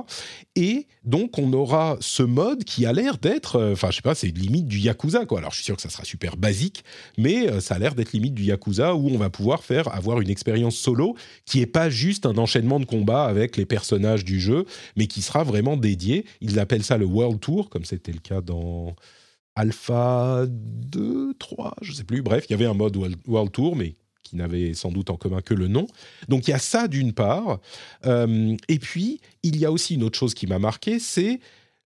Et 0.57 0.87
donc 1.05 1.39
on 1.39 1.53
aura 1.53 1.97
ce 2.01 2.23
mode 2.23 2.65
qui 2.65 2.85
a 2.85 2.93
l'air 2.93 3.19
d'être, 3.19 3.57
euh, 3.57 3.73
enfin 3.73 3.91
je 3.91 3.97
sais 3.97 4.03
pas, 4.03 4.15
c'est 4.15 4.29
limite 4.29 4.67
du 4.67 4.79
Yakuza 4.79 5.25
quoi. 5.25 5.39
Alors 5.39 5.53
je 5.53 5.57
suis 5.57 5.65
sûr 5.65 5.77
que 5.77 5.83
ça 5.83 5.89
sera 5.89 6.05
super 6.05 6.37
basique, 6.37 6.85
mais 7.17 7.49
euh, 7.49 7.61
ça 7.61 7.77
a 7.77 7.79
l'air 7.79 7.95
d'être 7.95 8.13
limite 8.13 8.35
du 8.35 8.45
Yakuza 8.45 8.95
où 8.95 9.09
on 9.09 9.19
va 9.19 9.31
pouvoir 9.31 9.65
faire 9.65 9.95
avoir 9.95 10.21
une 10.21 10.31
expérience 10.31 10.77
solo 10.77 11.17
qui 11.47 11.61
est 11.61 11.67
pas 11.67 11.89
juste 11.89 12.27
un 12.27 12.37
enchaînement 12.37 12.81
de 12.81 12.85
combats 12.85 13.25
avec 13.25 13.57
les 13.57 13.65
personnages 13.65 14.25
du 14.25 14.41
jeu, 14.41 14.67
mais 14.97 15.07
qui 15.07 15.23
sera 15.23 15.45
vraiment 15.45 15.77
dédié. 15.77 16.27
Ils 16.41 16.59
appellent 16.59 16.85
ça 16.85 16.99
le 16.99 17.07
World 17.07 17.41
Tour, 17.41 17.71
comme 17.71 17.85
c'était 17.85 18.13
le 18.13 18.21
cas 18.21 18.41
dans 18.41 18.95
Alpha 19.59 20.45
2, 20.49 21.35
3, 21.37 21.75
je 21.83 21.93
sais 21.93 22.05
plus. 22.05 22.23
Bref, 22.23 22.45
il 22.49 22.53
y 22.53 22.55
avait 22.55 22.67
un 22.67 22.75
mode 22.75 22.97
World- 22.97 23.19
World 23.27 23.51
Tour, 23.51 23.75
mais 23.75 23.97
qui 24.23 24.37
n'avait 24.37 24.73
sans 24.73 24.93
doute 24.93 25.11
en 25.11 25.17
commun 25.17 25.41
que 25.41 25.53
le 25.53 25.67
nom. 25.67 25.89
Donc 26.29 26.47
il 26.47 26.53
y 26.53 26.55
a 26.55 26.61
ça 26.61 26.87
d'une 26.87 27.13
part. 27.13 27.59
Euh, 28.07 28.57
et 28.69 28.79
puis, 28.79 29.21
il 29.43 29.57
y 29.57 29.65
a 29.65 29.73
aussi 29.73 29.95
une 29.95 30.05
autre 30.05 30.17
chose 30.19 30.35
qui 30.35 30.47
m'a 30.47 30.61
marqué, 30.61 31.01
c'est 31.01 31.41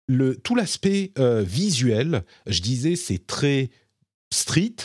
le, 0.07 0.37
tout 0.37 0.55
l'aspect 0.55 1.13
euh, 1.19 1.43
visuel. 1.43 2.25
Je 2.47 2.61
disais, 2.61 2.95
c'est 2.95 3.27
très 3.27 3.71
street, 4.31 4.77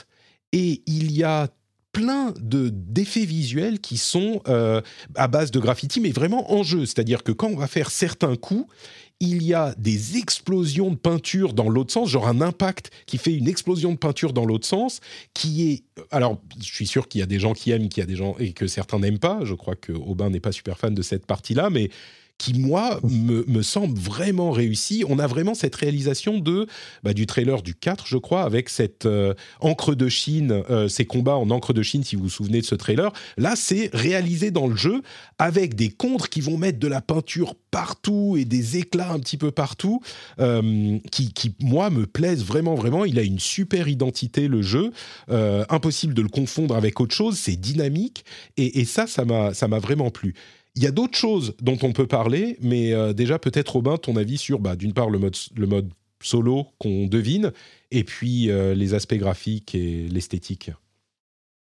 et 0.53 0.81
il 0.85 1.11
y 1.11 1.23
a 1.23 1.49
plein 1.91 2.31
de 2.39 2.69
d'effets 2.69 3.25
visuels 3.25 3.79
qui 3.79 3.97
sont 3.97 4.41
euh, 4.47 4.81
à 5.15 5.27
base 5.27 5.51
de 5.51 5.59
graffiti, 5.59 5.99
mais 5.99 6.11
vraiment 6.11 6.53
en 6.53 6.63
jeu. 6.63 6.85
C'est-à-dire 6.85 7.23
que 7.23 7.31
quand 7.33 7.47
on 7.47 7.57
va 7.57 7.67
faire 7.67 7.89
certains 7.89 8.35
coups, 8.35 8.71
il 9.19 9.41
y 9.43 9.53
a 9.53 9.73
des 9.77 10.17
explosions 10.17 10.91
de 10.91 10.95
peinture 10.95 11.53
dans 11.53 11.69
l'autre 11.69 11.91
sens, 11.91 12.09
genre 12.09 12.27
un 12.27 12.41
impact 12.41 12.91
qui 13.07 13.17
fait 13.17 13.33
une 13.33 13.47
explosion 13.47 13.91
de 13.91 13.97
peinture 13.97 14.31
dans 14.31 14.45
l'autre 14.45 14.67
sens, 14.67 14.99
qui 15.33 15.71
est... 15.71 15.83
Alors, 16.11 16.39
je 16.59 16.71
suis 16.71 16.85
sûr 16.85 17.07
qu'il 17.07 17.19
y 17.19 17.23
a 17.23 17.27
des 17.27 17.39
gens 17.39 17.53
qui 17.53 17.71
aiment, 17.71 17.89
qu'il 17.89 18.01
y 18.01 18.03
a 18.03 18.07
des 18.07 18.15
gens 18.15 18.35
et 18.37 18.53
que 18.53 18.67
certains 18.67 18.99
n'aiment 18.99 19.19
pas. 19.19 19.39
Je 19.43 19.55
crois 19.55 19.75
que 19.75 19.91
Aubin 19.91 20.29
n'est 20.29 20.39
pas 20.39 20.51
super 20.51 20.77
fan 20.77 20.93
de 20.93 21.01
cette 21.01 21.25
partie-là, 21.25 21.69
mais 21.71 21.89
qui, 22.37 22.53
moi, 22.53 22.99
me, 23.03 23.61
semble 23.61 23.97
vraiment 23.97 24.51
réussi. 24.51 25.03
On 25.07 25.19
a 25.19 25.27
vraiment 25.27 25.55
cette 25.55 25.75
réalisation 25.75 26.39
de, 26.39 26.67
bah, 27.03 27.13
du 27.13 27.25
trailer 27.25 27.61
du 27.61 27.73
4, 27.73 28.05
je 28.07 28.17
crois, 28.17 28.43
avec 28.43 28.69
cette 28.69 29.05
euh, 29.05 29.33
encre 29.59 29.95
de 29.95 30.07
Chine, 30.07 30.63
euh, 30.69 30.87
ces 30.87 31.05
combats 31.05 31.35
en 31.35 31.49
encre 31.49 31.73
de 31.73 31.81
Chine, 31.81 32.03
si 32.03 32.15
vous 32.15 32.23
vous 32.23 32.29
souvenez 32.29 32.61
de 32.61 32.65
ce 32.65 32.75
trailer. 32.75 33.11
Là, 33.37 33.55
c'est 33.55 33.89
réalisé 33.93 34.51
dans 34.51 34.67
le 34.67 34.75
jeu 34.75 35.01
avec 35.39 35.75
des 35.75 35.89
contres 35.89 36.29
qui 36.29 36.41
vont 36.41 36.57
mettre 36.57 36.79
de 36.79 36.87
la 36.87 37.01
peinture 37.01 37.55
partout 37.71 38.35
et 38.37 38.45
des 38.45 38.77
éclats 38.77 39.11
un 39.11 39.19
petit 39.19 39.37
peu 39.37 39.51
partout, 39.51 40.01
euh, 40.39 40.99
qui, 41.11 41.33
qui, 41.33 41.55
moi, 41.59 41.89
me 41.89 42.05
plaisent 42.05 42.45
vraiment, 42.45 42.75
vraiment. 42.75 43.03
Il 43.03 43.17
a 43.17 43.23
une 43.23 43.39
super 43.39 43.87
identité, 43.87 44.47
le 44.47 44.61
jeu. 44.61 44.91
Impossible 45.27 46.13
de 46.13 46.21
le 46.21 46.29
confondre 46.29 46.75
avec 46.75 46.99
autre 46.99 47.15
chose. 47.15 47.37
C'est 47.37 47.55
dynamique. 47.55 48.25
Et, 48.57 48.79
et 48.79 48.85
ça, 48.85 49.07
ça 49.07 49.25
m'a 49.25 49.79
vraiment 49.79 50.09
plu. 50.09 50.35
Il 50.77 50.83
y 50.83 50.87
a 50.87 50.91
d'autres 50.91 51.17
choses 51.17 51.55
dont 51.59 51.77
on 51.81 51.91
peut 51.91 52.05
parler, 52.05 52.55
mais 52.61 52.93
euh, 52.93 53.11
déjà 53.11 53.39
peut-être 53.39 53.69
Robin, 53.69 53.97
ton 53.97 54.15
avis 54.15 54.37
sur, 54.37 54.59
bah, 54.59 54.75
d'une 54.75 54.93
part 54.93 55.09
le 55.09 55.17
mode, 55.17 55.89
solo 56.21 56.67
qu'on 56.77 57.07
devine, 57.07 57.51
et 57.89 58.03
puis 58.03 58.51
euh, 58.51 58.75
les 58.75 58.93
aspects 58.93 59.15
graphiques 59.15 59.73
et 59.73 60.07
l'esthétique. 60.07 60.69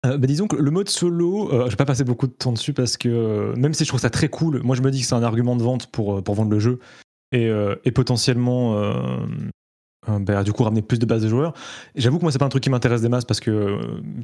Euh, 0.06 0.18
bah, 0.18 0.28
disons 0.28 0.48
que 0.48 0.58
le 0.58 0.70
mode 0.70 0.90
solo, 0.90 1.50
euh, 1.54 1.66
je 1.66 1.70
vais 1.70 1.76
pas 1.78 1.86
passer 1.86 2.04
beaucoup 2.04 2.28
de 2.28 2.34
temps 2.34 2.52
dessus 2.52 2.74
parce 2.74 2.98
que 2.98 3.54
même 3.56 3.74
si 3.74 3.86
je 3.86 3.88
trouve 3.88 4.02
ça 4.02 4.10
très 4.10 4.28
cool, 4.28 4.62
moi 4.64 4.76
je 4.76 4.82
me 4.82 4.92
dis 4.92 5.00
que 5.00 5.06
c'est 5.06 5.16
un 5.16 5.24
argument 5.24 5.56
de 5.56 5.64
vente 5.64 5.88
pour, 5.88 6.22
pour 6.22 6.36
vendre 6.36 6.52
le 6.52 6.60
jeu 6.60 6.80
et, 7.32 7.50
et 7.86 7.92
potentiellement 7.92 8.82
bah, 10.08 10.44
du 10.44 10.52
coup 10.52 10.64
ramener 10.64 10.82
plus 10.82 11.00
de 11.00 11.06
bases 11.06 11.24
de 11.24 11.30
joueurs. 11.30 11.54
J'avoue 11.96 12.18
que 12.18 12.24
moi 12.24 12.34
c'est 12.34 12.38
pas 12.38 12.46
un 12.46 12.50
truc 12.50 12.64
qui 12.64 12.70
m'intéresse 12.70 13.02
des 13.02 13.10
masses 13.10 13.26
parce 13.26 13.40
que 13.40 13.80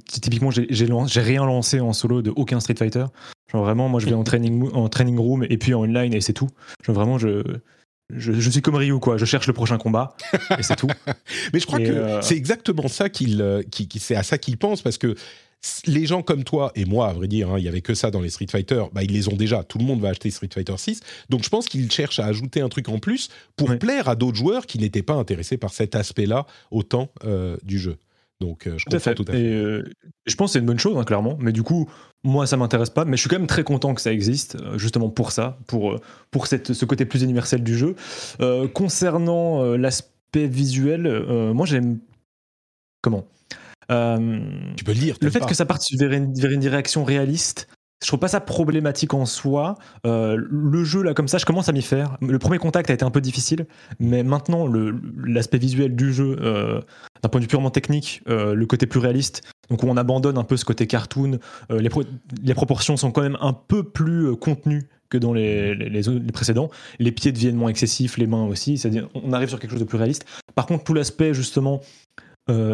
typiquement 0.05 0.51
j'ai 0.51 0.67
j'ai 0.69 1.21
rien 1.21 1.45
lancé 1.45 1.79
en 1.79 1.93
solo 1.93 2.21
de 2.21 2.33
aucun 2.35 2.59
Street 2.59 2.75
Fighter. 2.77 3.05
Genre 3.51 3.63
vraiment 3.63 3.89
moi 3.89 3.99
je 3.99 4.05
vais 4.07 4.13
en 4.13 4.23
training, 4.25 4.71
en 4.73 4.89
training 4.89 5.17
room 5.17 5.45
et 5.49 5.57
puis 5.57 5.73
en 5.73 5.81
online 5.81 6.13
et 6.13 6.21
c'est 6.21 6.33
tout. 6.33 6.49
Genre 6.83 6.95
vraiment 6.95 7.17
je, 7.17 7.43
je, 8.13 8.33
je 8.33 8.49
suis 8.49 8.61
comme 8.61 8.75
Ryu 8.75 8.99
quoi, 8.99 9.17
je 9.17 9.25
cherche 9.25 9.47
le 9.47 9.53
prochain 9.53 9.77
combat 9.77 10.15
et 10.57 10.63
c'est 10.63 10.75
tout. 10.75 10.89
Mais 11.53 11.59
je 11.59 11.65
crois 11.65 11.79
Et, 11.79 11.85
que 11.85 11.91
euh, 11.91 12.21
c'est 12.21 12.35
exactement 12.35 12.87
ça 12.87 13.09
qu'il, 13.09 13.41
euh, 13.41 13.63
c'est 13.97 14.15
à 14.15 14.23
ça 14.23 14.37
qu'il 14.37 14.57
pense 14.57 14.81
parce 14.81 14.97
que 14.97 15.15
les 15.87 16.05
gens 16.05 16.21
comme 16.21 16.43
toi 16.43 16.71
et 16.75 16.85
moi, 16.85 17.09
à 17.09 17.13
vrai 17.13 17.27
dire, 17.27 17.49
hein, 17.49 17.55
il 17.57 17.65
y 17.65 17.67
avait 17.67 17.81
que 17.81 17.93
ça 17.93 18.11
dans 18.11 18.21
les 18.21 18.29
Street 18.29 18.47
Fighter, 18.49 18.83
bah, 18.93 19.03
ils 19.03 19.11
les 19.11 19.27
ont 19.29 19.35
déjà. 19.35 19.63
Tout 19.63 19.77
le 19.77 19.85
monde 19.85 19.99
va 19.99 20.09
acheter 20.09 20.29
Street 20.29 20.49
Fighter 20.53 20.77
6. 20.77 20.99
Donc 21.29 21.43
je 21.43 21.49
pense 21.49 21.67
qu'il 21.67 21.91
cherche 21.91 22.19
à 22.19 22.25
ajouter 22.25 22.61
un 22.61 22.69
truc 22.69 22.89
en 22.89 22.99
plus 22.99 23.29
pour 23.55 23.75
plaire 23.79 24.07
à 24.07 24.15
d'autres 24.15 24.37
joueurs 24.37 24.65
qui 24.65 24.79
n'étaient 24.79 25.03
pas 25.03 25.13
intéressés 25.13 25.57
par 25.57 25.73
cet 25.73 25.95
aspect-là 25.95 26.45
autant 26.71 27.09
euh, 27.23 27.57
du 27.63 27.79
jeu. 27.79 27.97
Donc 28.41 28.63
je 28.65 28.71
Tout 28.71 28.77
à 28.95 28.97
comprends 28.97 28.99
fait. 28.99 29.15
tout 29.15 29.25
à 29.27 29.31
fait. 29.31 29.41
Et 29.41 29.53
euh, 29.53 29.83
je 30.25 30.35
pense 30.35 30.49
que 30.49 30.53
c'est 30.53 30.59
une 30.59 30.65
bonne 30.65 30.79
chose, 30.79 30.97
hein, 30.97 31.03
clairement. 31.03 31.37
Mais 31.39 31.51
du 31.53 31.63
coup, 31.63 31.89
moi, 32.23 32.45
ça 32.47 32.57
m'intéresse 32.57 32.89
pas. 32.89 33.05
Mais 33.05 33.15
je 33.15 33.21
suis 33.21 33.29
quand 33.29 33.37
même 33.39 33.47
très 33.47 33.63
content 33.63 33.93
que 33.93 34.01
ça 34.01 34.11
existe, 34.11 34.55
euh, 34.55 34.77
justement 34.77 35.09
pour 35.09 35.31
ça, 35.31 35.57
pour, 35.67 35.93
euh, 35.93 36.01
pour 36.31 36.47
cette, 36.47 36.73
ce 36.73 36.85
côté 36.85 37.05
plus 37.05 37.21
universel 37.23 37.63
du 37.63 37.77
jeu. 37.77 37.95
Euh, 38.41 38.67
concernant 38.67 39.63
euh, 39.63 39.77
l'aspect 39.77 40.47
visuel, 40.47 41.07
moi, 41.53 41.65
j'aime. 41.65 41.99
Comment? 43.01 43.25
Tu 43.87 44.83
peux 44.83 44.93
le 44.93 44.99
lire. 44.99 45.15
Le 45.21 45.29
fait 45.29 45.39
pas. 45.39 45.45
que 45.45 45.53
ça 45.53 45.65
parte 45.65 45.83
vers 45.97 46.11
une, 46.11 46.33
vers 46.33 46.51
une 46.51 46.59
direction 46.59 47.03
réaliste, 47.05 47.69
je 48.01 48.07
trouve 48.07 48.19
pas 48.19 48.27
ça 48.27 48.39
problématique 48.41 49.13
en 49.13 49.25
soi. 49.25 49.75
Euh, 50.05 50.37
le 50.49 50.83
jeu, 50.83 51.01
là, 51.01 51.13
comme 51.13 51.27
ça, 51.27 51.37
je 51.37 51.45
commence 51.45 51.69
à 51.69 51.71
m'y 51.71 51.81
faire. 51.81 52.17
Le 52.21 52.37
premier 52.39 52.57
contact 52.57 52.89
a 52.89 52.93
été 52.93 53.03
un 53.05 53.09
peu 53.11 53.21
difficile, 53.21 53.65
mais 53.99 54.21
maintenant, 54.23 54.67
l'aspect 55.25 55.57
visuel 55.57 55.95
du 55.95 56.13
jeu, 56.13 56.35
euh, 56.41 56.81
d'un 57.23 57.29
point 57.29 57.39
de 57.39 57.45
vue 57.45 57.49
purement 57.49 57.71
technique, 57.71 58.21
euh, 58.29 58.53
le 58.53 58.65
côté 58.65 58.85
plus 58.85 58.99
réaliste, 58.99 59.41
donc 59.69 59.81
où 59.83 59.87
on 59.87 59.97
abandonne 59.97 60.37
un 60.37 60.43
peu 60.43 60.57
ce 60.57 60.65
côté 60.65 60.87
cartoon, 60.87 61.39
les, 61.69 61.89
pro- 61.89 62.03
les 62.43 62.53
proportions 62.53 62.97
sont 62.97 63.11
quand 63.11 63.21
même 63.21 63.37
un 63.41 63.53
peu 63.53 63.83
plus 63.83 64.35
contenues 64.35 64.87
que 65.09 65.17
dans 65.17 65.33
les, 65.33 65.75
précédents. 66.33 66.69
Les 66.99 67.11
pieds 67.11 67.31
deviennent 67.31 67.55
moins 67.55 67.69
excessifs, 67.69 68.17
les 68.17 68.27
mains 68.27 68.45
aussi, 68.45 68.77
c'est-à-dire 68.77 69.07
on 69.15 69.33
arrive 69.33 69.49
sur 69.49 69.59
quelque 69.59 69.71
chose 69.71 69.79
de 69.79 69.85
plus 69.85 69.97
réaliste. 69.97 70.25
Par 70.53 70.65
contre, 70.65 70.83
tout 70.83 70.93
l'aspect, 70.93 71.33
justement, 71.33 71.81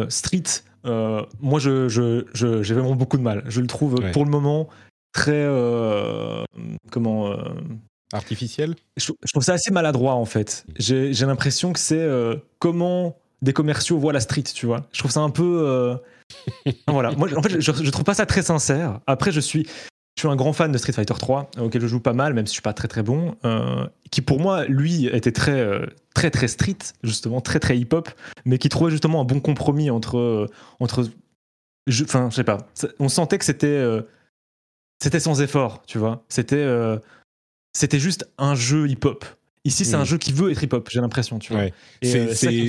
street, 0.08 0.42
euh, 0.84 1.22
moi, 1.40 1.60
je, 1.60 1.88
j'ai 2.62 2.74
vraiment 2.74 2.94
beaucoup 2.96 3.16
de 3.16 3.22
mal. 3.22 3.44
Je 3.48 3.60
le 3.60 3.66
trouve, 3.66 3.94
Ouais. 3.94 4.10
pour 4.12 4.24
le 4.24 4.30
moment, 4.30 4.68
très... 5.12 5.32
euh, 5.34 6.44
comment... 6.90 7.28
euh, 7.30 7.36
Artificiel 8.14 8.74
je, 8.98 9.06
trou- 9.06 9.16
je 9.24 9.32
trouve 9.32 9.42
ça 9.42 9.54
assez 9.54 9.70
maladroit 9.70 10.14
en 10.14 10.26
fait. 10.26 10.66
J'ai 10.78 11.12
l'impression 11.24 11.72
que 11.72 11.78
c'est 11.78 11.96
euh, 11.98 12.36
comment 12.58 13.16
des 13.40 13.52
commerciaux 13.54 13.98
voient 13.98 14.12
la 14.12 14.20
street, 14.20 14.42
tu 14.54 14.66
vois. 14.66 14.86
Je 14.92 14.98
trouve 14.98 15.10
ça 15.10 15.20
un 15.20 15.30
peu. 15.30 15.96
voilà. 16.86 17.10
Moi, 17.12 17.28
en 17.36 17.42
fait, 17.42 17.60
je, 17.60 17.72
je 17.72 17.90
trouve 17.90 18.04
pas 18.04 18.14
ça 18.14 18.26
très 18.26 18.42
sincère. 18.42 19.00
Après, 19.06 19.32
je 19.32 19.40
suis. 19.40 19.66
Je 20.16 20.20
suis 20.20 20.28
un 20.28 20.36
grand 20.36 20.52
fan 20.52 20.70
de 20.70 20.76
Street 20.76 20.92
Fighter 20.92 21.14
3, 21.18 21.50
auquel 21.58 21.80
je 21.80 21.86
joue 21.86 21.98
pas 21.98 22.12
mal, 22.12 22.34
même 22.34 22.46
si 22.46 22.50
je 22.50 22.56
suis 22.56 22.62
pas 22.62 22.74
très 22.74 22.86
très 22.86 23.02
bon. 23.02 23.34
euh, 23.46 23.86
qui 24.10 24.20
pour 24.20 24.40
moi, 24.40 24.66
lui, 24.66 25.06
était 25.06 25.32
très 25.32 25.58
euh, 25.58 25.86
très 26.14 26.30
très 26.30 26.48
street, 26.48 26.76
justement, 27.02 27.40
très 27.40 27.58
très 27.60 27.78
hip-hop, 27.78 28.10
mais 28.44 28.58
qui 28.58 28.68
trouvait 28.68 28.90
justement 28.90 29.22
un 29.22 29.24
bon 29.24 29.40
compromis 29.40 29.88
entre 29.90 30.48
entre. 30.80 31.08
je- 31.86 32.04
Enfin, 32.04 32.28
je 32.30 32.36
sais 32.36 32.44
pas. 32.44 32.58
On 32.98 33.08
sentait 33.08 33.38
que 33.38 33.44
c'était 33.46 33.66
euh, 33.68 34.02
c'était 35.02 35.20
sans 35.20 35.40
effort, 35.42 35.82
tu 35.86 35.98
vois. 35.98 36.24
C'était 36.28 36.56
euh, 36.56 36.98
c'était 37.74 37.98
juste 37.98 38.28
un 38.38 38.54
jeu 38.54 38.88
hip-hop. 38.88 39.24
Ici, 39.64 39.84
c'est 39.84 39.96
Mm. 39.96 40.00
un 40.00 40.04
jeu 40.04 40.18
qui 40.18 40.32
veut 40.32 40.50
être 40.50 40.60
hip-hop, 40.64 40.88
j'ai 40.90 41.00
l'impression, 41.00 41.38
tu 41.38 41.52
vois. 41.52 41.62
Ouais. 41.62 41.72
C'est 42.02 42.18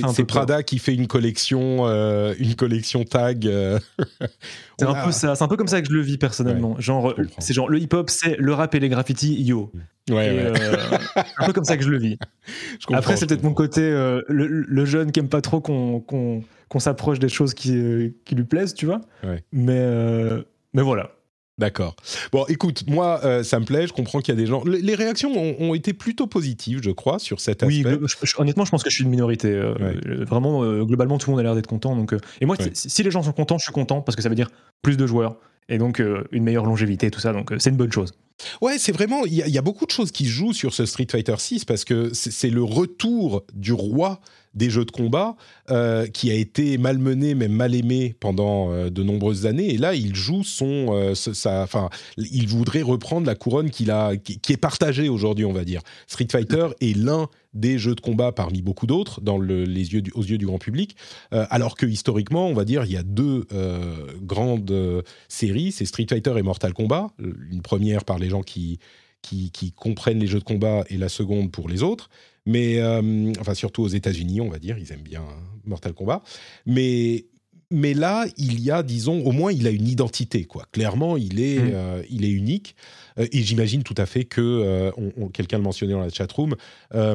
peur. 0.12 0.26
Prada 0.28 0.62
qui 0.62 0.78
fait 0.78 0.94
une 0.94 1.08
collection, 1.08 1.88
euh, 1.88 2.34
une 2.38 2.54
collection 2.54 3.02
tag. 3.04 3.42
C'est 4.78 4.86
un 4.86 4.92
a- 4.94 5.04
peu 5.04 5.10
ça, 5.12 5.34
c'est 5.34 5.42
un 5.44 5.48
peu 5.48 5.56
comme 5.56 5.66
ça 5.68 5.80
que 5.82 5.88
je 5.88 5.92
le 5.92 6.00
vis 6.02 6.18
personnellement. 6.18 6.78
Genre, 6.80 7.14
c'est 7.38 7.52
genre 7.54 7.68
le 7.68 7.78
hip-hop, 7.80 8.10
c'est 8.10 8.36
le 8.38 8.52
rap 8.54 8.74
et 8.74 8.80
les 8.80 8.88
graffitis, 8.88 9.40
yo. 9.42 9.70
Ouais, 10.10 10.34
Et, 10.36 10.50
ouais. 10.50 10.52
un 11.38 11.46
peu 11.46 11.52
comme 11.52 11.64
ça 11.64 11.76
que 11.76 11.82
je 11.84 11.88
le 11.90 11.98
vis. 11.98 12.18
Je 12.88 12.94
Après, 12.94 13.16
c'est 13.16 13.26
peut-être 13.26 13.42
mon 13.44 13.54
côté 13.54 13.80
le, 13.82 14.24
le 14.46 14.84
jeune 14.84 15.10
qui 15.12 15.20
aime 15.20 15.28
pas 15.28 15.40
trop 15.40 15.60
qu'on 15.60 16.42
s'approche 16.78 17.18
des 17.20 17.28
choses 17.28 17.54
qui, 17.54 18.14
qui 18.24 18.34
lui 18.34 18.44
plaisent, 18.44 18.74
tu 18.74 18.86
vois. 18.86 19.00
Mais 19.52 19.86
voilà. 20.74 21.10
D'accord. 21.56 21.94
Bon, 22.32 22.44
écoute, 22.48 22.82
moi, 22.88 23.20
euh, 23.24 23.44
ça 23.44 23.60
me 23.60 23.64
plaît. 23.64 23.86
Je 23.86 23.92
comprends 23.92 24.18
qu'il 24.18 24.34
y 24.34 24.36
a 24.36 24.40
des 24.40 24.46
gens. 24.46 24.64
Les, 24.64 24.80
les 24.82 24.94
réactions 24.96 25.30
ont, 25.36 25.54
ont 25.60 25.74
été 25.74 25.92
plutôt 25.92 26.26
positives, 26.26 26.80
je 26.82 26.90
crois, 26.90 27.20
sur 27.20 27.40
cet 27.40 27.62
aspect. 27.62 27.74
Oui, 27.76 27.82
glo- 27.84 28.08
je- 28.08 28.16
je- 28.26 28.34
honnêtement, 28.40 28.64
je 28.64 28.72
pense 28.72 28.82
que 28.82 28.90
je 28.90 28.94
suis 28.96 29.04
une 29.04 29.10
minorité. 29.10 29.48
euh, 29.52 29.74
Ouais. 29.74 29.96
euh, 30.06 30.24
Vraiment, 30.24 30.64
euh, 30.64 30.84
globalement, 30.84 31.16
tout 31.18 31.30
le 31.30 31.32
monde 31.36 31.40
a 31.40 31.42
l'air 31.44 31.54
d'être 31.54 31.68
content. 31.68 31.94
Donc, 31.94 32.12
et 32.40 32.46
moi, 32.46 32.56
Ouais. 32.58 32.70
si- 32.74 33.02
les 33.04 33.10
gens 33.12 33.22
sont 33.22 33.32
contents, 33.32 33.56
je 33.58 33.62
suis 33.64 33.72
content 33.72 34.00
parce 34.00 34.16
que 34.16 34.22
ça 34.22 34.28
veut 34.28 34.34
dire 34.34 34.50
plus 34.82 34.96
de 34.96 35.06
joueurs 35.06 35.36
et 35.68 35.78
donc 35.78 36.02
une 36.32 36.42
meilleure 36.42 36.66
longévité, 36.66 37.10
tout 37.12 37.20
ça. 37.20 37.32
Donc, 37.32 37.52
c'est 37.58 37.70
une 37.70 37.76
bonne 37.76 37.92
chose. 37.92 38.12
Ouais, 38.60 38.78
c'est 38.78 38.90
vraiment. 38.92 39.24
Il 39.24 39.34
y, 39.34 39.48
y 39.48 39.58
a 39.58 39.62
beaucoup 39.62 39.86
de 39.86 39.92
choses 39.92 40.10
qui 40.10 40.26
jouent 40.26 40.52
sur 40.52 40.74
ce 40.74 40.86
Street 40.86 41.06
Fighter 41.08 41.36
6 41.38 41.64
parce 41.64 41.84
que 41.84 42.10
c'est 42.12 42.50
le 42.50 42.64
retour 42.64 43.44
du 43.54 43.72
roi 43.72 44.20
des 44.54 44.70
jeux 44.70 44.84
de 44.84 44.90
combat 44.90 45.36
euh, 45.70 46.06
qui 46.06 46.30
a 46.30 46.34
été 46.34 46.78
malmené, 46.78 47.34
même 47.34 47.52
mal 47.52 47.74
aimé 47.74 48.14
pendant 48.20 48.70
euh, 48.70 48.90
de 48.90 49.02
nombreuses 49.02 49.46
années. 49.46 49.74
Et 49.74 49.78
là, 49.78 49.94
il 49.94 50.14
joue 50.14 50.44
son. 50.44 50.88
euh, 50.90 51.14
enfin, 51.46 51.90
il 52.16 52.46
voudrait 52.48 52.82
reprendre 52.82 53.26
la 53.26 53.34
couronne 53.34 53.70
a, 53.88 54.16
qui, 54.16 54.52
est 54.52 54.56
partagée 54.56 55.08
aujourd'hui, 55.08 55.44
on 55.44 55.52
va 55.52 55.64
dire. 55.64 55.80
Street 56.06 56.28
Fighter 56.30 56.68
est 56.80 56.96
l'un 56.96 57.28
des 57.52 57.78
jeux 57.78 57.94
de 57.94 58.00
combat 58.00 58.32
parmi 58.32 58.62
beaucoup 58.62 58.86
d'autres 58.86 59.20
dans 59.20 59.38
le- 59.38 59.64
les 59.64 59.92
yeux 59.92 60.02
aux 60.14 60.24
yeux 60.24 60.38
du 60.38 60.46
grand 60.46 60.58
public, 60.58 60.96
alors 61.30 61.76
que 61.76 61.86
historiquement, 61.86 62.48
on 62.48 62.54
va 62.54 62.64
dire, 62.64 62.84
il 62.84 62.90
y 62.90 62.96
a 62.96 63.04
deux 63.04 63.46
grandes 64.22 65.04
séries, 65.28 65.70
c'est 65.70 65.84
Street 65.84 66.06
Fighter 66.08 66.34
et 66.36 66.42
Mortal 66.42 66.72
Kombat. 66.72 67.08
Une 67.52 67.62
première 67.62 68.04
par 68.04 68.18
les 68.18 68.28
gens 68.28 68.42
qui 68.42 68.80
comprennent 69.76 70.18
les 70.18 70.26
jeux 70.26 70.40
de 70.40 70.44
combat 70.44 70.84
et 70.88 70.96
la 70.96 71.08
seconde 71.08 71.52
pour 71.52 71.68
les 71.68 71.84
autres. 71.84 72.08
Mais, 72.46 72.78
euh, 72.80 73.32
enfin, 73.40 73.54
surtout 73.54 73.82
aux 73.82 73.88
États-Unis, 73.88 74.40
on 74.40 74.48
va 74.50 74.58
dire, 74.58 74.76
ils 74.78 74.92
aiment 74.92 75.00
bien 75.02 75.22
hein, 75.22 75.42
Mortal 75.64 75.94
Kombat. 75.94 76.22
Mais, 76.66 77.26
mais 77.70 77.94
là, 77.94 78.26
il 78.36 78.60
y 78.60 78.70
a, 78.70 78.82
disons, 78.82 79.24
au 79.24 79.32
moins, 79.32 79.50
il 79.52 79.66
a 79.66 79.70
une 79.70 79.88
identité, 79.88 80.44
quoi. 80.44 80.66
Clairement, 80.70 81.16
il 81.16 81.40
est, 81.40 81.58
Mhm. 81.58 81.70
euh, 81.72 82.02
il 82.10 82.24
est 82.24 82.30
unique. 82.30 82.76
Euh, 83.18 83.26
et 83.32 83.42
j'imagine 83.42 83.82
tout 83.82 83.94
à 83.96 84.06
fait 84.06 84.24
que, 84.24 84.40
euh, 84.40 84.90
on- 84.96 85.12
on- 85.16 85.28
quelqu'un 85.28 85.58
le 85.58 85.62
mentionnait 85.62 85.92
dans 85.92 86.00
la 86.00 86.08
chatroom, 86.08 86.56
euh, 86.94 87.14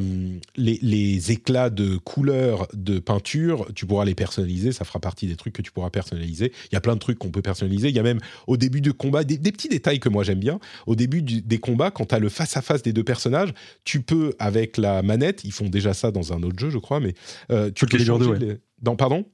les, 0.55 0.79
les 0.81 1.31
éclats 1.31 1.69
de 1.69 1.97
couleurs 1.97 2.67
de 2.73 2.99
peinture, 2.99 3.67
tu 3.75 3.85
pourras 3.85 4.05
les 4.05 4.15
personnaliser, 4.15 4.71
ça 4.71 4.85
fera 4.85 4.99
partie 4.99 5.27
des 5.27 5.35
trucs 5.35 5.53
que 5.53 5.61
tu 5.61 5.71
pourras 5.71 5.89
personnaliser. 5.89 6.51
Il 6.71 6.73
y 6.73 6.77
a 6.77 6.81
plein 6.81 6.93
de 6.95 6.99
trucs 6.99 7.19
qu'on 7.19 7.31
peut 7.31 7.41
personnaliser. 7.41 7.89
Il 7.89 7.95
y 7.95 7.99
a 7.99 8.03
même 8.03 8.19
au 8.47 8.55
début 8.57 8.81
du 8.81 8.93
combat 8.93 9.23
des, 9.23 9.37
des 9.37 9.51
petits 9.51 9.69
détails 9.69 9.99
que 9.99 10.09
moi 10.09 10.23
j'aime 10.23 10.39
bien. 10.39 10.59
Au 10.87 10.95
début 10.95 11.21
du- 11.21 11.41
des 11.41 11.57
combats, 11.59 11.91
quand 11.91 12.05
tu 12.07 12.15
as 12.15 12.19
le 12.19 12.29
face-à-face 12.29 12.81
des 12.83 12.93
deux 12.93 13.03
personnages, 13.03 13.53
tu 13.83 14.01
peux, 14.01 14.33
avec 14.39 14.77
la 14.77 15.01
manette, 15.01 15.43
ils 15.43 15.51
font 15.51 15.69
déjà 15.69 15.93
ça 15.93 16.11
dans 16.11 16.33
un 16.33 16.43
autre 16.43 16.59
jeu, 16.59 16.69
je 16.69 16.77
crois, 16.77 16.99
mais 16.99 17.13
euh, 17.51 17.71
tu 17.71 17.81
Soul 17.81 17.89
peux 17.89 17.97
Calibur 17.97 18.17
changer 18.19 18.39
2, 18.39 18.45
les- 18.45 18.57
dans, 18.81 18.95
pardon? 18.95 19.25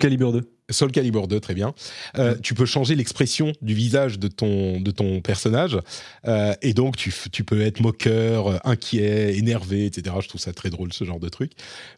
Calibre 0.00 0.32
2. 0.32 0.57
Soul 0.70 0.92
Calibur 0.92 1.28
2, 1.28 1.40
très 1.40 1.54
bien. 1.54 1.74
Euh, 2.18 2.34
Tu 2.42 2.54
peux 2.54 2.66
changer 2.66 2.94
l'expression 2.94 3.52
du 3.62 3.74
visage 3.74 4.18
de 4.18 4.28
ton, 4.28 4.80
de 4.80 4.90
ton 4.90 5.20
personnage. 5.20 5.78
Euh, 6.26 6.54
et 6.62 6.74
donc, 6.74 6.96
tu, 6.96 7.12
tu 7.32 7.42
peux 7.44 7.60
être 7.62 7.80
moqueur, 7.80 8.48
euh, 8.48 8.56
inquiet, 8.64 9.36
énervé, 9.38 9.86
etc. 9.86 10.16
Je 10.20 10.28
trouve 10.28 10.40
ça 10.40 10.52
très 10.52 10.70
drôle, 10.70 10.92
ce 10.92 11.04
genre 11.04 11.20
de 11.20 11.28
truc. 11.28 11.52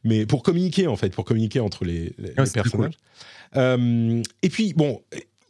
Mais 0.04 0.24
pour 0.26 0.42
communiquer, 0.42 0.86
en 0.86 0.96
fait, 0.96 1.10
pour 1.14 1.24
communiquer 1.24 1.60
entre 1.60 1.84
les, 1.84 2.12
les- 2.18 2.30
plus 2.30 2.52
personnages. 2.62 2.94
Euh, 3.56 4.22
et 4.42 4.48
puis, 4.48 4.72
bon, 4.74 5.00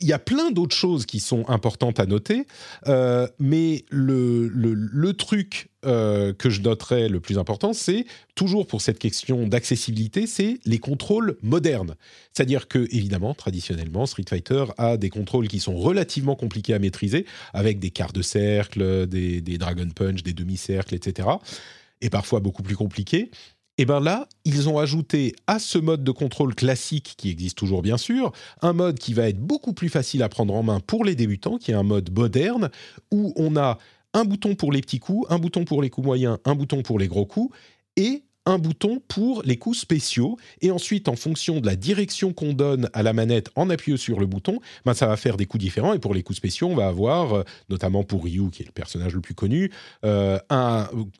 il 0.00 0.08
y 0.08 0.12
a 0.12 0.18
plein 0.18 0.50
d'autres 0.50 0.74
choses 0.74 1.06
qui 1.06 1.20
sont 1.20 1.48
importantes 1.48 2.00
à 2.00 2.06
noter. 2.06 2.46
euh, 2.88 3.26
mais 3.38 3.84
le, 3.90 4.48
le, 4.48 5.12
truc 5.14 5.68
euh, 5.84 6.32
que 6.32 6.48
je 6.48 6.62
noterais 6.62 7.08
le 7.08 7.20
plus 7.20 7.38
important, 7.38 7.72
c'est 7.72 8.06
toujours 8.34 8.66
pour 8.66 8.80
cette 8.80 8.98
question 8.98 9.46
d'accessibilité, 9.46 10.26
c'est 10.26 10.58
les 10.64 10.78
contrôles 10.78 11.36
modernes. 11.42 11.96
C'est-à-dire 12.32 12.68
que, 12.68 12.86
évidemment, 12.90 13.34
traditionnellement, 13.34 14.06
Street 14.06 14.24
Fighter 14.28 14.64
a 14.78 14.96
des 14.96 15.10
contrôles 15.10 15.48
qui 15.48 15.60
sont 15.60 15.76
relativement 15.76 16.36
compliqués 16.36 16.74
à 16.74 16.78
maîtriser, 16.78 17.26
avec 17.52 17.78
des 17.78 17.90
quarts 17.90 18.12
de 18.12 18.22
cercle, 18.22 19.06
des, 19.06 19.40
des 19.40 19.58
Dragon 19.58 19.88
Punch, 19.94 20.22
des 20.22 20.32
demi-cercles, 20.32 20.94
etc. 20.94 21.28
Et 22.00 22.08
parfois 22.08 22.40
beaucoup 22.40 22.62
plus 22.62 22.76
compliqués. 22.76 23.30
Et 23.80 23.86
bien 23.86 23.98
là, 23.98 24.28
ils 24.44 24.68
ont 24.68 24.78
ajouté 24.78 25.34
à 25.46 25.58
ce 25.58 25.78
mode 25.78 26.04
de 26.04 26.10
contrôle 26.10 26.54
classique, 26.54 27.14
qui 27.16 27.30
existe 27.30 27.56
toujours 27.56 27.80
bien 27.80 27.96
sûr, 27.96 28.30
un 28.60 28.74
mode 28.74 28.98
qui 28.98 29.14
va 29.14 29.26
être 29.26 29.40
beaucoup 29.40 29.72
plus 29.72 29.88
facile 29.88 30.22
à 30.22 30.28
prendre 30.28 30.52
en 30.52 30.62
main 30.62 30.80
pour 30.80 31.02
les 31.02 31.14
débutants, 31.14 31.56
qui 31.56 31.70
est 31.70 31.74
un 31.74 31.82
mode 31.82 32.14
moderne, 32.14 32.68
où 33.10 33.32
on 33.36 33.56
a 33.56 33.78
un 34.12 34.26
bouton 34.26 34.54
pour 34.54 34.70
les 34.70 34.82
petits 34.82 34.98
coups, 34.98 35.26
un 35.30 35.38
bouton 35.38 35.64
pour 35.64 35.80
les 35.80 35.88
coups 35.88 36.04
moyens, 36.04 36.36
un 36.44 36.54
bouton 36.54 36.82
pour 36.82 36.98
les 36.98 37.08
gros 37.08 37.24
coups, 37.24 37.56
et 37.96 38.22
un 38.46 38.58
bouton 38.58 39.02
pour 39.06 39.42
les 39.44 39.56
coups 39.58 39.78
spéciaux. 39.78 40.36
Et 40.60 40.70
ensuite, 40.70 41.08
en 41.08 41.16
fonction 41.16 41.60
de 41.60 41.66
la 41.66 41.76
direction 41.76 42.32
qu'on 42.32 42.52
donne 42.52 42.88
à 42.92 43.02
la 43.02 43.12
manette 43.12 43.50
en 43.54 43.68
appuyant 43.70 43.96
sur 43.96 44.18
le 44.18 44.26
bouton, 44.26 44.60
ben, 44.84 44.94
ça 44.94 45.06
va 45.06 45.16
faire 45.16 45.36
des 45.36 45.46
coups 45.46 45.62
différents. 45.62 45.92
Et 45.94 45.98
pour 45.98 46.14
les 46.14 46.22
coups 46.22 46.38
spéciaux, 46.38 46.68
on 46.68 46.74
va 46.74 46.88
avoir, 46.88 47.34
euh, 47.34 47.42
notamment 47.68 48.02
pour 48.02 48.24
Ryu, 48.24 48.50
qui 48.50 48.62
est 48.62 48.66
le 48.66 48.72
personnage 48.72 49.14
le 49.14 49.20
plus 49.20 49.34
connu, 49.34 49.70
euh, 50.04 50.38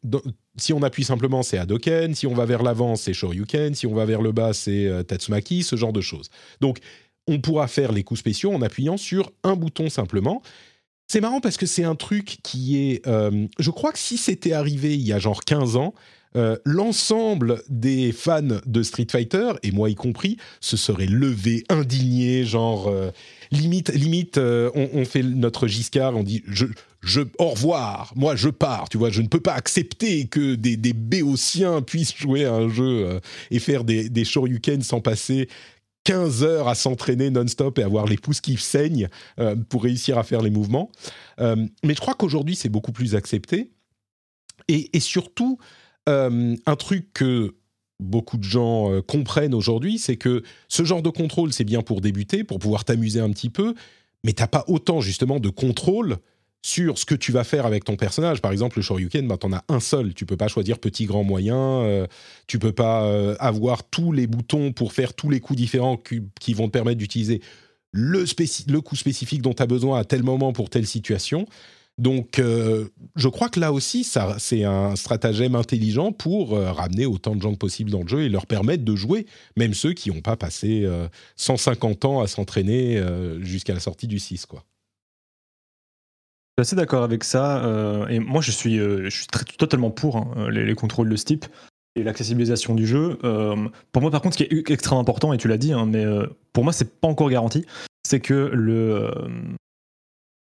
dans- 0.03 0.23
si 0.57 0.73
on 0.73 0.83
appuie 0.83 1.05
simplement, 1.05 1.43
c'est 1.43 1.59
Hadoken. 1.59 2.15
Si 2.15 2.27
on 2.27 2.35
va 2.35 2.45
vers 2.45 2.63
l'avant, 2.63 2.97
c'est 2.97 3.13
Shoryuken. 3.13 3.75
Si 3.75 3.87
on 3.87 3.95
va 3.95 4.05
vers 4.05 4.23
le 4.23 4.33
bas, 4.33 4.53
c'est 4.53 4.87
euh, 4.87 5.03
Tatsumaki, 5.03 5.63
ce 5.63 5.77
genre 5.77 5.93
de 5.93 6.01
choses. 6.01 6.29
Donc, 6.61 6.79
on 7.29 7.39
pourra 7.41 7.69
faire 7.69 7.93
les 7.93 8.03
coups 8.03 8.21
spéciaux 8.21 8.53
en 8.53 8.61
appuyant 8.63 8.97
sur 8.97 9.31
un 9.45 9.55
bouton 9.55 9.89
simplement. 9.89 10.43
C'est 11.07 11.21
marrant 11.21 11.41
parce 11.41 11.57
que 11.57 11.67
c'est 11.67 11.85
un 11.85 11.95
truc 11.97 12.39
qui 12.43 12.77
est... 12.79 13.07
euh, 13.07 13.47
je 13.59 13.71
crois 13.71 13.93
que 13.93 13.99
si 13.99 14.17
c'était 14.17 14.53
arrivé 14.53 14.95
il 14.95 15.01
y 15.03 15.13
a 15.13 15.19
genre 15.19 15.45
15 15.45 15.77
ans, 15.77 15.95
euh, 16.37 16.57
l'ensemble 16.65 17.61
des 17.69 18.13
fans 18.13 18.61
de 18.65 18.83
Street 18.85 19.09
Fighter, 19.11 19.53
et 19.65 19.73
moi 19.73 19.91
y 19.91 19.97
compris, 19.97 20.37
se 20.61 20.77
seraient 20.77 21.07
levés, 21.07 21.65
indignés, 21.69 22.45
genre... 22.45 22.89
euh, 22.89 23.11
limite, 23.51 23.93
limite 23.93 24.39
euh, 24.39 24.71
on, 24.75 25.05
fait 25.05 25.25
notre 25.25 25.67
Giscard, 25.67 26.17
on 26.17 26.23
dit... 26.23 26.45
Je, 26.47 26.67
je, 27.01 27.23
au 27.39 27.49
revoir, 27.49 28.13
moi 28.15 28.37
je 28.37 28.49
pars, 28.49 28.89
tu 28.91 28.99
vois, 28.99 29.11
je 29.11 29.23
ne 29.23 29.27
peux 29.27 29.41
pas 29.41 29.55
accepter 29.55 30.27
que 30.27 30.55
des, 30.55 30.77
des 30.77 30.93
béotiens 30.93 31.83
puissent 31.83 32.15
jouer 32.15 32.45
à 32.45 32.53
un 32.53 32.69
jeu 32.69 33.21
et 33.51 33.59
faire 33.59 33.85
des, 33.85 34.11
des 34.11 34.25
sans 34.25 35.01
passer 35.01 35.49
15 36.05 36.45
heures 36.45 36.69
à 36.69 36.75
s'entraîner 36.75 37.31
non-stop 37.31 37.79
et 37.79 37.83
avoir 37.83 38.07
les 38.07 38.19
pouces 38.19 38.43
qui 38.43 38.59
saignent 38.59 39.09
pour 39.71 39.83
réussir 39.83 40.19
à 40.19 40.25
faire 40.25 40.43
les 40.43 40.51
mouvements. 40.51 40.93
Mais 41.39 41.95
je 41.95 42.01
crois 42.01 42.15
qu'aujourd'hui, 42.15 42.55
c'est 42.55 42.69
beaucoup 42.69 42.93
plus 42.93 43.15
accepté. 43.15 43.71
Et, 44.69 44.91
et 44.93 45.01
surtout, 45.01 45.59
euh, 46.09 46.57
un 46.67 46.77
truc 46.77 47.13
que 47.13 47.55
beaucoup 48.01 48.39
de 48.39 48.45
gens 48.45 48.93
euh, 48.93 49.03
comprennent 49.03 49.55
aujourd'hui, 49.55 49.99
c'est 49.99 50.17
que 50.17 50.43
ce 50.69 50.85
genre 50.85 51.03
de 51.03 51.11
contrôle, 51.11 51.53
c'est 51.53 51.65
bien 51.65 51.83
pour 51.83 52.01
débuter, 52.01 52.45
pour 52.45 52.59
pouvoir 52.59 52.85
t'amuser 52.85 53.21
un 53.21 53.31
petit 53.31 53.51
peu, 53.51 53.75
mais 54.25 54.33
t'as 54.33 54.47
pas 54.47 54.65
autant 54.69 55.01
justement 55.01 55.39
de 55.39 55.51
contrôle 55.51 56.19
sur 56.63 56.99
ce 56.99 57.07
que 57.07 57.15
tu 57.15 57.33
vas 57.33 57.45
faire 57.45 57.65
avec 57.65 57.85
ton 57.85 57.97
personnage. 57.97 58.43
Par 58.43 58.53
exemple, 58.53 58.79
le 58.79 58.83
Shoryuken, 58.83 59.27
ben, 59.27 59.37
t'en 59.39 59.53
as 59.53 59.65
un 59.69 59.81
seul. 59.81 60.15
Tu 60.15 60.27
peux 60.27 60.37
pas 60.37 60.49
choisir 60.49 60.79
petit, 60.79 61.07
grand, 61.07 61.25
moyen. 61.25 61.57
Euh, 61.57 62.07
tu 62.47 62.59
peux 62.59 62.73
pas 62.73 63.05
euh, 63.05 63.35
avoir 63.39 63.85
tous 63.85 64.13
les 64.13 64.27
boutons 64.27 64.73
pour 64.73 64.93
faire 64.93 65.15
tous 65.15 65.31
les 65.31 65.41
coups 65.41 65.57
différents 65.57 65.97
qui, 65.97 66.55
vont 66.55 66.67
te 66.67 66.73
permettre 66.73 66.99
d'utiliser 66.99 67.41
le, 67.93 68.25
le 68.69 68.81
coup 68.81 68.97
spécifique 68.97 69.43
dont 69.43 69.55
tu 69.55 69.63
as 69.63 69.67
besoin 69.67 69.99
à 69.99 70.05
tel 70.05 70.23
moment 70.23 70.53
pour 70.53 70.69
telle 70.69 70.87
situation. 70.87 71.47
Donc, 72.01 72.39
euh, 72.39 72.89
je 73.15 73.29
crois 73.29 73.51
que 73.51 73.61
là 73.61 73.73
aussi, 73.73 74.05
ça, 74.05 74.37
c'est 74.39 74.65
un 74.65 74.97
stratagème 74.97 75.55
intelligent 75.55 76.13
pour 76.13 76.57
euh, 76.57 76.73
ramener 76.73 77.05
autant 77.05 77.37
de 77.37 77.43
gens 77.43 77.53
que 77.53 77.59
possible 77.59 77.91
dans 77.91 78.01
le 78.01 78.09
jeu 78.09 78.23
et 78.23 78.31
leur 78.31 78.47
permettre 78.47 78.85
de 78.87 78.97
jouer, 78.97 79.27
même 79.57 79.75
ceux 79.75 79.93
qui 79.93 80.11
n'ont 80.11 80.23
pas 80.23 80.35
passé 80.37 80.85
euh, 80.87 81.09
150 81.37 82.07
ans 82.07 82.21
à 82.23 82.27
s'entraîner 82.27 82.97
euh, 82.97 83.43
jusqu'à 83.43 83.75
la 83.75 83.81
sortie 83.81 84.07
du 84.07 84.19
6. 84.19 84.47
Quoi. 84.47 84.65
Je 86.57 86.65
suis 86.65 86.71
assez 86.71 86.77
d'accord 86.77 87.03
avec 87.03 87.23
ça. 87.23 87.63
euh, 87.67 88.07
et 88.09 88.19
moi, 88.19 88.41
je 88.41 88.51
suis, 88.51 88.79
euh, 88.79 89.05
je 89.05 89.11
suis 89.11 89.27
totalement 89.59 89.91
pour 89.91 90.17
hein, 90.17 90.49
les, 90.51 90.65
les 90.65 90.75
contrôles 90.75 91.11
de 91.11 91.17
ce 91.17 91.27
type 91.27 91.45
et 91.97 92.03
l'accessibilisation 92.03 92.75
du 92.75 92.87
jeu. 92.87 93.19
Euh, 93.25 93.69
pour 93.93 94.01
moi, 94.01 94.11
par 94.11 94.23
contre, 94.23 94.39
ce 94.39 94.45
qui 94.45 94.55
est 94.55 94.71
extrêmement 94.71 95.03
important, 95.03 95.35
et 95.35 95.39
tu 95.39 95.49
l'as 95.49 95.59
dit, 95.59 95.75
hein, 95.75 95.85
mais 95.85 96.05
euh, 96.05 96.27
pour 96.55 96.65
moi, 96.65 96.73
c'est 96.73 96.99
pas 96.99 97.09
encore 97.09 97.29
garanti, 97.29 97.67
c'est 98.07 98.21
que 98.21 98.51
le, 98.55 98.95
euh, 98.95 99.11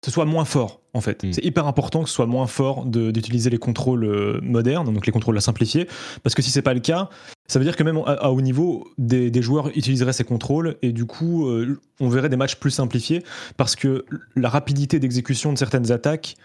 ce 0.05 0.11
soit 0.11 0.25
moins 0.25 0.45
fort, 0.45 0.81
en 0.95 1.01
fait. 1.01 1.23
Mm. 1.23 1.33
C'est 1.33 1.45
hyper 1.45 1.67
important 1.67 2.03
que 2.03 2.09
ce 2.09 2.15
soit 2.15 2.27
moins 2.27 2.47
fort 2.47 2.85
d'utiliser 2.87 3.51
les 3.51 3.59
contrôles 3.59 4.05
euh, 4.05 4.41
modernes, 4.43 4.93
donc 4.93 5.07
les 5.07 5.13
contrôles 5.13 5.37
à 5.37 5.41
simplifier, 5.41 5.87
parce 6.23 6.35
que 6.35 6.43
si 6.43 6.51
c'est 6.51 6.63
pas 6.63 6.75
le 6.75 6.81
cas, 6.81 7.09
ça 7.49 7.59
veut 7.59 7.65
dire 7.65 7.77
que 7.77 7.85
même 7.85 7.99
à, 7.99 8.13
à 8.13 8.31
haut 8.31 8.41
niveau, 8.41 8.89
des, 8.99 9.31
des 9.31 9.43
joueurs 9.43 9.69
utiliseraient 9.69 10.13
ces 10.13 10.25
contrôles, 10.25 10.77
et 10.83 10.93
du 10.93 11.05
coup, 11.05 11.47
euh, 11.47 11.81
on 12.01 12.09
verrait 12.09 12.29
des 12.29 12.37
matchs 12.37 12.57
plus 12.57 12.71
simplifiés, 12.71 13.23
parce 13.57 13.77
que 13.77 14.05
la 14.35 14.49
rapidité 14.49 14.99
d'exécution 14.99 15.53
de 15.53 15.59
certaines 15.59 15.93
attaques 15.93 16.37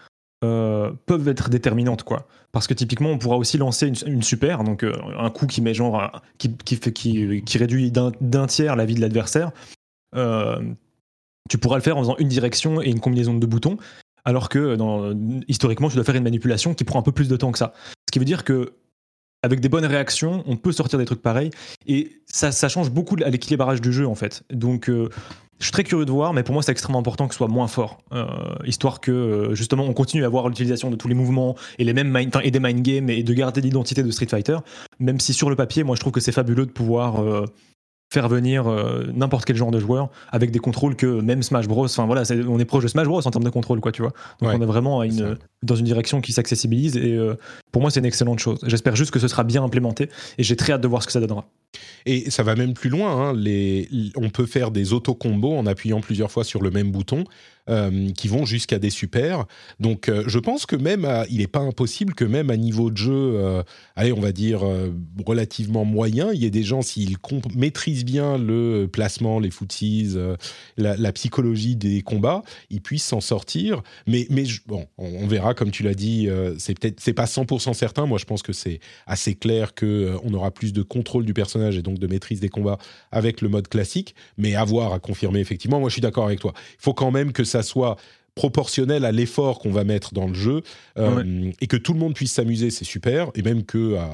euh, 0.44 0.92
peuvent 1.06 1.26
être 1.26 1.50
déterminantes, 1.50 2.04
quoi. 2.04 2.28
Parce 2.52 2.68
que 2.68 2.74
typiquement, 2.74 3.10
on 3.10 3.18
pourra 3.18 3.36
aussi 3.36 3.58
lancer 3.58 3.88
une, 3.88 3.96
une 4.06 4.22
super, 4.22 4.62
donc 4.62 4.84
euh, 4.84 4.92
un 5.18 5.30
coup 5.30 5.46
qui 5.48 5.60
met 5.62 5.74
genre, 5.74 6.22
qui, 6.38 6.56
qui, 6.56 6.76
fait, 6.76 6.92
qui, 6.92 7.42
qui 7.42 7.58
réduit 7.58 7.90
d'un 7.90 8.12
d'un 8.20 8.46
tiers 8.46 8.76
la 8.76 8.86
vie 8.86 8.94
de 8.94 9.00
l'adversaire. 9.00 9.50
Tu 11.48 11.58
pourras 11.58 11.76
le 11.76 11.82
faire 11.82 11.96
en 11.96 12.00
faisant 12.00 12.16
une 12.18 12.28
direction 12.28 12.82
et 12.82 12.88
une 12.88 13.00
combinaison 13.00 13.34
de 13.34 13.40
deux 13.40 13.46
boutons, 13.46 13.76
alors 14.24 14.48
que 14.48 14.76
historiquement, 15.48 15.88
tu 15.88 15.94
dois 15.94 16.04
faire 16.04 16.16
une 16.16 16.24
manipulation 16.24 16.74
qui 16.74 16.84
prend 16.84 16.98
un 16.98 17.02
peu 17.02 17.12
plus 17.12 17.28
de 17.28 17.36
temps 17.36 17.52
que 17.52 17.58
ça. 17.58 17.72
Ce 18.08 18.12
qui 18.12 18.18
veut 18.18 18.24
dire 18.24 18.44
que 18.44 18.74
avec 19.42 19.60
des 19.60 19.68
bonnes 19.68 19.84
réactions, 19.84 20.42
on 20.46 20.56
peut 20.56 20.72
sortir 20.72 20.98
des 20.98 21.04
trucs 21.04 21.22
pareils, 21.22 21.50
et 21.86 22.12
ça, 22.26 22.50
change 22.68 22.90
beaucoup 22.90 23.16
à 23.24 23.30
l'équilibrage 23.30 23.80
du 23.80 23.92
jeu 23.92 24.06
en 24.06 24.14
fait. 24.14 24.42
Donc, 24.50 24.90
euh, 24.90 25.08
je 25.60 25.64
suis 25.64 25.72
très 25.72 25.84
curieux 25.84 26.04
de 26.04 26.10
voir, 26.10 26.32
mais 26.32 26.42
pour 26.42 26.52
moi, 26.52 26.62
c'est 26.62 26.72
extrêmement 26.72 26.98
important 26.98 27.26
que 27.26 27.34
ce 27.34 27.38
soit 27.38 27.48
moins 27.48 27.68
fort, 27.68 27.98
euh, 28.12 28.26
histoire 28.64 29.00
que 29.00 29.10
euh, 29.10 29.54
justement 29.54 29.84
on 29.84 29.92
continue 29.92 30.24
à 30.24 30.28
voir 30.28 30.48
l'utilisation 30.48 30.90
de 30.90 30.96
tous 30.96 31.08
les 31.08 31.14
mouvements 31.14 31.56
et 31.78 31.84
les 31.84 31.92
mêmes 31.92 32.10
mind, 32.12 32.32
et 32.42 32.50
des 32.50 32.60
mind 32.60 32.82
games 32.82 33.10
et 33.10 33.22
de 33.22 33.32
garder 33.32 33.60
l'identité 33.60 34.02
de 34.02 34.10
Street 34.10 34.26
Fighter. 34.26 34.58
Même 34.98 35.20
si 35.20 35.32
sur 35.32 35.50
le 35.50 35.56
papier, 35.56 35.84
moi, 35.84 35.94
je 35.96 36.00
trouve 36.00 36.12
que 36.12 36.20
c'est 36.20 36.32
fabuleux 36.32 36.66
de 36.66 36.72
pouvoir 36.72 37.24
faire 38.10 38.28
venir 38.28 38.66
euh, 38.66 39.06
n'importe 39.14 39.44
quel 39.44 39.56
genre 39.56 39.70
de 39.70 39.78
joueur 39.78 40.08
avec 40.30 40.50
des 40.50 40.58
contrôles 40.58 40.96
que 40.96 41.20
même 41.20 41.42
Smash 41.42 41.68
Bros. 41.68 41.84
Enfin 41.84 42.06
voilà, 42.06 42.22
on 42.48 42.58
est 42.58 42.64
proche 42.64 42.84
de 42.84 42.88
Smash 42.88 43.06
Bros 43.06 43.26
en 43.26 43.30
termes 43.30 43.44
de 43.44 43.50
contrôle, 43.50 43.80
quoi, 43.80 43.92
tu 43.92 44.02
vois. 44.02 44.12
Donc 44.40 44.50
Ouais, 44.50 44.56
on 44.58 44.62
est 44.62 44.66
vraiment 44.66 45.00
à 45.00 45.06
une. 45.06 45.36
Dans 45.62 45.74
une 45.74 45.84
direction 45.84 46.20
qui 46.20 46.32
s'accessibilise 46.32 46.96
et 46.96 47.14
euh, 47.14 47.34
pour 47.72 47.82
moi, 47.82 47.90
c'est 47.90 48.00
une 48.00 48.06
excellente 48.06 48.38
chose. 48.38 48.58
J'espère 48.66 48.96
juste 48.96 49.10
que 49.10 49.18
ce 49.18 49.28
sera 49.28 49.44
bien 49.44 49.62
implémenté 49.62 50.08
et 50.38 50.42
j'ai 50.42 50.56
très 50.56 50.72
hâte 50.72 50.80
de 50.80 50.88
voir 50.88 51.02
ce 51.02 51.06
que 51.06 51.12
ça 51.12 51.20
donnera. 51.20 51.48
Et 52.06 52.30
ça 52.30 52.42
va 52.42 52.54
même 52.54 52.72
plus 52.72 52.88
loin. 52.88 53.30
hein. 53.30 53.42
On 54.16 54.30
peut 54.30 54.46
faire 54.46 54.70
des 54.70 54.92
auto-combos 54.92 55.54
en 55.54 55.66
appuyant 55.66 56.00
plusieurs 56.00 56.30
fois 56.30 56.44
sur 56.44 56.62
le 56.62 56.70
même 56.70 56.90
bouton 56.90 57.24
euh, 57.68 58.10
qui 58.12 58.28
vont 58.28 58.46
jusqu'à 58.46 58.78
des 58.78 58.88
super. 58.88 59.44
Donc 59.78 60.08
euh, 60.08 60.24
je 60.26 60.38
pense 60.38 60.64
que 60.64 60.76
même, 60.76 61.06
il 61.28 61.38
n'est 61.38 61.46
pas 61.46 61.60
impossible 61.60 62.14
que 62.14 62.24
même 62.24 62.50
à 62.50 62.56
niveau 62.56 62.90
de 62.90 62.96
jeu, 62.96 63.62
allez, 63.96 64.12
on 64.12 64.20
va 64.20 64.32
dire 64.32 64.62
relativement 65.26 65.84
moyen, 65.84 66.30
il 66.32 66.42
y 66.42 66.46
ait 66.46 66.50
des 66.50 66.62
gens, 66.62 66.82
s'ils 66.82 67.16
maîtrisent 67.54 68.04
bien 68.04 68.38
le 68.38 68.86
placement, 68.90 69.38
les 69.38 69.50
footsies, 69.50 70.12
euh, 70.14 70.36
la, 70.76 71.12
psychologie 71.12 71.76
des 71.76 72.02
combats, 72.02 72.42
ils 72.70 72.80
puissent 72.80 73.06
s'en 73.06 73.20
sortir. 73.20 73.82
Mais, 74.06 74.26
bon, 74.66 74.86
on, 74.98 75.06
on 75.06 75.26
verra, 75.26 75.47
comme 75.54 75.70
tu 75.70 75.82
l'as 75.82 75.94
dit, 75.94 76.28
euh, 76.28 76.54
c'est 76.58 76.78
peut-être 76.78 77.00
c'est 77.00 77.12
pas 77.12 77.24
100% 77.24 77.74
certain. 77.74 78.06
Moi, 78.06 78.18
je 78.18 78.24
pense 78.24 78.42
que 78.42 78.52
c'est 78.52 78.80
assez 79.06 79.34
clair 79.34 79.74
que 79.74 79.86
euh, 79.86 80.16
on 80.24 80.32
aura 80.34 80.50
plus 80.50 80.72
de 80.72 80.82
contrôle 80.82 81.24
du 81.24 81.34
personnage 81.34 81.76
et 81.76 81.82
donc 81.82 81.98
de 81.98 82.06
maîtrise 82.06 82.40
des 82.40 82.48
combats 82.48 82.78
avec 83.12 83.40
le 83.40 83.48
mode 83.48 83.68
classique. 83.68 84.14
Mais 84.36 84.54
à 84.54 84.64
voir, 84.64 84.92
à 84.92 84.98
confirmer 84.98 85.40
effectivement. 85.40 85.80
Moi, 85.80 85.88
je 85.88 85.94
suis 85.94 86.02
d'accord 86.02 86.26
avec 86.26 86.40
toi. 86.40 86.52
Il 86.56 86.82
faut 86.82 86.94
quand 86.94 87.10
même 87.10 87.32
que 87.32 87.44
ça 87.44 87.62
soit 87.62 87.96
proportionnel 88.38 89.04
à 89.04 89.10
l'effort 89.10 89.58
qu'on 89.58 89.72
va 89.72 89.82
mettre 89.82 90.14
dans 90.14 90.28
le 90.28 90.34
jeu 90.34 90.62
euh, 90.96 91.50
et 91.60 91.66
que 91.66 91.76
tout 91.76 91.92
le 91.92 91.98
monde 91.98 92.14
puisse 92.14 92.30
s'amuser, 92.30 92.70
c'est 92.70 92.84
super. 92.84 93.32
Et 93.34 93.42
même 93.42 93.64
que 93.64 93.96
euh, 93.96 94.04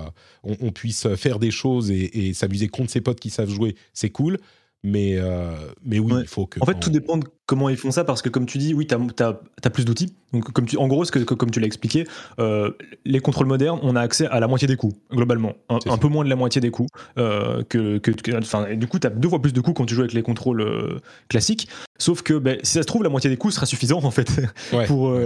on, 0.45 0.57
on 0.62 0.72
puisse 0.72 1.07
faire 1.16 1.39
des 1.39 1.51
choses 1.51 1.91
et, 1.91 2.28
et 2.28 2.32
s'amuser 2.32 2.68
contre 2.68 2.91
ses 2.91 3.03
potes 3.03 3.20
qui 3.20 3.28
savent 3.28 3.51
jouer, 3.51 3.76
c'est 3.93 4.09
cool. 4.09 4.39
Mais, 4.87 5.16
euh, 5.16 5.51
mais 5.82 5.99
oui, 5.99 6.12
Ouais. 6.12 6.20
il 6.20 6.28
faut 6.28 6.45
que. 6.47 6.61
En 6.61 6.66
fait, 6.66 6.78
tout 6.78 6.91
dépend 6.91 7.16
de 7.16 7.24
comment 7.47 7.70
ils 7.70 7.76
font 7.78 7.91
ça, 7.91 8.05
parce 8.05 8.20
que 8.20 8.28
comme 8.28 8.45
tu 8.45 8.59
dis, 8.59 8.74
oui, 8.74 8.87
tu 8.87 8.95
as, 8.95 9.70
plus 9.70 9.87
d'outils. 9.87 10.14
Donc, 10.35 10.53
comme 10.53 10.66
tu, 10.66 10.76
en 10.76 10.87
gros, 10.89 11.05
que, 11.05 11.18
que- 11.20 11.32
comme 11.35 11.51
tu 11.51 11.59
l'as 11.59 11.66
expliqué, 11.66 12.07
euh, 12.39 12.70
les 13.07 13.20
contrôles 13.20 13.47
modernes, 13.47 13.78
on 13.82 13.97
a 13.97 14.01
accès 14.03 14.26
à 14.26 14.41
la 14.41 14.47
moitié 14.47 14.68
des 14.68 14.76
coups, 14.76 14.95
globalement. 15.11 15.55
Un, 15.70 15.97
peu 15.97 16.09
moins 16.09 16.22
de 16.22 16.28
la 16.28 16.37
moitié 16.37 16.61
des 16.61 16.70
coups. 16.70 16.91
euh, 17.16 17.62
que, 17.64 17.97
que, 17.97 18.11
que- 18.11 18.37
enfin, 18.37 18.66
et 18.66 18.76
du 18.76 18.87
coup, 18.87 18.99
tu 18.99 19.07
as 19.07 19.11
deux 19.11 19.28
fois 19.30 19.41
plus 19.41 19.55
de 19.55 19.61
coups 19.62 19.76
quand 19.78 19.87
tu 19.87 19.95
joues 19.95 20.03
avec 20.03 20.12
les 20.12 20.22
contrôles 20.22 21.01
classiques. 21.28 21.68
Sauf 21.99 22.20
que 22.22 22.35
ben, 22.35 22.59
si 22.62 22.72
ça 22.72 22.82
se 22.82 22.87
trouve, 22.87 23.03
la 23.05 23.09
moitié 23.09 23.30
des 23.30 23.37
coups 23.39 23.55
sera 23.55 23.64
suffisant, 23.64 24.03
en 24.05 24.11
fait, 24.11 24.28
Ouais. 24.72 24.85
pour, 24.87 25.16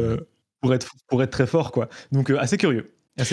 pour, 0.61 0.73
être, 0.75 0.89
pour 1.09 1.21
être 1.23 1.31
très 1.31 1.47
fort. 1.49 1.73
quoi. 1.73 1.89
Donc, 2.13 2.31
assez 2.31 2.59
curieux. 2.59 2.93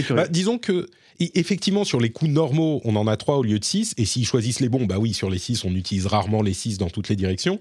Bah, 0.10 0.28
disons 0.28 0.58
que, 0.58 0.88
effectivement, 1.20 1.84
sur 1.84 2.00
les 2.00 2.10
coups 2.10 2.32
normaux, 2.32 2.82
on 2.84 2.96
en 2.96 3.08
a 3.08 3.18
trois 3.18 3.38
au 3.38 3.44
lieu 3.44 3.60
de 3.60 3.64
six. 3.64 3.94
Et 3.98 4.06
s'ils 4.06 4.26
choisissent 4.26 4.60
les 4.60 4.70
bons, 4.70 4.86
bah 4.86 4.98
oui, 5.00 5.14
sur 5.14 5.30
les 5.30 5.38
six, 5.38 5.64
on 5.64 5.74
utilise 5.76 6.08
rarement 6.08 6.42
les 6.42 6.54
six 6.54 6.78
dans 6.78 6.90
toutes 6.90 7.10
les 7.10 7.16
directions. 7.16 7.60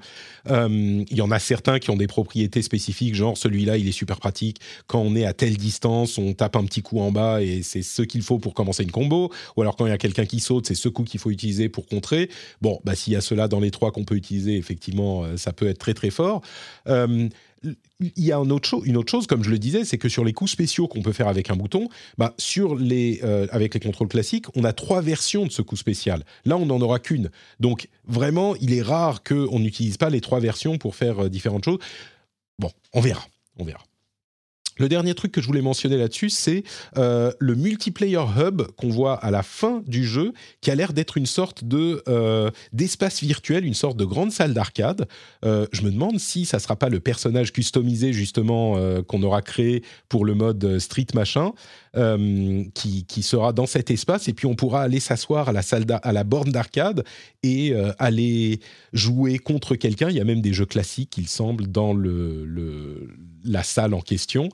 Il 0.49 1.07
y 1.11 1.21
en 1.21 1.31
a 1.31 1.39
certains 1.39 1.79
qui 1.79 1.91
ont 1.91 1.97
des 1.97 2.07
propriétés 2.07 2.63
spécifiques, 2.63 3.15
genre 3.15 3.37
celui-là, 3.37 3.77
il 3.77 3.89
est 3.89 3.93
super 3.93 4.19
pratique. 4.19 4.59
Quand 4.87 5.01
on 5.01 5.15
est 5.15 5.25
à 5.25 5.33
telle 5.33 5.57
distance, 5.57 6.19
on 6.19 6.33
tape 6.33 6.57
un 6.57 6.65
petit 6.65 6.83
coup 6.83 7.01
en 7.01 7.13
bas 7.13 7.43
et 7.43 7.63
c'est 7.63 7.83
ce 7.83 8.03
qu'il 8.03 8.23
faut 8.23 8.39
pour 8.39 8.55
commencer 8.55 8.83
une 8.83 8.91
combo. 8.91 9.31
Ou 9.57 9.63
alors 9.63 9.77
quand 9.77 9.87
il 9.87 9.91
y 9.91 9.93
a 9.93 9.99
quelqu'un 9.99 10.27
qui 10.27 10.41
saute, 10.41 10.67
c'est 10.67 10.75
ce 10.75 10.89
coup 10.89 11.05
qu'il 11.05 11.21
faut 11.21 11.31
utiliser 11.31 11.69
pour 11.69 11.87
contrer. 11.87 12.31
Bon, 12.61 12.81
bah 12.85 12.95
s'il 12.95 13.13
y 13.13 13.17
a 13.17 13.21
cela 13.21 13.49
dans 13.49 13.61
les 13.61 13.71
trois 13.71 13.93
qu'on 13.93 14.05
peut 14.05 14.17
utiliser, 14.17 14.57
effectivement, 14.57 15.25
euh, 15.25 15.37
ça 15.37 15.53
peut 15.53 15.69
être 15.69 15.79
très 15.79 15.95
très 15.95 16.11
fort. 16.11 16.43
Euh, 16.89 17.29
il 18.01 18.25
y 18.25 18.33
a 18.33 18.37
une 18.37 18.53
autre 18.53 19.11
chose, 19.11 19.27
comme 19.27 19.43
je 19.43 19.51
le 19.51 19.59
disais, 19.59 19.85
c'est 19.85 19.99
que 19.99 20.09
sur 20.09 20.25
les 20.25 20.33
coups 20.33 20.51
spéciaux 20.51 20.89
qu'on 20.89 21.03
peut 21.03 21.13
faire 21.13 21.29
avec 21.29 21.51
un 21.51 21.57
bouton, 21.57 21.89
bah, 22.19 22.35
sur 22.39 22.75
les, 22.77 23.21
euh, 23.23 23.47
avec 23.51 23.75
les 23.75 23.81
contrôles 23.81 24.09
classiques, 24.09 24.47
on 24.55 24.65
a 24.65 24.73
trois 24.73 25.01
versions 25.01 25.47
de 25.47 25.53
ce 25.53 25.63
coup 25.63 25.77
spécial. 25.77 26.25
Là, 26.45 26.57
on 26.57 26.67
n'en 26.67 26.81
aura 26.81 26.99
qu'une. 26.99 27.31
Donc, 27.61 27.89
vraiment, 28.07 28.55
il 28.57 28.73
est 28.75 28.83
rare 28.83 29.23
qu'on 29.23 29.59
n'utilise 29.59 29.97
pas 29.97 30.11
les 30.11 30.21
trois 30.21 30.41
versions 30.41 30.79
pour 30.79 30.97
faire 30.97 31.25
euh, 31.25 31.29
différentes 31.29 31.65
choses. 31.65 31.79
Bon, 32.59 32.71
on 32.93 33.01
verra. 33.01 33.25
On 33.59 33.65
verra. 33.65 33.83
Le 34.79 34.89
dernier 34.89 35.15
truc 35.15 35.33
que 35.33 35.41
je 35.41 35.47
voulais 35.47 35.63
mentionner 35.63 35.97
là-dessus, 35.97 36.31
c'est 36.31 36.65
euh, 36.97 37.31
le 37.39 37.55
multiplayer 37.55 38.25
hub 38.37 38.63
qu'on 38.77 38.89
voit 38.89 39.15
à 39.15 39.31
la 39.31 39.43
fin 39.43 39.83
du 39.87 40.05
jeu, 40.05 40.33
qui 40.61 40.71
a 40.71 40.75
l'air 40.75 40.93
d'être 40.93 41.17
une 41.17 41.27
sorte 41.27 41.65
de 41.65 42.03
euh, 42.09 42.51
d'espace 42.73 43.21
virtuel, 43.21 43.65
une 43.65 43.75
sorte 43.75 43.97
de 43.97 44.05
grande 44.05 44.33
salle 44.33 44.55
d'arcade. 44.55 45.07
Euh, 45.45 45.67
je 45.73 45.83
me 45.83 45.91
demande 45.91 46.19
si 46.19 46.45
ça 46.45 46.59
sera 46.59 46.77
pas 46.77 46.89
le 46.89 47.01
personnage 47.01 47.53
customisé 47.53 48.13
justement 48.13 48.75
qu'on 49.05 49.23
aura 49.23 49.43
créé 49.43 49.83
pour 50.09 50.25
le 50.25 50.35
mode 50.35 50.79
Street 50.79 51.07
machin, 51.15 51.53
euh, 51.97 52.65
qui, 52.75 53.05
qui 53.05 53.23
sera 53.23 53.53
dans 53.53 53.67
cet 53.67 53.91
espace, 53.91 54.29
et 54.29 54.33
puis 54.33 54.47
on 54.47 54.55
pourra 54.55 54.83
aller 54.83 55.01
s'asseoir 55.01 55.49
à 55.49 55.53
la 55.53 55.63
salle 55.63 55.85
d'ar- 55.85 56.01
à 56.03 56.13
la 56.13 56.25
borne 56.25 56.51
d'arcade 56.51 57.05
et 57.43 57.73
euh, 57.73 57.93
aller 57.99 58.61
jouer 58.93 59.39
contre 59.39 59.77
quelqu'un. 59.77 60.09
Il 60.11 60.17
y 60.17 60.21
a 60.21 60.25
même 60.25 60.41
des 60.41 60.53
jeux 60.53 60.67
classiques, 60.67 61.17
il 61.19 61.29
semble, 61.29 61.67
dans 61.67 61.93
le, 61.95 62.45
le- 62.45 63.09
la 63.45 63.63
salle 63.63 63.95
en 63.95 64.01
question. 64.01 64.49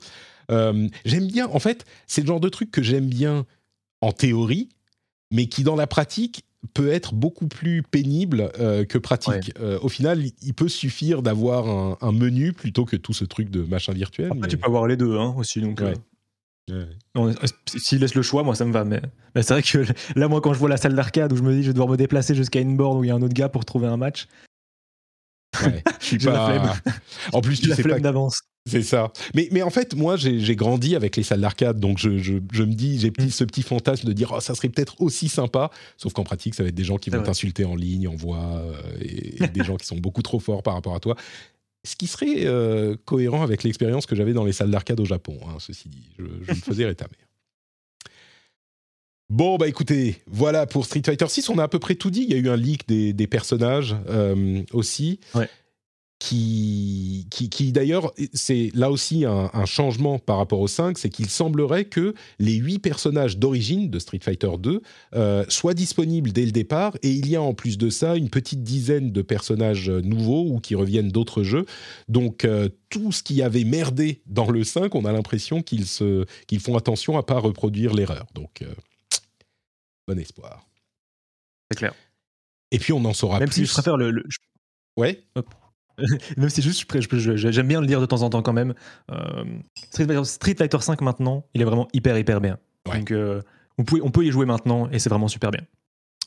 Euh, 0.51 0.87
j'aime 1.05 1.27
bien, 1.27 1.47
en 1.47 1.59
fait, 1.59 1.85
c'est 2.07 2.21
le 2.21 2.27
genre 2.27 2.39
de 2.41 2.49
truc 2.49 2.71
que 2.71 2.81
j'aime 2.83 3.07
bien 3.07 3.45
en 4.01 4.11
théorie, 4.11 4.69
mais 5.31 5.45
qui 5.47 5.63
dans 5.63 5.75
la 5.75 5.87
pratique 5.87 6.43
peut 6.73 6.89
être 6.89 7.15
beaucoup 7.15 7.47
plus 7.47 7.81
pénible 7.81 8.51
euh, 8.59 8.85
que 8.85 8.97
pratique. 8.99 9.51
Euh, 9.59 9.79
au 9.81 9.89
final, 9.89 10.23
il 10.43 10.53
peut 10.53 10.69
suffire 10.69 11.21
d'avoir 11.23 11.67
un, 11.67 11.97
un 12.01 12.11
menu 12.11 12.53
plutôt 12.53 12.85
que 12.85 12.95
tout 12.95 13.13
ce 13.13 13.25
truc 13.25 13.49
de 13.49 13.63
machin 13.63 13.93
virtuel. 13.93 14.27
Après, 14.27 14.39
mais- 14.41 14.47
tu 14.47 14.57
peux 14.57 14.67
avoir 14.67 14.85
les 14.87 14.95
deux 14.97 15.17
hein, 15.17 15.33
aussi. 15.37 15.59
Donc, 15.61 15.79
Ouais. 15.79 15.93
Euh, 16.69 16.85
S'il 17.65 17.99
laisse 17.99 18.15
le 18.15 18.21
choix, 18.21 18.43
moi 18.43 18.55
ça 18.55 18.65
me 18.65 18.71
va. 18.71 18.83
Mais, 18.83 19.01
mais 19.35 19.43
c'est 19.43 19.53
vrai 19.53 19.63
que 19.63 19.85
là, 20.19 20.27
moi, 20.27 20.41
quand 20.41 20.53
je 20.53 20.59
vois 20.59 20.69
la 20.69 20.77
salle 20.77 20.95
d'arcade 20.95 21.33
où 21.33 21.35
je 21.35 21.43
me 21.43 21.53
dis 21.53 21.63
je 21.63 21.67
vais 21.67 21.73
devoir 21.73 21.89
me 21.89 21.97
déplacer 21.97 22.35
jusqu'à 22.35 22.59
une 22.59 22.77
borne 22.77 22.97
où 22.99 23.03
il 23.03 23.07
y 23.07 23.11
a 23.11 23.15
un 23.15 23.21
autre 23.21 23.33
gars 23.33 23.49
pour 23.49 23.65
trouver 23.65 23.87
un 23.87 23.97
match, 23.97 24.27
Ouais, 25.63 25.83
je 25.99 26.05
suis 26.05 26.17
la 26.17 26.31
pas. 26.31 26.75
En 27.33 27.41
plus, 27.41 27.59
tu 27.59 27.67
la 27.67 27.75
sais 27.75 27.83
pas 27.83 27.89
flemme 27.89 28.01
d'avance. 28.01 28.41
C'est 28.67 28.83
ça. 28.83 29.11
Mais, 29.33 29.49
mais 29.51 29.63
en 29.63 29.69
fait, 29.71 29.95
moi, 29.95 30.15
j'ai 30.17 30.55
grandi 30.55 30.95
avec 30.95 31.15
les 31.17 31.23
salles 31.23 31.41
d'arcade, 31.41 31.79
donc 31.79 31.97
je, 31.97 32.19
je, 32.19 32.35
je 32.53 32.63
me 32.63 32.73
dis, 32.73 32.99
j'ai 32.99 33.11
petit, 33.11 33.27
Mm. 33.27 33.31
ce 33.31 33.43
petit 33.43 33.63
fantasme 33.63 34.07
de 34.07 34.13
dire, 34.13 34.31
oh, 34.33 34.39
ça 34.39 34.53
serait 34.55 34.69
peut-être 34.69 35.01
aussi 35.01 35.29
sympa, 35.29 35.71
sauf 35.97 36.13
qu'en 36.13 36.23
pratique, 36.23 36.53
ça 36.55 36.63
va 36.63 36.69
être 36.69 36.75
des 36.75 36.83
gens 36.83 36.97
qui 36.97 37.09
vont 37.09 37.21
t'insulter 37.23 37.65
en 37.65 37.75
ligne, 37.75 38.07
en 38.07 38.15
voix, 38.15 38.37
euh, 38.45 38.73
et, 39.01 39.43
et 39.43 39.47
des 39.47 39.63
gens 39.63 39.77
qui 39.77 39.85
sont 39.87 39.97
beaucoup 39.97 40.21
trop 40.21 40.39
forts 40.39 40.61
par 40.63 40.75
rapport 40.75 40.95
à 40.95 40.99
toi. 40.99 41.15
Ce 41.83 41.95
qui 41.95 42.07
serait 42.07 42.45
euh, 42.45 42.95
cohérent 43.05 43.41
avec 43.41 43.63
l'expérience 43.63 44.05
que 44.05 44.15
j'avais 44.15 44.33
dans 44.33 44.45
les 44.45 44.53
salles 44.53 44.71
d'arcade 44.71 44.99
au 44.99 45.05
Japon, 45.05 45.39
hein, 45.47 45.57
ceci 45.59 45.89
dit. 45.89 46.09
Je, 46.17 46.25
je 46.43 46.51
me 46.51 46.55
faisais 46.55 46.85
rétamer. 46.85 47.17
Bon, 49.31 49.55
bah 49.55 49.69
écoutez, 49.69 50.21
voilà 50.27 50.65
pour 50.65 50.85
Street 50.85 51.03
Fighter 51.05 51.25
6. 51.25 51.47
On 51.47 51.57
a 51.57 51.63
à 51.63 51.69
peu 51.69 51.79
près 51.79 51.95
tout 51.95 52.11
dit. 52.11 52.25
Il 52.27 52.31
y 52.31 52.33
a 52.33 52.37
eu 52.37 52.49
un 52.49 52.57
leak 52.57 52.85
des, 52.85 53.27
personnages 53.27 53.95
euh, 54.09 54.61
aussi. 54.73 55.21
Ouais. 55.33 55.47
Qui, 56.23 57.25
qui, 57.31 57.49
qui 57.49 57.71
d'ailleurs, 57.71 58.13
c'est 58.33 58.69
là 58.75 58.91
aussi 58.91 59.25
un, 59.25 59.49
un 59.53 59.65
changement 59.65 60.19
par 60.19 60.37
rapport 60.37 60.59
au 60.59 60.67
5, 60.67 60.99
c'est 60.99 61.09
qu'il 61.09 61.27
semblerait 61.27 61.85
que 61.85 62.13
les 62.37 62.53
huit 62.53 62.77
personnages 62.77 63.39
d'origine 63.39 63.89
de 63.89 63.97
Street 63.97 64.19
Fighter 64.21 64.51
2 64.59 64.83
euh, 65.15 65.43
soient 65.49 65.73
disponibles 65.73 66.31
dès 66.31 66.45
le 66.45 66.51
départ, 66.51 66.95
et 67.01 67.09
il 67.09 67.27
y 67.27 67.35
a 67.35 67.41
en 67.41 67.55
plus 67.55 67.79
de 67.79 67.89
ça 67.89 68.15
une 68.17 68.29
petite 68.29 68.61
dizaine 68.61 69.11
de 69.11 69.23
personnages 69.23 69.89
euh, 69.89 69.99
nouveaux 70.01 70.45
ou 70.47 70.59
qui 70.59 70.75
reviennent 70.75 71.09
d'autres 71.09 71.41
jeux. 71.41 71.65
Donc 72.07 72.45
euh, 72.45 72.69
tout 72.89 73.11
ce 73.11 73.23
qui 73.23 73.41
avait 73.41 73.63
merdé 73.63 74.21
dans 74.27 74.51
le 74.51 74.63
5, 74.63 74.93
on 74.93 75.05
a 75.05 75.11
l'impression 75.11 75.63
qu'ils 75.63 75.87
se, 75.87 76.25
qu'ils 76.45 76.59
font 76.59 76.77
attention 76.77 77.17
à 77.17 77.23
pas 77.23 77.39
reproduire 77.39 77.95
l'erreur. 77.95 78.27
Donc 78.35 78.61
euh, 78.61 78.71
bon 80.07 80.19
espoir. 80.19 80.67
C'est 81.71 81.77
clair. 81.79 81.95
Et 82.69 82.77
puis 82.77 82.93
on 82.93 83.03
en 83.05 83.13
saura 83.13 83.39
Même 83.39 83.49
plus. 83.49 83.61
si 83.61 83.65
je 83.65 83.73
préfère 83.73 83.97
le. 83.97 84.11
le- 84.11 84.23
Ouais. 84.97 85.23
Même 86.37 86.49
si 86.49 86.61
juste, 86.61 86.85
j'aime 87.35 87.67
bien 87.67 87.81
le 87.81 87.87
dire 87.87 88.01
de 88.01 88.05
temps 88.05 88.21
en 88.21 88.29
temps 88.29 88.41
quand 88.41 88.53
même. 88.53 88.73
euh, 89.11 89.43
Street, 89.75 90.05
Fighter, 90.05 90.25
Street 90.25 90.55
Fighter 90.57 90.79
5 90.79 91.01
maintenant, 91.01 91.45
il 91.53 91.61
est 91.61 91.65
vraiment 91.65 91.87
hyper 91.93 92.17
hyper 92.17 92.41
bien. 92.41 92.57
Ouais. 92.87 92.99
Donc 92.99 93.11
euh, 93.11 93.41
on, 93.77 93.83
peut, 93.83 93.99
on 94.03 94.11
peut 94.11 94.25
y 94.25 94.31
jouer 94.31 94.45
maintenant 94.45 94.89
et 94.91 94.99
c'est 94.99 95.09
vraiment 95.09 95.27
super 95.27 95.51
bien. 95.51 95.61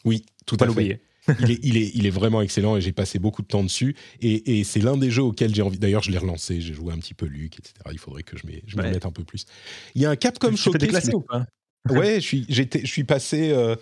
Oui, 0.04 0.24
tout 0.46 0.56
à 0.56 0.58
fait. 0.60 0.66
l'oublier. 0.66 1.00
il, 1.40 1.50
est, 1.52 1.58
il, 1.62 1.76
est, 1.78 1.90
il 1.94 2.06
est 2.06 2.10
vraiment 2.10 2.42
excellent 2.42 2.76
et 2.76 2.82
j'ai 2.82 2.92
passé 2.92 3.18
beaucoup 3.18 3.40
de 3.40 3.46
temps 3.46 3.62
dessus. 3.62 3.96
Et, 4.20 4.58
et 4.60 4.64
c'est 4.64 4.80
l'un 4.80 4.98
des 4.98 5.10
jeux 5.10 5.22
auxquels 5.22 5.54
j'ai 5.54 5.62
envie. 5.62 5.78
D'ailleurs, 5.78 6.02
je 6.02 6.10
l'ai 6.10 6.18
relancé, 6.18 6.60
j'ai 6.60 6.74
joué 6.74 6.92
un 6.92 6.98
petit 6.98 7.14
peu 7.14 7.24
Luc, 7.24 7.58
etc. 7.58 7.72
Il 7.92 7.98
faudrait 7.98 8.22
que 8.22 8.36
je 8.36 8.46
m'y 8.46 8.60
je 8.66 8.76
Ouais. 8.76 8.86
remette 8.88 9.06
un 9.06 9.10
peu 9.10 9.24
plus. 9.24 9.46
Il 9.94 10.02
y 10.02 10.06
a 10.06 10.10
un 10.10 10.16
Capcom 10.16 10.54
Showcase. 10.54 10.80
déclassé 10.80 11.14
ou 11.14 11.22
pas? 11.22 11.46
Ouais, 11.88 12.16
je 12.16 12.20
suis, 12.26 12.46
j'étais, 12.50 12.80
je 12.80 12.86
suis 12.86 13.04
passé 13.04 13.50
euh, 13.52 13.74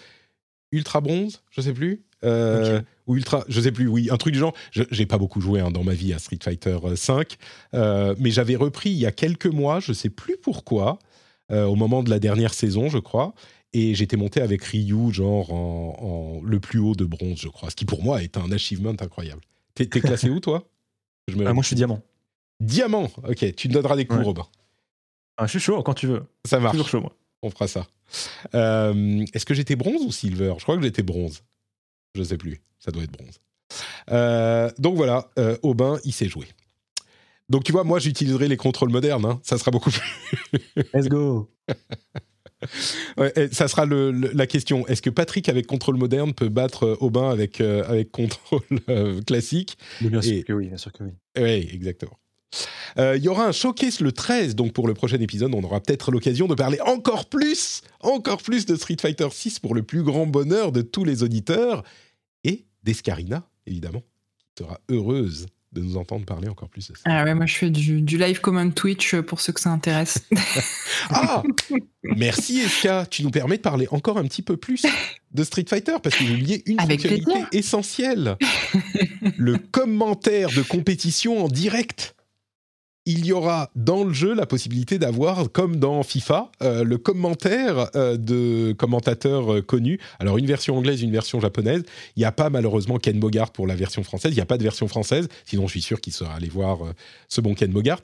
ultra 0.70 1.00
bronze, 1.00 1.42
je 1.50 1.60
sais 1.62 1.72
plus. 1.72 2.02
Euh, 2.24 2.80
Ou 3.06 3.16
ultra, 3.16 3.44
je 3.48 3.60
sais 3.60 3.72
plus, 3.72 3.88
oui, 3.88 4.08
un 4.10 4.16
truc 4.16 4.32
du 4.32 4.38
genre. 4.38 4.54
Je- 4.70 4.84
J'ai 4.90 5.06
pas 5.06 5.18
beaucoup 5.18 5.40
joué 5.40 5.60
hein, 5.60 5.70
dans 5.70 5.82
ma 5.84 5.94
vie 5.94 6.12
à 6.12 6.18
Street 6.18 6.38
Fighter 6.42 6.78
euh, 6.84 6.96
5, 6.96 7.36
euh, 7.74 8.14
mais 8.18 8.30
j'avais 8.30 8.54
repris 8.56 8.90
il 8.90 8.96
y 8.98 9.06
a 9.06 9.12
quelques 9.12 9.46
mois, 9.46 9.80
je 9.80 9.92
sais 9.92 10.10
plus 10.10 10.36
pourquoi, 10.36 10.98
euh, 11.50 11.64
au 11.64 11.74
moment 11.74 12.02
de 12.02 12.10
la 12.10 12.18
dernière 12.20 12.54
saison, 12.54 12.88
je 12.88 12.98
crois, 12.98 13.34
et 13.72 13.94
j'étais 13.94 14.16
monté 14.16 14.40
avec 14.40 14.62
Ryu, 14.62 15.12
genre 15.12 15.52
en, 15.52 16.38
en 16.40 16.44
le 16.44 16.60
plus 16.60 16.78
haut 16.78 16.94
de 16.94 17.04
bronze, 17.04 17.38
je 17.40 17.48
crois, 17.48 17.70
ce 17.70 17.74
qui 17.76 17.84
pour 17.86 18.02
moi 18.04 18.22
est 18.22 18.36
un 18.36 18.52
achievement 18.52 18.90
incroyable. 19.00 19.40
T'es 19.74 19.86
t'es 19.86 20.00
classé 20.00 20.28
où, 20.30 20.38
toi? 20.38 20.68
Je 21.28 21.36
me... 21.36 21.46
Ah, 21.46 21.52
moi, 21.54 21.62
je 21.62 21.68
suis 21.68 21.76
diamant. 21.76 22.00
Diamant 22.60 23.10
Ok, 23.28 23.54
tu 23.56 23.68
me 23.68 23.72
donneras 23.74 23.96
des 23.96 24.04
coups, 24.04 24.20
Ouais. 24.20 24.24
Robin. 24.26 24.46
Ah, 25.38 25.46
je 25.46 25.50
suis 25.52 25.60
chaud 25.60 25.82
quand 25.82 25.94
tu 25.94 26.06
veux. 26.06 26.22
Ça 26.44 26.60
marche. 26.60 26.72
Toujours 26.72 26.88
chaud, 26.88 27.00
moi. 27.00 27.12
On 27.42 27.50
fera 27.50 27.66
ça. 27.66 27.86
Euh, 28.54 29.24
Est-ce 29.32 29.44
que 29.46 29.54
j'étais 29.54 29.74
bronze 29.76 30.02
ou 30.06 30.12
silver? 30.12 30.54
Je 30.58 30.62
crois 30.62 30.76
que 30.76 30.82
j'étais 30.82 31.02
bronze. 31.02 31.42
Je 32.14 32.22
sais 32.22 32.36
plus. 32.36 32.60
Ça 32.78 32.90
doit 32.90 33.02
être 33.04 33.12
bronze. 33.12 33.40
Euh, 34.10 34.70
donc 34.78 34.96
voilà, 34.96 35.30
euh, 35.38 35.56
Aubin, 35.62 35.98
il 36.04 36.12
sait 36.12 36.28
jouer. 36.28 36.46
Donc 37.48 37.64
tu 37.64 37.72
vois, 37.72 37.84
moi 37.84 37.98
j'utiliserai 37.98 38.48
les 38.48 38.56
contrôles 38.56 38.90
modernes. 38.90 39.24
hein. 39.24 39.40
Ça 39.42 39.56
sera 39.58 39.70
beaucoup 39.70 39.90
plus. 39.90 40.52
Let's 40.94 41.08
go. 41.08 41.50
Ouais, 43.16 43.32
ça 43.50 43.66
sera 43.66 43.86
le- 43.86 44.12
le- 44.12 44.30
la 44.32 44.46
question. 44.46 44.86
Est-ce 44.86 45.02
que 45.02 45.10
Patrick 45.10 45.48
avec 45.48 45.66
contrôle 45.66 45.96
moderne 45.96 46.32
peut 46.32 46.48
battre 46.48 46.84
euh, 46.86 46.96
Aubin 47.00 47.28
avec, 47.30 47.60
euh, 47.60 47.82
avec 47.88 48.12
contrôle 48.12 48.62
classique? 49.26 49.76
Bien 50.00 50.22
sûr 50.22 50.32
Et- 50.32 50.42
que 50.44 50.52
oui, 50.52 50.68
bien 50.68 50.76
sûr 50.76 50.92
que 50.92 51.02
oui. 51.04 51.10
Oui, 51.36 51.68
exactement. 51.72 52.16
Euh, 52.98 53.16
Il 53.16 53.22
y 53.24 53.28
aura 53.28 53.46
un 53.46 53.52
showcase 53.52 54.00
le 54.00 54.12
13, 54.12 54.54
donc 54.54 54.72
pour 54.72 54.86
le 54.88 54.94
prochain 54.94 55.18
épisode, 55.20 55.54
on 55.54 55.62
aura 55.62 55.80
peut-être 55.80 56.10
l'occasion 56.10 56.46
de 56.46 56.54
parler 56.54 56.80
encore 56.84 57.26
plus, 57.26 57.82
encore 58.00 58.42
plus 58.42 58.66
de 58.66 58.76
Street 58.76 58.96
Fighter 59.00 59.28
6 59.30 59.58
pour 59.58 59.74
le 59.74 59.82
plus 59.82 60.02
grand 60.02 60.26
bonheur 60.26 60.72
de 60.72 60.82
tous 60.82 61.04
les 61.04 61.22
auditeurs 61.22 61.82
et 62.44 62.64
d'Escarina, 62.82 63.44
évidemment, 63.66 64.02
qui 64.38 64.64
sera 64.64 64.80
heureuse 64.90 65.46
de 65.72 65.80
nous 65.80 65.96
entendre 65.96 66.26
parler 66.26 66.48
encore 66.50 66.68
plus 66.68 66.88
de 66.90 66.94
ça. 66.94 67.00
Ah 67.06 67.24
ouais, 67.24 67.34
moi 67.34 67.46
je 67.46 67.54
fais 67.54 67.70
du, 67.70 68.02
du 68.02 68.18
live 68.18 68.40
comment 68.42 68.68
Twitch 68.70 69.14
euh, 69.14 69.22
pour 69.22 69.40
ceux 69.40 69.54
que 69.54 69.60
ça 69.60 69.70
intéresse. 69.70 70.18
Ah 71.08 71.42
Merci 72.04 72.60
Eska, 72.60 73.06
tu 73.06 73.22
nous 73.24 73.30
permets 73.30 73.56
de 73.56 73.62
parler 73.62 73.88
encore 73.90 74.18
un 74.18 74.24
petit 74.24 74.42
peu 74.42 74.56
plus 74.58 74.82
de 75.32 75.44
Street 75.44 75.64
Fighter 75.68 75.94
parce 76.02 76.14
que 76.16 76.24
j'ai 76.24 76.34
oublié 76.34 76.62
une 76.66 76.78
Avec 76.78 77.00
fonctionnalité 77.00 77.24
plaisir. 77.32 77.48
essentielle. 77.52 78.36
le 79.38 79.56
commentaire 79.58 80.50
de 80.50 80.62
compétition 80.62 81.42
en 81.44 81.48
direct. 81.48 82.14
Il 83.04 83.26
y 83.26 83.32
aura 83.32 83.68
dans 83.74 84.04
le 84.04 84.12
jeu 84.12 84.32
la 84.32 84.46
possibilité 84.46 84.96
d'avoir, 85.00 85.50
comme 85.50 85.76
dans 85.76 86.04
FIFA, 86.04 86.52
euh, 86.62 86.84
le 86.84 86.98
commentaire 86.98 87.90
euh, 87.96 88.16
de 88.16 88.72
commentateurs 88.78 89.54
euh, 89.54 89.60
connus. 89.60 89.98
Alors 90.20 90.38
une 90.38 90.46
version 90.46 90.76
anglaise, 90.76 91.02
une 91.02 91.10
version 91.10 91.40
japonaise. 91.40 91.82
Il 92.14 92.20
n'y 92.20 92.24
a 92.24 92.30
pas 92.30 92.48
malheureusement 92.48 92.98
Ken 92.98 93.18
Bogart 93.18 93.50
pour 93.50 93.66
la 93.66 93.74
version 93.74 94.04
française. 94.04 94.30
Il 94.32 94.36
n'y 94.36 94.40
a 94.40 94.46
pas 94.46 94.56
de 94.56 94.62
version 94.62 94.86
française. 94.86 95.28
Sinon, 95.44 95.66
je 95.66 95.72
suis 95.72 95.82
sûr 95.82 96.00
qu'il 96.00 96.12
sera 96.12 96.34
allé 96.34 96.48
voir 96.48 96.78
ce 97.28 97.40
bon 97.40 97.54
Ken 97.54 97.72
Bogart. 97.72 98.02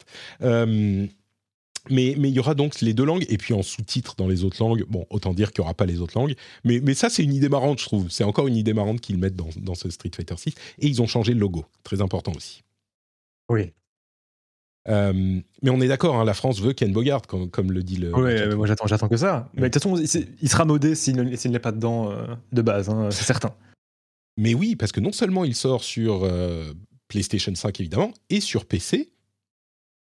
Mais, 1.90 2.16
mais 2.18 2.28
il 2.28 2.34
y 2.34 2.40
aura 2.40 2.54
donc 2.54 2.80
les 2.80 2.92
deux 2.92 3.04
langues, 3.04 3.24
et 3.28 3.38
puis 3.38 3.54
en 3.54 3.62
sous-titres 3.62 4.14
dans 4.16 4.26
les 4.26 4.44
autres 4.44 4.62
langues. 4.62 4.84
Bon, 4.88 5.06
autant 5.10 5.32
dire 5.32 5.52
qu'il 5.52 5.62
n'y 5.62 5.66
aura 5.66 5.74
pas 5.74 5.86
les 5.86 6.00
autres 6.00 6.18
langues. 6.18 6.34
Mais, 6.64 6.80
mais 6.80 6.94
ça, 6.94 7.08
c'est 7.08 7.22
une 7.22 7.32
idée 7.32 7.48
marrante, 7.48 7.78
je 7.78 7.84
trouve. 7.84 8.10
C'est 8.10 8.24
encore 8.24 8.48
une 8.48 8.56
idée 8.56 8.74
marrante 8.74 9.00
qu'ils 9.00 9.16
mettent 9.16 9.36
dans, 9.36 9.48
dans 9.56 9.74
ce 9.74 9.88
Street 9.90 10.10
Fighter 10.14 10.34
6. 10.36 10.54
Et 10.80 10.88
ils 10.88 11.00
ont 11.00 11.06
changé 11.06 11.32
le 11.34 11.40
logo. 11.40 11.64
Très 11.84 12.02
important 12.02 12.32
aussi. 12.32 12.62
Oui. 13.48 13.72
Euh, 14.88 15.40
mais 15.62 15.70
on 15.70 15.80
est 15.80 15.88
d'accord, 15.88 16.16
hein, 16.16 16.24
la 16.24 16.34
France 16.34 16.60
veut 16.60 16.72
Ken 16.72 16.92
Bogart, 16.92 17.22
comme, 17.22 17.50
comme 17.50 17.72
le 17.72 17.82
dit 17.82 17.96
le. 17.96 18.14
Oui, 18.14 18.54
moi 18.56 18.66
j'attends, 18.66 18.86
j'attends 18.86 19.08
que 19.08 19.16
ça. 19.16 19.50
Mais 19.54 19.62
de 19.62 19.66
toute 19.68 19.82
façon, 19.82 19.96
il, 19.96 20.28
il 20.40 20.48
sera 20.48 20.64
modé 20.64 20.94
s'il 20.94 21.16
ne- 21.16 21.36
s'il 21.36 21.50
n'est 21.50 21.58
pas 21.58 21.72
dedans 21.72 22.10
euh, 22.10 22.26
de 22.52 22.62
base, 22.62 22.88
hein, 22.88 23.10
c'est 23.10 23.24
certain. 23.24 23.54
Mais 24.38 24.54
oui, 24.54 24.76
parce 24.76 24.92
que 24.92 25.00
non 25.00 25.12
seulement 25.12 25.44
il 25.44 25.54
sort 25.54 25.82
sur 25.84 26.22
euh, 26.24 26.72
PlayStation 27.08 27.54
5, 27.54 27.80
évidemment, 27.80 28.12
et 28.30 28.40
sur 28.40 28.64
PC, 28.64 29.10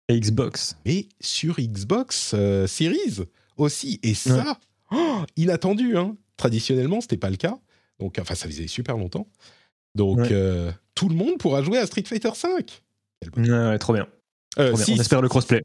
Et 0.08 0.20
Xbox. 0.20 0.76
mais 0.84 1.08
sur 1.20 1.56
Xbox 1.58 2.34
Series 2.66 3.24
aussi. 3.56 3.98
Et 4.04 4.14
ça, 4.14 4.58
oh, 4.92 5.22
inattendu. 5.36 5.96
Hein. 5.96 6.16
Traditionnellement, 6.36 7.00
c'était 7.00 7.16
pas 7.16 7.30
le 7.30 7.36
cas. 7.36 7.56
Donc, 7.98 8.18
enfin, 8.20 8.34
ça 8.34 8.46
faisait 8.46 8.66
super 8.68 8.98
longtemps. 8.98 9.26
Donc, 9.94 10.18
Ouais. 10.18 10.70
tout 10.94 11.08
le 11.08 11.14
monde 11.14 11.38
pourra 11.38 11.62
jouer 11.62 11.78
à 11.78 11.86
Street 11.86 12.04
Fighter 12.06 12.30
5. 12.34 12.82
Ouais, 13.38 13.48
ouais, 13.50 13.78
trop 13.78 13.94
bien. 13.94 14.06
Euh, 14.58 14.74
si, 14.76 14.92
On 14.92 15.00
espère 15.00 15.20
le 15.22 15.28
crossplay. 15.28 15.62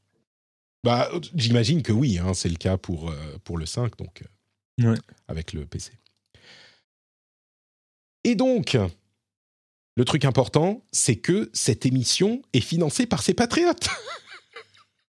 bah, 0.83 1.09
j'imagine 1.35 1.81
que 1.83 1.91
oui, 1.91 2.17
hein, 2.19 2.33
c'est 2.33 2.49
le 2.49 2.55
cas 2.55 2.77
pour, 2.77 3.09
euh, 3.09 3.15
pour 3.43 3.57
le 3.57 3.65
5, 3.65 3.97
donc 3.97 4.21
euh, 4.21 4.91
Ouais. 4.91 4.97
avec 5.27 5.53
le 5.53 5.65
PC. 5.65 5.91
Et 8.23 8.35
donc, 8.35 8.77
le 9.95 10.05
truc 10.05 10.25
important, 10.25 10.83
c'est 10.91 11.15
que 11.17 11.49
cette 11.53 11.85
émission 11.85 12.41
est 12.53 12.61
financée 12.61 13.05
par 13.05 13.21
ses 13.23 13.33
patriotes. 13.33 13.87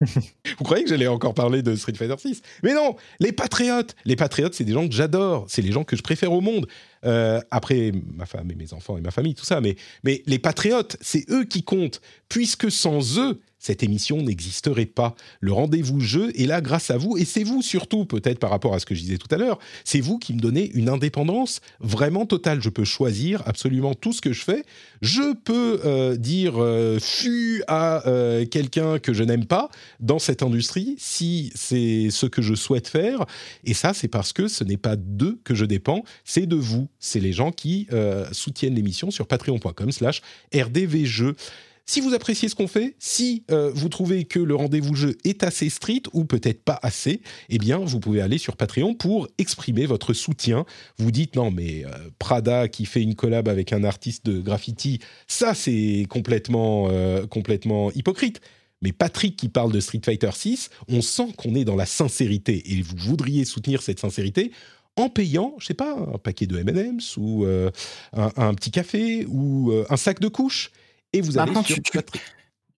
Vous 0.00 0.64
croyez 0.64 0.82
que 0.84 0.88
j'allais 0.88 1.06
encore 1.08 1.34
parler 1.34 1.62
de 1.62 1.76
Street 1.76 1.92
Fighter 1.92 2.14
6 2.16 2.40
Mais 2.62 2.72
non, 2.72 2.96
les 3.18 3.32
patriotes 3.32 3.94
Les 4.06 4.16
patriotes, 4.16 4.54
c'est 4.54 4.64
des 4.64 4.72
gens 4.72 4.88
que 4.88 4.94
j'adore, 4.94 5.44
c'est 5.48 5.60
les 5.60 5.72
gens 5.72 5.84
que 5.84 5.94
je 5.94 6.02
préfère 6.02 6.32
au 6.32 6.40
monde. 6.40 6.66
Euh, 7.04 7.40
après 7.50 7.92
ma 8.14 8.24
femme 8.24 8.50
et 8.50 8.54
mes 8.54 8.72
enfants 8.72 8.96
et 8.96 9.02
ma 9.02 9.10
famille, 9.10 9.34
tout 9.34 9.44
ça, 9.44 9.60
mais, 9.60 9.76
mais 10.02 10.22
les 10.26 10.38
patriotes, 10.38 10.96
c'est 11.02 11.28
eux 11.30 11.44
qui 11.44 11.62
comptent, 11.64 12.00
puisque 12.30 12.70
sans 12.70 13.18
eux, 13.18 13.40
cette 13.60 13.84
émission 13.84 14.22
n'existerait 14.22 14.86
pas. 14.86 15.14
Le 15.40 15.52
rendez-vous 15.52 16.00
jeu 16.00 16.32
est 16.34 16.46
là 16.46 16.60
grâce 16.60 16.90
à 16.90 16.96
vous, 16.96 17.16
et 17.16 17.24
c'est 17.24 17.44
vous 17.44 17.62
surtout, 17.62 18.06
peut-être 18.06 18.40
par 18.40 18.50
rapport 18.50 18.74
à 18.74 18.80
ce 18.80 18.86
que 18.86 18.94
je 18.96 19.02
disais 19.02 19.18
tout 19.18 19.32
à 19.32 19.36
l'heure, 19.36 19.58
c'est 19.84 20.00
vous 20.00 20.18
qui 20.18 20.34
me 20.34 20.40
donnez 20.40 20.70
une 20.74 20.88
indépendance 20.88 21.60
vraiment 21.78 22.26
totale. 22.26 22.60
Je 22.60 22.70
peux 22.70 22.84
choisir 22.84 23.42
absolument 23.46 23.94
tout 23.94 24.12
ce 24.12 24.20
que 24.20 24.32
je 24.32 24.42
fais. 24.42 24.64
Je 25.02 25.34
peux 25.34 25.80
euh, 25.84 26.16
dire 26.16 26.54
euh, 26.56 26.98
fu 26.98 27.62
à 27.68 28.06
euh, 28.08 28.46
quelqu'un 28.46 28.98
que 28.98 29.12
je 29.12 29.22
n'aime 29.22 29.46
pas 29.46 29.70
dans 30.00 30.18
cette 30.18 30.42
industrie 30.42 30.96
si 30.98 31.52
c'est 31.54 32.08
ce 32.10 32.26
que 32.26 32.42
je 32.42 32.54
souhaite 32.54 32.88
faire. 32.88 33.26
Et 33.64 33.74
ça, 33.74 33.92
c'est 33.94 34.08
parce 34.08 34.32
que 34.32 34.48
ce 34.48 34.64
n'est 34.64 34.76
pas 34.76 34.96
d'eux 34.96 35.38
que 35.44 35.54
je 35.54 35.64
dépends, 35.64 36.02
c'est 36.24 36.46
de 36.46 36.56
vous. 36.56 36.88
C'est 36.98 37.20
les 37.20 37.32
gens 37.32 37.52
qui 37.52 37.86
euh, 37.92 38.26
soutiennent 38.32 38.74
l'émission 38.74 39.10
sur 39.10 39.26
patreon.com 39.26 39.92
slash 39.92 40.22
rdvjeux. 40.54 41.36
Si 41.90 42.00
vous 42.00 42.14
appréciez 42.14 42.48
ce 42.48 42.54
qu'on 42.54 42.68
fait, 42.68 42.94
si 43.00 43.42
euh, 43.50 43.72
vous 43.74 43.88
trouvez 43.88 44.24
que 44.24 44.38
le 44.38 44.54
rendez-vous 44.54 44.94
jeu 44.94 45.18
est 45.24 45.42
assez 45.42 45.68
street 45.68 46.04
ou 46.12 46.24
peut-être 46.24 46.62
pas 46.62 46.78
assez, 46.84 47.20
eh 47.48 47.58
bien, 47.58 47.78
vous 47.78 47.98
pouvez 47.98 48.20
aller 48.20 48.38
sur 48.38 48.56
Patreon 48.56 48.94
pour 48.94 49.26
exprimer 49.38 49.86
votre 49.86 50.12
soutien. 50.12 50.66
Vous 50.98 51.10
dites 51.10 51.34
non, 51.34 51.50
mais 51.50 51.84
euh, 51.84 51.90
Prada 52.20 52.68
qui 52.68 52.86
fait 52.86 53.02
une 53.02 53.16
collab 53.16 53.48
avec 53.48 53.72
un 53.72 53.82
artiste 53.82 54.24
de 54.24 54.40
graffiti, 54.40 55.00
ça 55.26 55.52
c'est 55.52 56.06
complètement, 56.08 56.86
euh, 56.92 57.26
hypocrite. 57.96 58.40
Mais 58.82 58.92
Patrick 58.92 59.34
qui 59.34 59.48
parle 59.48 59.72
de 59.72 59.80
Street 59.80 60.02
Fighter 60.04 60.30
6, 60.32 60.70
on 60.86 61.02
sent 61.02 61.32
qu'on 61.36 61.56
est 61.56 61.64
dans 61.64 61.74
la 61.74 61.86
sincérité 61.86 62.72
et 62.72 62.82
vous 62.82 62.94
voudriez 62.98 63.44
soutenir 63.44 63.82
cette 63.82 63.98
sincérité 63.98 64.52
en 64.94 65.08
payant, 65.08 65.56
je 65.58 65.66
sais 65.66 65.74
pas, 65.74 65.96
un 65.96 66.18
paquet 66.18 66.46
de 66.46 66.56
M&M's 66.56 67.16
ou 67.16 67.46
un, 68.12 68.54
petit 68.54 68.70
café 68.70 69.26
ou 69.28 69.72
un 69.88 69.96
sac 69.96 70.20
de 70.20 70.28
couches. 70.28 70.70
Et 71.12 71.20
vous 71.20 71.38
allez 71.38 71.46
Maintenant, 71.52 71.64
sur 71.64 71.76
tu-. 71.82 71.98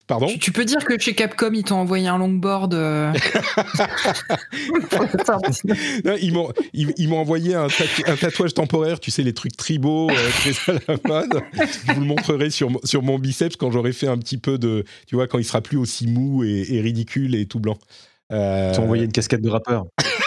Pardon 0.09 0.27
Tu, 0.27 0.39
tu 0.39 0.53
peux 0.53 0.65
dire 0.65 0.85
que 0.85 0.99
chez 0.99 1.15
Capcom, 1.15 1.53
ils 1.55 1.63
t'ont 1.63 1.77
envoyé 1.77 2.09
un 2.09 2.19
longboard. 2.19 2.75
euh, 2.75 3.13
Non, 6.05 6.15
ils 6.21 6.33
m'ont 6.33 6.53
ils, 6.73 6.93
ils 6.97 7.09
m'ont 7.09 7.19
envoyé 7.19 7.55
un, 7.55 7.67
tatou- 7.69 8.11
un 8.11 8.17
tatouage 8.17 8.55
temporaire, 8.55 9.01
tu 9.01 9.11
sais, 9.11 9.23
les 9.23 9.33
trucs 9.33 9.57
tribaux 9.57 10.11
euh, 10.11 10.29
très 10.31 10.73
à 10.73 10.79
la 10.89 10.97
mode. 11.09 11.43
Je 11.87 11.93
vous 11.93 12.01
le 12.01 12.07
montrerai 12.07 12.51
sur, 12.51 12.71
mon- 12.71 12.81
sur 12.85 13.03
mon 13.03 13.19
biceps 13.19 13.57
quand 13.57 13.71
j'aurai 13.71 13.93
fait 13.93 14.09
un 14.09 14.19
petit 14.19 14.39
peu 14.39 14.59
de. 14.59 14.85
Tu 15.07 15.15
vois, 15.15 15.27
quand 15.29 15.39
il 15.39 15.45
sera 15.45 15.61
plus 15.61 15.77
aussi 15.77 16.07
mou 16.07 16.45
et, 16.45 16.67
et 16.69 16.81
ridicule 16.81 17.35
et 17.35 17.47
tout 17.47 17.61
blanc. 17.61 17.79
Euh, 18.33 18.71
Ils 18.73 18.77
t'ont 18.77 18.85
envoyé 18.85 19.05
une 19.05 19.13
casquette 19.13 19.43
de 19.43 19.51
rappeur. 19.51 19.85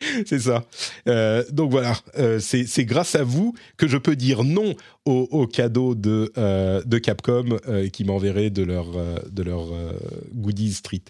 C'est 0.26 0.40
ça. 0.40 0.64
Euh, 1.08 1.44
donc 1.50 1.70
voilà, 1.70 1.96
euh, 2.18 2.38
c'est 2.38 2.84
grâce 2.84 3.14
à 3.14 3.24
vous 3.24 3.54
que 3.76 3.88
je 3.88 3.96
peux 3.96 4.16
dire 4.16 4.44
non 4.44 4.74
au, 5.04 5.28
au 5.30 5.46
cadeau 5.46 5.94
de, 5.94 6.32
euh, 6.36 6.82
de 6.84 6.98
Capcom 6.98 7.58
qui 7.92 8.04
m'enverrait 8.04 8.50
de 8.50 8.62
leur, 8.62 8.86
de 9.30 9.42
leur 9.42 9.68
goodies 10.34 10.74
street. 10.74 11.02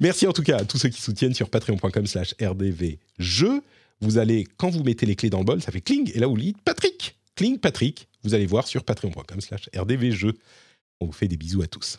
Merci 0.00 0.26
en 0.26 0.32
tout 0.32 0.42
cas 0.42 0.58
à 0.58 0.64
tous 0.64 0.78
ceux 0.78 0.88
qui 0.88 1.00
soutiennent 1.00 1.34
sur 1.34 1.50
patreon.com 1.50 2.06
slash 2.06 2.34
rdvjeux. 2.40 3.62
Vous 4.00 4.18
allez, 4.18 4.46
quand 4.56 4.70
vous 4.70 4.82
mettez 4.82 5.06
les 5.06 5.16
clés 5.16 5.30
dans 5.30 5.38
le 5.38 5.44
bol, 5.44 5.62
ça 5.62 5.72
fait 5.72 5.80
cling, 5.80 6.10
et 6.14 6.18
là 6.18 6.26
vous 6.26 6.36
dites 6.36 6.60
Patrick, 6.62 7.16
cling 7.34 7.58
Patrick, 7.58 8.08
vous 8.24 8.34
allez 8.34 8.46
voir 8.46 8.66
sur 8.66 8.84
patreon.com 8.84 9.40
slash 9.40 9.70
rdvjeux. 9.74 10.34
On 11.00 11.06
vous 11.06 11.12
fait 11.12 11.28
des 11.28 11.36
bisous 11.36 11.62
à 11.62 11.66
tous. 11.66 11.98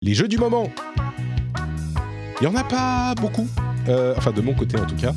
Les 0.00 0.14
jeux 0.14 0.28
du 0.28 0.38
moment. 0.38 0.70
Il 2.40 2.46
n'y 2.48 2.54
en 2.54 2.54
a 2.56 2.62
pas 2.64 3.14
beaucoup. 3.20 3.48
Euh, 3.88 4.14
enfin, 4.16 4.32
de 4.32 4.40
mon 4.40 4.54
côté 4.54 4.78
en 4.78 4.86
tout 4.86 4.94
cas. 4.96 5.12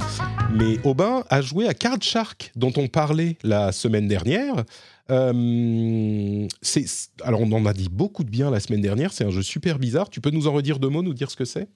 Mais 0.54 0.80
Aubin 0.84 1.24
a 1.30 1.42
joué 1.42 1.68
à 1.68 1.74
Card 1.74 2.02
Shark, 2.02 2.52
dont 2.56 2.74
on 2.78 2.88
parlait 2.88 3.38
la 3.44 3.72
semaine 3.72 4.08
dernière. 4.08 4.64
Euh, 5.12 6.48
alors, 7.24 7.42
on 7.42 7.52
en 7.52 7.66
a 7.66 7.74
dit 7.74 7.90
beaucoup 7.92 8.24
de 8.24 8.30
bien 8.30 8.50
la 8.50 8.60
semaine 8.60 8.82
dernière. 8.82 9.14
C'est 9.14 9.24
un 9.26 9.30
jeu 9.30 9.44
super 9.44 9.78
bizarre. 9.78 10.10
Tu 10.10 10.20
peux 10.22 10.32
nous 10.32 10.48
en 10.48 10.54
redire 10.54 10.80
deux 10.80 10.90
mots, 10.90 11.04
nous 11.04 11.14
dire 11.14 11.30
ce 11.30 11.36
que 11.36 11.46
c'est? 11.46 11.68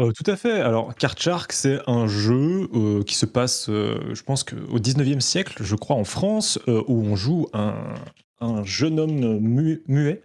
Euh, 0.00 0.10
tout 0.12 0.28
à 0.30 0.36
fait. 0.36 0.60
Alors, 0.60 0.94
Card 0.94 1.18
Shark, 1.20 1.52
c'est 1.52 1.80
un 1.86 2.06
jeu 2.06 2.68
euh, 2.74 3.02
qui 3.02 3.14
se 3.14 3.26
passe, 3.26 3.66
je 3.68 4.22
pense 4.22 4.42
qu'au 4.42 4.78
19e 4.78 5.20
siècle, 5.20 5.62
je 5.64 5.74
crois, 5.76 5.96
en 5.96 6.04
France, 6.04 6.58
où 6.66 7.02
on 7.04 7.14
joue 7.14 7.46
un, 7.52 7.74
un 8.40 8.64
jeune 8.64 8.98
homme 8.98 9.38
mu- 9.40 9.82
muet 9.86 10.22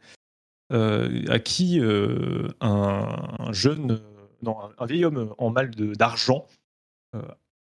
à 0.72 1.40
qui 1.40 1.80
euh, 1.80 2.48
un, 2.62 3.08
un 3.40 3.54
jeune, 3.54 3.92
euh, 3.92 4.00
non, 4.44 4.58
un, 4.60 4.70
un 4.84 4.86
vieil 4.86 5.06
homme 5.06 5.34
en 5.38 5.50
mal 5.50 5.72
d'argent 5.72 6.46
euh, 7.16 7.22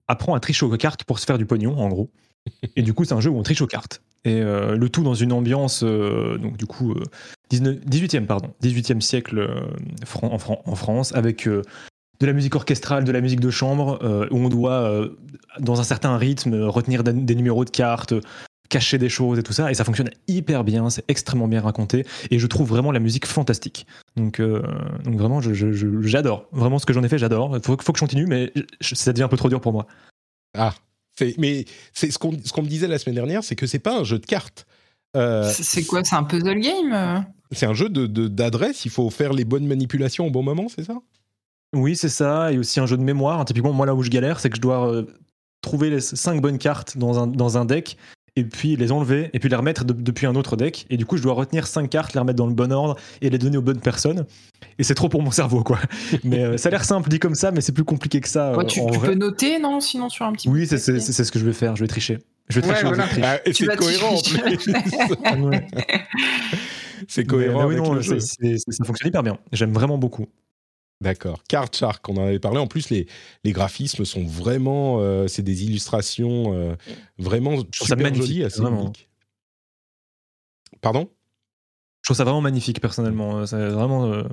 apprend 0.07 0.33
à 0.33 0.39
tricher 0.39 0.65
aux 0.65 0.77
cartes 0.77 1.03
pour 1.03 1.19
se 1.19 1.25
faire 1.25 1.37
du 1.37 1.45
pognon, 1.45 1.77
en 1.77 1.87
gros. 1.89 2.09
Et 2.75 2.81
du 2.81 2.93
coup, 2.93 3.05
c'est 3.05 3.13
un 3.13 3.19
jeu 3.21 3.29
où 3.29 3.37
on 3.37 3.43
triche 3.43 3.61
aux 3.61 3.67
cartes. 3.67 4.01
Et 4.25 4.41
euh, 4.41 4.75
le 4.75 4.89
tout 4.89 5.01
dans 5.03 5.13
une 5.13 5.31
ambiance, 5.31 5.81
euh, 5.83 6.37
donc 6.37 6.57
du 6.57 6.65
coup, 6.65 6.91
euh, 6.91 7.03
19 7.51 7.77
18e, 7.85 8.25
pardon, 8.25 8.49
18e 8.61 8.99
siècle 9.01 9.39
euh, 9.39 9.61
Fran- 10.05 10.33
en, 10.33 10.37
Fran- 10.39 10.61
en 10.65 10.75
France, 10.75 11.15
avec 11.15 11.47
euh, 11.47 11.61
de 12.19 12.25
la 12.25 12.33
musique 12.33 12.53
orchestrale, 12.55 13.05
de 13.05 13.11
la 13.13 13.21
musique 13.21 13.39
de 13.39 13.49
chambre, 13.49 13.97
euh, 14.03 14.27
où 14.31 14.37
on 14.39 14.49
doit, 14.49 14.81
euh, 14.81 15.15
dans 15.59 15.79
un 15.79 15.83
certain 15.85 16.17
rythme, 16.17 16.63
retenir 16.63 17.03
des 17.05 17.35
numéros 17.35 17.63
de 17.63 17.69
cartes, 17.69 18.13
cacher 18.69 18.97
des 18.97 19.09
choses 19.09 19.39
et 19.39 19.43
tout 19.43 19.53
ça. 19.53 19.69
Et 19.71 19.73
ça 19.73 19.83
fonctionne 19.83 20.09
hyper 20.27 20.63
bien, 20.63 20.89
c'est 20.89 21.03
extrêmement 21.07 21.47
bien 21.47 21.61
raconté. 21.61 22.05
Et 22.31 22.39
je 22.39 22.47
trouve 22.47 22.69
vraiment 22.69 22.91
la 22.91 22.99
musique 22.99 23.25
fantastique. 23.25 23.85
Donc, 24.15 24.39
euh, 24.39 24.61
donc 25.03 25.15
vraiment, 25.17 25.41
je- 25.41 25.53
je- 25.53 25.71
je- 25.73 26.01
j'adore. 26.03 26.45
Vraiment, 26.51 26.79
ce 26.79 26.85
que 26.85 26.93
j'en 26.93 27.03
ai 27.03 27.09
fait, 27.09 27.17
j'adore. 27.17 27.57
Il 27.57 27.63
faut, 27.63 27.75
faut 27.81 27.91
que 27.93 27.97
je 27.99 28.03
continue, 28.03 28.27
mais 28.27 28.53
je- 28.79 28.95
ça 28.95 29.11
devient 29.11 29.23
un 29.23 29.27
peu 29.27 29.37
trop 29.37 29.49
dur 29.49 29.59
pour 29.61 29.73
moi. 29.73 29.87
Ah, 30.57 30.73
c'est, 31.17 31.35
mais 31.37 31.65
c'est 31.93 32.11
ce 32.11 32.17
qu'on, 32.19 32.31
ce 32.43 32.51
qu'on 32.53 32.61
me 32.63 32.67
disait 32.67 32.87
la 32.87 32.97
semaine 32.99 33.15
dernière, 33.15 33.43
c'est 33.43 33.55
que 33.55 33.67
c'est 33.67 33.79
pas 33.79 33.99
un 33.99 34.03
jeu 34.03 34.19
de 34.19 34.25
cartes. 34.25 34.65
Euh, 35.17 35.51
C'est 35.51 35.83
quoi 35.85 36.03
C'est 36.03 36.15
un 36.15 36.23
puzzle 36.23 36.59
game 36.59 36.93
euh 36.93 37.19
c'est 37.51 37.65
un 37.65 37.73
jeu 37.73 37.89
de, 37.89 38.05
de- 38.05 38.27
d'adresse. 38.27 38.85
Il 38.85 38.91
faut 38.91 39.09
faire 39.09 39.33
les 39.33 39.43
bonnes 39.43 39.65
manipulations 39.65 40.27
au 40.27 40.29
bon 40.29 40.43
moment, 40.43 40.67
c'est 40.69 40.83
ça? 40.83 40.93
Oui, 41.75 41.95
c'est 41.95 42.07
ça. 42.09 42.51
Et 42.51 42.59
aussi 42.59 42.79
un 42.79 42.85
jeu 42.85 42.95
de 42.95 43.01
mémoire. 43.01 43.43
Typiquement, 43.45 43.73
moi, 43.73 43.87
là 43.87 43.95
où 43.95 44.03
je 44.03 44.11
galère, 44.11 44.39
c'est 44.39 44.51
que 44.51 44.55
je 44.57 44.61
dois 44.61 44.93
euh, 44.93 45.05
trouver 45.61 45.89
les 45.89 45.99
cinq 45.99 46.41
bonnes 46.43 46.59
cartes 46.59 46.95
dans 46.97 47.17
un, 47.17 47.25
dans 47.25 47.57
un 47.57 47.65
deck 47.65 47.97
et 48.39 48.43
puis 48.43 48.75
les 48.75 48.91
enlever 48.91 49.29
et 49.33 49.39
puis 49.39 49.49
les 49.49 49.55
remettre 49.55 49.83
de- 49.85 49.93
depuis 49.93 50.25
un 50.25 50.35
autre 50.35 50.55
deck. 50.55 50.85
Et 50.89 50.97
du 50.97 51.05
coup, 51.05 51.17
je 51.17 51.23
dois 51.23 51.33
retenir 51.33 51.67
cinq 51.67 51.89
cartes, 51.89 52.13
les 52.13 52.19
remettre 52.19 52.37
dans 52.37 52.47
le 52.47 52.53
bon 52.53 52.71
ordre 52.71 52.95
et 53.21 53.29
les 53.29 53.37
donner 53.37 53.57
aux 53.57 53.61
bonnes 53.61 53.81
personnes. 53.81 54.25
Et 54.77 54.83
c'est 54.83 54.95
trop 54.95 55.09
pour 55.09 55.21
mon 55.21 55.31
cerveau, 55.31 55.63
quoi. 55.63 55.79
Mais 56.23 56.43
euh, 56.43 56.57
ça 56.57 56.69
a 56.69 56.71
l'air 56.71 56.83
simple 56.85 57.09
dit 57.09 57.19
comme 57.19 57.35
ça, 57.35 57.51
mais 57.51 57.61
c'est 57.61 57.71
plus 57.71 57.83
compliqué 57.83 58.19
que 58.21 58.27
ça. 58.29 58.51
Ouais, 58.57 58.63
euh, 58.63 58.67
tu, 58.67 58.81
peux 59.01 59.13
noter, 59.13 59.59
non 59.59 59.79
Sinon, 59.79 60.09
sur 60.09 60.25
un 60.25 60.33
petit 60.33 60.47
Oui, 60.49 60.65
c'est 60.67 60.77
c'est- 60.77 60.93
papier. 60.93 61.11
c'est 61.13 61.23
ce 61.23 61.31
que 61.31 61.39
je 61.39 61.45
vais 61.45 61.53
faire. 61.53 61.75
Je 61.75 61.81
vais 61.83 61.87
tricher. 61.87 62.19
Je 62.49 62.59
vais 62.59 62.67
Ouais, 62.67 62.73
tricher. 62.73 62.89
je 62.89 62.95
voilà. 62.95 63.09
Ah, 63.23 63.39
Et 63.45 63.51
Tu 63.51 63.63
c'est 63.65 63.69
vas 63.69 63.75
cohérent 63.75 64.13
en 64.15 64.17
tricher. 64.21 64.57
plus. 64.57 64.73
Ouais. 65.43 65.67
c'est 67.07 67.25
cohérent 67.25 67.59
mais 67.59 67.65
oui, 67.65 67.75
avec 67.75 67.85
non, 67.87 67.93
le 67.93 68.01
jeu. 68.01 68.19
ça 68.19 68.85
fonctionne 68.85 69.09
hyper 69.09 69.23
bien. 69.23 69.37
J'aime 69.51 69.71
vraiment 69.73 69.97
beaucoup. 69.97 70.27
D'accord. 71.01 71.43
Card 71.47 71.69
Shark, 71.73 72.07
on 72.09 72.17
en 72.17 72.23
avait 72.25 72.39
parlé. 72.39 72.57
En 72.59 72.67
plus, 72.67 72.89
les, 72.89 73.07
les 73.45 73.51
graphismes 73.53 74.03
sont 74.05 74.25
vraiment. 74.25 74.99
euh, 74.99 75.27
c'est 75.27 75.41
des 75.43 75.63
illustrations 75.63 76.53
euh, 76.53 76.75
vraiment 77.17 77.55
trouve 77.55 77.87
ça 77.87 77.95
super 77.95 78.03
magnifique, 78.03 78.27
jolies, 78.27 78.43
assez 78.43 78.61
vraiment. 78.61 78.81
uniques. 78.83 79.07
Pardon? 80.81 81.09
Je 82.01 82.07
trouve 82.07 82.17
ça 82.17 82.23
vraiment 82.23 82.41
magnifique 82.41 82.81
personnellement. 82.81 83.45
C'est 83.45 83.69
vraiment. 83.69 84.05
euh, 84.11 84.23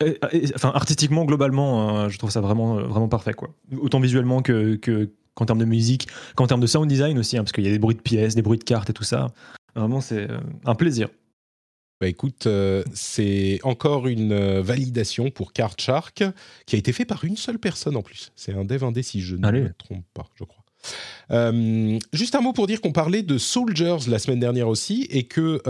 et- 0.00 0.18
et- 0.32 0.54
Enfin, 0.54 0.70
artistiquement, 0.74 1.24
globalement, 1.24 1.96
euh, 1.98 2.08
je 2.08 2.18
trouve 2.18 2.30
ça 2.30 2.40
vraiment, 2.40 2.74
vraiment 2.82 3.08
parfait. 3.08 3.32
Quoi. 3.34 3.54
Autant 3.80 4.00
visuellement 4.00 4.42
que, 4.42 4.74
que- 4.76 5.10
qu'en 5.34 5.46
termes 5.46 5.58
de 5.60 5.64
musique, 5.64 6.08
qu'en 6.34 6.48
termes 6.48 6.60
de 6.60 6.66
sound 6.66 6.88
design 6.88 7.18
aussi, 7.18 7.36
hein, 7.36 7.42
parce 7.44 7.52
qu'il 7.52 7.64
y 7.64 7.68
a 7.68 7.70
des 7.70 7.78
bruits 7.78 7.94
de 7.96 8.00
pièces, 8.02 8.34
des 8.34 8.42
bruits 8.42 8.58
de 8.58 8.64
cartes 8.64 8.90
et 8.90 8.92
tout 8.92 9.04
ça. 9.04 9.28
Vraiment, 9.76 10.00
c'est 10.00 10.26
un 10.64 10.74
plaisir. 10.74 11.08
Bah 12.00 12.06
écoute, 12.06 12.46
euh, 12.46 12.84
c'est 12.94 13.58
encore 13.64 14.06
une 14.06 14.32
euh, 14.32 14.62
validation 14.62 15.30
pour 15.30 15.52
Card 15.52 15.74
Shark 15.78 16.22
qui 16.64 16.76
a 16.76 16.78
été 16.78 16.92
fait 16.92 17.04
par 17.04 17.24
une 17.24 17.36
seule 17.36 17.58
personne 17.58 17.96
en 17.96 18.02
plus. 18.02 18.30
C'est 18.36 18.52
un 18.52 18.64
dev 18.64 18.84
indé 18.84 19.02
si 19.02 19.20
je 19.20 19.34
ne 19.34 19.44
Allez. 19.44 19.62
me 19.62 19.72
trompe 19.76 20.04
pas, 20.14 20.26
je 20.36 20.44
crois. 20.44 20.62
Euh, 21.32 21.98
juste 22.12 22.36
un 22.36 22.40
mot 22.40 22.52
pour 22.52 22.68
dire 22.68 22.80
qu'on 22.80 22.92
parlait 22.92 23.22
de 23.22 23.36
Soldiers 23.36 23.96
la 24.06 24.20
semaine 24.20 24.38
dernière 24.38 24.68
aussi 24.68 25.08
et 25.10 25.24
que 25.24 25.60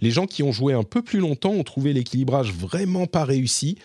les 0.00 0.10
gens 0.10 0.26
qui 0.26 0.42
ont 0.42 0.50
joué 0.50 0.74
un 0.74 0.82
peu 0.82 1.02
plus 1.02 1.20
longtemps 1.20 1.52
ont 1.52 1.62
trouvé 1.62 1.92
l'équilibrage 1.92 2.52
vraiment 2.52 3.06
pas 3.06 3.24
réussi. 3.24 3.78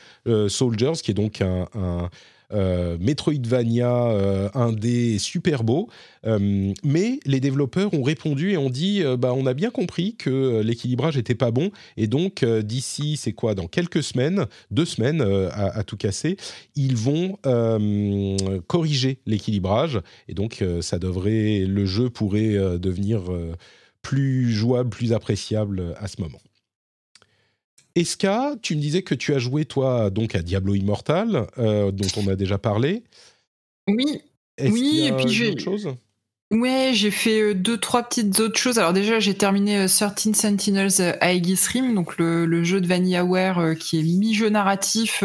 Soldiers, 0.47 0.93
qui 1.03 1.11
est 1.11 1.15
donc 1.15 1.41
un, 1.41 1.67
un, 1.75 2.09
Metroidvania 2.51 4.07
euh, 4.11 4.49
indé 4.53 5.19
super 5.19 5.63
beau, 5.63 5.89
Euh, 6.25 6.73
mais 6.83 7.19
les 7.25 7.39
développeurs 7.39 7.93
ont 7.93 8.01
répondu 8.01 8.51
et 8.51 8.57
ont 8.57 8.71
dit 8.71 9.03
euh, 9.03 9.15
bah, 9.15 9.33
on 9.35 9.45
a 9.45 9.53
bien 9.53 9.69
compris 9.69 10.15
que 10.15 10.29
euh, 10.29 10.63
l'équilibrage 10.63 11.17
était 11.17 11.35
pas 11.35 11.51
bon. 11.51 11.69
Et 11.97 12.07
donc 12.07 12.41
euh, 12.41 12.63
d'ici 12.63 13.15
c'est 13.17 13.33
quoi 13.33 13.53
dans 13.53 13.67
quelques 13.67 14.01
semaines, 14.01 14.47
deux 14.71 14.85
semaines 14.85 15.21
euh, 15.21 15.49
à, 15.51 15.77
à 15.77 15.83
tout 15.83 15.97
casser, 15.97 16.37
ils 16.75 16.95
vont 16.95 17.37
euh, 17.45 18.59
corriger 18.67 19.19
l'équilibrage. 19.25 19.99
Et 20.27 20.33
donc 20.33 20.61
euh, 20.61 20.81
ça 20.81 20.97
devrait 20.97 21.65
le 21.67 21.85
jeu 21.85 22.09
pourrait 22.09 22.55
euh, 22.55 22.79
devenir 22.79 23.31
euh, 23.31 23.53
plus 24.01 24.51
jouable, 24.51 24.89
plus 24.89 25.13
appréciable 25.13 25.95
à 25.97 26.07
ce 26.07 26.21
moment. 26.21 26.41
Eska, 27.95 28.55
tu 28.61 28.75
me 28.75 28.81
disais 28.81 29.01
que 29.03 29.15
tu 29.15 29.33
as 29.33 29.39
joué 29.39 29.65
toi 29.65 30.09
donc 30.09 30.35
à 30.35 30.41
Diablo 30.41 30.75
Immortal, 30.75 31.47
euh, 31.57 31.91
dont 31.91 32.07
on 32.17 32.27
a 32.27 32.35
déjà 32.35 32.57
parlé? 32.57 33.03
Oui, 33.87 34.21
Oui, 34.61 34.81
qu'il 34.81 34.97
y 34.97 35.01
a 35.01 35.07
et 35.07 35.11
puis 35.15 35.29
j'ai- 35.29 35.55
Ouais, 36.51 36.91
j'ai 36.93 37.09
fait 37.09 37.41
euh, 37.41 37.53
deux, 37.55 37.77
trois 37.77 38.03
petites 38.03 38.39
autres 38.39 38.59
choses. 38.59 38.77
Alors 38.77 38.93
déjà, 38.93 39.19
j'ai 39.19 39.33
terminé 39.33 39.79
euh, 39.79 39.87
13 39.87 40.33
Sentinels 40.35 40.91
euh, 40.99 41.13
Aegis 41.21 41.59
Rim, 41.73 41.95
donc 41.95 42.17
le, 42.17 42.45
le 42.45 42.63
jeu 42.63 42.81
de 42.81 42.87
VanillaWare 42.87 43.75
qui 43.79 43.99
est 43.99 44.03
mi-jeu 44.03 44.49
narratif, 44.49 45.23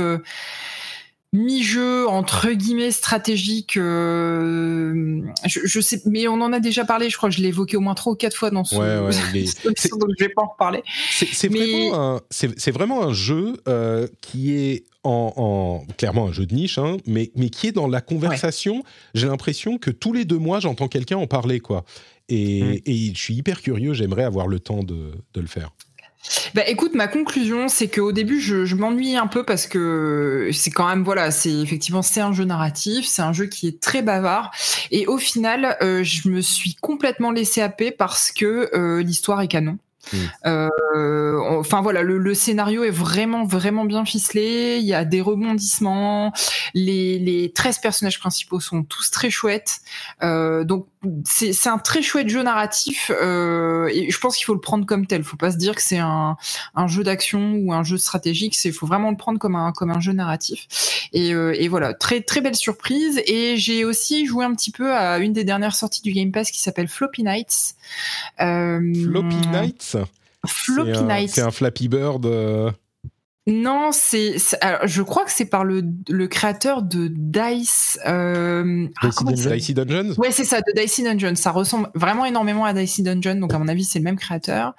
mi-jeu 1.32 2.08
entre 2.08 2.50
guillemets 2.50 2.90
stratégique. 2.90 3.76
euh, 3.76 5.22
je, 5.46 5.60
je 5.64 5.80
sais, 5.80 6.00
mais 6.06 6.26
on 6.28 6.40
en 6.40 6.52
a 6.52 6.60
déjà 6.60 6.84
parlé. 6.84 7.08
Je 7.10 7.16
crois 7.16 7.28
que 7.28 7.34
je 7.36 7.40
l'ai 7.40 7.48
évoqué 7.48 7.76
au 7.76 7.80
moins 7.80 7.94
trois 7.94 8.12
ou 8.12 8.16
quatre 8.16 8.36
fois 8.36 8.50
dans 8.50 8.64
ce. 8.64 8.74
Ouais, 8.76 8.96
donc 9.64 10.10
je 10.18 10.24
vais 10.24 10.30
pas 10.30 10.42
en 10.42 10.48
reparler. 10.48 10.82
C'est 11.10 11.48
Mais- 11.50 11.58
vraiment, 11.60 12.14
un- 12.16 12.20
c'est- 12.30 12.58
c'est 12.58 12.70
vraiment 12.72 13.02
un 13.04 13.12
jeu 13.12 13.54
euh, 13.68 14.06
qui 14.20 14.52
est 14.54 14.84
en, 15.04 15.32
en- 15.36 15.92
clairement 15.96 16.26
un 16.28 16.32
jeu 16.32 16.46
de 16.46 16.54
niche, 16.54 16.78
hein, 16.78 16.96
mais, 17.06 17.30
mais 17.36 17.48
qui 17.48 17.68
est 17.68 17.72
dans 17.72 17.86
la 17.88 18.00
conversation. 18.00 18.82
J'ai 19.14 19.26
l'impression 19.28 19.78
que 19.78 19.90
tous 19.90 20.12
les 20.12 20.24
deux 20.24 20.38
mois, 20.38 20.60
j'entends 20.60 20.88
quelqu'un 20.88 21.16
en 21.16 21.26
parler, 21.26 21.60
quoi. 21.60 21.84
Et, 22.28 22.62
Mm. 22.62 22.76
et 22.86 23.12
je 23.14 23.18
suis 23.20 23.34
hyper 23.34 23.60
curieux. 23.62 23.92
J'aimerais 23.92 24.24
avoir 24.24 24.46
le 24.46 24.60
temps 24.60 24.82
de, 24.82 25.12
de 25.34 25.40
le 25.40 25.46
faire. 25.46 25.70
Bah 26.54 26.62
écoute, 26.66 26.94
ma 26.94 27.08
conclusion, 27.08 27.68
c'est 27.68 27.88
qu'au 27.88 28.12
début, 28.12 28.40
je, 28.40 28.64
je 28.64 28.76
m'ennuie 28.76 29.16
un 29.16 29.26
peu 29.26 29.44
parce 29.44 29.66
que 29.66 30.50
c'est 30.52 30.70
quand 30.70 30.86
même, 30.86 31.02
voilà, 31.02 31.30
c'est 31.30 31.52
effectivement, 31.52 32.02
c'est 32.02 32.20
un 32.20 32.32
jeu 32.32 32.44
narratif, 32.44 33.06
c'est 33.06 33.22
un 33.22 33.32
jeu 33.32 33.46
qui 33.46 33.68
est 33.68 33.80
très 33.80 34.02
bavard. 34.02 34.50
Et 34.90 35.06
au 35.06 35.18
final, 35.18 35.76
euh, 35.82 36.02
je 36.04 36.28
me 36.28 36.40
suis 36.40 36.74
complètement 36.74 37.30
laissé 37.30 37.62
happer 37.62 37.90
parce 37.90 38.32
que 38.32 38.70
euh, 38.74 39.02
l'histoire 39.02 39.40
est 39.40 39.48
canon. 39.48 39.78
Mm. 40.12 40.16
Euh, 40.46 41.38
enfin 41.58 41.82
voilà, 41.82 42.02
le, 42.02 42.18
le 42.18 42.34
scénario 42.34 42.84
est 42.84 42.90
vraiment 42.90 43.44
vraiment 43.44 43.84
bien 43.84 44.04
ficelé. 44.04 44.78
Il 44.80 44.86
y 44.86 44.94
a 44.94 45.04
des 45.04 45.20
rebondissements. 45.20 46.32
Les, 46.74 47.18
les 47.18 47.52
13 47.52 47.78
personnages 47.78 48.18
principaux 48.18 48.60
sont 48.60 48.82
tous 48.82 49.10
très 49.10 49.30
chouettes. 49.30 49.80
Euh, 50.22 50.64
donc 50.64 50.86
c'est 51.24 51.54
c'est 51.54 51.70
un 51.70 51.78
très 51.78 52.02
chouette 52.02 52.28
jeu 52.28 52.42
narratif 52.42 53.10
euh, 53.14 53.88
et 53.92 54.10
je 54.10 54.18
pense 54.18 54.36
qu'il 54.36 54.44
faut 54.44 54.54
le 54.54 54.60
prendre 54.60 54.84
comme 54.84 55.06
tel. 55.06 55.24
Faut 55.24 55.36
pas 55.36 55.50
se 55.50 55.56
dire 55.56 55.74
que 55.74 55.82
c'est 55.82 55.98
un, 55.98 56.36
un 56.74 56.86
jeu 56.88 57.02
d'action 57.02 57.54
ou 57.54 57.72
un 57.72 57.82
jeu 57.82 57.96
stratégique. 57.96 58.54
C'est 58.54 58.70
faut 58.70 58.86
vraiment 58.86 59.10
le 59.10 59.16
prendre 59.16 59.38
comme 59.38 59.56
un 59.56 59.72
comme 59.72 59.90
un 59.90 60.00
jeu 60.00 60.12
narratif. 60.12 60.66
Et, 61.12 61.32
euh, 61.32 61.54
et 61.58 61.68
voilà, 61.68 61.94
très 61.94 62.20
très 62.20 62.42
belle 62.42 62.54
surprise. 62.54 63.22
Et 63.26 63.56
j'ai 63.56 63.84
aussi 63.84 64.26
joué 64.26 64.44
un 64.44 64.54
petit 64.54 64.70
peu 64.70 64.94
à 64.94 65.18
une 65.18 65.32
des 65.32 65.44
dernières 65.44 65.74
sorties 65.74 66.02
du 66.02 66.12
Game 66.12 66.32
Pass 66.32 66.50
qui 66.50 66.60
s'appelle 66.60 66.88
Floppy 66.88 67.22
Nights. 67.22 67.74
Euh, 68.40 68.78
Floppy 69.04 69.48
Nights? 69.48 69.96
Floppy 70.46 71.02
Nights. 71.02 71.30
C'est 71.34 71.42
un 71.42 71.50
Flappy 71.50 71.88
Bird. 71.88 72.26
Non, 73.50 73.90
c'est. 73.92 74.36
Je 74.84 75.02
crois 75.02 75.24
que 75.24 75.32
c'est 75.32 75.44
par 75.44 75.64
le, 75.64 75.82
le 76.08 76.28
créateur 76.28 76.82
de 76.82 77.08
Dice. 77.10 77.98
euh, 78.06 78.86
ah, 79.02 79.08
Dicey 79.08 79.16
comment 79.16 79.30
il 79.32 79.36
Dungeon. 79.36 79.42
s'appelle? 79.42 79.58
Dicey 79.58 79.74
Dungeons? 79.74 80.14
Ouais, 80.18 80.30
c'est 80.30 80.44
ça, 80.44 80.60
de 80.60 80.80
Dicey 80.80 81.02
Dungeon. 81.02 81.34
Ça 81.34 81.50
ressemble 81.50 81.90
vraiment 81.94 82.24
énormément 82.24 82.64
à 82.64 82.72
Dicey 82.72 83.02
Dungeon, 83.02 83.34
donc 83.40 83.52
à 83.52 83.58
mon 83.58 83.68
avis, 83.68 83.84
c'est 83.84 83.98
le 83.98 84.04
même 84.04 84.16
créateur. 84.18 84.74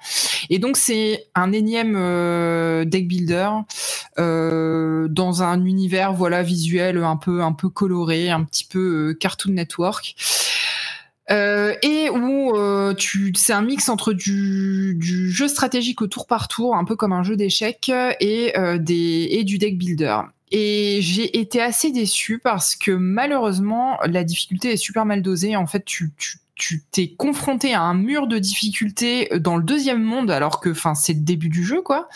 Et 0.50 0.58
donc, 0.58 0.76
c'est 0.78 1.26
un 1.34 1.52
énième 1.52 1.94
euh, 1.96 2.84
deck 2.84 3.06
builder 3.06 3.50
euh, 4.18 5.06
dans 5.08 5.42
un 5.42 5.64
univers, 5.64 6.12
voilà, 6.14 6.42
visuel 6.42 6.96
un 7.04 7.16
peu, 7.16 7.42
un 7.42 7.52
peu 7.52 7.68
coloré, 7.68 8.30
un 8.30 8.42
petit 8.44 8.64
peu 8.64 9.10
euh, 9.10 9.14
Cartoon 9.14 9.52
Network. 9.52 10.14
Euh, 11.30 11.74
et 11.82 12.10
où 12.10 12.56
euh, 12.56 12.94
tu, 12.94 13.32
c'est 13.36 13.52
un 13.52 13.62
mix 13.62 13.88
entre 13.88 14.12
du, 14.12 14.96
du 14.98 15.30
jeu 15.30 15.46
stratégique 15.46 16.02
au 16.02 16.06
tour 16.06 16.26
par 16.26 16.48
tour, 16.48 16.74
un 16.74 16.84
peu 16.84 16.96
comme 16.96 17.12
un 17.12 17.22
jeu 17.22 17.36
d'échecs, 17.36 17.92
et, 18.20 18.58
euh, 18.58 18.78
des, 18.78 19.28
et 19.30 19.44
du 19.44 19.58
deck 19.58 19.78
builder. 19.78 20.20
Et 20.50 20.98
j'ai 21.00 21.38
été 21.38 21.62
assez 21.62 21.90
déçue 21.92 22.38
parce 22.38 22.76
que 22.76 22.90
malheureusement, 22.90 23.98
la 24.04 24.22
difficulté 24.22 24.72
est 24.72 24.76
super 24.76 25.06
mal 25.06 25.22
dosée. 25.22 25.56
En 25.56 25.66
fait, 25.66 25.84
tu, 25.84 26.12
tu, 26.18 26.38
tu 26.54 26.82
t'es 26.92 27.08
confronté 27.08 27.72
à 27.74 27.80
un 27.80 27.94
mur 27.94 28.26
de 28.26 28.38
difficulté 28.38 29.28
dans 29.40 29.56
le 29.56 29.62
deuxième 29.64 30.02
monde, 30.02 30.30
alors 30.30 30.60
que, 30.60 30.68
enfin, 30.70 30.94
c'est 30.94 31.14
le 31.14 31.20
début 31.20 31.48
du 31.48 31.64
jeu, 31.64 31.80
quoi. 31.82 32.08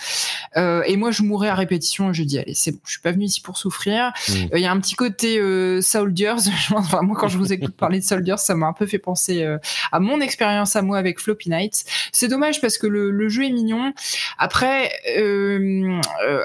Euh, 0.56 0.82
et 0.86 0.96
moi, 0.96 1.10
je 1.10 1.22
mourais 1.22 1.48
à 1.48 1.54
répétition. 1.54 2.10
Et 2.10 2.14
je 2.14 2.22
dis, 2.22 2.38
allez, 2.38 2.54
c'est 2.54 2.72
bon, 2.72 2.78
je 2.84 2.92
suis 2.92 3.00
pas 3.00 3.12
venu 3.12 3.24
ici 3.24 3.40
pour 3.40 3.56
souffrir. 3.56 4.12
Mm. 4.28 4.32
Euh, 4.32 4.58
Il 4.58 4.60
y 4.60 4.66
a 4.66 4.70
un 4.72 4.78
petit 4.78 4.94
côté 4.94 5.38
euh, 5.38 5.80
Soldiers. 5.80 6.34
enfin, 6.70 7.02
moi, 7.02 7.16
quand 7.18 7.28
je 7.28 7.38
vous 7.38 7.52
écoute 7.52 7.74
parler 7.76 7.98
de 7.98 8.04
Soldiers, 8.04 8.36
ça 8.36 8.54
m'a 8.54 8.66
un 8.66 8.72
peu 8.72 8.86
fait 8.86 8.98
penser 8.98 9.42
euh, 9.42 9.58
à 9.90 10.00
mon 10.00 10.20
expérience 10.20 10.76
à 10.76 10.82
moi 10.82 10.98
avec 10.98 11.18
Floppy 11.18 11.48
Nights. 11.50 11.84
C'est 12.12 12.28
dommage 12.28 12.60
parce 12.60 12.76
que 12.78 12.86
le, 12.86 13.10
le 13.10 13.28
jeu 13.28 13.44
est 13.44 13.50
mignon. 13.52 13.92
Après, 14.38 14.90
euh, 15.18 15.98
euh, 16.28 16.42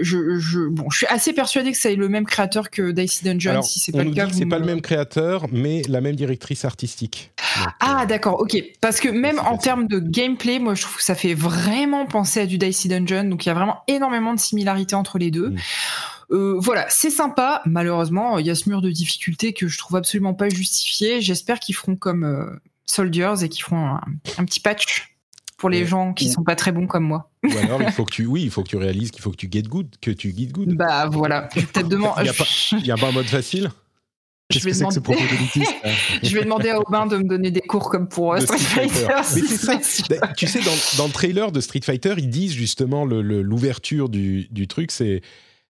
je, 0.00 0.38
je, 0.38 0.60
bon, 0.68 0.88
je 0.90 0.98
suis 0.98 1.06
assez 1.06 1.32
persuadée 1.32 1.72
que 1.72 1.78
c'est 1.78 1.96
le 1.96 2.08
même 2.08 2.24
créateur 2.24 2.70
que 2.70 2.92
Dicey 2.92 3.24
Dungeon. 3.24 3.50
Alors, 3.50 3.64
si 3.64 3.80
c'est 3.80 3.92
pas 3.92 4.04
le 4.04 4.12
cas, 4.12 4.28
c'est 4.32 4.46
pas 4.46 4.56
me- 4.56 4.60
le 4.60 4.66
même 4.66 4.80
créateur, 4.80 5.46
mais 5.52 5.82
la 5.88 6.00
même 6.00 6.16
directrice 6.16 6.64
artistique. 6.64 7.31
Donc, 7.58 7.74
Ah 7.80 8.02
euh, 8.02 8.06
d'accord, 8.06 8.40
ok. 8.40 8.56
Parce 8.80 9.00
que 9.00 9.08
même 9.08 9.38
en 9.40 9.56
termes 9.58 9.86
de 9.86 9.98
gameplay, 9.98 10.58
moi 10.58 10.74
je 10.74 10.82
trouve 10.82 10.96
que 10.96 11.02
ça 11.02 11.14
fait 11.14 11.34
vraiment 11.34 12.06
penser 12.06 12.40
à 12.40 12.46
du 12.46 12.58
Dicey 12.58 12.88
Dungeon, 12.88 13.24
donc 13.24 13.44
il 13.44 13.48
y 13.48 13.50
a 13.50 13.54
vraiment 13.54 13.82
énormément 13.88 14.34
de 14.34 14.38
similarités 14.40 14.94
entre 14.94 15.18
les 15.18 15.30
deux. 15.30 15.50
Mm. 15.50 15.56
Euh, 16.32 16.54
voilà, 16.58 16.86
c'est 16.88 17.10
sympa. 17.10 17.60
Malheureusement, 17.66 18.38
il 18.38 18.46
y 18.46 18.50
a 18.50 18.54
ce 18.54 18.68
mur 18.68 18.80
de 18.80 18.90
difficulté 18.90 19.52
que 19.52 19.68
je 19.68 19.76
trouve 19.78 19.96
absolument 19.98 20.32
pas 20.34 20.48
justifié. 20.48 21.20
J'espère 21.20 21.60
qu'ils 21.60 21.74
feront 21.74 21.94
comme 21.96 22.24
euh, 22.24 22.46
Soldiers 22.86 23.34
et 23.42 23.48
qu'ils 23.50 23.62
feront 23.64 23.86
un, 23.86 24.00
un 24.38 24.44
petit 24.44 24.60
patch 24.60 25.14
pour 25.58 25.68
les 25.68 25.80
Ouais. 25.80 25.86
gens 25.86 26.12
qui 26.14 26.28
Ou- 26.28 26.32
sont 26.32 26.42
pas 26.42 26.56
très 26.56 26.72
bons 26.72 26.86
comme 26.86 27.04
moi. 27.04 27.30
Ou 27.44 27.56
alors, 27.58 27.82
il 27.82 27.92
faut 27.92 28.04
que 28.04 28.12
tu, 28.14 28.24
oui, 28.26 28.42
il 28.42 28.50
faut 28.50 28.62
que 28.62 28.68
tu 28.68 28.76
réalises 28.76 29.10
qu'il 29.10 29.20
faut 29.22 29.30
que 29.30 29.36
tu 29.36 29.48
get 29.52 29.62
good, 29.62 29.88
que 30.00 30.10
tu 30.10 30.34
get 30.36 30.46
good. 30.46 30.74
Bah 30.74 31.06
voilà, 31.06 31.42
peut-être 31.42 31.88
demander. 31.88 32.22
Il 32.22 32.26
y 32.26 32.30
a 32.30 32.32
pas- 32.32 32.44
Il 32.78 32.86
y 32.86 32.90
a 32.90 32.96
pas 32.96 33.08
un 33.08 33.12
mode 33.12 33.26
facile 33.26 33.70
Je 34.52 34.58
Qu'est-ce 34.60 34.78
vais 34.84 34.90
demander- 35.00 35.00
Je 36.22 36.34
vais 36.34 36.42
demander 36.44 36.70
à 36.70 36.80
Aubin 36.80 37.06
de 37.06 37.16
me 37.18 37.24
donner 37.24 37.50
des 37.50 37.60
cours 37.60 37.90
comme 37.90 38.08
pour 38.08 38.34
euh, 38.34 38.40
Street 38.40 38.58
Street 38.58 38.88
Fighter. 38.88 39.06
Fighter. 39.06 39.14
Mais 39.16 39.40
si 39.40 39.46
c'est 39.48 39.66
ça. 39.66 39.76
possible. 39.76 40.18
Bah, 40.20 40.28
tu 40.36 40.46
sais, 40.46 40.60
dans, 40.60 40.98
dans 40.98 41.06
le 41.06 41.12
trailer 41.12 41.52
de 41.52 41.60
Street 41.60 41.80
Fighter, 41.84 42.14
ils 42.18 42.28
disent 42.30 42.52
justement 42.52 43.04
le- 43.04 43.22
le- 43.22 43.42
l'ouverture 43.42 44.08
du, 44.08 44.48
du 44.50 44.68
truc, 44.68 44.90
c'est. 44.90 45.20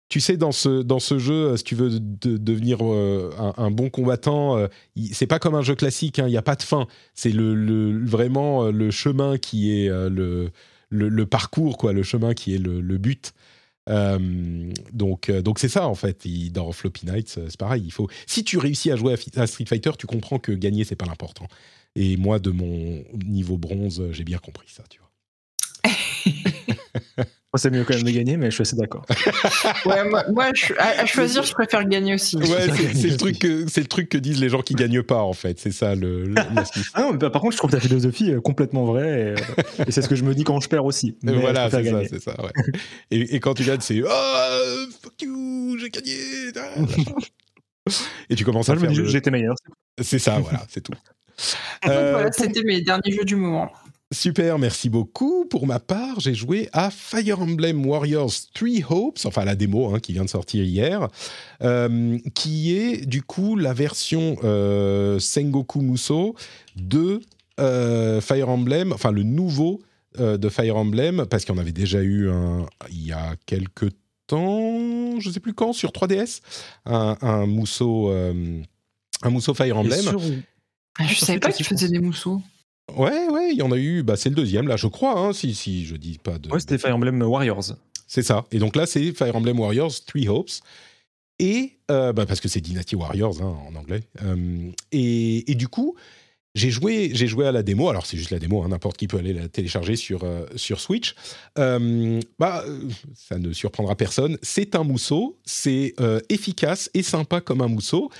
Tu 0.08 0.20
sais, 0.20 0.36
dans 0.36 0.52
ce, 0.52 0.82
dans 0.82 0.98
ce 0.98 1.18
jeu, 1.18 1.56
si 1.56 1.64
tu 1.64 1.74
veux 1.74 1.88
de- 1.98 2.36
devenir 2.36 2.78
euh, 2.82 3.30
un, 3.38 3.54
un 3.56 3.70
bon 3.70 3.88
combattant, 3.88 4.58
euh, 4.58 4.66
c'est 5.10 5.26
pas 5.26 5.38
comme 5.38 5.54
un 5.54 5.62
jeu 5.62 5.74
classique, 5.74 6.18
hein, 6.18 6.24
il 6.26 6.30
n'y 6.32 6.36
a 6.36 6.42
pas 6.42 6.54
de 6.54 6.62
fin. 6.62 6.86
C'est 7.14 7.30
le, 7.32 7.54
le- 7.54 8.04
vraiment 8.04 8.64
euh, 8.64 8.72
le 8.72 8.90
chemin 8.90 9.38
qui 9.38 9.72
est 9.72 9.88
euh, 9.88 10.10
le, 10.10 11.24
parcours, 11.24 11.78
quoi, 11.78 11.94
le 11.94 12.02
chemin 12.02 12.34
qui 12.34 12.54
est 12.54 12.58
le 12.58 12.98
but. 12.98 13.32
Euh, 13.88 14.72
donc, 14.92 15.28
euh, 15.28 15.42
donc 15.42 15.58
c'est 15.58 15.68
ça 15.68 15.88
en 15.88 15.94
fait. 15.94 16.26
Dans 16.52 16.72
Floppy 16.72 17.06
Nights, 17.06 17.36
euh, 17.38 17.46
c'est 17.48 17.58
pareil. 17.58 17.82
Il 17.84 17.92
faut, 17.92 18.08
si 18.26 18.44
tu 18.44 18.58
réussis 18.58 18.90
à 18.90 18.96
jouer 18.96 19.14
à, 19.14 19.40
à 19.40 19.46
Street 19.46 19.64
Fighter, 19.66 19.92
tu 19.98 20.06
comprends 20.06 20.38
que 20.38 20.52
gagner 20.52 20.84
c'est 20.84 20.96
pas 20.96 21.06
l'important. 21.06 21.46
Et 21.94 22.16
moi, 22.16 22.38
de 22.38 22.50
mon 22.50 23.04
niveau 23.24 23.58
bronze, 23.58 24.02
j'ai 24.12 24.24
bien 24.24 24.38
compris 24.38 24.68
ça, 24.70 24.84
tu 24.88 24.98
vois. 25.00 25.10
Moi, 27.54 27.58
c'est 27.58 27.68
mieux 27.70 27.84
quand 27.84 27.92
même 27.94 28.02
de 28.04 28.10
gagner, 28.10 28.38
mais 28.38 28.46
je 28.50 28.54
suis 28.54 28.62
assez 28.62 28.76
d'accord. 28.76 29.04
Ouais, 29.84 30.04
moi, 30.08 30.24
moi, 30.32 30.46
je 30.54 30.72
à, 30.78 31.02
à 31.02 31.06
choisir, 31.06 31.42
je 31.42 31.52
préfère 31.52 31.84
gagner 31.86 32.14
aussi. 32.14 32.36
Ouais, 32.38 32.46
c'est 32.94 33.08
le 33.10 33.16
truc 33.18 33.38
que 33.38 33.66
c'est 33.68 33.82
le 33.82 33.86
truc 33.88 34.08
que 34.08 34.16
disent 34.16 34.40
les 34.40 34.48
gens 34.48 34.62
qui 34.62 34.72
gagnent 34.74 35.02
pas 35.02 35.22
en 35.22 35.34
fait. 35.34 35.58
C'est 35.60 35.70
ça 35.72 35.94
le. 35.94 36.32
Ah 36.94 37.02
non, 37.02 37.12
mais 37.12 37.18
par 37.18 37.42
contre, 37.42 37.52
je 37.52 37.58
trouve 37.58 37.70
ta 37.70 37.80
philosophie 37.80 38.32
euh, 38.32 38.40
complètement 38.40 38.86
vraie, 38.86 39.20
et, 39.20 39.24
euh, 39.32 39.36
et 39.86 39.90
c'est 39.92 40.00
ce 40.00 40.08
que 40.08 40.14
je 40.14 40.24
me 40.24 40.34
dis 40.34 40.44
quand 40.44 40.60
je 40.60 40.68
perds 40.70 40.86
aussi. 40.86 41.16
Mais 41.22 41.32
Euh, 41.32 41.40
voilà, 41.40 41.68
je 41.68 41.76
préfère 41.76 42.00
c'est 42.08 42.08
ça, 42.08 42.34
c'est 42.34 42.36
ça. 42.38 42.42
ouais. 42.42 42.52
et, 43.10 43.34
et 43.36 43.40
quand 43.40 43.52
tu 43.52 43.64
gagnes, 43.64 43.80
c'est 43.80 44.00
oh 44.02 44.86
fuck 45.02 45.20
you, 45.20 45.76
j'ai 45.78 45.90
gagné. 45.90 46.16
ah. 46.56 47.90
et 48.30 48.34
tu 48.34 48.44
commences 48.44 48.68
à 48.70 48.74
je 48.76 48.80
me 48.80 48.86
faire. 48.86 48.96
le- 48.96 49.08
j'étais 49.08 49.30
meilleur. 49.30 49.56
C'est 50.00 50.18
ça, 50.18 50.38
voilà, 50.38 50.64
c'est 50.70 50.80
tout. 50.80 50.92
Euh, 51.88 52.12
voilà, 52.12 52.30
pour- 52.30 52.34
c'était 52.44 52.62
mes 52.62 52.80
derniers 52.82 53.12
jeux 53.12 53.24
du 53.24 53.36
moment. 53.36 53.70
Super, 54.12 54.58
merci 54.58 54.90
beaucoup. 54.90 55.46
Pour 55.46 55.66
ma 55.66 55.80
part, 55.80 56.20
j'ai 56.20 56.34
joué 56.34 56.68
à 56.74 56.90
Fire 56.90 57.40
Emblem 57.40 57.84
Warriors 57.86 58.32
Three 58.52 58.84
Hopes, 58.88 59.18
enfin 59.24 59.46
la 59.46 59.56
démo 59.56 59.94
hein, 59.94 60.00
qui 60.00 60.12
vient 60.12 60.24
de 60.24 60.30
sortir 60.30 60.62
hier, 60.64 61.08
euh, 61.62 62.18
qui 62.34 62.76
est 62.76 63.06
du 63.06 63.22
coup 63.22 63.56
la 63.56 63.72
version 63.72 64.36
euh, 64.44 65.18
Sengoku 65.18 65.80
Muso 65.80 66.36
de 66.76 67.22
euh, 67.58 68.20
Fire 68.20 68.50
Emblem, 68.50 68.92
enfin 68.92 69.12
le 69.12 69.22
nouveau 69.22 69.80
euh, 70.20 70.36
de 70.36 70.50
Fire 70.50 70.76
Emblem, 70.76 71.24
parce 71.30 71.46
qu'il 71.46 71.54
y 71.54 71.58
en 71.58 71.60
avait 71.60 71.72
déjà 71.72 72.02
eu 72.02 72.28
un 72.28 72.66
il 72.90 73.06
y 73.06 73.12
a 73.12 73.34
quelques 73.46 73.92
temps, 74.26 75.18
je 75.20 75.30
sais 75.30 75.40
plus 75.40 75.54
quand, 75.54 75.72
sur 75.72 75.90
3DS, 75.90 76.42
un, 76.84 77.16
un 77.22 77.46
Muso, 77.46 78.10
euh, 78.10 78.60
un 79.22 79.30
Muso 79.30 79.54
Fire 79.54 79.78
Emblem. 79.78 80.04
Ah, 80.98 81.06
je 81.06 81.14
sur 81.14 81.26
savais 81.26 81.38
Switch 81.38 81.40
pas 81.40 81.58
je 81.58 81.64
faisaient 81.64 81.86
pense. 81.86 81.92
des 81.92 81.98
mousseaux. 81.98 82.42
Ouais, 82.96 83.28
ouais, 83.28 83.52
il 83.52 83.58
y 83.58 83.62
en 83.62 83.72
a 83.72 83.78
eu. 83.78 84.02
Bah, 84.02 84.16
c'est 84.16 84.28
le 84.28 84.34
deuxième, 84.34 84.68
là, 84.68 84.76
je 84.76 84.86
crois, 84.86 85.18
hein, 85.18 85.32
si, 85.32 85.54
si 85.54 85.84
je 85.84 85.96
dis 85.96 86.18
pas 86.18 86.38
de. 86.38 86.50
Ouais, 86.50 86.60
c'était 86.60 86.78
Fire 86.78 86.96
Emblem 86.96 87.22
Warriors. 87.22 87.74
C'est 88.06 88.22
ça. 88.22 88.44
Et 88.50 88.58
donc 88.58 88.76
là, 88.76 88.86
c'est 88.86 89.12
Fire 89.12 89.34
Emblem 89.34 89.58
Warriors 89.58 89.92
Three 90.06 90.28
Hopes. 90.28 90.50
Et 91.38 91.78
euh, 91.90 92.12
bah, 92.12 92.26
parce 92.26 92.40
que 92.40 92.48
c'est 92.48 92.60
Dynasty 92.60 92.94
Warriors 92.94 93.40
hein, 93.42 93.56
en 93.68 93.74
anglais. 93.74 94.02
Euh, 94.22 94.70
et, 94.92 95.50
et 95.50 95.54
du 95.54 95.66
coup, 95.66 95.96
j'ai 96.54 96.70
joué, 96.70 97.10
j'ai 97.14 97.26
joué 97.26 97.46
à 97.46 97.52
la 97.52 97.62
démo. 97.62 97.88
Alors 97.88 98.04
c'est 98.04 98.18
juste 98.18 98.30
la 98.30 98.38
démo, 98.38 98.62
hein, 98.62 98.68
n'importe 98.68 98.98
qui 98.98 99.08
peut 99.08 99.16
aller 99.16 99.32
la 99.32 99.48
télécharger 99.48 99.96
sur 99.96 100.24
euh, 100.24 100.44
sur 100.56 100.78
Switch. 100.78 101.14
Bah, 101.56 102.64
ça 103.14 103.38
ne 103.38 103.52
surprendra 103.52 103.96
personne. 103.96 104.36
C'est 104.42 104.76
un 104.76 104.84
mousseau. 104.84 105.38
C'est 105.44 105.94
efficace 106.28 106.90
et 106.94 107.02
sympa 107.02 107.40
comme 107.40 107.62
un 107.62 107.68
mousseau. 107.68 108.10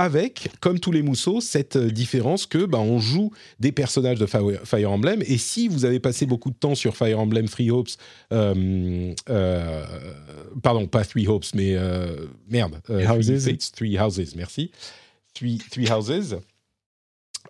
Avec, 0.00 0.48
comme 0.60 0.80
tous 0.80 0.92
les 0.92 1.02
mousseaux, 1.02 1.42
cette 1.42 1.76
euh, 1.76 1.90
différence 1.90 2.46
que 2.46 2.64
bah, 2.64 2.78
on 2.78 2.98
joue 2.98 3.32
des 3.58 3.70
personnages 3.70 4.18
de 4.18 4.24
Fire 4.24 4.90
Emblem. 4.90 5.22
Et 5.26 5.36
si 5.36 5.68
vous 5.68 5.84
avez 5.84 6.00
passé 6.00 6.24
beaucoup 6.24 6.48
de 6.48 6.56
temps 6.56 6.74
sur 6.74 6.96
Fire 6.96 7.20
Emblem 7.20 7.46
Three 7.50 7.70
Hopes, 7.70 7.90
euh, 8.32 9.12
euh, 9.28 9.84
pardon, 10.62 10.86
pas 10.86 11.04
Three 11.04 11.26
Hopes, 11.28 11.44
mais 11.54 11.74
euh, 11.74 12.16
merde, 12.48 12.80
euh, 12.88 13.06
Houses. 13.06 13.26
Three 13.26 13.52
Fates, 13.52 13.72
Three 13.76 13.98
Houses, 13.98 14.36
merci. 14.36 14.70
Three, 15.34 15.58
three 15.70 15.90
Houses. 15.90 16.36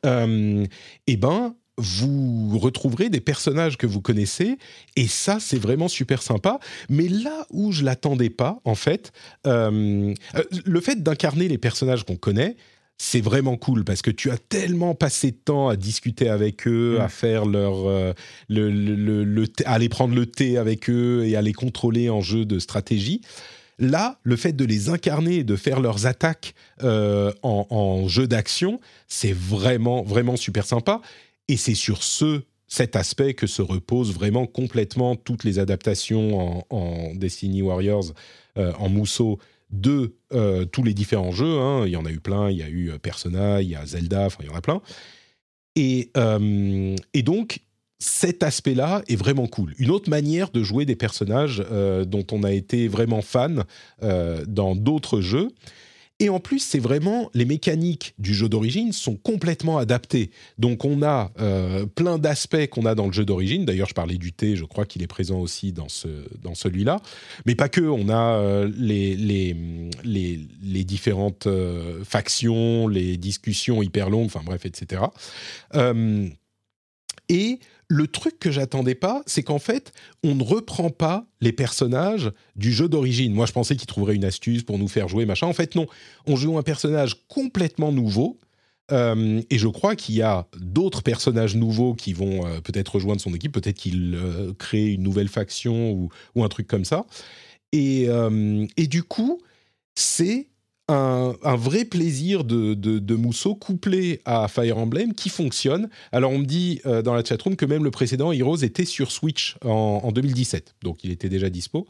Eh 0.03 1.17
ben, 1.17 1.55
vous 1.81 2.59
retrouverez 2.59 3.09
des 3.11 3.21
personnages 3.21 3.77
que 3.77 3.87
vous 3.87 4.01
connaissez, 4.01 4.59
et 4.97 5.07
ça, 5.09 5.39
c'est 5.41 5.59
vraiment 5.59 5.89
super 5.89 6.23
sympa. 6.23 6.61
Mais 6.89 7.09
là 7.09 7.47
où 7.51 7.73
je 7.73 7.85
l'attendais 7.85 8.31
pas, 8.31 8.61
en 8.65 8.75
fait, 8.75 9.13
euh, 9.47 10.15
euh, 10.37 10.43
le 10.65 10.81
fait 10.81 11.03
d'incarner 11.03 11.49
les 11.49 11.59
personnages 11.59 12.05
qu'on 12.05 12.17
connaît, 12.17 12.57
c'est 13.03 13.23
vraiment 13.23 13.57
cool 13.57 13.83
parce 13.85 14.03
que 14.03 14.11
tu 14.11 14.31
as 14.31 14.37
tellement 14.37 14.95
passé 14.95 15.31
de 15.31 15.37
temps 15.43 15.69
à 15.71 15.77
discuter 15.77 16.29
avec 16.29 16.67
eux, 16.69 16.97
Mm. 16.99 17.01
à 17.01 17.09
faire 17.09 17.47
leur, 17.47 17.89
euh, 17.89 18.13
le, 18.51 18.69
le- 18.71 19.47
à 19.65 19.73
aller 19.73 19.89
prendre 19.89 20.15
le 20.15 20.27
thé 20.27 20.59
avec 20.59 20.91
eux 20.91 21.25
et 21.25 21.35
à 21.35 21.41
les 21.41 21.55
contrôler 21.55 22.11
en 22.11 22.21
jeu 22.21 22.45
de 22.45 22.59
stratégie. 22.59 23.23
Là, 23.79 24.19
le 24.23 24.37
fait 24.37 24.53
de 24.53 24.67
les 24.67 24.91
incarner 24.91 25.37
et 25.37 25.45
de 25.45 25.57
faire 25.57 25.81
leurs 25.81 26.05
attaques 26.05 26.55
euh, 26.83 27.33
en, 27.43 27.67
en 27.71 28.07
jeu 28.09 28.27
d'action, 28.27 28.79
c'est 29.09 29.33
vraiment, 29.33 30.03
vraiment 30.03 30.37
super 30.37 30.67
sympa. 30.67 31.01
Et 31.51 31.57
c'est 31.57 31.75
sur 31.75 32.05
ce, 32.05 32.43
cet 32.69 32.95
aspect 32.95 33.35
que 33.35 33.49
se 33.49 33.61
reposent 33.61 34.15
vraiment 34.15 34.47
complètement 34.47 35.17
toutes 35.17 35.43
les 35.43 35.59
adaptations 35.59 36.65
en, 36.71 37.13
Destiny 37.17 37.61
Warriors, 37.61 38.13
euh, 38.57 38.73
en 38.79 38.89
mousseau 38.89 39.41
de 39.71 40.15
euh, 40.33 40.65
tous 40.65 40.85
les 40.85 40.95
différents 40.95 41.33
jeux. 41.33 41.59
hein. 41.59 41.87
Il 41.87 41.91
y 41.91 41.97
en 41.97 42.07
a 42.07 42.13
eu 42.13 42.21
plein, 42.21 42.51
il 42.51 42.59
y 42.59 42.63
a 42.63 42.69
eu 42.69 42.93
euh, 42.93 42.99
Persona, 42.99 43.63
il 43.63 43.69
y 43.69 43.75
a 43.75 43.85
Zelda, 43.85 44.27
enfin 44.27 44.39
il 44.43 44.47
y 44.47 44.49
en 44.49 44.55
a 44.55 44.61
plein. 44.61 44.81
Et, 45.75 46.13
donc, 47.25 47.59
cet 47.99 48.45
aspect-là 48.45 49.03
est 49.09 49.17
vraiment 49.17 49.49
cool. 49.49 49.75
Une 49.79 49.91
autre 49.91 50.09
manière 50.09 50.51
de 50.51 50.63
jouer 50.63 50.85
des 50.85 50.95
personnages 50.95 51.65
dont 52.07 52.27
on 52.31 52.45
a 52.45 52.53
été 52.53 52.87
vraiment 52.87 53.23
fan 53.23 53.65
dans 54.01 54.77
d'autres 54.77 55.21
jeux. 55.21 55.49
Et 56.21 56.29
en 56.29 56.39
plus, 56.39 56.59
c'est 56.59 56.79
vraiment 56.79 57.31
les 57.33 57.47
mécaniques 57.47 58.15
du 58.19 58.35
jeu 58.35 58.49
d'origine 58.49 58.93
sont 58.93 59.17
complètement 59.17 59.79
adaptées. 59.79 60.31
Donc, 60.59 60.85
on 60.85 61.03
a 61.03 61.33
euh, 61.41 61.87
plein 61.87 62.19
d'aspects 62.19 62.67
qu'on 62.67 62.85
a 62.85 62.95
dans 62.95 63.07
le 63.07 63.13
jeu 63.13 63.25
d'origine. 63.25 63.65
D'ailleurs, 63.65 63.89
je 63.89 63.95
parlais 63.95 64.19
du 64.19 64.33
thé, 64.33 64.55
je 64.55 64.67
crois 64.67 64.85
qu'il 64.85 65.03
est 65.03 65.07
présent 65.07 65.41
aussi 65.41 65.73
dans, 65.73 65.89
ce, 65.89 66.09
dans 66.43 66.55
celui-là. 66.55 67.01
Mais 67.47 67.55
pas 67.55 67.71
que, 67.71 67.81
on 67.81 68.11
a 68.11 68.35
euh, 68.37 68.71
les, 68.77 69.17
les, 69.17 69.57
les, 70.05 70.85
différentes 70.85 71.47
euh, 71.47 72.05
factions, 72.05 72.87
les 72.87 73.17
discussions 73.17 73.83
hyper 73.83 74.11
longues, 74.11 74.27
enfin 74.27 74.43
bref, 74.45 74.67
etc. 74.67 75.03
et 77.31 77.61
le 77.87 78.07
truc 78.09 78.39
que 78.39 78.51
j'attendais 78.51 78.97
pas, 78.97 79.23
c'est 79.27 79.43
qu'en 79.43 79.61
fait, 79.61 79.93
on 80.23 80.35
ne 80.35 80.43
reprend 80.43 80.91
pas 80.91 81.27
les 81.41 81.53
personnages 81.53 82.31
du 82.57 82.73
jeu 82.73 82.89
d'origine. 82.89 83.33
Moi, 83.33 83.47
je 83.47 83.53
pensais 83.53 83.77
qu'ils 83.77 83.87
trouveraient 83.87 84.17
une 84.17 84.25
astuce 84.25 84.65
pour 84.65 84.79
nous 84.79 84.89
faire 84.89 85.09
jouer, 85.09 85.27
machin. 85.27 85.47
En 85.47 85.53
fait, 85.53 85.77
non. 85.77 85.87
On 86.27 86.37
joue 86.37 86.59
un 86.59 86.63
personnage 86.63 87.17
complètement 87.29 87.93
nouveau. 87.93 88.39
Euh, 88.91 89.41
et 89.49 89.59
je 89.59 89.69
crois 89.69 89.95
qu'il 89.95 90.17
y 90.17 90.23
a 90.23 90.49
d'autres 90.59 91.03
personnages 91.03 91.55
nouveaux 91.55 91.95
qui 91.95 92.13
vont 92.13 92.45
euh, 92.45 92.61
peut-être 92.61 92.97
rejoindre 92.97 93.21
son 93.21 93.33
équipe, 93.33 93.53
peut-être 93.53 93.77
qu'il 93.77 94.17
euh, 94.17 94.53
crée 94.59 94.89
une 94.89 95.03
nouvelle 95.05 95.29
faction 95.29 95.93
ou, 95.93 96.43
un 96.43 96.49
truc 96.49 96.67
comme 96.67 96.85
ça. 96.85 97.07
Et 97.73 98.09
du 98.77 99.05
coup, 99.05 99.41
c'est 99.95 100.49
un, 100.91 101.57
vrai 101.57 101.85
plaisir 101.85 102.45
de, 102.45 103.15
Mousseau 103.15 103.55
couplé 103.55 104.21
à 104.25 104.49
Fire 104.49 104.79
Emblem 104.79 105.15
qui 105.15 105.29
fonctionne. 105.29 105.89
Alors 106.13 106.31
on 106.31 106.39
me 106.39 106.45
dit 106.45 106.81
euh, 106.87 107.03
dans 107.03 107.15
la 107.15 107.25
chatroom 107.25 107.57
que 107.57 107.67
même 107.67 107.85
le 107.85 107.91
précédent 107.91 108.33
Heroes 108.33 108.63
était 108.63 108.85
sur 108.85 109.13
Switch 109.13 109.57
en, 109.65 110.11
2017, 110.13 110.75
donc 110.83 111.05
il 111.05 111.11
était 111.11 111.29
déjà 111.29 111.51
dispo. 111.51 111.87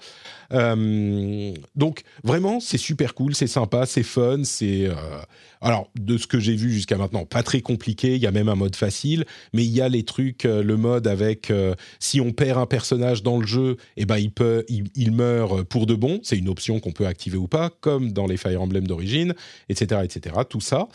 Euh, 0.52 1.52
donc 1.76 2.02
vraiment 2.24 2.58
c'est 2.60 2.78
super 2.78 3.14
cool, 3.14 3.34
c'est 3.34 3.46
sympa, 3.46 3.86
c'est 3.86 4.02
fun, 4.02 4.42
c'est 4.44 4.86
euh, 4.86 4.94
alors, 5.62 5.90
de 5.98 6.16
ce 6.16 6.26
que 6.26 6.40
j'ai 6.40 6.56
vu 6.56 6.72
jusqu'à 6.72 6.96
maintenant, 6.96 7.26
pas 7.26 7.42
très 7.42 7.60
compliqué. 7.60 8.16
Il 8.16 8.22
y 8.22 8.26
a 8.26 8.30
même 8.30 8.48
un 8.48 8.54
mode 8.54 8.76
facile, 8.76 9.26
mais 9.52 9.62
il 9.62 9.70
y 9.70 9.82
a 9.82 9.90
les 9.90 10.04
trucs, 10.04 10.44
le 10.44 10.76
mode 10.78 11.06
avec 11.06 11.52
si 11.98 12.18
on 12.18 12.32
perd 12.32 12.58
un 12.58 12.64
personnage 12.64 13.22
dans 13.22 13.38
le 13.38 13.46
jeu, 13.46 13.76
eh 13.98 14.06
ben 14.06 14.16
il 14.16 14.30
peut, 14.30 14.64
il, 14.68 15.12
meurt 15.12 15.62
pour 15.64 15.84
de 15.84 15.94
bon. 15.94 16.18
C'est 16.22 16.38
une 16.38 16.48
option 16.48 16.80
qu'on 16.80 16.92
peut 16.92 17.06
activer 17.06 17.36
ou 17.36 17.46
pas, 17.46 17.70
comme 17.82 18.12
dans 18.12 18.26
les 18.26 18.38
Fire 18.38 18.62
Emblem 18.62 18.86
d'origine, 18.90 19.34
etc., 19.68 20.02
etc. 20.04 20.36
Tout 20.48 20.60
ça. 20.60 20.88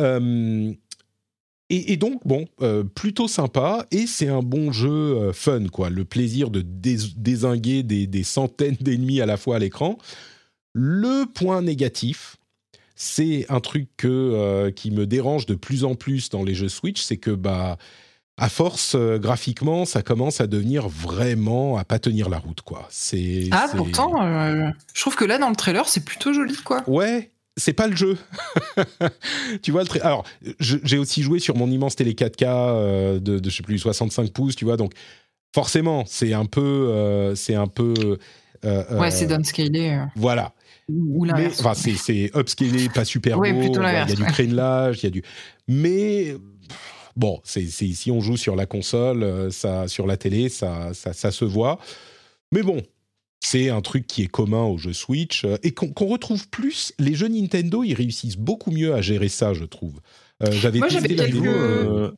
Euh, 0.00 0.72
et, 1.70 1.96
donc, 1.96 2.20
bon, 2.24 2.46
plutôt 2.94 3.26
sympa, 3.26 3.86
et 3.90 4.06
c'est 4.06 4.28
un 4.28 4.42
bon 4.42 4.70
jeu 4.70 5.32
fun, 5.32 5.66
quoi. 5.72 5.90
Le 5.90 6.04
plaisir 6.04 6.50
de 6.50 6.60
désinguer 6.60 7.82
des, 7.82 8.06
des 8.06 8.22
centaines 8.22 8.76
d'ennemis 8.80 9.20
à 9.20 9.26
la 9.26 9.36
fois 9.36 9.56
à 9.56 9.58
l'écran. 9.58 9.98
Le 10.74 11.24
point 11.24 11.62
négatif, 11.62 12.36
c'est 12.96 13.46
un 13.48 13.60
truc 13.60 13.88
que, 13.96 14.08
euh, 14.08 14.70
qui 14.70 14.90
me 14.90 15.06
dérange 15.06 15.46
de 15.46 15.54
plus 15.54 15.84
en 15.84 15.94
plus 15.94 16.30
dans 16.30 16.44
les 16.44 16.54
jeux 16.54 16.68
Switch, 16.68 17.02
c'est 17.02 17.16
que 17.16 17.30
bah 17.30 17.76
à 18.36 18.48
force 18.48 18.94
euh, 18.96 19.18
graphiquement, 19.18 19.84
ça 19.84 20.02
commence 20.02 20.40
à 20.40 20.46
devenir 20.46 20.88
vraiment 20.88 21.76
à 21.76 21.84
pas 21.84 21.98
tenir 21.98 22.28
la 22.28 22.38
route 22.38 22.62
quoi. 22.62 22.86
C'est 22.90 23.48
ah 23.52 23.68
pourtant, 23.76 24.22
euh, 24.22 24.68
je 24.92 25.00
trouve 25.00 25.16
que 25.16 25.24
là 25.24 25.38
dans 25.38 25.50
le 25.50 25.56
trailer 25.56 25.88
c'est 25.88 26.04
plutôt 26.04 26.32
joli 26.32 26.56
quoi. 26.56 26.82
Ouais, 26.88 27.30
c'est 27.56 27.72
pas 27.72 27.86
le 27.86 27.96
jeu. 27.96 28.16
tu 29.62 29.70
vois 29.70 29.82
le 29.82 29.88
tra... 29.88 30.00
Alors, 30.00 30.24
j'ai 30.58 30.98
aussi 30.98 31.22
joué 31.22 31.38
sur 31.38 31.56
mon 31.56 31.70
immense 31.70 31.96
télé 31.96 32.12
4K 32.12 33.20
de, 33.20 33.38
de, 33.38 33.50
je 33.50 33.56
sais 33.56 33.62
plus 33.62 33.78
65 33.78 34.32
pouces, 34.32 34.56
tu 34.56 34.64
vois. 34.64 34.76
Donc 34.76 34.92
forcément, 35.54 36.04
c'est 36.06 36.32
un 36.32 36.46
peu 36.46 37.32
c'est 37.36 37.54
un 37.54 37.66
peu 37.68 38.18
ouais, 38.62 39.10
c'est 39.10 39.26
downscalé. 39.26 40.00
Voilà. 40.16 40.52
Ou 40.88 41.26
Enfin, 41.26 41.74
c'est 41.74 42.30
upscalé, 42.34 42.88
pas 42.88 43.04
super 43.04 43.38
beau. 43.38 43.44
Il 43.44 43.72
y 43.72 43.78
a 43.78 44.04
du 44.04 44.24
crénelage, 44.24 44.98
il 45.02 45.04
y 45.04 45.06
a 45.06 45.10
du. 45.10 45.22
Mais 45.66 46.36
bon, 47.16 47.40
c'est 47.44 47.66
si 47.66 48.10
on 48.10 48.20
joue 48.20 48.36
sur 48.36 48.54
la 48.54 48.66
console, 48.66 49.22
euh, 49.22 49.50
ça, 49.50 49.88
sur 49.88 50.06
la 50.06 50.16
télé, 50.16 50.48
ça, 50.48 50.92
ça, 50.92 51.30
se 51.30 51.44
voit. 51.44 51.78
Mais 52.52 52.62
bon, 52.62 52.82
c'est 53.46 53.70
un 53.70 53.80
truc 53.80 54.06
qui 54.06 54.22
est 54.22 54.28
commun 54.28 54.62
aux 54.62 54.78
jeux 54.78 54.92
Switch 54.92 55.44
euh, 55.44 55.56
et 55.62 55.72
qu'on 55.72 56.06
retrouve 56.06 56.48
plus. 56.48 56.92
Les 56.98 57.14
jeux 57.14 57.28
Nintendo, 57.28 57.82
ils 57.82 57.94
réussissent 57.94 58.38
beaucoup 58.38 58.70
mieux 58.70 58.94
à 58.94 59.00
gérer 59.00 59.28
ça, 59.28 59.54
je 59.54 59.64
trouve. 59.64 60.00
Euh, 60.42 60.50
j'avais 60.50 60.80
testé 60.80 61.14
la 61.14 61.26
vidéo. 61.26 62.12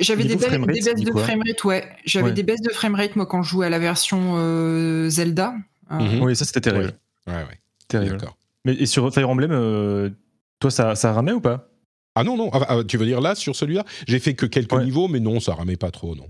J'avais 0.00 0.24
des, 0.24 0.36
baisses 0.36 0.94
de 0.94 1.10
framerate, 1.10 1.64
ouais. 1.64 1.84
J'avais 2.04 2.32
des 2.32 2.42
baisses 2.42 2.62
de 2.62 2.72
framerate, 2.72 3.16
moi, 3.16 3.26
quand 3.26 3.42
je 3.42 3.50
jouais 3.50 3.66
à 3.66 3.70
la 3.70 3.78
version 3.78 5.08
Zelda. 5.10 5.54
Mhm. 5.90 6.22
Oui, 6.22 6.36
ça, 6.36 6.44
c'était 6.44 6.60
terrible. 6.60 6.94
Ouais, 7.26 7.34
ouais. 7.34 7.58
D'accord. 7.90 8.36
Mais 8.64 8.74
et 8.74 8.86
sur 8.86 9.12
Fire 9.12 9.28
Emblem, 9.28 9.52
euh, 9.52 10.10
toi, 10.58 10.70
ça, 10.70 10.94
ça 10.94 11.12
ramait 11.12 11.32
ou 11.32 11.40
pas? 11.40 11.68
Ah 12.14 12.24
non, 12.24 12.36
non. 12.36 12.50
Ah, 12.52 12.64
ah, 12.68 12.84
tu 12.86 12.96
veux 12.96 13.06
dire 13.06 13.20
là, 13.20 13.34
sur 13.34 13.54
celui-là? 13.54 13.84
J'ai 14.06 14.18
fait 14.18 14.34
que 14.34 14.46
quelques 14.46 14.72
niveaux, 14.72 15.08
mais 15.08 15.20
non, 15.20 15.40
ça 15.40 15.54
ramait 15.54 15.76
pas 15.76 15.90
trop, 15.90 16.14
non. 16.14 16.28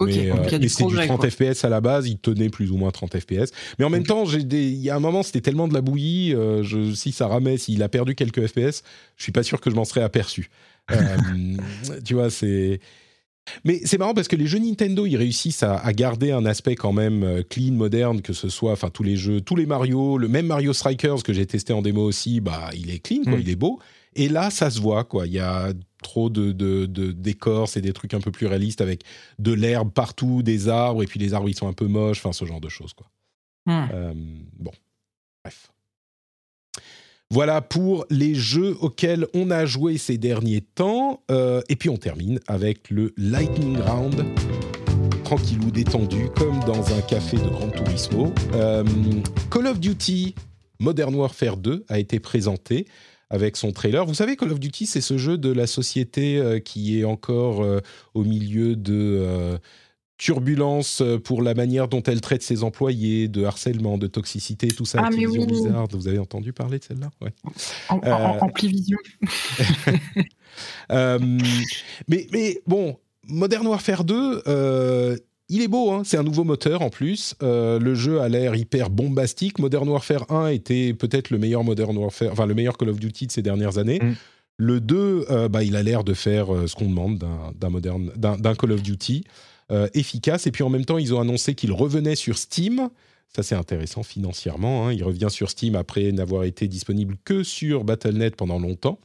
Ok, 0.00 0.10
mais, 0.10 0.30
euh, 0.30 0.58
du 0.58 0.68
c'était 0.68 0.86
du 0.86 0.96
30 0.96 1.28
FPS 1.28 1.64
à 1.64 1.68
la 1.68 1.80
base, 1.80 2.06
il 2.06 2.18
tenait 2.18 2.50
plus 2.50 2.70
ou 2.70 2.76
moins 2.76 2.90
30 2.90 3.18
FPS. 3.18 3.50
Mais 3.78 3.84
en 3.84 3.90
même 3.90 4.04
temps, 4.04 4.24
il 4.26 4.54
y 4.54 4.90
a 4.90 4.96
un 4.96 5.00
moment, 5.00 5.24
c'était 5.24 5.40
tellement 5.40 5.66
de 5.66 5.74
la 5.74 5.80
bouillie, 5.80 6.34
euh, 6.34 6.62
je, 6.62 6.92
si 6.92 7.10
ça 7.10 7.26
ramait, 7.26 7.56
s'il 7.56 7.82
a 7.82 7.88
perdu 7.88 8.14
quelques 8.14 8.46
FPS, 8.46 8.82
je 9.16 9.22
suis 9.24 9.32
pas 9.32 9.42
sûr 9.42 9.60
que 9.60 9.70
je 9.70 9.74
m'en 9.74 9.84
serais 9.84 10.02
aperçu. 10.02 10.50
tu 12.04 12.14
vois, 12.14 12.30
c'est 12.30 12.80
mais 13.64 13.80
c'est 13.84 13.98
marrant 13.98 14.14
parce 14.14 14.28
que 14.28 14.36
les 14.36 14.46
jeux 14.46 14.58
Nintendo, 14.58 15.06
ils 15.06 15.16
réussissent 15.16 15.62
à, 15.62 15.92
garder 15.92 16.32
un 16.32 16.44
aspect 16.44 16.74
quand 16.74 16.92
même 16.92 17.22
euh, 17.22 17.42
clean, 17.42 17.72
moderne, 17.72 18.22
que 18.22 18.32
ce 18.32 18.48
soit, 18.48 18.72
enfin 18.72 18.90
tous 18.90 19.02
les 19.02 19.16
jeux, 19.16 19.40
tous 19.40 19.56
les 19.56 19.66
Mario, 19.66 20.18
le 20.18 20.28
même 20.28 20.46
Mario 20.46 20.72
Strikers 20.72 21.22
que 21.22 21.32
j'ai 21.32 21.46
testé 21.46 21.72
en 21.72 21.82
démo 21.82 22.02
aussi, 22.02 22.40
bah 22.40 22.70
il 22.74 22.90
est 22.90 22.98
clean, 22.98 23.22
quoi, 23.24 23.36
mm. 23.36 23.40
il 23.40 23.50
est 23.50 23.56
beau. 23.56 23.80
Et 24.18 24.28
là, 24.28 24.50
ça 24.50 24.68
se 24.68 24.80
voit, 24.80 25.04
quoi. 25.04 25.26
Il 25.28 25.32
y 25.32 25.38
a 25.38 25.72
trop 26.02 26.28
de, 26.28 26.50
de, 26.50 26.86
de 26.86 27.12
décors, 27.12 27.68
c'est 27.68 27.80
des 27.80 27.92
trucs 27.92 28.14
un 28.14 28.20
peu 28.20 28.32
plus 28.32 28.46
réalistes 28.46 28.80
avec 28.80 29.02
de 29.38 29.52
l'herbe 29.52 29.92
partout, 29.92 30.42
des 30.42 30.68
arbres, 30.68 31.02
et 31.02 31.06
puis 31.06 31.20
les 31.20 31.34
arbres 31.34 31.48
ils 31.48 31.56
sont 31.56 31.68
un 31.68 31.72
peu 31.72 31.86
moches, 31.86 32.18
enfin 32.18 32.32
ce 32.32 32.44
genre 32.44 32.60
de 32.60 32.68
choses, 32.68 32.92
quoi. 32.92 33.06
Mm. 33.66 33.88
Euh, 33.92 34.12
bon, 34.58 34.72
bref. 35.44 35.70
Voilà 37.30 37.60
pour 37.60 38.06
les 38.10 38.34
jeux 38.34 38.76
auxquels 38.80 39.26
on 39.34 39.50
a 39.50 39.66
joué 39.66 39.98
ces 39.98 40.18
derniers 40.18 40.62
temps. 40.62 41.22
Euh, 41.30 41.60
et 41.68 41.76
puis 41.76 41.90
on 41.90 41.98
termine 41.98 42.40
avec 42.48 42.90
le 42.90 43.12
Lightning 43.18 43.76
Round. 43.78 44.24
Tranquillou, 45.24 45.70
détendu, 45.70 46.30
comme 46.34 46.58
dans 46.60 46.94
un 46.94 47.02
café 47.02 47.36
de 47.36 47.46
Grand 47.46 47.68
Turismo. 47.68 48.32
Euh, 48.54 48.82
Call 49.50 49.66
of 49.66 49.78
Duty 49.78 50.34
Modern 50.80 51.14
Warfare 51.14 51.58
2 51.58 51.84
a 51.88 51.98
été 51.98 52.18
présenté 52.18 52.86
avec 53.30 53.56
son 53.56 53.72
trailer. 53.72 54.06
Vous 54.06 54.14
savez, 54.14 54.36
Call 54.36 54.52
of 54.52 54.60
Duty, 54.60 54.86
c'est 54.86 55.00
ce 55.00 55.18
jeu 55.18 55.38
de 55.38 55.52
la 55.52 55.66
société 55.66 56.38
euh, 56.38 56.58
qui 56.60 56.98
est 56.98 57.04
encore 57.04 57.64
au 58.14 58.24
milieu 58.24 58.76
de 58.76 59.58
turbulence 60.18 61.00
euh, 61.00 61.18
pour 61.18 61.42
la 61.42 61.54
manière 61.54 61.88
dont 61.88 62.02
elle 62.02 62.20
traite 62.20 62.42
ses 62.42 62.64
employés, 62.64 63.28
de 63.28 63.44
harcèlement, 63.44 63.96
de 63.96 64.08
toxicité, 64.08 64.68
tout 64.68 64.84
ça, 64.84 65.00
ah, 65.02 65.10
vision 65.10 65.46
bizarre. 65.46 65.86
Vous 65.92 66.08
avez 66.08 66.18
entendu 66.18 66.52
parler 66.52 66.80
de 66.80 66.84
celle-là? 66.84 67.10
Ouais. 67.22 67.32
En, 67.88 68.00
euh... 68.04 68.38
euh, 70.92 71.18
mais, 72.08 72.26
mais 72.32 72.60
bon, 72.66 72.98
Modern 73.28 73.66
Warfare 73.66 74.04
2, 74.04 74.42
euh, 74.48 75.16
il 75.48 75.62
est 75.62 75.68
beau, 75.68 75.92
hein 75.92 76.02
c'est 76.04 76.16
un 76.16 76.22
nouveau 76.22 76.44
moteur 76.44 76.82
en 76.82 76.90
plus. 76.90 77.34
le 77.40 77.94
jeu 77.94 78.20
a 78.20 78.28
l'air 78.28 78.54
hyper 78.54 78.90
bombastique. 78.90 79.58
Modern 79.58 79.88
Warfare 79.88 80.30
1 80.30 80.48
était 80.48 80.92
peut-être 80.94 81.30
le 81.30 81.38
meilleur 81.38 81.64
Modern 81.64 81.96
Warfare, 81.96 82.32
enfin 82.32 82.46
le 82.46 82.54
meilleur 82.54 82.76
Call 82.76 82.90
of 82.90 83.00
Duty 83.00 83.26
de 83.26 83.32
ces 83.32 83.42
dernières 83.42 83.78
années. 83.78 84.00
Mm. 84.02 84.14
Le 84.58 84.80
2, 84.80 85.48
bah, 85.48 85.62
il 85.62 85.76
a 85.76 85.82
l'air 85.82 86.04
de 86.04 86.14
faire 86.14 86.48
ce 86.66 86.74
qu'on 86.74 86.88
demande 86.88 87.24
d'un 87.56 88.54
Call 88.54 88.72
of 88.72 88.82
Duty. 88.82 89.24
Euh, 89.70 89.86
efficace. 89.92 90.46
Et 90.46 90.50
puis 90.50 90.62
en 90.62 90.70
même 90.70 90.86
temps, 90.86 90.96
ils 90.96 91.12
ont 91.12 91.20
annoncé 91.20 91.54
qu'ils 91.54 91.72
revenaient 91.72 92.16
sur 92.16 92.38
Steam. 92.38 92.88
Ça, 93.36 93.42
c'est 93.42 93.54
intéressant 93.54 94.02
financièrement. 94.02 94.86
Hein. 94.86 94.94
Il 94.94 95.04
revient 95.04 95.28
sur 95.28 95.50
Steam 95.50 95.76
après 95.76 96.10
n'avoir 96.10 96.44
été 96.44 96.68
disponible 96.68 97.18
que 97.22 97.42
sur 97.42 97.84
Battle.net 97.84 98.34
pendant 98.34 98.58
longtemps. 98.58 98.98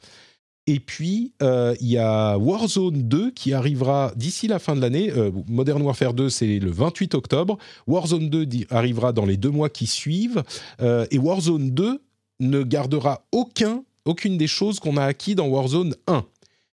Et 0.65 0.79
puis, 0.79 1.33
euh, 1.41 1.75
il 1.81 1.87
y 1.87 1.97
a 1.97 2.37
Warzone 2.37 3.03
2 3.03 3.31
qui 3.31 3.53
arrivera 3.53 4.13
d'ici 4.15 4.47
la 4.47 4.59
fin 4.59 4.75
de 4.75 4.81
l'année. 4.81 5.11
Euh, 5.11 5.31
Modern 5.47 5.81
Warfare 5.81 6.13
2, 6.13 6.29
c'est 6.29 6.59
le 6.59 6.71
28 6.71 7.15
octobre. 7.15 7.57
Warzone 7.87 8.29
2 8.29 8.47
arrivera 8.69 9.11
dans 9.11 9.25
les 9.25 9.37
deux 9.37 9.49
mois 9.49 9.69
qui 9.69 9.87
suivent. 9.87 10.43
et 10.79 11.17
Warzone 11.17 11.71
2 11.71 12.01
ne 12.39 12.63
gardera 12.63 13.25
aucun, 13.31 13.83
aucune 14.05 14.37
des 14.37 14.47
choses 14.47 14.79
qu'on 14.79 14.97
a 14.97 15.03
acquis 15.03 15.35
dans 15.35 15.47
Warzone 15.47 15.95
1 16.07 16.25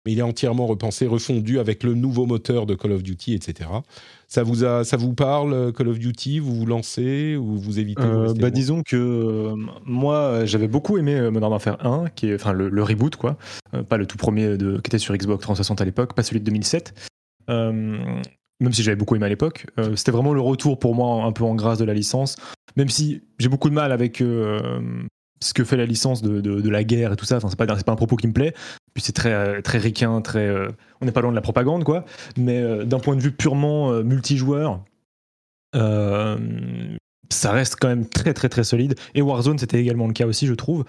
mais 0.06 0.12
il 0.12 0.20
est 0.20 0.22
entièrement 0.22 0.66
repensé, 0.66 1.06
refondu 1.08 1.58
avec 1.58 1.82
le 1.82 1.94
nouveau 1.94 2.26
moteur 2.26 2.64
de 2.64 2.76
Call 2.76 2.92
of 2.92 3.02
Duty, 3.02 3.34
etc. 3.34 3.68
Ça 4.28 4.44
vous, 4.44 4.64
a, 4.64 4.84
ça 4.84 4.96
vous 4.96 5.12
parle, 5.14 5.72
Call 5.72 5.88
of 5.88 5.98
Duty? 5.98 6.38
Vous 6.38 6.54
vous 6.54 6.64
lancez 6.64 7.34
ou 7.34 7.58
vous 7.58 7.80
évitez 7.80 8.02
euh, 8.02 8.32
bah, 8.34 8.50
Disons 8.50 8.84
que 8.84 8.96
euh, 8.96 9.56
moi, 9.84 10.44
j'avais 10.44 10.68
beaucoup 10.68 10.96
aimé 10.96 11.16
euh, 11.16 11.32
Modern 11.32 11.50
Warfare 11.50 11.84
1, 11.84 12.10
qui 12.10 12.30
est, 12.30 12.36
enfin 12.36 12.52
le, 12.52 12.82
reboot, 12.84 13.16
quoi. 13.16 13.36
pas 13.88 13.96
le 13.96 14.06
tout 14.06 14.16
premier 14.16 14.56
de, 14.56 14.76
qui 14.76 14.88
était 14.88 14.98
sur 14.98 15.16
Xbox 15.16 15.42
360 15.42 15.80
à 15.80 15.84
l'époque, 15.84 16.14
pas 16.14 16.22
celui 16.22 16.38
de 16.38 16.44
2007. 16.44 16.94
même 17.48 18.22
si 18.70 18.84
j'avais 18.84 18.96
beaucoup 18.96 19.16
aimé 19.16 19.26
à 19.26 19.28
l'époque. 19.28 19.66
C'était 19.96 20.12
vraiment 20.12 20.34
le 20.34 20.40
retour 20.40 20.78
pour 20.78 20.94
moi 20.94 21.24
un 21.24 21.32
peu 21.32 21.42
en 21.42 21.56
grâce 21.56 21.78
de 21.78 21.84
la 21.84 21.94
licence. 21.94 22.36
Même 22.76 22.90
si 22.90 23.22
j'ai 23.40 23.48
beaucoup 23.48 23.70
de 23.70 23.74
mal 23.74 23.90
avec 23.90 24.22
ce 25.40 25.54
que 25.54 25.64
fait 25.64 25.76
la 25.76 25.86
licence 25.86 26.22
de, 26.22 26.40
de, 26.40 26.60
de 26.60 26.70
la 26.70 26.84
guerre 26.84 27.12
et 27.12 27.16
tout 27.16 27.24
ça. 27.24 27.36
Enfin, 27.36 27.48
c'est 27.48 27.56
pas, 27.58 27.66
un 27.66 27.96
propos 27.96 28.16
qui 28.16 28.26
me 28.26 28.32
plaît. 28.32 28.54
Puis 28.94 29.02
c'est 29.02 29.12
très, 29.12 29.32
euh, 29.32 29.60
très 29.60 29.78
ricain, 29.78 30.20
très. 30.20 30.46
euh, 30.46 30.68
on 31.00 31.06
n'est 31.06 31.12
pas 31.12 31.20
loin 31.20 31.30
de 31.30 31.36
la 31.36 31.42
propagande, 31.42 31.84
quoi. 31.84 32.04
Mais 32.36 32.60
euh, 32.60 32.84
d'un 32.84 32.98
point 32.98 33.16
de 33.16 33.20
vue 33.20 33.32
purement 33.32 33.92
euh, 33.92 34.02
multijoueur, 34.02 34.80
ça 35.74 37.50
reste 37.52 37.76
quand 37.78 37.88
même 37.88 38.08
très, 38.08 38.32
très, 38.32 38.48
très 38.48 38.64
solide. 38.64 38.94
Et 39.14 39.20
Warzone, 39.20 39.58
c'était 39.58 39.80
également 39.80 40.06
le 40.06 40.14
cas 40.14 40.26
aussi, 40.26 40.46
je 40.46 40.54
trouve. 40.54 40.84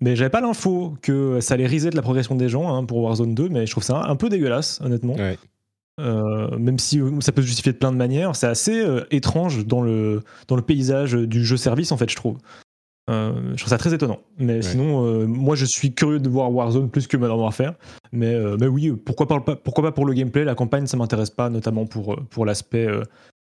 Mais 0.00 0.14
j'avais 0.14 0.28
pas 0.28 0.42
l'info 0.42 0.94
que 1.00 1.40
ça 1.40 1.54
allait 1.54 1.66
riser 1.66 1.88
de 1.88 1.96
la 1.96 2.02
progression 2.02 2.34
des 2.34 2.50
gens 2.50 2.74
hein, 2.74 2.84
pour 2.84 2.98
Warzone 2.98 3.34
2, 3.34 3.48
mais 3.48 3.64
je 3.64 3.70
trouve 3.70 3.82
ça 3.82 3.96
un, 3.96 4.10
un 4.10 4.16
peu 4.16 4.28
dégueulasse, 4.28 4.78
honnêtement. 4.82 5.14
Ouais. 5.14 5.38
Euh, 6.00 6.56
même 6.58 6.78
si 6.78 7.00
ça 7.20 7.32
peut 7.32 7.42
se 7.42 7.46
justifier 7.46 7.72
de 7.72 7.78
plein 7.78 7.92
de 7.92 7.96
manières, 7.96 8.34
c'est 8.34 8.46
assez 8.46 8.80
euh, 8.80 9.04
étrange 9.10 9.66
dans 9.66 9.82
le, 9.82 10.22
dans 10.48 10.56
le 10.56 10.62
paysage 10.62 11.12
du 11.12 11.44
jeu 11.44 11.56
service, 11.56 11.92
en 11.92 11.96
fait, 11.96 12.10
je 12.10 12.16
trouve. 12.16 12.38
Euh, 13.10 13.52
je 13.52 13.56
trouve 13.56 13.68
ça 13.70 13.78
très 13.78 13.92
étonnant. 13.92 14.20
Mais 14.38 14.62
sinon, 14.62 15.04
euh, 15.04 15.26
moi, 15.26 15.56
je 15.56 15.64
suis 15.64 15.92
curieux 15.92 16.20
de 16.20 16.28
voir 16.28 16.52
Warzone 16.52 16.88
plus 16.90 17.06
que 17.08 17.16
Modern 17.16 17.40
Warfare. 17.40 17.74
Mais, 18.12 18.32
euh, 18.34 18.56
mais 18.60 18.66
oui, 18.68 18.92
pourquoi 18.92 19.26
pas, 19.26 19.40
pourquoi 19.40 19.82
pas 19.82 19.92
pour 19.92 20.06
le 20.06 20.14
gameplay? 20.14 20.44
La 20.44 20.54
campagne, 20.54 20.86
ça 20.86 20.96
m'intéresse 20.96 21.30
pas, 21.30 21.50
notamment 21.50 21.84
pour, 21.86 22.16
pour 22.30 22.46
l'aspect 22.46 22.86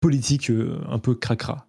politique 0.01 0.51
un 0.89 0.99
peu 0.99 1.15
cracra. 1.15 1.67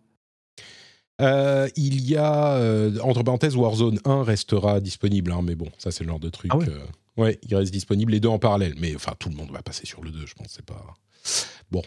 Euh, 1.22 1.68
il 1.78 2.02
y 2.10 2.18
a, 2.18 2.56
euh, 2.58 2.98
entre 3.02 3.24
parenthèses, 3.24 3.56
Warzone 3.56 4.00
1 4.04 4.24
restera 4.24 4.82
disponible, 4.82 5.32
hein, 5.32 5.42
mais 5.44 5.56
bon, 5.56 5.68
ça 5.78 5.92
c'est 5.92 6.04
le 6.04 6.10
genre 6.10 6.20
de 6.20 6.30
truc. 6.30 6.52
Ah 6.54 6.58
ouais? 6.58 6.68
euh, 6.70 7.22
ouais, 7.22 7.40
il 7.44 7.56
reste 7.56 7.72
disponible 7.72 8.12
les 8.12 8.20
deux 8.20 8.28
en 8.28 8.40
parallèle, 8.40 8.74
mais 8.80 8.94
enfin 8.96 9.14
tout 9.18 9.30
le 9.30 9.36
monde 9.36 9.50
va 9.52 9.62
passer 9.62 9.86
sur 9.86 10.04
le 10.04 10.12
2, 10.12 10.26
je 10.26 10.34
pense. 10.34 10.48
C'est 10.50 10.66
pas 10.66 10.86
bon. 11.72 11.82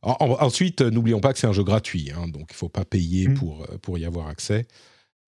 En- 0.00 0.16
en- 0.20 0.42
ensuite, 0.42 0.80
n'oublions 0.80 1.20
pas 1.20 1.34
que 1.34 1.38
c'est 1.38 1.46
un 1.46 1.52
jeu 1.52 1.64
gratuit, 1.64 2.10
hein, 2.16 2.28
donc 2.28 2.46
il 2.50 2.56
faut 2.56 2.70
pas 2.70 2.86
payer 2.86 3.28
Mm. 3.28 3.34
pour 3.34 3.66
pour 3.82 3.98
y 3.98 4.06
avoir 4.06 4.28
accès. 4.28 4.66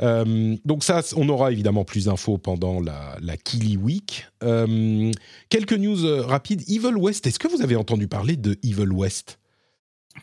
Euh, 0.03 0.57
donc 0.65 0.83
ça, 0.83 1.03
on 1.17 1.29
aura 1.29 1.53
évidemment 1.53 1.85
plus 1.85 2.07
d'infos 2.07 2.39
pendant 2.39 2.81
la, 2.81 3.17
la 3.21 3.37
Kili 3.37 3.77
Week. 3.77 4.27
Euh, 4.43 5.13
quelques 5.49 5.75
news 5.75 6.05
euh, 6.05 6.23
rapides. 6.23 6.63
Evil 6.69 6.97
West, 6.97 7.27
est-ce 7.27 7.39
que 7.39 7.49
vous 7.49 7.63
avez 7.63 7.77
entendu 7.77 8.09
parler 8.09 8.37
de 8.37 8.57
Evil 8.63 8.93
West? 8.93 9.39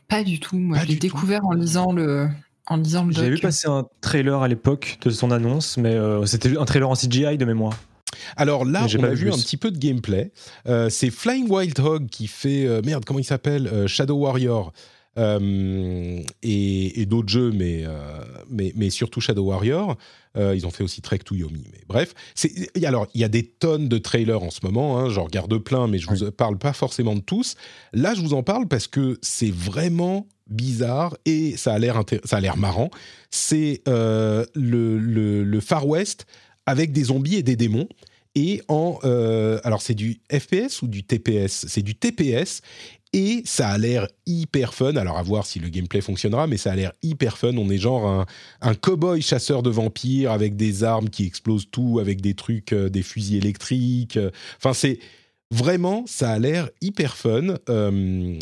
Pas 0.08 0.24
du 0.24 0.40
tout. 0.40 0.58
Moi, 0.58 0.80
tout. 0.80 0.94
découvert 0.96 1.46
en 1.46 1.54
lisant 1.54 1.92
le, 1.92 2.28
en 2.68 2.78
lisant 2.78 3.06
le 3.06 3.14
J'avais 3.14 3.32
vu 3.32 3.40
passer 3.40 3.68
un 3.68 3.86
trailer 4.02 4.42
à 4.42 4.48
l'époque 4.48 4.98
de 5.04 5.10
son 5.10 5.32
annonce, 5.32 5.78
mais 5.78 5.96
euh, 5.96 6.26
c'était 6.26 6.58
un 6.58 6.66
trailer 6.66 6.90
en 6.90 6.96
CGI 6.96 7.38
de 7.38 7.46
mémoire. 7.46 7.78
Alors 8.38 8.66
là, 8.66 8.88
j'ai 8.88 8.98
on 8.98 9.02
pas 9.02 9.10
a 9.10 9.14
vu 9.14 9.30
un 9.30 9.38
petit 9.38 9.58
peu 9.58 9.72
de 9.72 9.78
gameplay. 9.78 10.32
Euh, 10.68 10.90
c'est 10.90 11.10
Flying 11.10 11.50
Wild 11.50 11.80
Hog 11.80 12.08
qui 12.10 12.28
fait 12.28 12.66
euh, 12.66 12.82
merde, 12.84 13.06
comment 13.06 13.20
il 13.20 13.26
s'appelle? 13.26 13.68
Euh, 13.68 13.88
Shadow 13.88 14.16
Warrior 14.16 14.74
euh, 15.18 16.22
et, 16.44 17.02
et 17.02 17.06
d'autres 17.06 17.30
jeux, 17.30 17.52
mais, 17.52 17.84
euh, 17.86 18.24
mais 18.50 18.72
mais 18.76 18.90
surtout 18.90 19.22
Shadow 19.22 19.44
Warrior. 19.44 19.98
Euh, 20.38 20.56
ils 20.56 20.66
ont 20.66 20.72
fait 20.72 20.84
aussi 20.84 21.02
Trek 21.02 21.20
to 21.20 21.36
Yomi. 21.36 21.66
Mais 21.74 21.82
bref, 21.88 22.14
alors 22.86 23.08
il 23.14 23.20
y 23.20 23.24
a 23.26 23.28
des 23.28 23.44
tonnes 23.44 23.90
de 23.90 23.98
trailers 23.98 24.42
en 24.42 24.50
ce 24.50 24.60
moment. 24.64 24.98
Hein, 24.98 25.10
J'en 25.10 25.26
regarde 25.26 25.58
plein, 25.58 25.88
mais 25.88 26.00
je 26.00 26.08
vous 26.10 26.32
parle 26.32 26.58
pas 26.58 26.72
forcément 26.74 27.16
de 27.16 27.20
tous. 27.22 27.56
Là, 27.92 28.14
je 28.14 28.22
vous 28.22 28.34
en 28.34 28.42
parle 28.44 28.68
parce 28.68 28.88
que 28.88 29.20
c'est 29.22 29.52
vraiment 29.54 30.28
bizarre 30.48 31.18
et 31.26 31.58
ça 31.58 31.74
a 31.74 31.80
l'air 31.80 32.00
intér- 32.00 32.22
ça 32.26 32.38
a 32.38 32.40
l'air 32.40 32.56
marrant. 32.56 32.90
C'est 33.30 33.82
le, 33.88 34.46
le, 34.56 35.44
le 35.44 35.60
Far 35.60 35.86
West 35.88 36.26
avec 36.66 36.94
des 36.94 37.06
zombies 37.06 37.36
et 37.36 37.44
des 37.44 37.58
démons. 37.58 37.90
Et 38.34 38.62
en. 38.70 38.98
euh, 39.04 39.60
alors, 39.66 39.82
c'est 39.82 39.94
du 39.94 40.22
FPS 40.32 40.82
ou 40.82 40.88
du 40.88 41.04
TPS 41.04 41.66
C'est 41.68 41.82
du 41.82 41.96
TPS. 41.96 42.62
Et 43.14 43.42
ça 43.46 43.70
a 43.70 43.78
l'air 43.78 44.08
hyper 44.26 44.74
fun. 44.74 44.96
Alors, 44.96 45.18
à 45.18 45.24
voir 45.24 45.46
si 45.46 45.60
le 45.60 45.68
gameplay 45.70 46.00
fonctionnera, 46.00 46.48
mais 46.48 46.58
ça 46.58 46.72
a 46.72 46.76
l'air 46.76 46.94
hyper 47.04 47.38
fun. 47.38 47.58
On 47.58 47.70
est 47.70 47.78
genre 47.78 48.26
un, 48.62 48.74
cow-boy 48.74 49.22
chasseur 49.22 49.64
de 49.64 49.70
vampires 49.70 50.32
avec 50.32 50.56
des 50.56 50.84
armes 50.84 51.10
qui 51.10 51.26
explosent 51.26 51.70
tout, 51.70 52.00
avec 52.00 52.22
des 52.22 52.36
trucs, 52.36 52.72
euh, 52.72 52.90
des 52.90 53.04
fusils 53.04 53.38
électriques. 53.38 54.18
Enfin, 54.58 54.74
c'est. 54.74 55.00
Vraiment, 55.54 56.06
ça 56.08 56.32
a 56.32 56.40
l'air 56.40 56.70
hyper 56.80 57.18
fun. 57.18 57.56
Euh, 57.68 58.40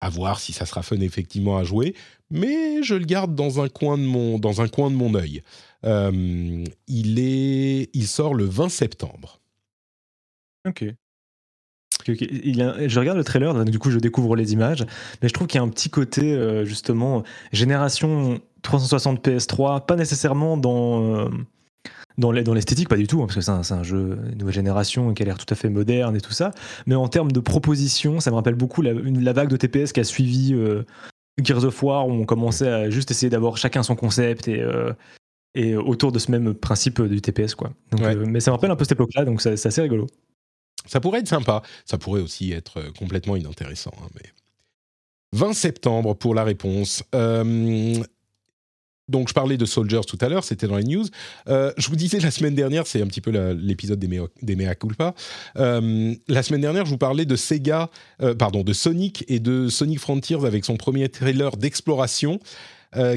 à 0.00 0.08
voir 0.08 0.40
si 0.40 0.52
ça 0.52 0.66
sera 0.66 0.82
fun 0.82 1.00
effectivement 1.00 1.58
à 1.58 1.64
jouer, 1.64 1.94
mais 2.30 2.82
je 2.82 2.94
le 2.94 3.04
garde 3.04 3.34
dans 3.34 3.60
un 3.60 3.68
coin 3.68 3.98
de 3.98 4.02
mon, 4.02 4.38
dans 4.38 4.62
un 4.62 4.68
coin 4.68 4.90
de 4.90 4.96
mon 4.96 5.14
œil. 5.14 5.42
Euh, 5.84 6.64
il, 6.88 7.18
est, 7.18 7.90
il 7.92 8.06
sort 8.06 8.34
le 8.34 8.44
20 8.44 8.68
septembre. 8.68 9.40
Ok. 10.66 10.84
Il 12.08 12.62
a- 12.62 12.88
je 12.88 12.98
regarde 13.00 13.18
le 13.18 13.24
trailer, 13.24 13.54
donc 13.54 13.68
du 13.70 13.78
coup 13.78 13.90
je 13.90 13.98
découvre 13.98 14.36
les 14.36 14.52
images, 14.52 14.84
mais 15.22 15.28
je 15.28 15.32
trouve 15.34 15.46
qu'il 15.46 15.58
y 15.58 15.62
a 15.62 15.64
un 15.64 15.68
petit 15.68 15.90
côté 15.90 16.32
euh, 16.34 16.64
justement 16.64 17.22
génération 17.52 18.40
360 18.62 19.22
PS3, 19.26 19.86
pas 19.86 19.96
nécessairement 19.96 20.56
dans 20.56 21.02
euh, 21.16 21.28
dans 22.18 22.32
les- 22.32 22.42
dans 22.42 22.52
l'esthétique, 22.54 22.88
pas 22.88 22.96
du 22.96 23.06
tout, 23.06 23.22
hein, 23.22 23.26
parce 23.26 23.36
que 23.36 23.40
c'est 23.40 23.50
un, 23.72 23.78
un 23.78 23.82
jeu 23.82 24.18
nouvelle 24.38 24.54
génération 24.54 25.14
qui 25.14 25.22
a 25.22 25.26
l'air 25.26 25.38
tout 25.38 25.46
à 25.52 25.54
fait 25.54 25.70
moderne 25.70 26.16
et 26.16 26.20
tout 26.20 26.32
ça, 26.32 26.50
mais 26.86 26.94
en 26.94 27.08
termes 27.08 27.32
de 27.32 27.40
proposition, 27.40 28.20
ça 28.20 28.30
me 28.30 28.36
rappelle 28.36 28.54
beaucoup 28.56 28.82
la, 28.82 28.90
une- 28.90 29.22
la 29.24 29.32
vague 29.32 29.48
de 29.48 29.56
TPS 29.56 29.92
qui 29.92 30.00
a 30.00 30.04
suivi 30.04 30.52
euh, 30.54 30.82
Gears 31.42 31.64
of 31.64 31.82
War, 31.82 32.06
où 32.06 32.12
on 32.12 32.24
commençait 32.26 32.68
à 32.68 32.90
juste 32.90 33.10
essayer 33.10 33.30
d'avoir 33.30 33.56
chacun 33.56 33.82
son 33.82 33.96
concept 33.96 34.48
et 34.48 34.62
et 35.56 35.74
autour 35.74 36.12
de 36.12 36.20
ce 36.20 36.30
même 36.30 36.54
principe 36.54 37.02
du 37.02 37.20
TPS 37.20 37.56
quoi. 37.56 37.72
Donc, 37.90 38.02
Ouais. 38.02 38.14
mais 38.14 38.38
ça 38.38 38.52
me 38.52 38.54
rappelle 38.54 38.70
un 38.70 38.76
peu 38.76 38.84
cette 38.84 38.92
époque-là, 38.92 39.24
donc 39.24 39.40
c'est 39.42 39.54
assez 39.66 39.80
rigolo. 39.82 40.06
Ça 40.86 41.00
pourrait 41.00 41.20
être 41.20 41.28
sympa. 41.28 41.62
Ça 41.84 41.98
pourrait 41.98 42.20
aussi 42.20 42.52
être 42.52 42.78
euh, 42.78 42.90
complètement 42.98 43.36
inintéressant. 43.36 43.92
hein, 44.02 44.08
mais 44.14 44.30
20 45.32 45.52
septembre 45.52 46.14
pour 46.14 46.34
la 46.34 46.42
réponse. 46.42 47.04
Euh, 47.14 47.94
donc, 49.08 49.28
je 49.28 49.34
parlais 49.34 49.56
de 49.56 49.64
Soldiers 49.64 50.02
tout 50.06 50.18
à 50.20 50.28
l'heure, 50.28 50.44
c'était 50.44 50.68
dans 50.68 50.76
les 50.76 50.84
news. 50.84 51.04
Euh, 51.48 51.72
je 51.76 51.88
vous 51.88 51.96
disais 51.96 52.20
la 52.20 52.30
semaine 52.30 52.54
dernière, 52.54 52.86
c'est 52.86 53.02
un 53.02 53.06
petit 53.08 53.20
peu 53.20 53.30
l'épisode 53.30 53.98
des, 53.98 54.06
mea, 54.56 54.74
culpa. 54.76 55.14
La 55.56 56.42
semaine 56.44 56.60
dernière, 56.60 56.84
je 56.84 56.90
vous 56.90 56.98
parlais 56.98 57.24
de 57.24 57.34
Sega, 57.34 57.90
pardon, 58.38 58.62
de 58.62 58.72
Sonic 58.72 59.24
et 59.26 59.40
de 59.40 59.68
Sonic 59.68 59.98
Frontiers 59.98 60.44
avec 60.44 60.64
son 60.64 60.76
premier 60.76 61.08
trailer 61.08 61.56
d'exploration 61.56 62.38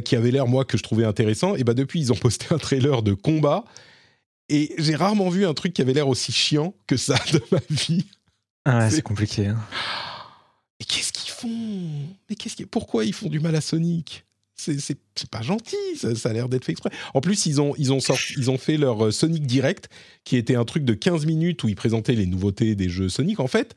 qui 0.03 0.15
avait 0.15 0.31
l'air, 0.31 0.47
moi, 0.47 0.65
que 0.65 0.79
je 0.79 0.83
trouvais 0.83 1.05
intéressant. 1.05 1.55
Et 1.55 1.63
bah, 1.63 1.75
depuis, 1.75 1.99
ils 1.99 2.11
ont 2.11 2.15
posté 2.21 2.47
un 2.49 2.57
trailer 2.57 3.03
de 3.03 3.13
combat. 3.13 3.63
Et 4.53 4.73
j'ai 4.77 4.95
rarement 4.95 5.29
vu 5.29 5.45
un 5.45 5.53
truc 5.53 5.73
qui 5.73 5.81
avait 5.81 5.93
l'air 5.93 6.07
aussi 6.07 6.31
chiant 6.31 6.75
que 6.85 6.95
ça 6.97 7.15
de 7.33 7.41
ma 7.51 7.59
vie. 7.69 8.05
Ah 8.65 8.79
ouais, 8.79 8.89
C'est- 8.91 9.01
compliqué. 9.01 9.47
hein. 9.47 9.57
Mais 10.79 10.85
qu'est-ce 10.85 11.11
qu'ils 11.13 11.31
font? 11.31 11.49
Mais 12.29 12.35
qu'est-ce 12.35 12.55
qui... 12.55 12.65
pourquoi 12.65 13.05
ils 13.05 13.13
font 13.13 13.29
du 13.29 13.39
mal 13.39 13.55
à 13.55 13.61
Sonic? 13.61 14.25
C'est, 14.55 14.77
pas 15.29 15.41
gentil, 15.41 15.75
ça, 15.97 16.15
ça 16.15 16.29
a 16.29 16.33
l'air 16.33 16.47
d'être 16.47 16.63
fait 16.63 16.71
exprès. 16.71 16.91
En 17.13 17.19
plus, 17.21 17.47
ils 17.47 17.59
ont, 17.59 17.73
ils 17.77 17.91
ont, 17.91 17.99
sorti, 17.99 18.33
ils 18.37 18.49
ont 18.51 18.57
fait 18.57 18.77
leur 18.77 19.05
euh, 19.07 19.11
Sonic 19.11 19.45
Direct, 19.45 19.89
qui 20.23 20.37
était 20.37 20.55
un 20.55 20.63
truc 20.63 20.85
de 20.85 20.93
15 20.93 21.25
minutes 21.25 21.63
où 21.63 21.67
ils 21.69 21.75
présentaient 21.75 22.13
les 22.13 22.27
nouveautés 22.27 22.75
des 22.75 22.87
jeux 22.87 23.09
Sonic. 23.09 23.39
En 23.41 23.47
fait, 23.47 23.75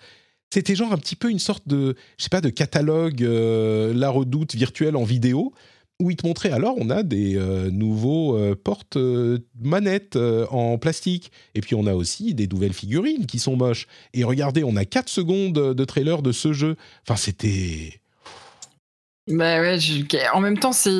c'était 0.52 0.76
genre 0.76 0.92
un 0.92 0.98
petit 0.98 1.16
peu 1.16 1.30
une 1.30 1.38
sorte 1.40 1.66
de, 1.66 1.96
je 2.18 2.22
sais 2.24 2.28
pas, 2.28 2.40
de 2.40 2.50
catalogue 2.50 3.24
euh, 3.24 3.92
La 3.94 4.10
Redoute 4.10 4.54
virtuelle 4.54 4.94
en 4.96 5.02
vidéo, 5.04 5.52
où 6.02 6.10
ils 6.10 6.16
te 6.16 6.26
montraient 6.26 6.50
alors 6.50 6.74
on 6.78 6.90
a 6.90 7.02
des 7.02 7.36
euh, 7.36 7.70
nouveaux 7.70 8.36
euh, 8.36 8.54
portes 8.54 8.96
euh, 8.96 9.38
manettes 9.60 10.16
en 10.50 10.76
plastique, 10.78 11.32
et 11.54 11.60
puis 11.60 11.74
on 11.74 11.86
a 11.86 11.94
aussi 11.94 12.34
des 12.34 12.46
nouvelles 12.46 12.72
figurines 12.74 13.26
qui 13.26 13.38
sont 13.38 13.56
moches. 13.56 13.86
Et 14.14 14.24
regardez, 14.24 14.62
on 14.64 14.76
a 14.76 14.84
4 14.84 15.08
secondes 15.08 15.52
de 15.74 15.84
trailer 15.84 16.22
de 16.22 16.32
ce 16.32 16.52
jeu. 16.52 16.76
Enfin, 17.06 17.16
c'était. 17.16 18.00
Bah 19.28 19.60
ouais, 19.60 19.80
je- 19.80 20.04
en 20.34 20.40
même 20.40 20.58
temps, 20.58 20.72
c'est 20.72 20.92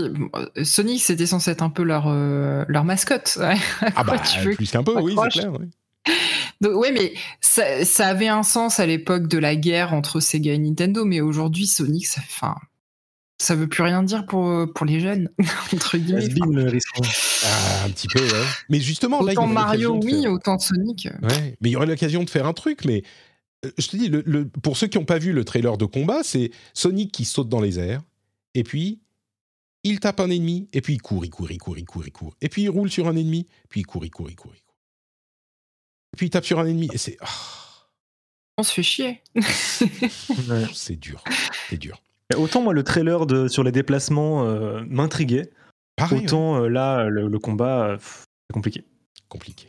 Sonic, 0.64 1.00
c'était 1.02 1.26
censé 1.26 1.52
être 1.52 1.62
un 1.62 1.70
peu 1.70 1.82
leur 1.84 2.08
leur 2.12 2.84
mascotte. 2.84 3.36
Ouais. 3.40 3.54
Ah 3.94 4.02
bah, 4.02 4.18
tu 4.18 4.40
veux 4.48 4.54
plus 4.54 4.70
qu'un 4.70 4.82
peu, 4.82 5.00
oui, 5.00 5.12
c'est 5.14 5.18
accroche 5.20 5.32
clair. 5.34 5.52
oui. 5.60 6.14
Donc, 6.60 6.80
ouais, 6.80 6.90
mais 6.90 7.12
ça, 7.40 7.84
ça 7.84 8.06
avait 8.08 8.28
un 8.28 8.42
sens 8.42 8.80
à 8.80 8.86
l'époque 8.86 9.28
de 9.28 9.36
la 9.38 9.54
guerre 9.56 9.92
entre 9.92 10.20
Sega 10.20 10.54
et 10.54 10.58
Nintendo, 10.58 11.04
mais 11.04 11.20
aujourd'hui, 11.20 11.66
Sonic, 11.66 12.06
ça, 12.06 12.20
enfin, 12.24 12.54
ça 13.38 13.54
veut 13.54 13.68
plus 13.68 13.82
rien 13.82 14.02
dire 14.02 14.24
pour, 14.26 14.72
pour 14.74 14.86
les 14.86 15.00
jeunes, 15.00 15.30
entre 15.74 15.98
guillemets. 15.98 16.28
Ah, 17.44 17.84
un 17.84 17.90
petit 17.90 18.08
peu, 18.08 18.20
ouais. 18.22 18.44
Mais 18.70 18.80
justement, 18.80 19.22
là, 19.22 19.32
il 19.32 19.34
y 19.34 19.38
Autant 19.38 19.46
Mario, 19.46 20.00
oui, 20.02 20.22
faire- 20.22 20.32
autant 20.32 20.58
Sonic. 20.58 21.06
euh, 21.06 21.28
Ouais, 21.28 21.56
mais 21.60 21.68
il 21.68 21.72
y 21.72 21.76
aurait 21.76 21.86
l'occasion 21.86 22.24
de 22.24 22.30
faire 22.30 22.46
un 22.46 22.54
truc, 22.54 22.84
mais 22.84 23.02
euh, 23.64 23.70
je 23.78 23.88
te 23.88 23.96
dis, 23.96 24.08
le, 24.08 24.22
le- 24.26 24.48
pour 24.48 24.76
ceux 24.76 24.86
qui 24.86 24.98
n'ont 24.98 25.04
pas 25.04 25.18
vu 25.18 25.32
le 25.32 25.44
trailer 25.44 25.76
de 25.76 25.84
combat, 25.84 26.22
c'est 26.22 26.50
Sonic 26.74 27.12
qui 27.12 27.24
saute 27.24 27.48
dans 27.48 27.60
les 27.60 27.78
airs, 27.78 28.02
et 28.54 28.62
puis 28.64 29.00
il 29.84 30.00
tape 30.00 30.18
un 30.20 30.30
ennemi, 30.30 30.68
et 30.72 30.80
puis 30.80 30.94
il 30.94 31.02
court, 31.02 31.24
il 31.24 31.30
court, 31.30 31.50
il 31.50 31.58
court, 31.58 31.78
il 31.78 31.84
court, 31.84 32.04
il 32.06 32.12
court, 32.12 32.34
et 32.40 32.48
puis 32.48 32.62
il 32.62 32.68
roule 32.70 32.90
sur 32.90 33.06
un 33.06 33.16
ennemi, 33.16 33.46
puis 33.68 33.80
il 33.80 33.86
court, 33.86 34.04
il 34.04 34.10
court, 34.10 34.30
il 34.30 34.34
court, 34.36 34.52
il 34.54 34.60
court. 34.62 34.74
Et 36.14 36.16
puis 36.16 36.26
il 36.26 36.30
tape 36.30 36.44
sur 36.46 36.58
un 36.58 36.66
ennemi, 36.66 36.88
et 36.92 36.98
c'est... 36.98 37.16
ah, 37.20 37.26
On 38.56 38.62
se 38.62 38.72
fait 38.72 38.82
chier. 38.82 39.22
C'est 40.72 40.96
dur, 40.96 41.22
c'est 41.68 41.76
dur. 41.76 42.00
Autant 42.34 42.60
moi 42.60 42.72
le 42.72 42.82
trailer 42.82 43.26
de, 43.26 43.46
sur 43.46 43.62
les 43.62 43.72
déplacements 43.72 44.44
euh, 44.44 44.82
m'intriguait, 44.88 45.50
ouais, 46.00 46.24
autant 46.24 46.62
euh, 46.62 46.68
là 46.68 47.04
le, 47.04 47.28
le 47.28 47.38
combat 47.38 47.90
euh, 47.90 47.96
c'est 48.00 48.52
compliqué. 48.52 48.84
compliqué. 49.28 49.68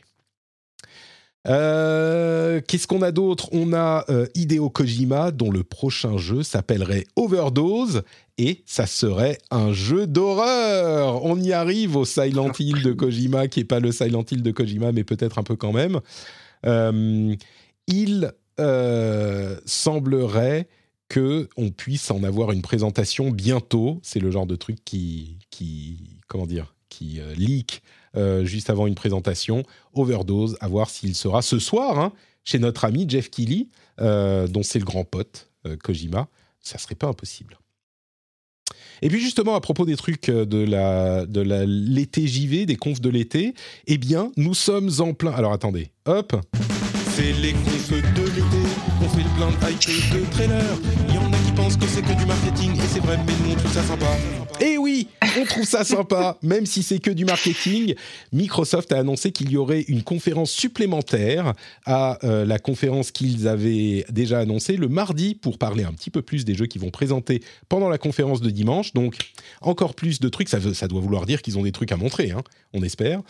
Euh, 1.48 2.60
Qu'est-ce 2.68 2.88
qu'on 2.88 3.02
a 3.02 3.12
d'autre? 3.12 3.48
On 3.54 3.74
a 3.74 4.06
euh, 4.10 4.26
Hideo 4.36 4.70
Kojima, 4.70 5.32
dont 5.32 5.52
le 5.52 5.64
prochain 5.64 6.18
jeu 6.18 6.44
s'appellerait 6.44 7.06
Overdose, 7.16 8.04
et 8.38 8.64
ça 8.66 8.86
serait 8.86 9.38
un 9.50 9.72
jeu 9.72 10.08
d'horreur. 10.08 11.24
On 11.24 11.40
y 11.40 11.54
arrive 11.54 11.96
au 11.96 12.06
Silent 12.06 12.52
Hill 12.60 12.82
de 12.84 12.92
Kojima, 12.92 13.48
qui 13.48 13.62
est 13.62 13.66
pas 13.66 13.80
le 13.80 13.92
Silent 13.92 14.26
Hill 14.30 14.44
de 14.44 14.52
Kojima, 14.52 14.92
mais 14.92 15.04
peut-être 15.04 15.40
un 15.40 15.44
peu 15.44 15.56
quand 15.56 15.72
même. 15.72 16.00
Euh, 16.66 17.36
il 17.88 18.34
semblerait 19.66 20.68
que 21.10 21.50
on 21.58 21.70
puisse 21.70 22.12
en 22.12 22.24
avoir 22.24 22.52
une 22.52 22.62
présentation 22.62 23.32
bientôt. 23.32 24.00
C'est 24.04 24.20
le 24.20 24.32
genre 24.32 24.46
de 24.46 24.56
truc 24.56 24.84
qui, 24.84 25.38
comment 26.28 26.48
dire, 26.48 26.74
qui 26.90 27.20
euh, 27.20 27.34
leak 27.36 27.82
euh, 28.16 28.46
juste 28.46 28.70
avant 28.70 28.88
une 28.88 28.96
présentation. 28.96 29.64
Overdose, 29.94 30.58
à 30.60 30.68
voir 30.68 30.90
s'il 30.90 31.16
sera 31.16 31.42
ce 31.42 31.60
soir 31.60 32.00
hein, 32.00 32.14
chez 32.44 32.60
notre 32.60 32.86
ami 32.86 33.06
Jeff 33.08 33.30
Keighley, 33.30 33.68
euh, 34.00 34.48
dont 34.48 34.64
c'est 34.64 34.80
le 34.80 34.86
grand 34.86 35.04
pote 35.04 35.50
Kojima. 35.84 36.28
Ça 36.62 36.78
serait 36.78 36.96
pas 36.96 37.08
impossible. 37.08 37.58
Et 39.02 39.10
puis 39.10 39.20
justement, 39.20 39.56
à 39.56 39.62
propos 39.62 39.86
des 39.86 39.96
trucs 39.96 40.30
de 40.30 40.64
la 40.64 41.26
de 41.26 41.42
l'été 41.42 42.26
JV, 42.26 42.66
des 42.66 42.78
confs 42.78 43.00
de 43.00 43.10
l'été, 43.10 43.54
eh 43.86 43.98
bien, 43.98 44.32
nous 44.38 44.54
sommes 44.54 44.90
en 45.00 45.14
plein. 45.14 45.32
Alors 45.32 45.54
attendez, 45.54 45.92
hop. 46.06 46.36
C'est 47.16 47.34
les 47.34 47.54
confs 47.54 47.92
de 47.92 48.24
l'été, 48.24 48.67
de 49.38 49.44
hype 49.44 49.90
et 49.90 50.20
de 50.20 50.32
trailers. 50.32 50.78
Il 51.10 51.16
y 51.16 51.18
en 51.18 51.32
a 51.32 51.38
qui 51.38 51.52
pensent 51.52 51.78
que 51.78 51.86
c'est 51.86 52.02
que 52.02 52.18
du 52.18 52.26
marketing, 52.26 52.76
et 52.76 52.88
c'est 52.88 53.00
vrai, 53.00 53.18
mais 53.26 53.34
nous 53.46 53.54
on 53.54 53.56
trouve 53.56 53.72
ça 53.72 53.84
sympa. 53.84 54.06
Et 54.60 54.78
oui, 54.78 55.08
on 55.40 55.46
trouve 55.46 55.66
ça 55.66 55.84
sympa, 55.84 56.38
même 56.42 56.66
si 56.66 56.82
c'est 56.82 56.98
que 56.98 57.12
du 57.12 57.24
marketing. 57.26 57.94
Microsoft 58.34 58.92
a 58.92 58.98
annoncé 58.98 59.32
qu'il 59.32 59.52
y 59.52 59.58
aurait 59.58 59.82
une 59.82 60.02
conférence 60.02 60.50
supplémentaire 60.50 61.54
à 61.86 62.18
euh, 62.24 62.46
la 62.46 62.58
conférence 62.58 63.12
qu'ils 63.12 63.48
avaient 63.48 64.06
déjà 64.10 64.40
annoncée 64.40 64.76
le 64.76 64.88
mardi 64.88 65.36
pour 65.36 65.60
parler 65.60 65.84
un 65.84 65.94
petit 65.94 66.10
peu 66.10 66.24
plus 66.24 66.44
des 66.44 66.56
jeux 66.56 66.66
qu'ils 66.66 66.82
vont 66.82 66.90
présenter 66.90 67.44
pendant 67.70 67.90
la 67.90 68.00
conférence 68.00 68.42
de 68.42 68.50
dimanche. 68.50 68.94
Donc, 68.94 69.18
encore 69.62 69.94
plus 69.94 70.20
de 70.20 70.30
trucs, 70.30 70.50
ça, 70.50 70.60
doit 70.88 71.02
vouloir 71.02 71.28
dire 71.28 71.44
qu'ils 71.44 71.60
ont 71.60 71.64
des 71.64 71.72
trucs 71.72 71.92
à 71.92 71.98
montrer, 71.98 72.32
hein, 72.32 72.42
on 72.74 72.82
espère. 72.82 73.22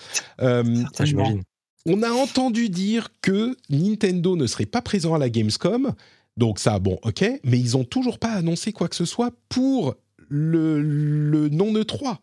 Euh, 0.41 0.63
Ça, 0.93 1.03
j'imagine. 1.03 1.43
On 1.88 2.03
a 2.03 2.11
entendu 2.11 2.69
dire 2.69 3.09
que 3.22 3.55
Nintendo 3.69 4.35
ne 4.35 4.45
serait 4.45 4.65
pas 4.65 4.81
présent 4.81 5.15
à 5.15 5.18
la 5.18 5.30
Gamescom. 5.30 5.93
Donc 6.35 6.59
ça, 6.59 6.77
bon, 6.77 6.99
ok, 7.01 7.26
mais 7.43 7.59
ils 7.59 7.77
ont 7.77 7.85
toujours 7.85 8.19
pas 8.19 8.34
annoncé 8.34 8.73
quoi 8.73 8.89
que 8.89 8.95
ce 8.95 9.05
soit 9.05 9.31
pour 9.49 9.95
le, 10.27 10.81
le 10.81 11.49
non 11.49 11.73
E3. 11.73 12.18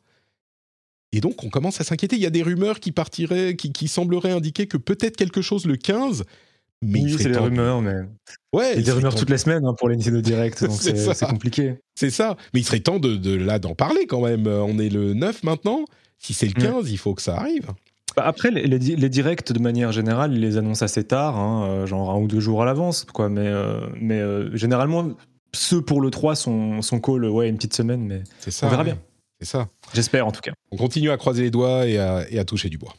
Et 1.12 1.20
donc 1.20 1.42
on 1.42 1.48
commence 1.48 1.80
à 1.80 1.84
s'inquiéter. 1.84 2.16
Il 2.16 2.22
y 2.22 2.26
a 2.26 2.30
des 2.30 2.42
rumeurs 2.42 2.78
qui 2.78 2.92
partiraient, 2.92 3.56
qui, 3.56 3.72
qui 3.72 3.88
sembleraient 3.88 4.32
indiquer 4.32 4.66
que 4.66 4.76
peut-être 4.76 5.16
quelque 5.16 5.42
chose 5.42 5.64
le 5.64 5.76
15. 5.76 6.24
Mais 6.82 7.00
oui, 7.00 7.16
c'est 7.18 7.30
des 7.30 7.38
rumeurs, 7.38 7.80
mais 7.80 7.94
Ouais, 8.52 8.74
il 8.74 8.80
y 8.80 8.82
a 8.82 8.84
des 8.84 8.92
rumeurs 8.92 9.14
temps 9.14 9.20
toutes 9.20 9.30
les 9.30 9.38
semaines 9.38 9.64
hein, 9.64 9.74
pour 9.78 9.88
les 9.88 9.96
Nintendo 9.96 10.20
Direct, 10.20 10.62
donc 10.66 10.72
C'est 10.72 11.26
compliqué. 11.26 11.76
C'est 11.94 12.10
ça. 12.10 12.36
Mais 12.52 12.60
il 12.60 12.64
serait 12.64 12.80
temps 12.80 12.98
de, 12.98 13.16
de 13.16 13.34
là 13.34 13.58
d'en 13.58 13.74
parler 13.74 14.06
quand 14.06 14.20
même. 14.20 14.46
On 14.46 14.78
est 14.78 14.90
le 14.90 15.14
9 15.14 15.42
maintenant. 15.44 15.86
Si 16.18 16.34
c'est 16.34 16.46
le 16.46 16.52
15, 16.52 16.90
il 16.90 16.98
faut 16.98 17.14
que 17.14 17.22
ça 17.22 17.36
arrive. 17.36 17.70
Bah, 18.16 18.22
Après, 18.26 18.50
les, 18.50 18.66
les, 18.66 18.78
di- 18.78 18.96
les 18.96 19.08
directs, 19.08 19.52
de 19.52 19.58
manière 19.58 19.92
générale, 19.92 20.32
ils 20.32 20.40
les 20.40 20.56
annoncent 20.56 20.84
assez 20.84 21.04
tard, 21.04 21.36
hein, 21.36 21.66
euh, 21.68 21.86
genre 21.86 22.10
un 22.10 22.18
ou 22.18 22.26
deux 22.28 22.40
jours 22.40 22.62
à 22.62 22.64
l'avance, 22.64 23.04
quoi. 23.04 23.28
Mais, 23.28 23.46
euh, 23.46 23.80
mais 24.00 24.20
euh, 24.20 24.54
généralement, 24.56 25.10
ceux 25.52 25.80
pour 25.82 26.00
le 26.00 26.10
3 26.10 26.34
sont, 26.36 26.80
sont 26.82 27.00
call, 27.00 27.24
ouais, 27.26 27.48
une 27.48 27.56
petite 27.56 27.74
semaine, 27.74 28.02
mais 28.06 28.22
ça. 28.50 28.66
on 28.66 28.70
verra 28.70 28.82
ouais. 28.82 28.92
bien. 28.92 28.98
C'est 29.40 29.48
ça. 29.48 29.68
J'espère 29.92 30.26
en 30.26 30.32
tout 30.32 30.40
cas. 30.40 30.52
On 30.70 30.76
continue 30.76 31.10
à 31.10 31.16
croiser 31.16 31.42
les 31.42 31.50
doigts 31.50 31.86
et 31.86 31.98
à, 31.98 32.24
et 32.30 32.38
à 32.38 32.44
toucher 32.44 32.68
du 32.68 32.78
bois. 32.78 32.94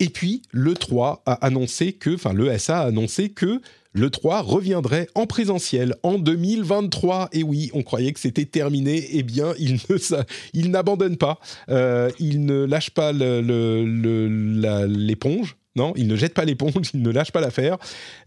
Et 0.00 0.08
puis, 0.08 0.42
le 0.52 0.74
3 0.74 1.22
a 1.26 1.32
annoncé 1.44 1.92
que, 1.92 2.14
enfin, 2.14 2.32
l'ESA 2.32 2.80
a 2.80 2.86
annoncé 2.86 3.30
que 3.30 3.60
le 3.92 4.10
3 4.10 4.42
reviendrait 4.42 5.08
en 5.14 5.26
présentiel 5.26 5.94
en 6.02 6.18
2023. 6.18 7.30
Et 7.32 7.42
oui, 7.42 7.70
on 7.74 7.82
croyait 7.82 8.12
que 8.12 8.20
c'était 8.20 8.44
terminé. 8.44 9.08
Eh 9.12 9.22
bien, 9.22 9.54
il 9.58 9.80
ne, 9.88 9.98
ça- 9.98 10.24
il 10.52 10.70
n'abandonne 10.70 11.16
pas. 11.16 11.38
Euh, 11.68 12.10
il 12.18 12.44
ne 12.44 12.64
lâche 12.64 12.90
pas 12.90 13.12
le- 13.12 13.40
le- 13.40 13.84
le- 13.84 14.28
la- 14.60 14.86
l'éponge. 14.86 15.56
Non, 15.76 15.92
ils 15.96 16.08
ne 16.08 16.16
jettent 16.16 16.34
pas 16.34 16.44
l'éponge, 16.44 16.72
ils 16.92 17.02
ne 17.02 17.10
lâchent 17.12 17.30
pas 17.30 17.40
l'affaire. 17.40 17.76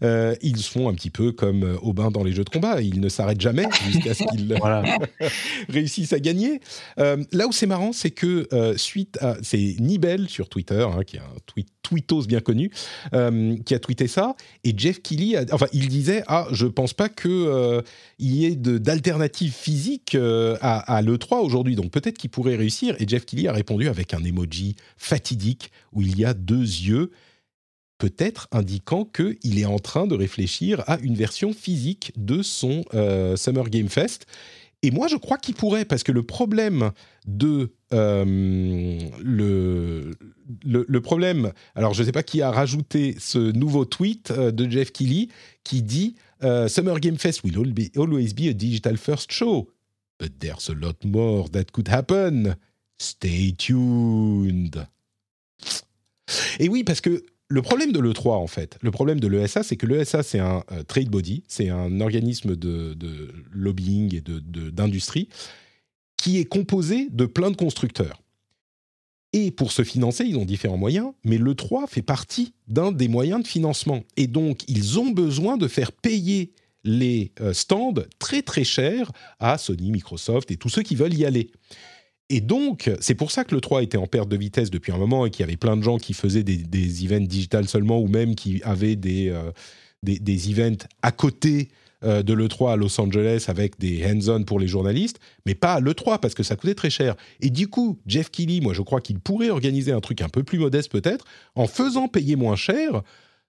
Euh, 0.02 0.34
ils 0.40 0.62
font 0.62 0.88
un 0.88 0.94
petit 0.94 1.10
peu 1.10 1.32
comme 1.32 1.64
euh, 1.64 1.76
Aubin 1.82 2.10
dans 2.10 2.24
les 2.24 2.32
jeux 2.32 2.44
de 2.44 2.48
combat. 2.48 2.80
Ils 2.80 2.98
ne 3.00 3.10
s'arrêtent 3.10 3.42
jamais 3.42 3.66
jusqu'à 3.90 4.14
ce 4.14 4.22
qu'ils 4.24 4.56
réussissent 5.68 6.12
à 6.14 6.20
gagner. 6.20 6.60
Euh, 6.98 7.22
là 7.32 7.46
où 7.46 7.52
c'est 7.52 7.66
marrant, 7.66 7.92
c'est 7.92 8.10
que 8.10 8.48
euh, 8.54 8.76
suite 8.78 9.18
à. 9.20 9.36
C'est 9.42 9.76
Nibel 9.80 10.28
sur 10.30 10.48
Twitter, 10.48 10.86
hein, 10.96 11.02
qui 11.06 11.16
est 11.16 11.20
un 11.20 11.36
tweet, 11.46 11.68
tweetos 11.82 12.22
bien 12.26 12.40
connu, 12.40 12.70
euh, 13.14 13.56
qui 13.66 13.74
a 13.74 13.78
tweeté 13.78 14.06
ça. 14.08 14.34
Et 14.64 14.72
Jeff 14.76 15.02
Keighley, 15.02 15.36
a- 15.36 15.44
enfin, 15.52 15.66
il 15.72 15.88
disait 15.88 16.22
Ah, 16.26 16.46
je 16.52 16.66
pense 16.66 16.92
pas 16.94 17.08
qu'il 17.08 17.82
y 18.18 18.44
ait 18.46 18.56
d'alternatives 18.56 19.52
physiques 19.52 20.14
euh, 20.14 20.56
à, 20.60 20.96
à 20.96 21.02
l'E3 21.02 21.40
aujourd'hui. 21.42 21.74
Donc 21.76 21.90
peut-être 21.90 22.18
qu'il 22.18 22.30
pourrait 22.30 22.56
réussir. 22.56 22.94
Et 23.00 23.06
Jeff 23.08 23.24
Keighley 23.26 23.48
a 23.48 23.52
répondu 23.52 23.88
avec 23.88 24.14
un 24.14 24.22
emoji 24.24 24.76
fatidique 24.96 25.70
où 25.92 26.02
il 26.02 26.18
y 26.18 26.24
a 26.24 26.34
deux 26.34 26.60
yeux 26.62 27.10
peut-être 27.98 28.48
indiquant 28.50 29.04
qu'il 29.04 29.58
est 29.60 29.64
en 29.64 29.78
train 29.78 30.08
de 30.08 30.14
réfléchir 30.16 30.82
à 30.88 30.98
une 31.00 31.14
version 31.14 31.52
physique 31.52 32.12
de 32.16 32.42
son 32.42 32.84
euh, 32.94 33.36
Summer 33.36 33.70
Game 33.70 33.88
Fest. 33.88 34.26
Et 34.82 34.90
moi, 34.90 35.06
je 35.06 35.16
crois 35.16 35.38
qu'il 35.38 35.54
pourrait, 35.54 35.84
parce 35.84 36.02
que 36.02 36.10
le 36.10 36.24
problème 36.24 36.90
de 37.26 37.72
euh, 37.92 38.24
le, 39.22 41.00
problème. 41.00 41.52
Alors, 41.74 41.94
je 41.94 42.02
ne 42.02 42.06
sais 42.06 42.12
pas 42.12 42.24
qui 42.24 42.42
a 42.42 42.50
rajouté 42.50 43.14
ce 43.18 43.38
nouveau 43.38 43.84
tweet 43.84 44.32
euh, 44.32 44.50
de 44.50 44.68
Jeff 44.68 44.92
Keighley 44.92 45.28
qui 45.62 45.82
dit 45.82 46.16
euh, 46.42 46.66
Summer 46.68 46.98
Game 46.98 47.16
Fest 47.16 47.44
will 47.44 47.56
always 47.96 48.34
be 48.34 48.48
a 48.48 48.52
digital 48.52 48.96
first 48.96 49.30
show, 49.30 49.68
but 50.18 50.32
there's 50.40 50.68
a 50.68 50.74
lot 50.74 51.04
more 51.04 51.48
that 51.50 51.66
could 51.72 51.88
happen. 51.88 52.56
Stay 52.98 53.52
tuned. 53.56 54.86
Et 56.58 56.68
oui, 56.68 56.82
parce 56.82 57.00
que 57.00 57.24
le 57.52 57.60
problème 57.62 57.92
de 57.92 58.00
l'E3, 58.00 58.30
en 58.36 58.46
fait, 58.46 58.78
le 58.80 58.90
problème 58.90 59.20
de 59.20 59.28
l'ESA, 59.28 59.62
c'est 59.62 59.76
que 59.76 59.86
l'ESA, 59.86 60.22
c'est 60.22 60.38
un 60.38 60.64
euh, 60.72 60.82
trade 60.84 61.10
body, 61.10 61.42
c'est 61.48 61.68
un 61.68 62.00
organisme 62.00 62.56
de, 62.56 62.96
lobbying 63.52 64.14
et 64.14 64.20
de- 64.22 64.38
de- 64.40 64.70
d'industrie 64.70 65.28
qui 66.16 66.38
est 66.38 66.44
composé 66.46 67.08
de 67.10 67.26
plein 67.26 67.50
de 67.50 67.56
constructeurs. 67.56 68.22
Et 69.34 69.50
pour 69.50 69.72
se 69.72 69.82
financer, 69.82 70.24
ils 70.24 70.36
ont 70.36 70.44
différents 70.44 70.76
moyens, 70.78 71.12
mais 71.24 71.36
l'E3 71.38 71.88
fait 71.88 72.02
partie 72.02 72.54
d'un 72.68 72.90
des 72.92 73.08
moyens 73.08 73.42
de 73.42 73.46
financement. 73.46 74.02
Et 74.16 74.26
donc, 74.26 74.62
ils 74.68 74.98
ont 74.98 75.10
besoin 75.10 75.56
de 75.58 75.68
faire 75.68 75.92
payer 75.92 76.52
les 76.84 77.32
euh, 77.40 77.52
stands 77.52 77.94
très 78.18 78.42
très 78.42 78.64
chers 78.64 79.12
à 79.40 79.58
Sony, 79.58 79.90
Microsoft 79.90 80.50
et 80.50 80.56
tous 80.56 80.68
ceux 80.70 80.82
qui 80.82 80.96
veulent 80.96 81.14
y 81.14 81.24
aller. 81.26 81.50
Et 82.34 82.40
donc, 82.40 82.90
c'est 83.00 83.14
pour 83.14 83.30
ça 83.30 83.44
que 83.44 83.54
le 83.54 83.60
3 83.60 83.82
était 83.82 83.98
en 83.98 84.06
perte 84.06 84.30
de 84.30 84.38
vitesse 84.38 84.70
depuis 84.70 84.90
un 84.90 84.96
moment 84.96 85.26
et 85.26 85.30
qu'il 85.30 85.40
y 85.40 85.42
avait 85.46 85.58
plein 85.58 85.76
de 85.76 85.82
gens 85.82 85.98
qui 85.98 86.14
faisaient 86.14 86.42
des, 86.42 86.56
des 86.56 87.04
events 87.04 87.26
digital 87.26 87.68
seulement 87.68 88.00
ou 88.00 88.08
même 88.08 88.34
qui 88.34 88.62
avaient 88.64 88.96
des, 88.96 89.28
euh, 89.28 89.52
des, 90.02 90.50
events 90.50 90.86
à 91.02 91.12
côté 91.12 91.68
euh, 92.04 92.22
de 92.22 92.32
l'E3 92.32 92.72
à 92.72 92.76
Los 92.76 92.98
Angeles 92.98 93.44
avec 93.48 93.78
des 93.78 94.02
hands-on 94.06 94.44
pour 94.44 94.58
les 94.58 94.66
journalistes, 94.66 95.20
mais 95.44 95.54
pas 95.54 95.74
à 95.74 95.80
l'E3 95.80 96.20
parce 96.20 96.32
que 96.32 96.42
ça 96.42 96.56
coûtait 96.56 96.74
très 96.74 96.88
cher. 96.88 97.16
Et 97.42 97.50
du 97.50 97.68
coup, 97.68 97.98
Jeff 98.06 98.30
Keighley, 98.30 98.62
moi 98.62 98.72
je 98.72 98.80
crois 98.80 99.02
qu'il 99.02 99.20
pourrait 99.20 99.50
organiser 99.50 99.92
un 99.92 100.00
truc 100.00 100.22
un 100.22 100.30
peu 100.30 100.42
plus 100.42 100.58
modeste 100.58 100.90
peut-être, 100.90 101.26
en 101.54 101.66
faisant 101.66 102.08
payer 102.08 102.36
moins 102.36 102.56
cher, 102.56 103.02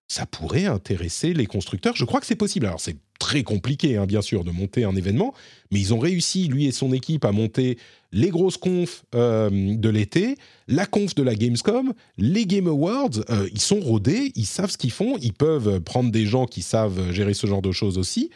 ça 0.08 0.26
pourrait 0.26 0.66
intéresser 0.66 1.34
les 1.34 1.46
constructeurs. 1.46 1.96
Je 1.96 2.06
crois 2.06 2.20
que 2.20 2.26
c'est 2.26 2.36
possible. 2.36 2.66
Alors 2.66 2.80
c'est 2.80 2.98
très 3.20 3.44
compliqué, 3.44 3.98
hein, 3.98 4.06
bien 4.06 4.22
sûr, 4.22 4.44
de 4.44 4.52
monter 4.52 4.84
un 4.84 4.96
événement, 4.96 5.34
mais 5.72 5.80
ils 5.80 5.94
ont 5.94 6.00
réussi, 6.00 6.48
lui 6.48 6.66
et 6.66 6.72
son 6.72 6.92
équipe, 6.92 7.26
à 7.26 7.32
monter 7.32 7.78
les 8.12 8.30
grosses 8.30 8.58
confs 8.58 9.04
euh, 9.16 9.50
de 9.50 9.90
l'été, 9.90 10.38
la 10.68 10.86
conf 10.86 11.16
de 11.16 11.24
la 11.24 11.34
Gamescom, 11.34 11.94
les 12.18 12.46
Game 12.46 12.68
Awards. 12.68 13.22
euh, 13.30 13.48
ils 13.54 13.62
sont 13.62 13.80
rodés, 13.80 14.32
ils 14.36 14.46
savent 14.46 14.70
ce 14.70 14.78
qu'ils 14.78 14.92
font, 14.92 15.18
ils 15.22 15.34
peuvent 15.34 15.80
prendre 15.80 16.12
des 16.12 16.26
gens 16.26 16.46
qui 16.46 16.62
savent 16.62 17.12
gérer 17.12 17.34
ce 17.34 17.48
genre 17.48 17.62
de 17.62 17.72
choses 17.72 17.98
aussi. 17.98 18.30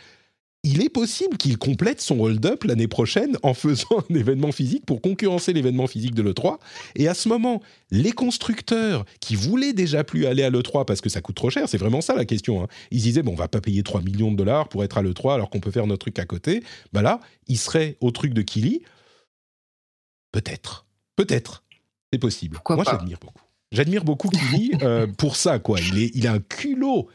Il 0.64 0.82
est 0.82 0.90
possible 0.90 1.38
qu'il 1.38 1.58
complète 1.58 2.02
son 2.02 2.20
hold-up 2.20 2.64
l'année 2.66 2.88
prochaine 2.90 3.38
en 3.42 3.54
faisant 3.54 4.04
un 4.10 4.14
événement 4.16 4.52
physique 4.52 4.86
pour 4.86 5.02
concurrencer 5.02 5.54
l'événement 5.54 5.88
physique 5.88 6.14
de 6.14 6.24
l'E3. 6.24 6.58
Et 6.96 7.08
à 7.08 7.14
ce 7.14 7.30
moment, 7.30 7.62
les 7.90 8.12
constructeurs 8.12 9.06
qui 9.22 9.36
voulaient 9.36 9.72
déjà 9.72 10.04
plus 10.04 10.26
aller 10.26 10.44
à 10.44 10.50
l'E3 10.50 10.84
parce 10.86 11.00
que 11.00 11.10
ça 11.10 11.22
coûte 11.22 11.36
trop 11.36 11.50
cher, 11.50 11.70
c'est 11.70 11.78
vraiment 11.78 12.02
ça 12.02 12.16
la 12.16 12.26
question. 12.26 12.64
hein. 12.64 12.68
Ils 12.92 13.02
disaient, 13.02 13.24
bon, 13.24 13.32
on 13.34 13.36
va 13.36 13.48
pas 13.48 13.62
payer 13.62 13.82
3 13.84 14.02
millions 14.02 14.32
de 14.32 14.36
dollars 14.38 14.68
pour 14.68 14.84
être 14.84 14.98
à 14.98 15.02
l'E3 15.04 15.36
alors 15.36 15.50
qu'on 15.50 15.60
peut 15.62 15.72
faire 15.72 15.88
notre 15.88 16.00
truc 16.02 16.20
à 16.20 16.26
côté. 16.26 16.64
Bah 16.92 17.02
là, 17.02 17.22
ils 17.48 17.58
seraient 17.60 17.96
au 18.02 18.12
truc 18.12 18.34
de 18.34 18.42
Kili. 18.42 18.82
Peut-être. 20.32 20.86
Peut-être. 21.16 21.64
C'est 22.12 22.20
possible. 22.20 22.56
Pourquoi 22.56 22.76
Moi, 22.76 22.86
j'admire 22.86 23.20
beaucoup. 23.20 23.44
J'admire 23.72 24.04
beaucoup 24.04 24.30
Kili 24.30 24.72
euh, 24.82 25.08
pour 25.08 25.36
ça, 25.36 25.60
quoi. 25.60 25.80
Il, 25.80 26.02
est, 26.02 26.12
il 26.14 26.28
a 26.28 26.34
un 26.34 26.40
culot 26.40 27.08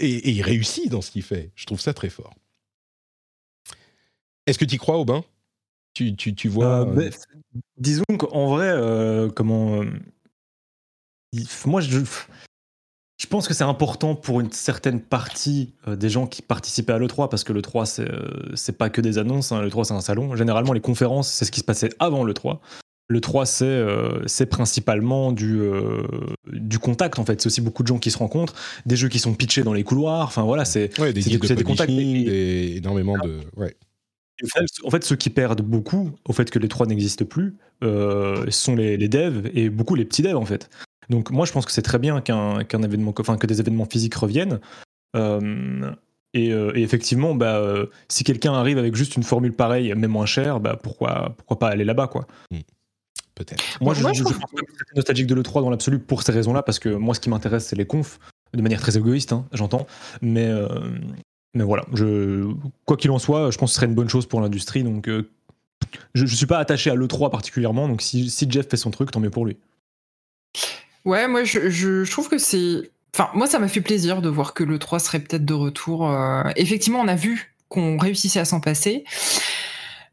et, 0.00 0.10
et 0.10 0.30
il 0.30 0.42
réussit 0.42 0.90
dans 0.90 1.02
ce 1.02 1.10
qu'il 1.10 1.22
fait. 1.22 1.50
Je 1.54 1.66
trouve 1.66 1.80
ça 1.80 1.92
très 1.92 2.08
fort. 2.08 2.34
Est-ce 4.48 4.58
que 4.58 4.64
tu 4.64 4.76
y 4.76 4.78
crois, 4.78 4.98
Aubin? 4.98 5.24
Tu, 5.94 6.14
tu, 6.16 6.34
tu 6.34 6.48
vois. 6.48 6.80
Euh, 6.80 6.84
euh, 6.86 6.94
bah, 6.94 7.02
f- 7.08 7.22
disons 7.78 8.04
qu'en 8.18 8.48
vrai, 8.54 8.68
euh, 8.68 9.28
comment. 9.30 9.82
euh, 9.82 9.86
moi, 11.66 11.80
je, 11.80 12.00
Je 13.20 13.26
pense 13.26 13.48
que 13.48 13.54
c'est 13.54 13.64
important 13.64 14.14
pour 14.14 14.40
une 14.40 14.52
certaine 14.52 15.00
partie 15.00 15.74
euh, 15.88 15.96
des 15.96 16.08
gens 16.08 16.26
qui 16.26 16.40
participaient 16.42 16.92
à 16.92 16.98
l'E3, 16.98 17.28
parce 17.28 17.42
que 17.44 17.52
l'E3, 17.52 17.84
c'est 17.84 18.08
c'est 18.54 18.76
pas 18.78 18.90
que 18.90 19.00
des 19.00 19.18
annonces, 19.18 19.50
hein, 19.52 19.60
l'E3 19.62 19.84
c'est 19.84 19.94
un 19.94 20.00
salon. 20.00 20.36
Généralement, 20.36 20.72
les 20.72 20.80
conférences, 20.80 21.28
c'est 21.30 21.44
ce 21.44 21.50
qui 21.50 21.60
se 21.60 21.64
passait 21.64 21.90
avant 21.98 22.24
l'E3. 22.24 22.60
L'E3, 23.10 23.44
c'est 23.46 23.84
c'est 24.26 24.46
principalement 24.46 25.32
du, 25.32 25.60
du 26.52 26.78
contact, 26.78 27.18
en 27.18 27.24
fait. 27.24 27.40
C'est 27.40 27.46
aussi 27.48 27.60
beaucoup 27.62 27.82
de 27.82 27.88
gens 27.88 27.98
qui 27.98 28.10
se 28.10 28.18
rencontrent, 28.18 28.54
des 28.86 28.96
jeux 28.96 29.08
qui 29.08 29.18
sont 29.18 29.34
pitchés 29.34 29.62
dans 29.64 29.72
les 29.72 29.82
couloirs, 29.84 30.26
enfin 30.26 30.42
voilà, 30.42 30.64
c'est 30.66 30.96
Ouais, 31.00 31.12
des 31.12 31.22
c'est 31.22 31.30
de 31.38 31.46
c'est 31.46 31.56
des 31.56 31.64
contacts. 31.64 31.90
des- 31.90 32.74
énormément 32.76 33.16
de. 33.18 33.40
Ouais. 33.56 33.74
En 34.84 34.90
fait, 34.90 35.04
ceux 35.04 35.16
qui 35.16 35.30
perdent 35.30 35.62
beaucoup 35.62 36.12
au 36.26 36.32
fait 36.32 36.50
que 36.50 36.58
les 36.58 36.68
trois 36.68 36.86
n'existent 36.86 37.24
plus 37.24 37.56
euh, 37.82 38.48
sont 38.50 38.76
les, 38.76 38.96
les 38.96 39.08
devs 39.08 39.50
et 39.54 39.68
beaucoup 39.68 39.94
les 39.94 40.04
petits 40.04 40.22
devs 40.22 40.36
en 40.36 40.44
fait. 40.44 40.70
Donc 41.10 41.30
moi 41.30 41.46
je 41.46 41.52
pense 41.52 41.64
que 41.66 41.72
c'est 41.72 41.82
très 41.82 41.98
bien 41.98 42.20
qu'un 42.20 42.64
qu'un 42.64 42.82
événement, 42.82 43.14
enfin 43.18 43.36
que 43.36 43.46
des 43.46 43.60
événements 43.60 43.86
physiques 43.86 44.14
reviennent. 44.14 44.60
Euh, 45.16 45.90
et, 46.34 46.52
euh, 46.52 46.76
et 46.76 46.82
effectivement, 46.82 47.34
bah, 47.34 47.56
euh, 47.56 47.86
si 48.08 48.22
quelqu'un 48.22 48.52
arrive 48.52 48.76
avec 48.78 48.94
juste 48.94 49.16
une 49.16 49.22
formule 49.22 49.54
pareille, 49.54 49.94
mais 49.96 50.08
moins 50.08 50.26
chère, 50.26 50.60
bah, 50.60 50.78
pourquoi, 50.80 51.34
pourquoi 51.38 51.58
pas 51.58 51.68
aller 51.68 51.84
là-bas 51.84 52.06
quoi. 52.08 52.26
Peut-être. 53.34 53.64
Moi, 53.80 53.94
Moi, 53.94 53.94
je, 53.94 54.02
moi, 54.02 54.12
je, 54.12 54.18
je 54.18 54.24
pense 54.24 54.34
pas 54.34 54.62
que 54.62 54.72
c'est 54.76 54.96
nostalgique 54.96 55.26
de 55.26 55.34
l'E3 55.34 55.62
dans 55.62 55.70
l'absolu 55.70 55.98
pour 55.98 56.22
ces 56.22 56.32
raisons-là, 56.32 56.62
parce 56.62 56.78
que 56.78 56.90
moi 56.90 57.14
ce 57.14 57.20
qui 57.20 57.30
m'intéresse 57.30 57.66
c'est 57.66 57.76
les 57.76 57.86
confs, 57.86 58.18
de 58.52 58.60
manière 58.60 58.80
très 58.80 58.96
égoïste, 58.96 59.32
hein, 59.32 59.46
j'entends. 59.52 59.86
Mais, 60.20 60.46
euh, 60.46 60.68
mais 61.54 61.64
voilà, 61.64 61.84
je, 61.94 62.50
quoi 62.84 62.96
qu'il 62.96 63.10
en 63.10 63.18
soit, 63.18 63.50
je 63.50 63.58
pense 63.58 63.70
que 63.70 63.74
ce 63.74 63.76
serait 63.76 63.86
une 63.86 63.94
bonne 63.94 64.08
chose 64.08 64.26
pour 64.26 64.40
l'industrie. 64.40 64.82
Donc 64.84 65.08
euh, 65.08 65.30
je, 66.14 66.26
je 66.26 66.34
suis 66.36 66.46
pas 66.46 66.58
attaché 66.58 66.90
à 66.90 66.94
l'E3 66.94 67.30
particulièrement, 67.30 67.88
donc 67.88 68.02
si, 68.02 68.30
si 68.30 68.50
Jeff 68.50 68.68
fait 68.68 68.76
son 68.76 68.90
truc, 68.90 69.10
tant 69.10 69.20
mieux 69.20 69.30
pour 69.30 69.46
lui. 69.46 69.56
Ouais, 71.04 71.26
moi 71.28 71.44
je, 71.44 71.70
je- 71.70 72.10
trouve 72.10 72.28
que 72.28 72.38
c'est. 72.38 72.90
Enfin, 73.14 73.30
moi 73.34 73.46
ça 73.46 73.58
m'a 73.58 73.68
fait 73.68 73.80
plaisir 73.80 74.20
de 74.20 74.28
voir 74.28 74.52
que 74.54 74.62
le 74.64 74.78
3 74.78 74.98
serait 74.98 75.20
peut-être 75.20 75.44
de 75.44 75.54
retour. 75.54 76.08
euh, 76.10 76.42
Effectivement, 76.56 77.00
on 77.00 77.08
a 77.08 77.14
vu 77.16 77.54
qu'on 77.68 77.96
réussissait 77.98 78.40
à 78.40 78.44
s'en 78.44 78.60
passer. 78.60 79.04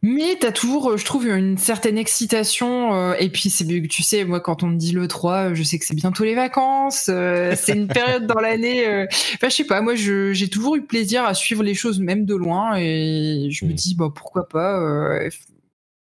Mais 0.08 0.38
t'as 0.40 0.52
toujours, 0.52 0.92
euh, 0.92 0.98
je 0.98 1.04
trouve, 1.06 1.26
une 1.28 1.58
certaine 1.58 1.98
excitation. 1.98 2.94
euh, 2.94 3.16
et 3.20 3.30
puis, 3.30 3.50
c'est, 3.50 3.66
tu 3.90 4.04
sais, 4.04 4.24
moi, 4.24 4.40
quand 4.40 4.62
on 4.62 4.68
me 4.68 4.78
dit 4.78 4.92
le 4.92 5.08
3, 5.08 5.56
je 5.56 5.64
sais 5.64 5.80
que 5.80 5.86
c'est 5.86 5.96
bientôt 5.96 6.24
les 6.24 6.36
vacances. 6.36 7.08
euh, 7.10 7.56
c'est 7.58 7.74
une 7.74 7.88
période 7.88 8.28
dans 8.28 8.40
l'année. 8.40 8.88
euh, 8.88 9.08
Enfin, 9.34 9.50
je 9.50 9.56
sais 9.56 9.64
pas, 9.64 9.82
moi, 9.82 9.96
je- 9.96 10.32
j'ai 10.32 10.48
toujours 10.48 10.76
eu 10.76 10.84
plaisir 10.84 11.26
à 11.26 11.34
suivre 11.34 11.64
les 11.64 11.74
choses, 11.74 12.00
même 12.00 12.26
de 12.26 12.36
loin. 12.36 12.78
Et 12.78 13.48
je 13.50 13.66
me 13.66 13.72
Mm. 13.72 13.74
dis, 13.74 13.96
bah, 13.96 14.10
pourquoi 14.14 14.48
pas. 14.48 14.80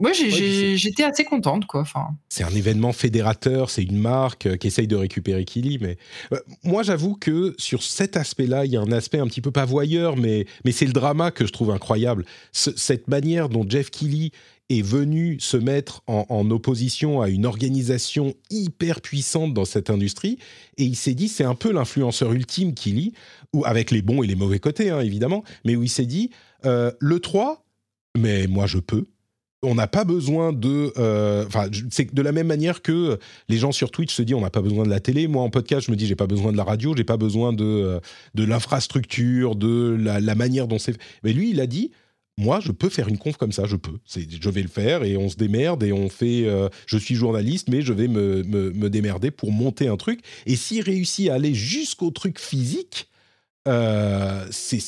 Moi, 0.00 0.10
Ouais, 0.10 0.74
j'étais 0.76 1.04
assez 1.04 1.24
contente, 1.24 1.66
quoi. 1.66 1.80
Enfin. 1.82 2.08
c'est 2.28 2.42
un 2.42 2.50
événement 2.50 2.92
fédérateur, 2.92 3.70
c'est 3.70 3.84
une 3.84 3.96
marque 3.98 4.46
euh, 4.46 4.56
qui 4.56 4.66
essaye 4.66 4.88
de 4.88 4.96
récupérer 4.96 5.44
Kili. 5.44 5.78
Mais 5.80 5.96
euh, 6.32 6.38
moi, 6.64 6.82
j'avoue 6.82 7.14
que 7.14 7.54
sur 7.58 7.82
cet 7.82 8.16
aspect-là, 8.16 8.64
il 8.66 8.72
y 8.72 8.76
a 8.76 8.80
un 8.80 8.90
aspect 8.92 9.18
un 9.18 9.26
petit 9.28 9.40
peu 9.40 9.52
pas 9.52 9.64
voyeur, 9.64 10.16
mais, 10.16 10.46
mais 10.64 10.72
c'est 10.72 10.86
le 10.86 10.92
drama 10.92 11.30
que 11.30 11.46
je 11.46 11.52
trouve 11.52 11.70
incroyable. 11.70 12.24
Ce- 12.52 12.76
cette 12.76 13.06
manière 13.08 13.48
dont 13.48 13.64
Jeff 13.68 13.90
Keighley 13.90 14.30
est 14.68 14.82
venu 14.82 15.38
se 15.40 15.56
mettre 15.58 16.02
en, 16.08 16.26
en 16.28 16.50
opposition 16.50 17.20
à 17.20 17.28
une 17.28 17.46
organisation 17.46 18.34
hyper 18.50 19.00
puissante 19.00 19.54
dans 19.54 19.64
cette 19.66 19.90
industrie, 19.90 20.38
et 20.76 20.84
il 20.84 20.96
s'est 20.96 21.14
dit, 21.14 21.28
c'est 21.28 21.44
un 21.44 21.54
peu 21.54 21.70
l'influenceur 21.70 22.32
ultime 22.32 22.74
Keighley, 22.74 23.12
ou 23.52 23.64
avec 23.64 23.90
les 23.92 24.02
bons 24.02 24.22
et 24.22 24.26
les 24.26 24.34
mauvais 24.34 24.58
côtés, 24.58 24.90
hein, 24.90 25.00
évidemment, 25.00 25.44
mais 25.64 25.76
où 25.76 25.82
il 25.84 25.88
s'est 25.90 26.06
dit, 26.06 26.30
euh, 26.64 26.90
le 26.98 27.20
3, 27.20 27.64
mais 28.18 28.46
moi 28.48 28.66
je 28.66 28.78
peux 28.78 29.04
on 29.64 29.74
n'a 29.74 29.86
pas 29.86 30.04
besoin 30.04 30.52
de. 30.52 30.92
euh, 30.98 31.44
Enfin, 31.46 31.68
c'est 31.90 32.14
de 32.14 32.22
la 32.22 32.32
même 32.32 32.46
manière 32.46 32.82
que 32.82 33.18
les 33.48 33.56
gens 33.56 33.72
sur 33.72 33.90
Twitch 33.90 34.14
se 34.14 34.22
disent 34.22 34.36
on 34.36 34.40
n'a 34.40 34.50
pas 34.50 34.62
besoin 34.62 34.84
de 34.84 34.90
la 34.90 35.00
télé. 35.00 35.26
Moi, 35.28 35.42
en 35.42 35.50
podcast, 35.50 35.86
je 35.86 35.90
me 35.90 35.96
dis 35.96 36.06
j'ai 36.06 36.16
pas 36.16 36.26
besoin 36.26 36.52
de 36.52 36.56
la 36.56 36.64
radio, 36.64 36.94
j'ai 36.96 37.04
pas 37.04 37.16
besoin 37.16 37.52
de 37.52 37.64
euh, 37.64 38.00
de 38.34 38.44
l'infrastructure, 38.44 39.56
de 39.56 39.96
la, 39.98 40.34
manière 40.34 40.68
dont 40.68 40.78
c'est. 40.78 40.96
Mais 41.22 41.32
lui, 41.32 41.50
il 41.50 41.60
a 41.60 41.66
dit 41.66 41.90
moi, 42.36 42.58
je 42.60 42.72
peux 42.72 42.88
faire 42.88 43.08
une 43.08 43.18
conf 43.18 43.36
comme 43.36 43.52
ça, 43.52 43.64
je 43.64 43.76
peux. 43.76 43.98
Je 44.06 44.50
vais 44.50 44.62
le 44.62 44.68
faire 44.68 45.04
et 45.04 45.16
on 45.16 45.28
se 45.28 45.36
démerde 45.36 45.84
et 45.84 45.92
on 45.92 46.08
fait. 46.08 46.44
euh, 46.46 46.68
je 46.86 46.98
suis 46.98 47.14
journaliste, 47.14 47.68
mais 47.68 47.80
je 47.80 47.92
vais 47.92 48.08
me, 48.08 48.42
me, 48.42 48.72
me 48.72 48.90
démerder 48.90 49.30
pour 49.30 49.52
monter 49.52 49.86
un 49.86 49.96
truc. 49.96 50.20
Et 50.46 50.56
s'il 50.56 50.82
réussit 50.82 51.28
à 51.28 51.34
aller 51.34 51.54
jusqu'au 51.54 52.10
truc 52.10 52.40
physique, 52.40 53.08
euh, 53.68 54.46
c'est, 54.50 54.78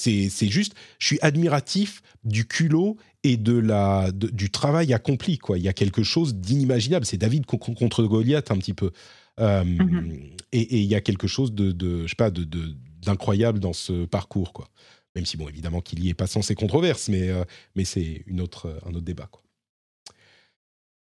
juste. 0.48 0.74
Je 0.98 1.06
suis 1.06 1.18
admiratif 1.22 2.02
du 2.24 2.46
culot 2.46 2.96
et 3.24 3.36
de 3.36 3.56
la, 3.58 4.10
de- 4.12 4.28
du 4.28 4.50
travail 4.50 4.92
accompli. 4.92 5.38
Quoi. 5.38 5.58
Il 5.58 5.64
y 5.64 5.68
a 5.68 5.72
quelque 5.72 6.02
chose 6.02 6.34
d'inimaginable. 6.36 7.04
C'est 7.06 7.16
David 7.18 7.46
co- 7.46 7.58
contre 7.58 8.04
Goliath 8.04 8.50
un 8.50 8.58
petit 8.58 8.74
peu. 8.74 8.90
Euh, 9.40 9.64
Mhm. 9.64 10.30
et, 10.52 10.60
et 10.60 10.78
il 10.78 10.86
y 10.86 10.94
a 10.94 11.00
quelque 11.00 11.26
chose 11.26 11.52
de, 11.52 11.72
de 11.72 12.02
je 12.04 12.08
sais 12.08 12.16
pas, 12.16 12.30
de- 12.30 12.44
d'incroyable 13.02 13.58
dans 13.60 13.72
ce 13.72 14.04
parcours. 14.06 14.52
Quoi. 14.52 14.68
Même 15.14 15.26
si, 15.26 15.36
bon, 15.36 15.48
évidemment 15.48 15.80
qu'il 15.80 16.02
y 16.04 16.08
est 16.08 16.14
pas 16.14 16.26
sans 16.26 16.42
ses 16.42 16.54
controverses, 16.54 17.08
mais, 17.08 17.28
euh, 17.30 17.44
mais 17.74 17.84
c'est 17.84 18.22
une 18.26 18.40
autre, 18.40 18.78
un 18.86 18.90
autre 18.90 19.04
débat. 19.04 19.28
Quoi. 19.30 19.42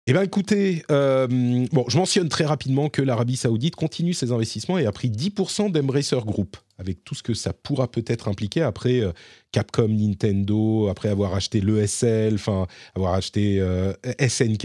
Eh 0.09 0.13
bien, 0.13 0.23
écoutez, 0.23 0.83
euh, 0.91 1.29
bon, 1.73 1.85
je 1.89 1.97
mentionne 1.97 2.29
très 2.29 2.45
rapidement 2.45 2.89
que 2.89 3.03
l'Arabie 3.03 3.37
Saoudite 3.37 3.77
continue 3.77 4.15
ses 4.15 4.33
investissements 4.33 4.77
et 4.79 4.85
a 4.87 4.91
pris 4.93 5.09
10% 5.11 5.71
d'Embracer 5.71 6.19
Group, 6.27 6.57
avec 6.83 7.05
tout 7.05 7.15
ce 7.15 7.23
que 7.23 7.33
ça 7.35 7.53
pourra 7.53 7.91
peut-être 7.91 8.29
impliquer 8.29 8.63
après 8.63 9.01
euh, 9.01 9.13
Capcom, 9.53 9.89
Nintendo, 9.89 10.89
après 10.89 11.09
avoir 11.09 11.35
acheté 11.35 11.61
l'ESL, 11.61 12.35
enfin, 12.35 12.67
avoir 12.95 13.15
acheté 13.15 13.61
euh, 13.61 13.95
SNK. 14.19 14.65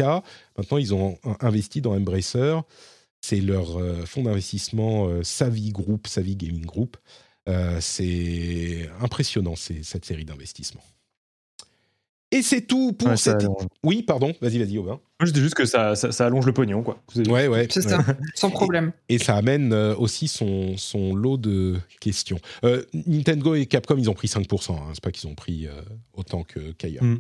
Maintenant, 0.58 0.78
ils 0.78 0.94
ont 0.94 1.18
in- 1.24 1.38
investi 1.40 1.82
dans 1.82 1.96
Embracer. 1.96 2.58
C'est 3.22 3.42
leur 3.42 3.78
euh, 3.80 4.06
fonds 4.06 4.24
d'investissement 4.24 5.08
euh, 5.08 5.24
Savvy 5.24 5.72
Group, 5.72 6.08
Savvy 6.08 6.36
Gaming 6.36 6.66
Group. 6.66 6.98
C'est 7.80 8.90
impressionnant, 9.00 9.56
cette 9.56 10.04
série 10.04 10.26
d'investissements. 10.26 10.84
Et 12.30 12.42
c'est 12.42 12.64
tout 12.68 12.92
pour 12.92 13.08
Ouais, 13.08 13.16
cette... 13.16 13.46
Oui, 13.84 14.04
pardon, 14.04 14.34
vas-y, 14.42 14.58
vas-y, 14.58 14.78
Aubin. 14.78 15.00
Je 15.26 15.32
dis 15.32 15.42
juste 15.42 15.56
que 15.56 15.66
ça, 15.66 15.96
ça, 15.96 16.12
ça 16.12 16.28
allonge 16.28 16.46
le 16.46 16.54
pognon, 16.54 16.84
quoi. 16.84 17.02
Ouais, 17.28 17.48
ouais. 17.48 17.68
C'est 17.72 17.82
ça, 17.82 18.00
sans 18.36 18.52
problème. 18.52 18.92
Et 19.10 19.18
ça 19.18 19.36
amène 19.36 19.74
euh, 19.74 19.96
aussi 19.96 20.28
son, 20.28 20.78
son 20.78 21.16
lot 21.16 21.38
de 21.38 21.78
questions. 22.00 22.40
Euh, 22.64 22.84
Nintendo 23.08 23.56
et 23.56 23.66
Capcom, 23.66 23.98
ils 23.98 24.10
ont 24.12 24.14
pris 24.14 24.28
5%. 24.28 24.74
Hein. 24.74 24.80
C'est 24.94 25.04
pas 25.04 25.12
qu'ils 25.12 25.28
ont 25.28 25.34
pris 25.34 25.66
euh, 25.66 25.82
autant 26.14 26.44
que- 26.44 26.72
qu'ailleurs. 26.74 27.04
Mm. 27.04 27.20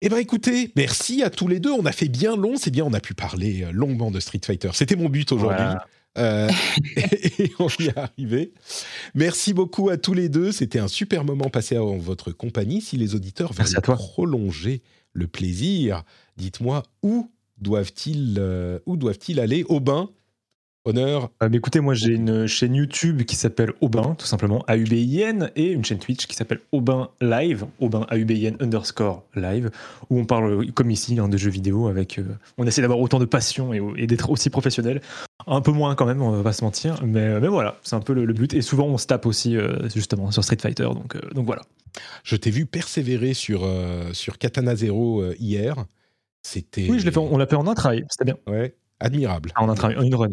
Eh 0.00 0.08
bien, 0.08 0.18
écoutez, 0.18 0.72
merci 0.74 1.22
à 1.22 1.28
tous 1.28 1.48
les 1.48 1.60
deux. 1.60 1.70
On 1.70 1.84
a 1.84 1.92
fait 1.92 2.08
bien 2.08 2.34
long. 2.34 2.56
C'est 2.56 2.70
bien, 2.70 2.84
on 2.84 2.94
a 2.94 3.00
pu 3.00 3.12
parler 3.14 3.66
longuement 3.70 4.10
de 4.10 4.18
Street 4.18 4.40
Fighter. 4.44 4.70
C'était 4.72 4.96
mon 4.96 5.08
but 5.10 5.30
aujourd'hui. 5.32 5.58
Voilà. 5.64 5.86
Euh, 6.18 6.50
et 7.38 7.52
on 7.58 7.68
y 7.78 7.86
est 7.86 7.96
arrivé. 7.96 8.52
Merci 9.14 9.54
beaucoup 9.54 9.90
à 9.90 9.96
tous 9.96 10.14
les 10.14 10.28
deux. 10.28 10.50
C'était 10.50 10.78
un 10.78 10.88
super 10.88 11.24
moment 11.24 11.50
passé 11.50 11.78
en 11.78 11.96
votre 11.98 12.32
compagnie. 12.32 12.80
Si 12.80 12.96
les 12.96 13.14
auditeurs 13.14 13.52
veulent 13.52 13.80
prolonger 13.82 14.82
le 15.12 15.26
plaisir, 15.26 16.04
dites-moi 16.36 16.82
où 17.02 17.30
doivent-ils 17.58 18.36
euh, 18.38 18.78
où 18.86 18.96
doivent-ils 18.96 19.40
aller 19.40 19.64
Aubin, 19.68 20.08
honneur. 20.84 21.30
Euh, 21.42 21.48
mais 21.50 21.58
écoutez, 21.58 21.80
moi 21.80 21.94
j'ai 21.94 22.12
une 22.12 22.46
chaîne 22.46 22.74
YouTube 22.74 23.22
qui 23.22 23.36
s'appelle 23.36 23.72
Aubin, 23.80 24.14
tout 24.16 24.26
simplement, 24.26 24.64
A-U-B-I-N, 24.66 25.50
et 25.56 25.70
une 25.70 25.84
chaîne 25.84 25.98
Twitch 25.98 26.26
qui 26.26 26.34
s'appelle 26.34 26.60
Aubin 26.72 27.10
Live, 27.20 27.66
Aubin 27.80 28.06
A-U-B-I-N 28.08 28.56
underscore 28.60 29.22
live, 29.34 29.70
où 30.10 30.18
on 30.18 30.24
parle, 30.24 30.70
comme 30.72 30.90
ici, 30.90 31.18
hein, 31.18 31.28
de 31.28 31.36
jeux 31.36 31.50
vidéo, 31.50 31.86
avec, 31.86 32.18
euh, 32.18 32.24
on 32.58 32.66
essaie 32.66 32.82
d'avoir 32.82 33.00
autant 33.00 33.18
de 33.18 33.24
passion 33.24 33.72
et, 33.72 33.80
et 33.96 34.06
d'être 34.06 34.30
aussi 34.30 34.50
professionnel. 34.50 35.00
Un 35.46 35.60
peu 35.60 35.72
moins 35.72 35.94
quand 35.94 36.06
même, 36.06 36.22
on 36.22 36.30
va 36.30 36.42
pas 36.42 36.52
se 36.52 36.64
mentir, 36.64 37.02
mais, 37.04 37.40
mais 37.40 37.48
voilà, 37.48 37.78
c'est 37.82 37.96
un 37.96 38.00
peu 38.00 38.12
le, 38.12 38.24
le 38.24 38.32
but. 38.32 38.54
Et 38.54 38.62
souvent 38.62 38.86
on 38.86 38.98
se 38.98 39.06
tape 39.06 39.26
aussi, 39.26 39.56
euh, 39.56 39.88
justement, 39.88 40.30
sur 40.30 40.44
Street 40.44 40.58
Fighter, 40.60 40.84
donc, 40.84 41.16
donc 41.34 41.46
voilà. 41.46 41.62
Je 42.24 42.36
t'ai 42.36 42.50
vu 42.50 42.64
persévérer 42.64 43.34
sur 43.34 43.68
sur 44.14 44.38
Katana 44.38 44.74
Zero 44.74 45.22
hier. 45.38 45.84
C'était 46.42 46.88
Oui, 46.90 46.98
je 46.98 47.04
l'ai 47.04 47.12
fait, 47.12 47.18
on 47.18 47.36
l'a 47.36 47.46
fait 47.46 47.56
en 47.56 47.66
un 47.66 47.74
try, 47.74 48.04
c'était 48.10 48.24
bien. 48.24 48.36
ouais, 48.46 48.74
admirable. 49.00 49.52
En 49.56 49.68
un 49.68 49.74
try, 49.74 49.96
en 49.96 50.02
une 50.02 50.14
run. 50.14 50.28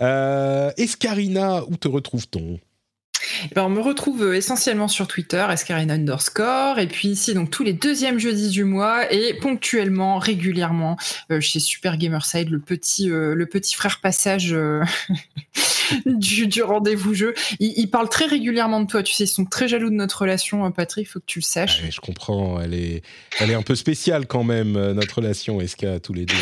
Euh, 0.00 0.70
Escarina, 0.76 1.64
où 1.64 1.76
te 1.76 1.88
retrouve-t-on? 1.88 2.58
Eh 3.44 3.54
ben, 3.54 3.64
on 3.64 3.70
me 3.70 3.80
retrouve 3.80 4.22
euh, 4.22 4.34
essentiellement 4.34 4.88
sur 4.88 5.06
Twitter, 5.06 5.46
escarina 5.50 5.94
underscore, 5.94 6.78
et 6.78 6.86
puis 6.86 7.08
ici, 7.08 7.34
donc 7.34 7.50
tous 7.50 7.62
les 7.62 7.72
deuxièmes 7.72 8.18
jeudis 8.18 8.50
du 8.50 8.64
mois, 8.64 9.12
et 9.12 9.34
ponctuellement, 9.34 10.18
régulièrement, 10.18 10.96
euh, 11.30 11.40
chez 11.40 11.60
Super 11.60 11.96
Gamerside, 11.96 12.50
le 12.50 12.60
petit, 12.60 13.10
euh, 13.10 13.34
le 13.34 13.46
petit 13.46 13.74
frère 13.74 14.00
passage 14.00 14.52
euh, 14.52 14.82
du, 16.06 16.46
du 16.46 16.62
rendez-vous 16.62 17.14
jeu. 17.14 17.34
Ils, 17.58 17.74
ils 17.76 17.90
parlent 17.90 18.08
très 18.08 18.26
régulièrement 18.26 18.80
de 18.80 18.86
toi, 18.86 19.02
tu 19.02 19.14
sais, 19.14 19.24
ils 19.24 19.28
sont 19.28 19.44
très 19.44 19.68
jaloux 19.68 19.90
de 19.90 19.94
notre 19.94 20.22
relation, 20.22 20.64
hein, 20.64 20.70
Patrick, 20.70 21.08
faut 21.08 21.20
que 21.20 21.26
tu 21.26 21.40
le 21.40 21.44
saches. 21.44 21.82
Ouais, 21.82 21.90
Je 21.90 22.00
comprends, 22.00 22.60
elle 22.60 22.74
est, 22.74 23.02
elle 23.40 23.50
est 23.50 23.54
un 23.54 23.62
peu 23.62 23.74
spéciale 23.74 24.26
quand 24.26 24.44
même, 24.44 24.72
notre 24.92 25.16
relation, 25.16 25.60
Esca, 25.60 26.00
tous 26.00 26.12
les 26.12 26.26
deux. 26.26 26.34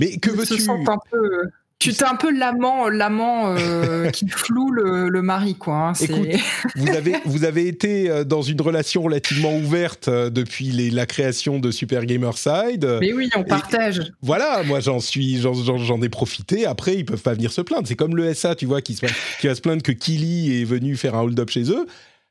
Mais 0.00 0.18
que 0.18 0.30
veux-tu? 0.30 0.62
peu, 1.10 1.50
tu 1.82 1.92
t'es 1.92 2.04
un 2.04 2.16
peu 2.16 2.30
l'amant, 2.36 2.88
l'amant 2.88 3.54
euh, 3.56 4.10
qui 4.12 4.28
floue 4.28 4.70
le, 4.70 5.08
le 5.08 5.22
mari, 5.22 5.54
quoi. 5.54 5.74
hein, 5.74 5.92
Écoute, 6.00 6.28
vous 6.76 6.88
avez, 6.90 7.16
vous 7.24 7.44
avez 7.44 7.66
été 7.68 8.08
euh, 8.10 8.24
dans 8.24 8.42
une 8.42 8.60
relation 8.60 9.02
relativement 9.02 9.54
ouverte 9.56 10.08
euh, 10.08 10.30
depuis 10.30 10.66
les- 10.66 10.90
la 10.90 11.06
création 11.06 11.58
de 11.58 11.70
Super 11.70 12.04
Gamerside. 12.06 12.98
Mais 13.00 13.12
oui, 13.12 13.28
on 13.36 13.44
partage. 13.44 14.00
Voilà, 14.22 14.62
moi 14.64 14.80
j'en 14.80 15.00
suis, 15.00 15.40
j'en, 15.40 15.54
j'en- 15.54 15.78
j'en 15.78 16.00
ai 16.02 16.08
profité. 16.08 16.66
Après, 16.66 16.94
ils 16.96 17.04
peuvent 17.04 17.22
pas 17.22 17.34
venir 17.34 17.52
se 17.52 17.60
plaindre. 17.60 17.86
C'est 17.88 17.96
comme 17.96 18.16
le 18.16 18.32
SA, 18.34 18.54
tu 18.54 18.66
vois, 18.66 18.80
qui, 18.82 18.94
se, 18.94 19.06
qui 19.40 19.46
va 19.48 19.54
se 19.54 19.60
plaindre 19.60 19.82
que 19.82 19.92
Killy 19.92 20.60
est 20.62 20.64
venu 20.64 20.96
faire 20.96 21.14
un 21.14 21.22
hold-up 21.22 21.50
chez 21.50 21.70
eux. 21.70 21.86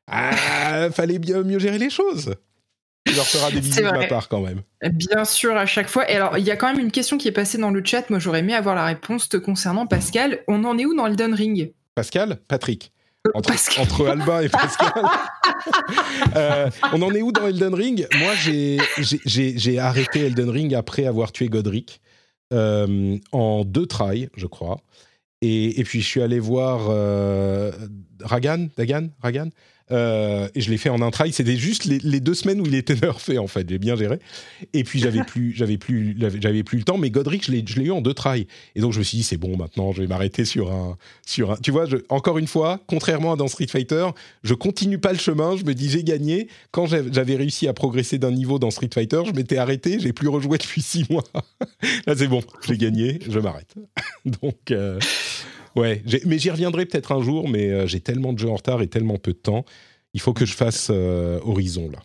Ah, 0.08 0.90
fallait 0.92 1.20
bien 1.20 1.42
mieux 1.44 1.60
gérer 1.60 1.78
les 1.78 1.90
choses. 1.90 2.36
Il 3.08 3.16
leur 3.16 3.26
fera 3.26 3.50
des 3.52 3.62
bisous 3.62 3.82
de 3.82 3.86
ma 3.86 4.06
part 4.08 4.30
quand 4.30 4.42
même. 4.42 4.62
Bien 4.94 5.26
sûr, 5.26 5.56
à 5.58 5.66
chaque 5.66 5.90
fois. 5.90 6.10
Et 6.10 6.16
alors, 6.16 6.38
il 6.38 6.44
y 6.46 6.52
a 6.52 6.56
quand 6.56 6.68
même 6.72 6.80
une 6.80 6.92
question 6.92 7.18
qui 7.18 7.28
est 7.28 7.32
passée 7.34 7.58
dans 7.58 7.72
le 7.72 7.84
chat. 7.84 8.10
Moi, 8.10 8.20
j'aurais 8.20 8.40
aimé 8.40 8.54
avoir 8.54 8.76
la 8.76 8.86
réponse 8.86 9.28
te 9.28 9.38
concernant 9.38 9.88
Pascal. 9.88 10.40
On 10.48 10.64
en 10.66 10.78
est 10.78 10.86
où 10.86 10.94
dans 10.96 11.08
Elden 11.08 11.34
Ring? 11.34 11.74
Pascal, 11.96 12.38
Patrick. 12.48 12.92
Entre, 13.36 13.50
Pascal. 13.50 13.84
entre 13.84 14.08
Albin 14.08 14.42
et 14.42 14.50
Pascal. 14.50 14.92
Euh, 16.36 16.70
on 16.94 17.02
en 17.04 17.12
est 17.14 17.22
où 17.22 17.32
dans 17.32 17.48
Elden 17.48 17.74
Ring? 17.76 18.08
Moi, 18.18 18.34
j'ai- 18.36 18.80
j'ai- 18.98 19.20
j'ai 19.26 19.58
j'ai 19.60 19.80
arrêté 19.80 20.22
Elden 20.22 20.50
Ring 20.50 20.74
après 20.74 21.06
avoir 21.06 21.32
tué 21.32 21.50
Godric 21.50 22.02
euh, 22.54 23.18
en 23.32 23.64
deux 23.64 23.86
tries, 23.86 24.30
je 24.36 24.48
crois. 24.48 24.78
Et, 25.42 25.80
et 25.80 25.84
puis, 25.84 26.02
je 26.02 26.08
suis 26.08 26.22
allé 26.22 26.40
voir 26.40 26.88
euh, 26.90 27.72
Ragan, 28.22 28.68
Dagan, 28.78 29.10
Ragan? 29.22 29.50
Euh, 29.92 30.48
et 30.56 30.62
je 30.62 30.70
l'ai 30.70 30.78
fait 30.78 30.90
en 30.90 31.02
un 31.02 31.12
try. 31.12 31.32
C'était 31.34 31.56
juste 31.58 31.86
les, 31.86 32.00
les 32.00 32.20
deux 32.20 32.34
semaines 32.34 32.62
où 32.62 32.66
il 32.66 32.76
était 32.76 32.96
nerfé, 33.02 33.38
en 33.38 33.48
fait. 33.48 33.68
J'ai 33.70 33.78
bien 33.78 33.96
géré. 33.96 34.20
Et 34.74 34.84
puis, 34.84 35.00
j'avais 35.00 35.24
plus, 35.24 35.52
j'avais 35.56 35.78
plus, 35.78 36.16
j'avais 36.40 36.64
plus 36.64 36.78
le 36.78 36.84
temps. 36.84 36.98
Mais 36.98 37.10
Godric, 37.10 37.46
je 37.46 37.52
l'ai 37.52 37.64
je 37.66 37.80
l'ai 37.80 37.86
eu 37.88 37.92
en 37.92 38.02
deux 38.02 38.14
tries. 38.14 38.48
Et 38.76 38.82
donc, 38.82 38.94
je 38.94 39.00
me 39.00 39.04
suis 39.04 39.18
dit, 39.18 39.24
c'est 39.24 39.38
bon, 39.38 39.58
maintenant, 39.58 39.92
je 39.92 40.02
vais 40.02 40.08
m'arrêter 40.08 40.46
sur 40.46 40.72
un, 40.72 40.98
sur 41.26 41.52
un. 41.52 41.56
Tu 41.58 41.72
vois, 41.72 41.86
je- 41.86 41.98
encore 42.10 42.38
une 42.38 42.48
fois, 42.48 42.80
contrairement 42.88 43.34
à 43.34 43.36
dans 43.36 43.48
Street 43.48 43.68
Fighter, 43.68 44.08
je 44.44 44.54
continue 44.54 44.98
pas 44.98 45.12
le 45.12 45.20
chemin. 45.20 45.58
Je 45.58 45.64
me 45.66 45.74
dis, 45.74 45.90
j'ai 45.90 46.04
gagné. 46.04 46.48
Quand 46.72 46.86
j'avais 46.86 47.36
réussi 47.36 47.68
à 47.68 47.74
progresser 47.74 48.18
d'un 48.18 48.32
niveau 48.32 48.60
dans 48.60 48.72
Street 48.72 48.90
Fighter, 48.94 49.22
je 49.26 49.32
m'étais 49.34 49.58
arrêté. 49.58 50.00
J'ai 50.00 50.14
plus 50.14 50.28
rejoué 50.30 50.58
depuis 50.58 50.82
six 50.92 51.10
mois. 51.10 51.24
Là, 52.08 52.16
c'est 52.16 52.28
bon, 52.28 52.42
j'ai 52.66 52.78
gagné. 52.78 53.20
Je 53.30 53.40
m'arrête. 53.40 53.74
donc. 54.26 54.56
euh, 54.72 55.00
Ouais, 55.76 56.04
mais 56.26 56.38
j'y 56.40 56.50
reviendrai 56.50 56.86
peut-être 56.86 57.12
un 57.14 57.22
jour, 57.22 57.48
mais 57.48 57.70
euh, 57.70 57.88
j'ai 57.88 58.00
tellement 58.02 58.34
de 58.34 58.40
jeux 58.40 58.50
en 58.50 58.56
retard 58.56 58.82
et 58.82 58.88
tellement 58.88 59.18
peu 59.18 59.32
de 59.32 59.38
temps. 59.38 59.66
Il 60.14 60.20
faut 60.22 60.34
que 60.34 60.46
je 60.46 60.54
fasse 60.54 60.90
euh, 60.92 61.40
Horizon, 61.44 61.90
là. 61.92 62.00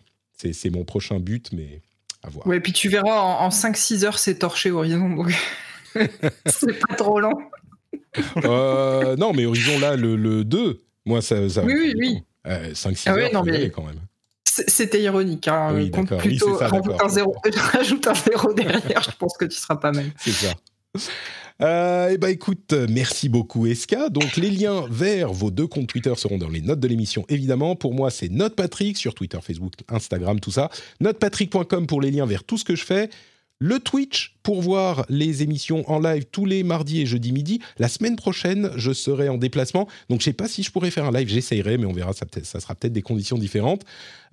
C'est 0.53 0.69
mon 0.69 0.83
prochain 0.85 1.19
but, 1.19 1.49
mais 1.51 1.81
à 2.23 2.29
voir. 2.29 2.45
Ouais, 2.45 2.59
puis 2.59 2.71
tu 2.71 2.89
verras, 2.89 3.19
en, 3.19 3.45
en 3.45 3.49
5-6 3.49 4.05
heures, 4.05 4.19
c'est 4.19 4.35
torché 4.39 4.69
Horizon. 4.71 5.09
Donc... 5.09 5.33
c'est 6.45 6.79
pas 6.87 6.95
trop 6.95 7.19
lent. 7.19 7.33
Euh, 8.43 9.15
non, 9.15 9.33
mais 9.33 9.45
Horizon, 9.45 9.79
là, 9.79 9.95
le, 9.95 10.15
le 10.15 10.43
2, 10.43 10.79
moi, 11.05 11.21
ça... 11.21 11.49
ça 11.49 11.63
Oui, 11.63 11.73
oui, 11.75 11.93
oui. 11.97 12.23
5-6 12.45 13.03
Ah 13.07 13.13
ouais, 13.15 13.23
heures, 13.25 13.33
non, 13.33 13.43
mais- 13.43 13.69
quand 13.69 13.83
même. 13.83 13.99
C'était 14.45 15.01
ironique. 15.03 15.47
Hein. 15.47 15.71
Oui, 15.75 15.91
Compte. 15.91 16.09
Oui, 16.11 16.17
plutôt, 16.17 16.57
ça, 16.57 16.67
rajoute, 16.67 16.99
un 17.03 17.09
zéro, 17.09 17.35
rajoute 17.55 18.07
un 18.07 18.13
zéro 18.15 18.53
derrière, 18.53 19.03
je 19.03 19.11
pense 19.15 19.37
que 19.37 19.45
tu 19.45 19.55
seras 19.55 19.75
pas 19.75 19.91
mal. 19.91 20.05
C'est 20.17 20.31
ça. 20.31 20.53
Euh, 21.61 22.09
eh 22.11 22.17
ben 22.17 22.27
écoute, 22.27 22.73
merci 22.89 23.29
beaucoup 23.29 23.65
Eska. 23.65 24.09
Donc 24.09 24.37
les 24.37 24.51
liens 24.51 24.85
vers 24.89 25.33
vos 25.33 25.49
deux 25.49 25.65
comptes 25.65 25.87
Twitter 25.87 26.13
seront 26.15 26.37
dans 26.37 26.49
les 26.49 26.61
notes 26.61 26.79
de 26.79 26.87
l'émission 26.87 27.25
évidemment. 27.29 27.75
Pour 27.75 27.93
moi 27.93 28.11
c'est 28.11 28.29
NotePatrick 28.29 28.97
sur 28.97 29.15
Twitter, 29.15 29.39
Facebook, 29.41 29.73
Instagram, 29.89 30.39
tout 30.39 30.51
ça. 30.51 30.69
Notepatrick.com 31.01 31.87
pour 31.87 32.01
les 32.01 32.11
liens 32.11 32.25
vers 32.25 32.43
tout 32.43 32.57
ce 32.57 32.63
que 32.63 32.75
je 32.75 32.85
fais. 32.85 33.09
Le 33.59 33.79
Twitch 33.79 34.35
pour 34.43 34.61
voir 34.61 35.03
les 35.09 35.41
émissions 35.41 35.83
en 35.89 35.99
live 35.99 36.25
tous 36.31 36.45
les 36.45 36.63
mardis 36.63 37.01
et 37.01 37.05
jeudis 37.07 37.31
midi. 37.31 37.59
La 37.79 37.87
semaine 37.87 38.15
prochaine, 38.15 38.69
je 38.75 38.93
serai 38.93 39.29
en 39.29 39.37
déplacement, 39.37 39.87
donc 40.09 40.21
je 40.21 40.25
sais 40.25 40.33
pas 40.33 40.47
si 40.47 40.61
je 40.61 40.71
pourrais 40.71 40.91
faire 40.91 41.05
un 41.05 41.11
live. 41.11 41.27
J'essayerai, 41.27 41.77
mais 41.77 41.85
on 41.85 41.91
verra. 41.91 42.13
Ça, 42.13 42.59
sera 42.59 42.75
peut-être 42.75 42.93
des 42.93 43.01
conditions 43.01 43.37
différentes. 43.37 43.83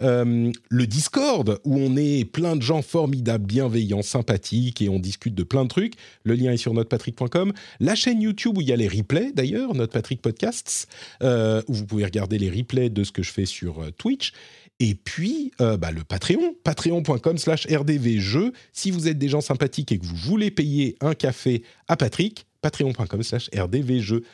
Euh, 0.02 0.52
le 0.68 0.86
Discord 0.86 1.58
où 1.64 1.78
on 1.78 1.96
est 1.96 2.24
plein 2.24 2.54
de 2.54 2.62
gens 2.62 2.82
formidables, 2.82 3.46
bienveillants, 3.46 4.02
sympathiques 4.02 4.82
et 4.82 4.88
on 4.90 4.98
discute 4.98 5.34
de 5.34 5.42
plein 5.42 5.64
de 5.64 5.68
trucs. 5.68 5.94
Le 6.24 6.34
lien 6.34 6.52
est 6.52 6.58
sur 6.58 6.74
notepatrick.com. 6.74 7.52
La 7.80 7.94
chaîne 7.94 8.20
YouTube 8.20 8.58
où 8.58 8.60
il 8.60 8.68
y 8.68 8.72
a 8.72 8.76
les 8.76 8.88
replays 8.88 9.32
d'ailleurs, 9.32 9.74
Notepatrick 9.74 10.20
Podcasts, 10.20 10.86
euh, 11.22 11.62
où 11.66 11.72
vous 11.72 11.86
pouvez 11.86 12.04
regarder 12.04 12.38
les 12.38 12.50
replays 12.50 12.90
de 12.90 13.04
ce 13.04 13.10
que 13.10 13.22
je 13.22 13.32
fais 13.32 13.46
sur 13.46 13.82
euh, 13.82 13.90
Twitch. 13.90 14.32
Et 14.80 14.94
puis, 14.94 15.52
euh, 15.60 15.76
bah, 15.76 15.92
le 15.92 16.02
Patreon, 16.02 16.54
patreon.com 16.64 17.38
slash 17.38 17.66
rdvjeux. 17.66 18.52
Si 18.72 18.90
vous 18.90 19.08
êtes 19.08 19.18
des 19.18 19.28
gens 19.28 19.40
sympathiques 19.40 19.92
et 19.92 19.98
que 19.98 20.04
vous 20.04 20.16
voulez 20.16 20.50
payer 20.50 20.96
un 21.00 21.14
café 21.14 21.62
à 21.88 21.96
Patrick, 21.96 22.46
patreon.com 22.60 23.22
slash 23.22 23.50
rdvjeux. 23.56 24.24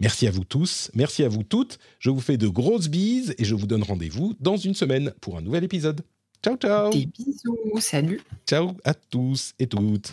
Merci 0.00 0.26
à 0.26 0.30
vous 0.32 0.44
tous, 0.44 0.90
merci 0.94 1.22
à 1.22 1.28
vous 1.28 1.44
toutes. 1.44 1.78
Je 2.00 2.10
vous 2.10 2.20
fais 2.20 2.36
de 2.36 2.48
grosses 2.48 2.88
bises 2.88 3.34
et 3.38 3.44
je 3.44 3.54
vous 3.54 3.66
donne 3.66 3.84
rendez-vous 3.84 4.34
dans 4.40 4.56
une 4.56 4.74
semaine 4.74 5.12
pour 5.20 5.38
un 5.38 5.40
nouvel 5.40 5.62
épisode. 5.62 6.02
Ciao, 6.42 6.56
ciao 6.56 6.90
Des 6.90 7.06
bisous, 7.06 7.80
salut. 7.80 8.20
Ciao 8.46 8.72
à 8.84 8.92
tous 8.92 9.54
et 9.58 9.66
toutes 9.66 10.12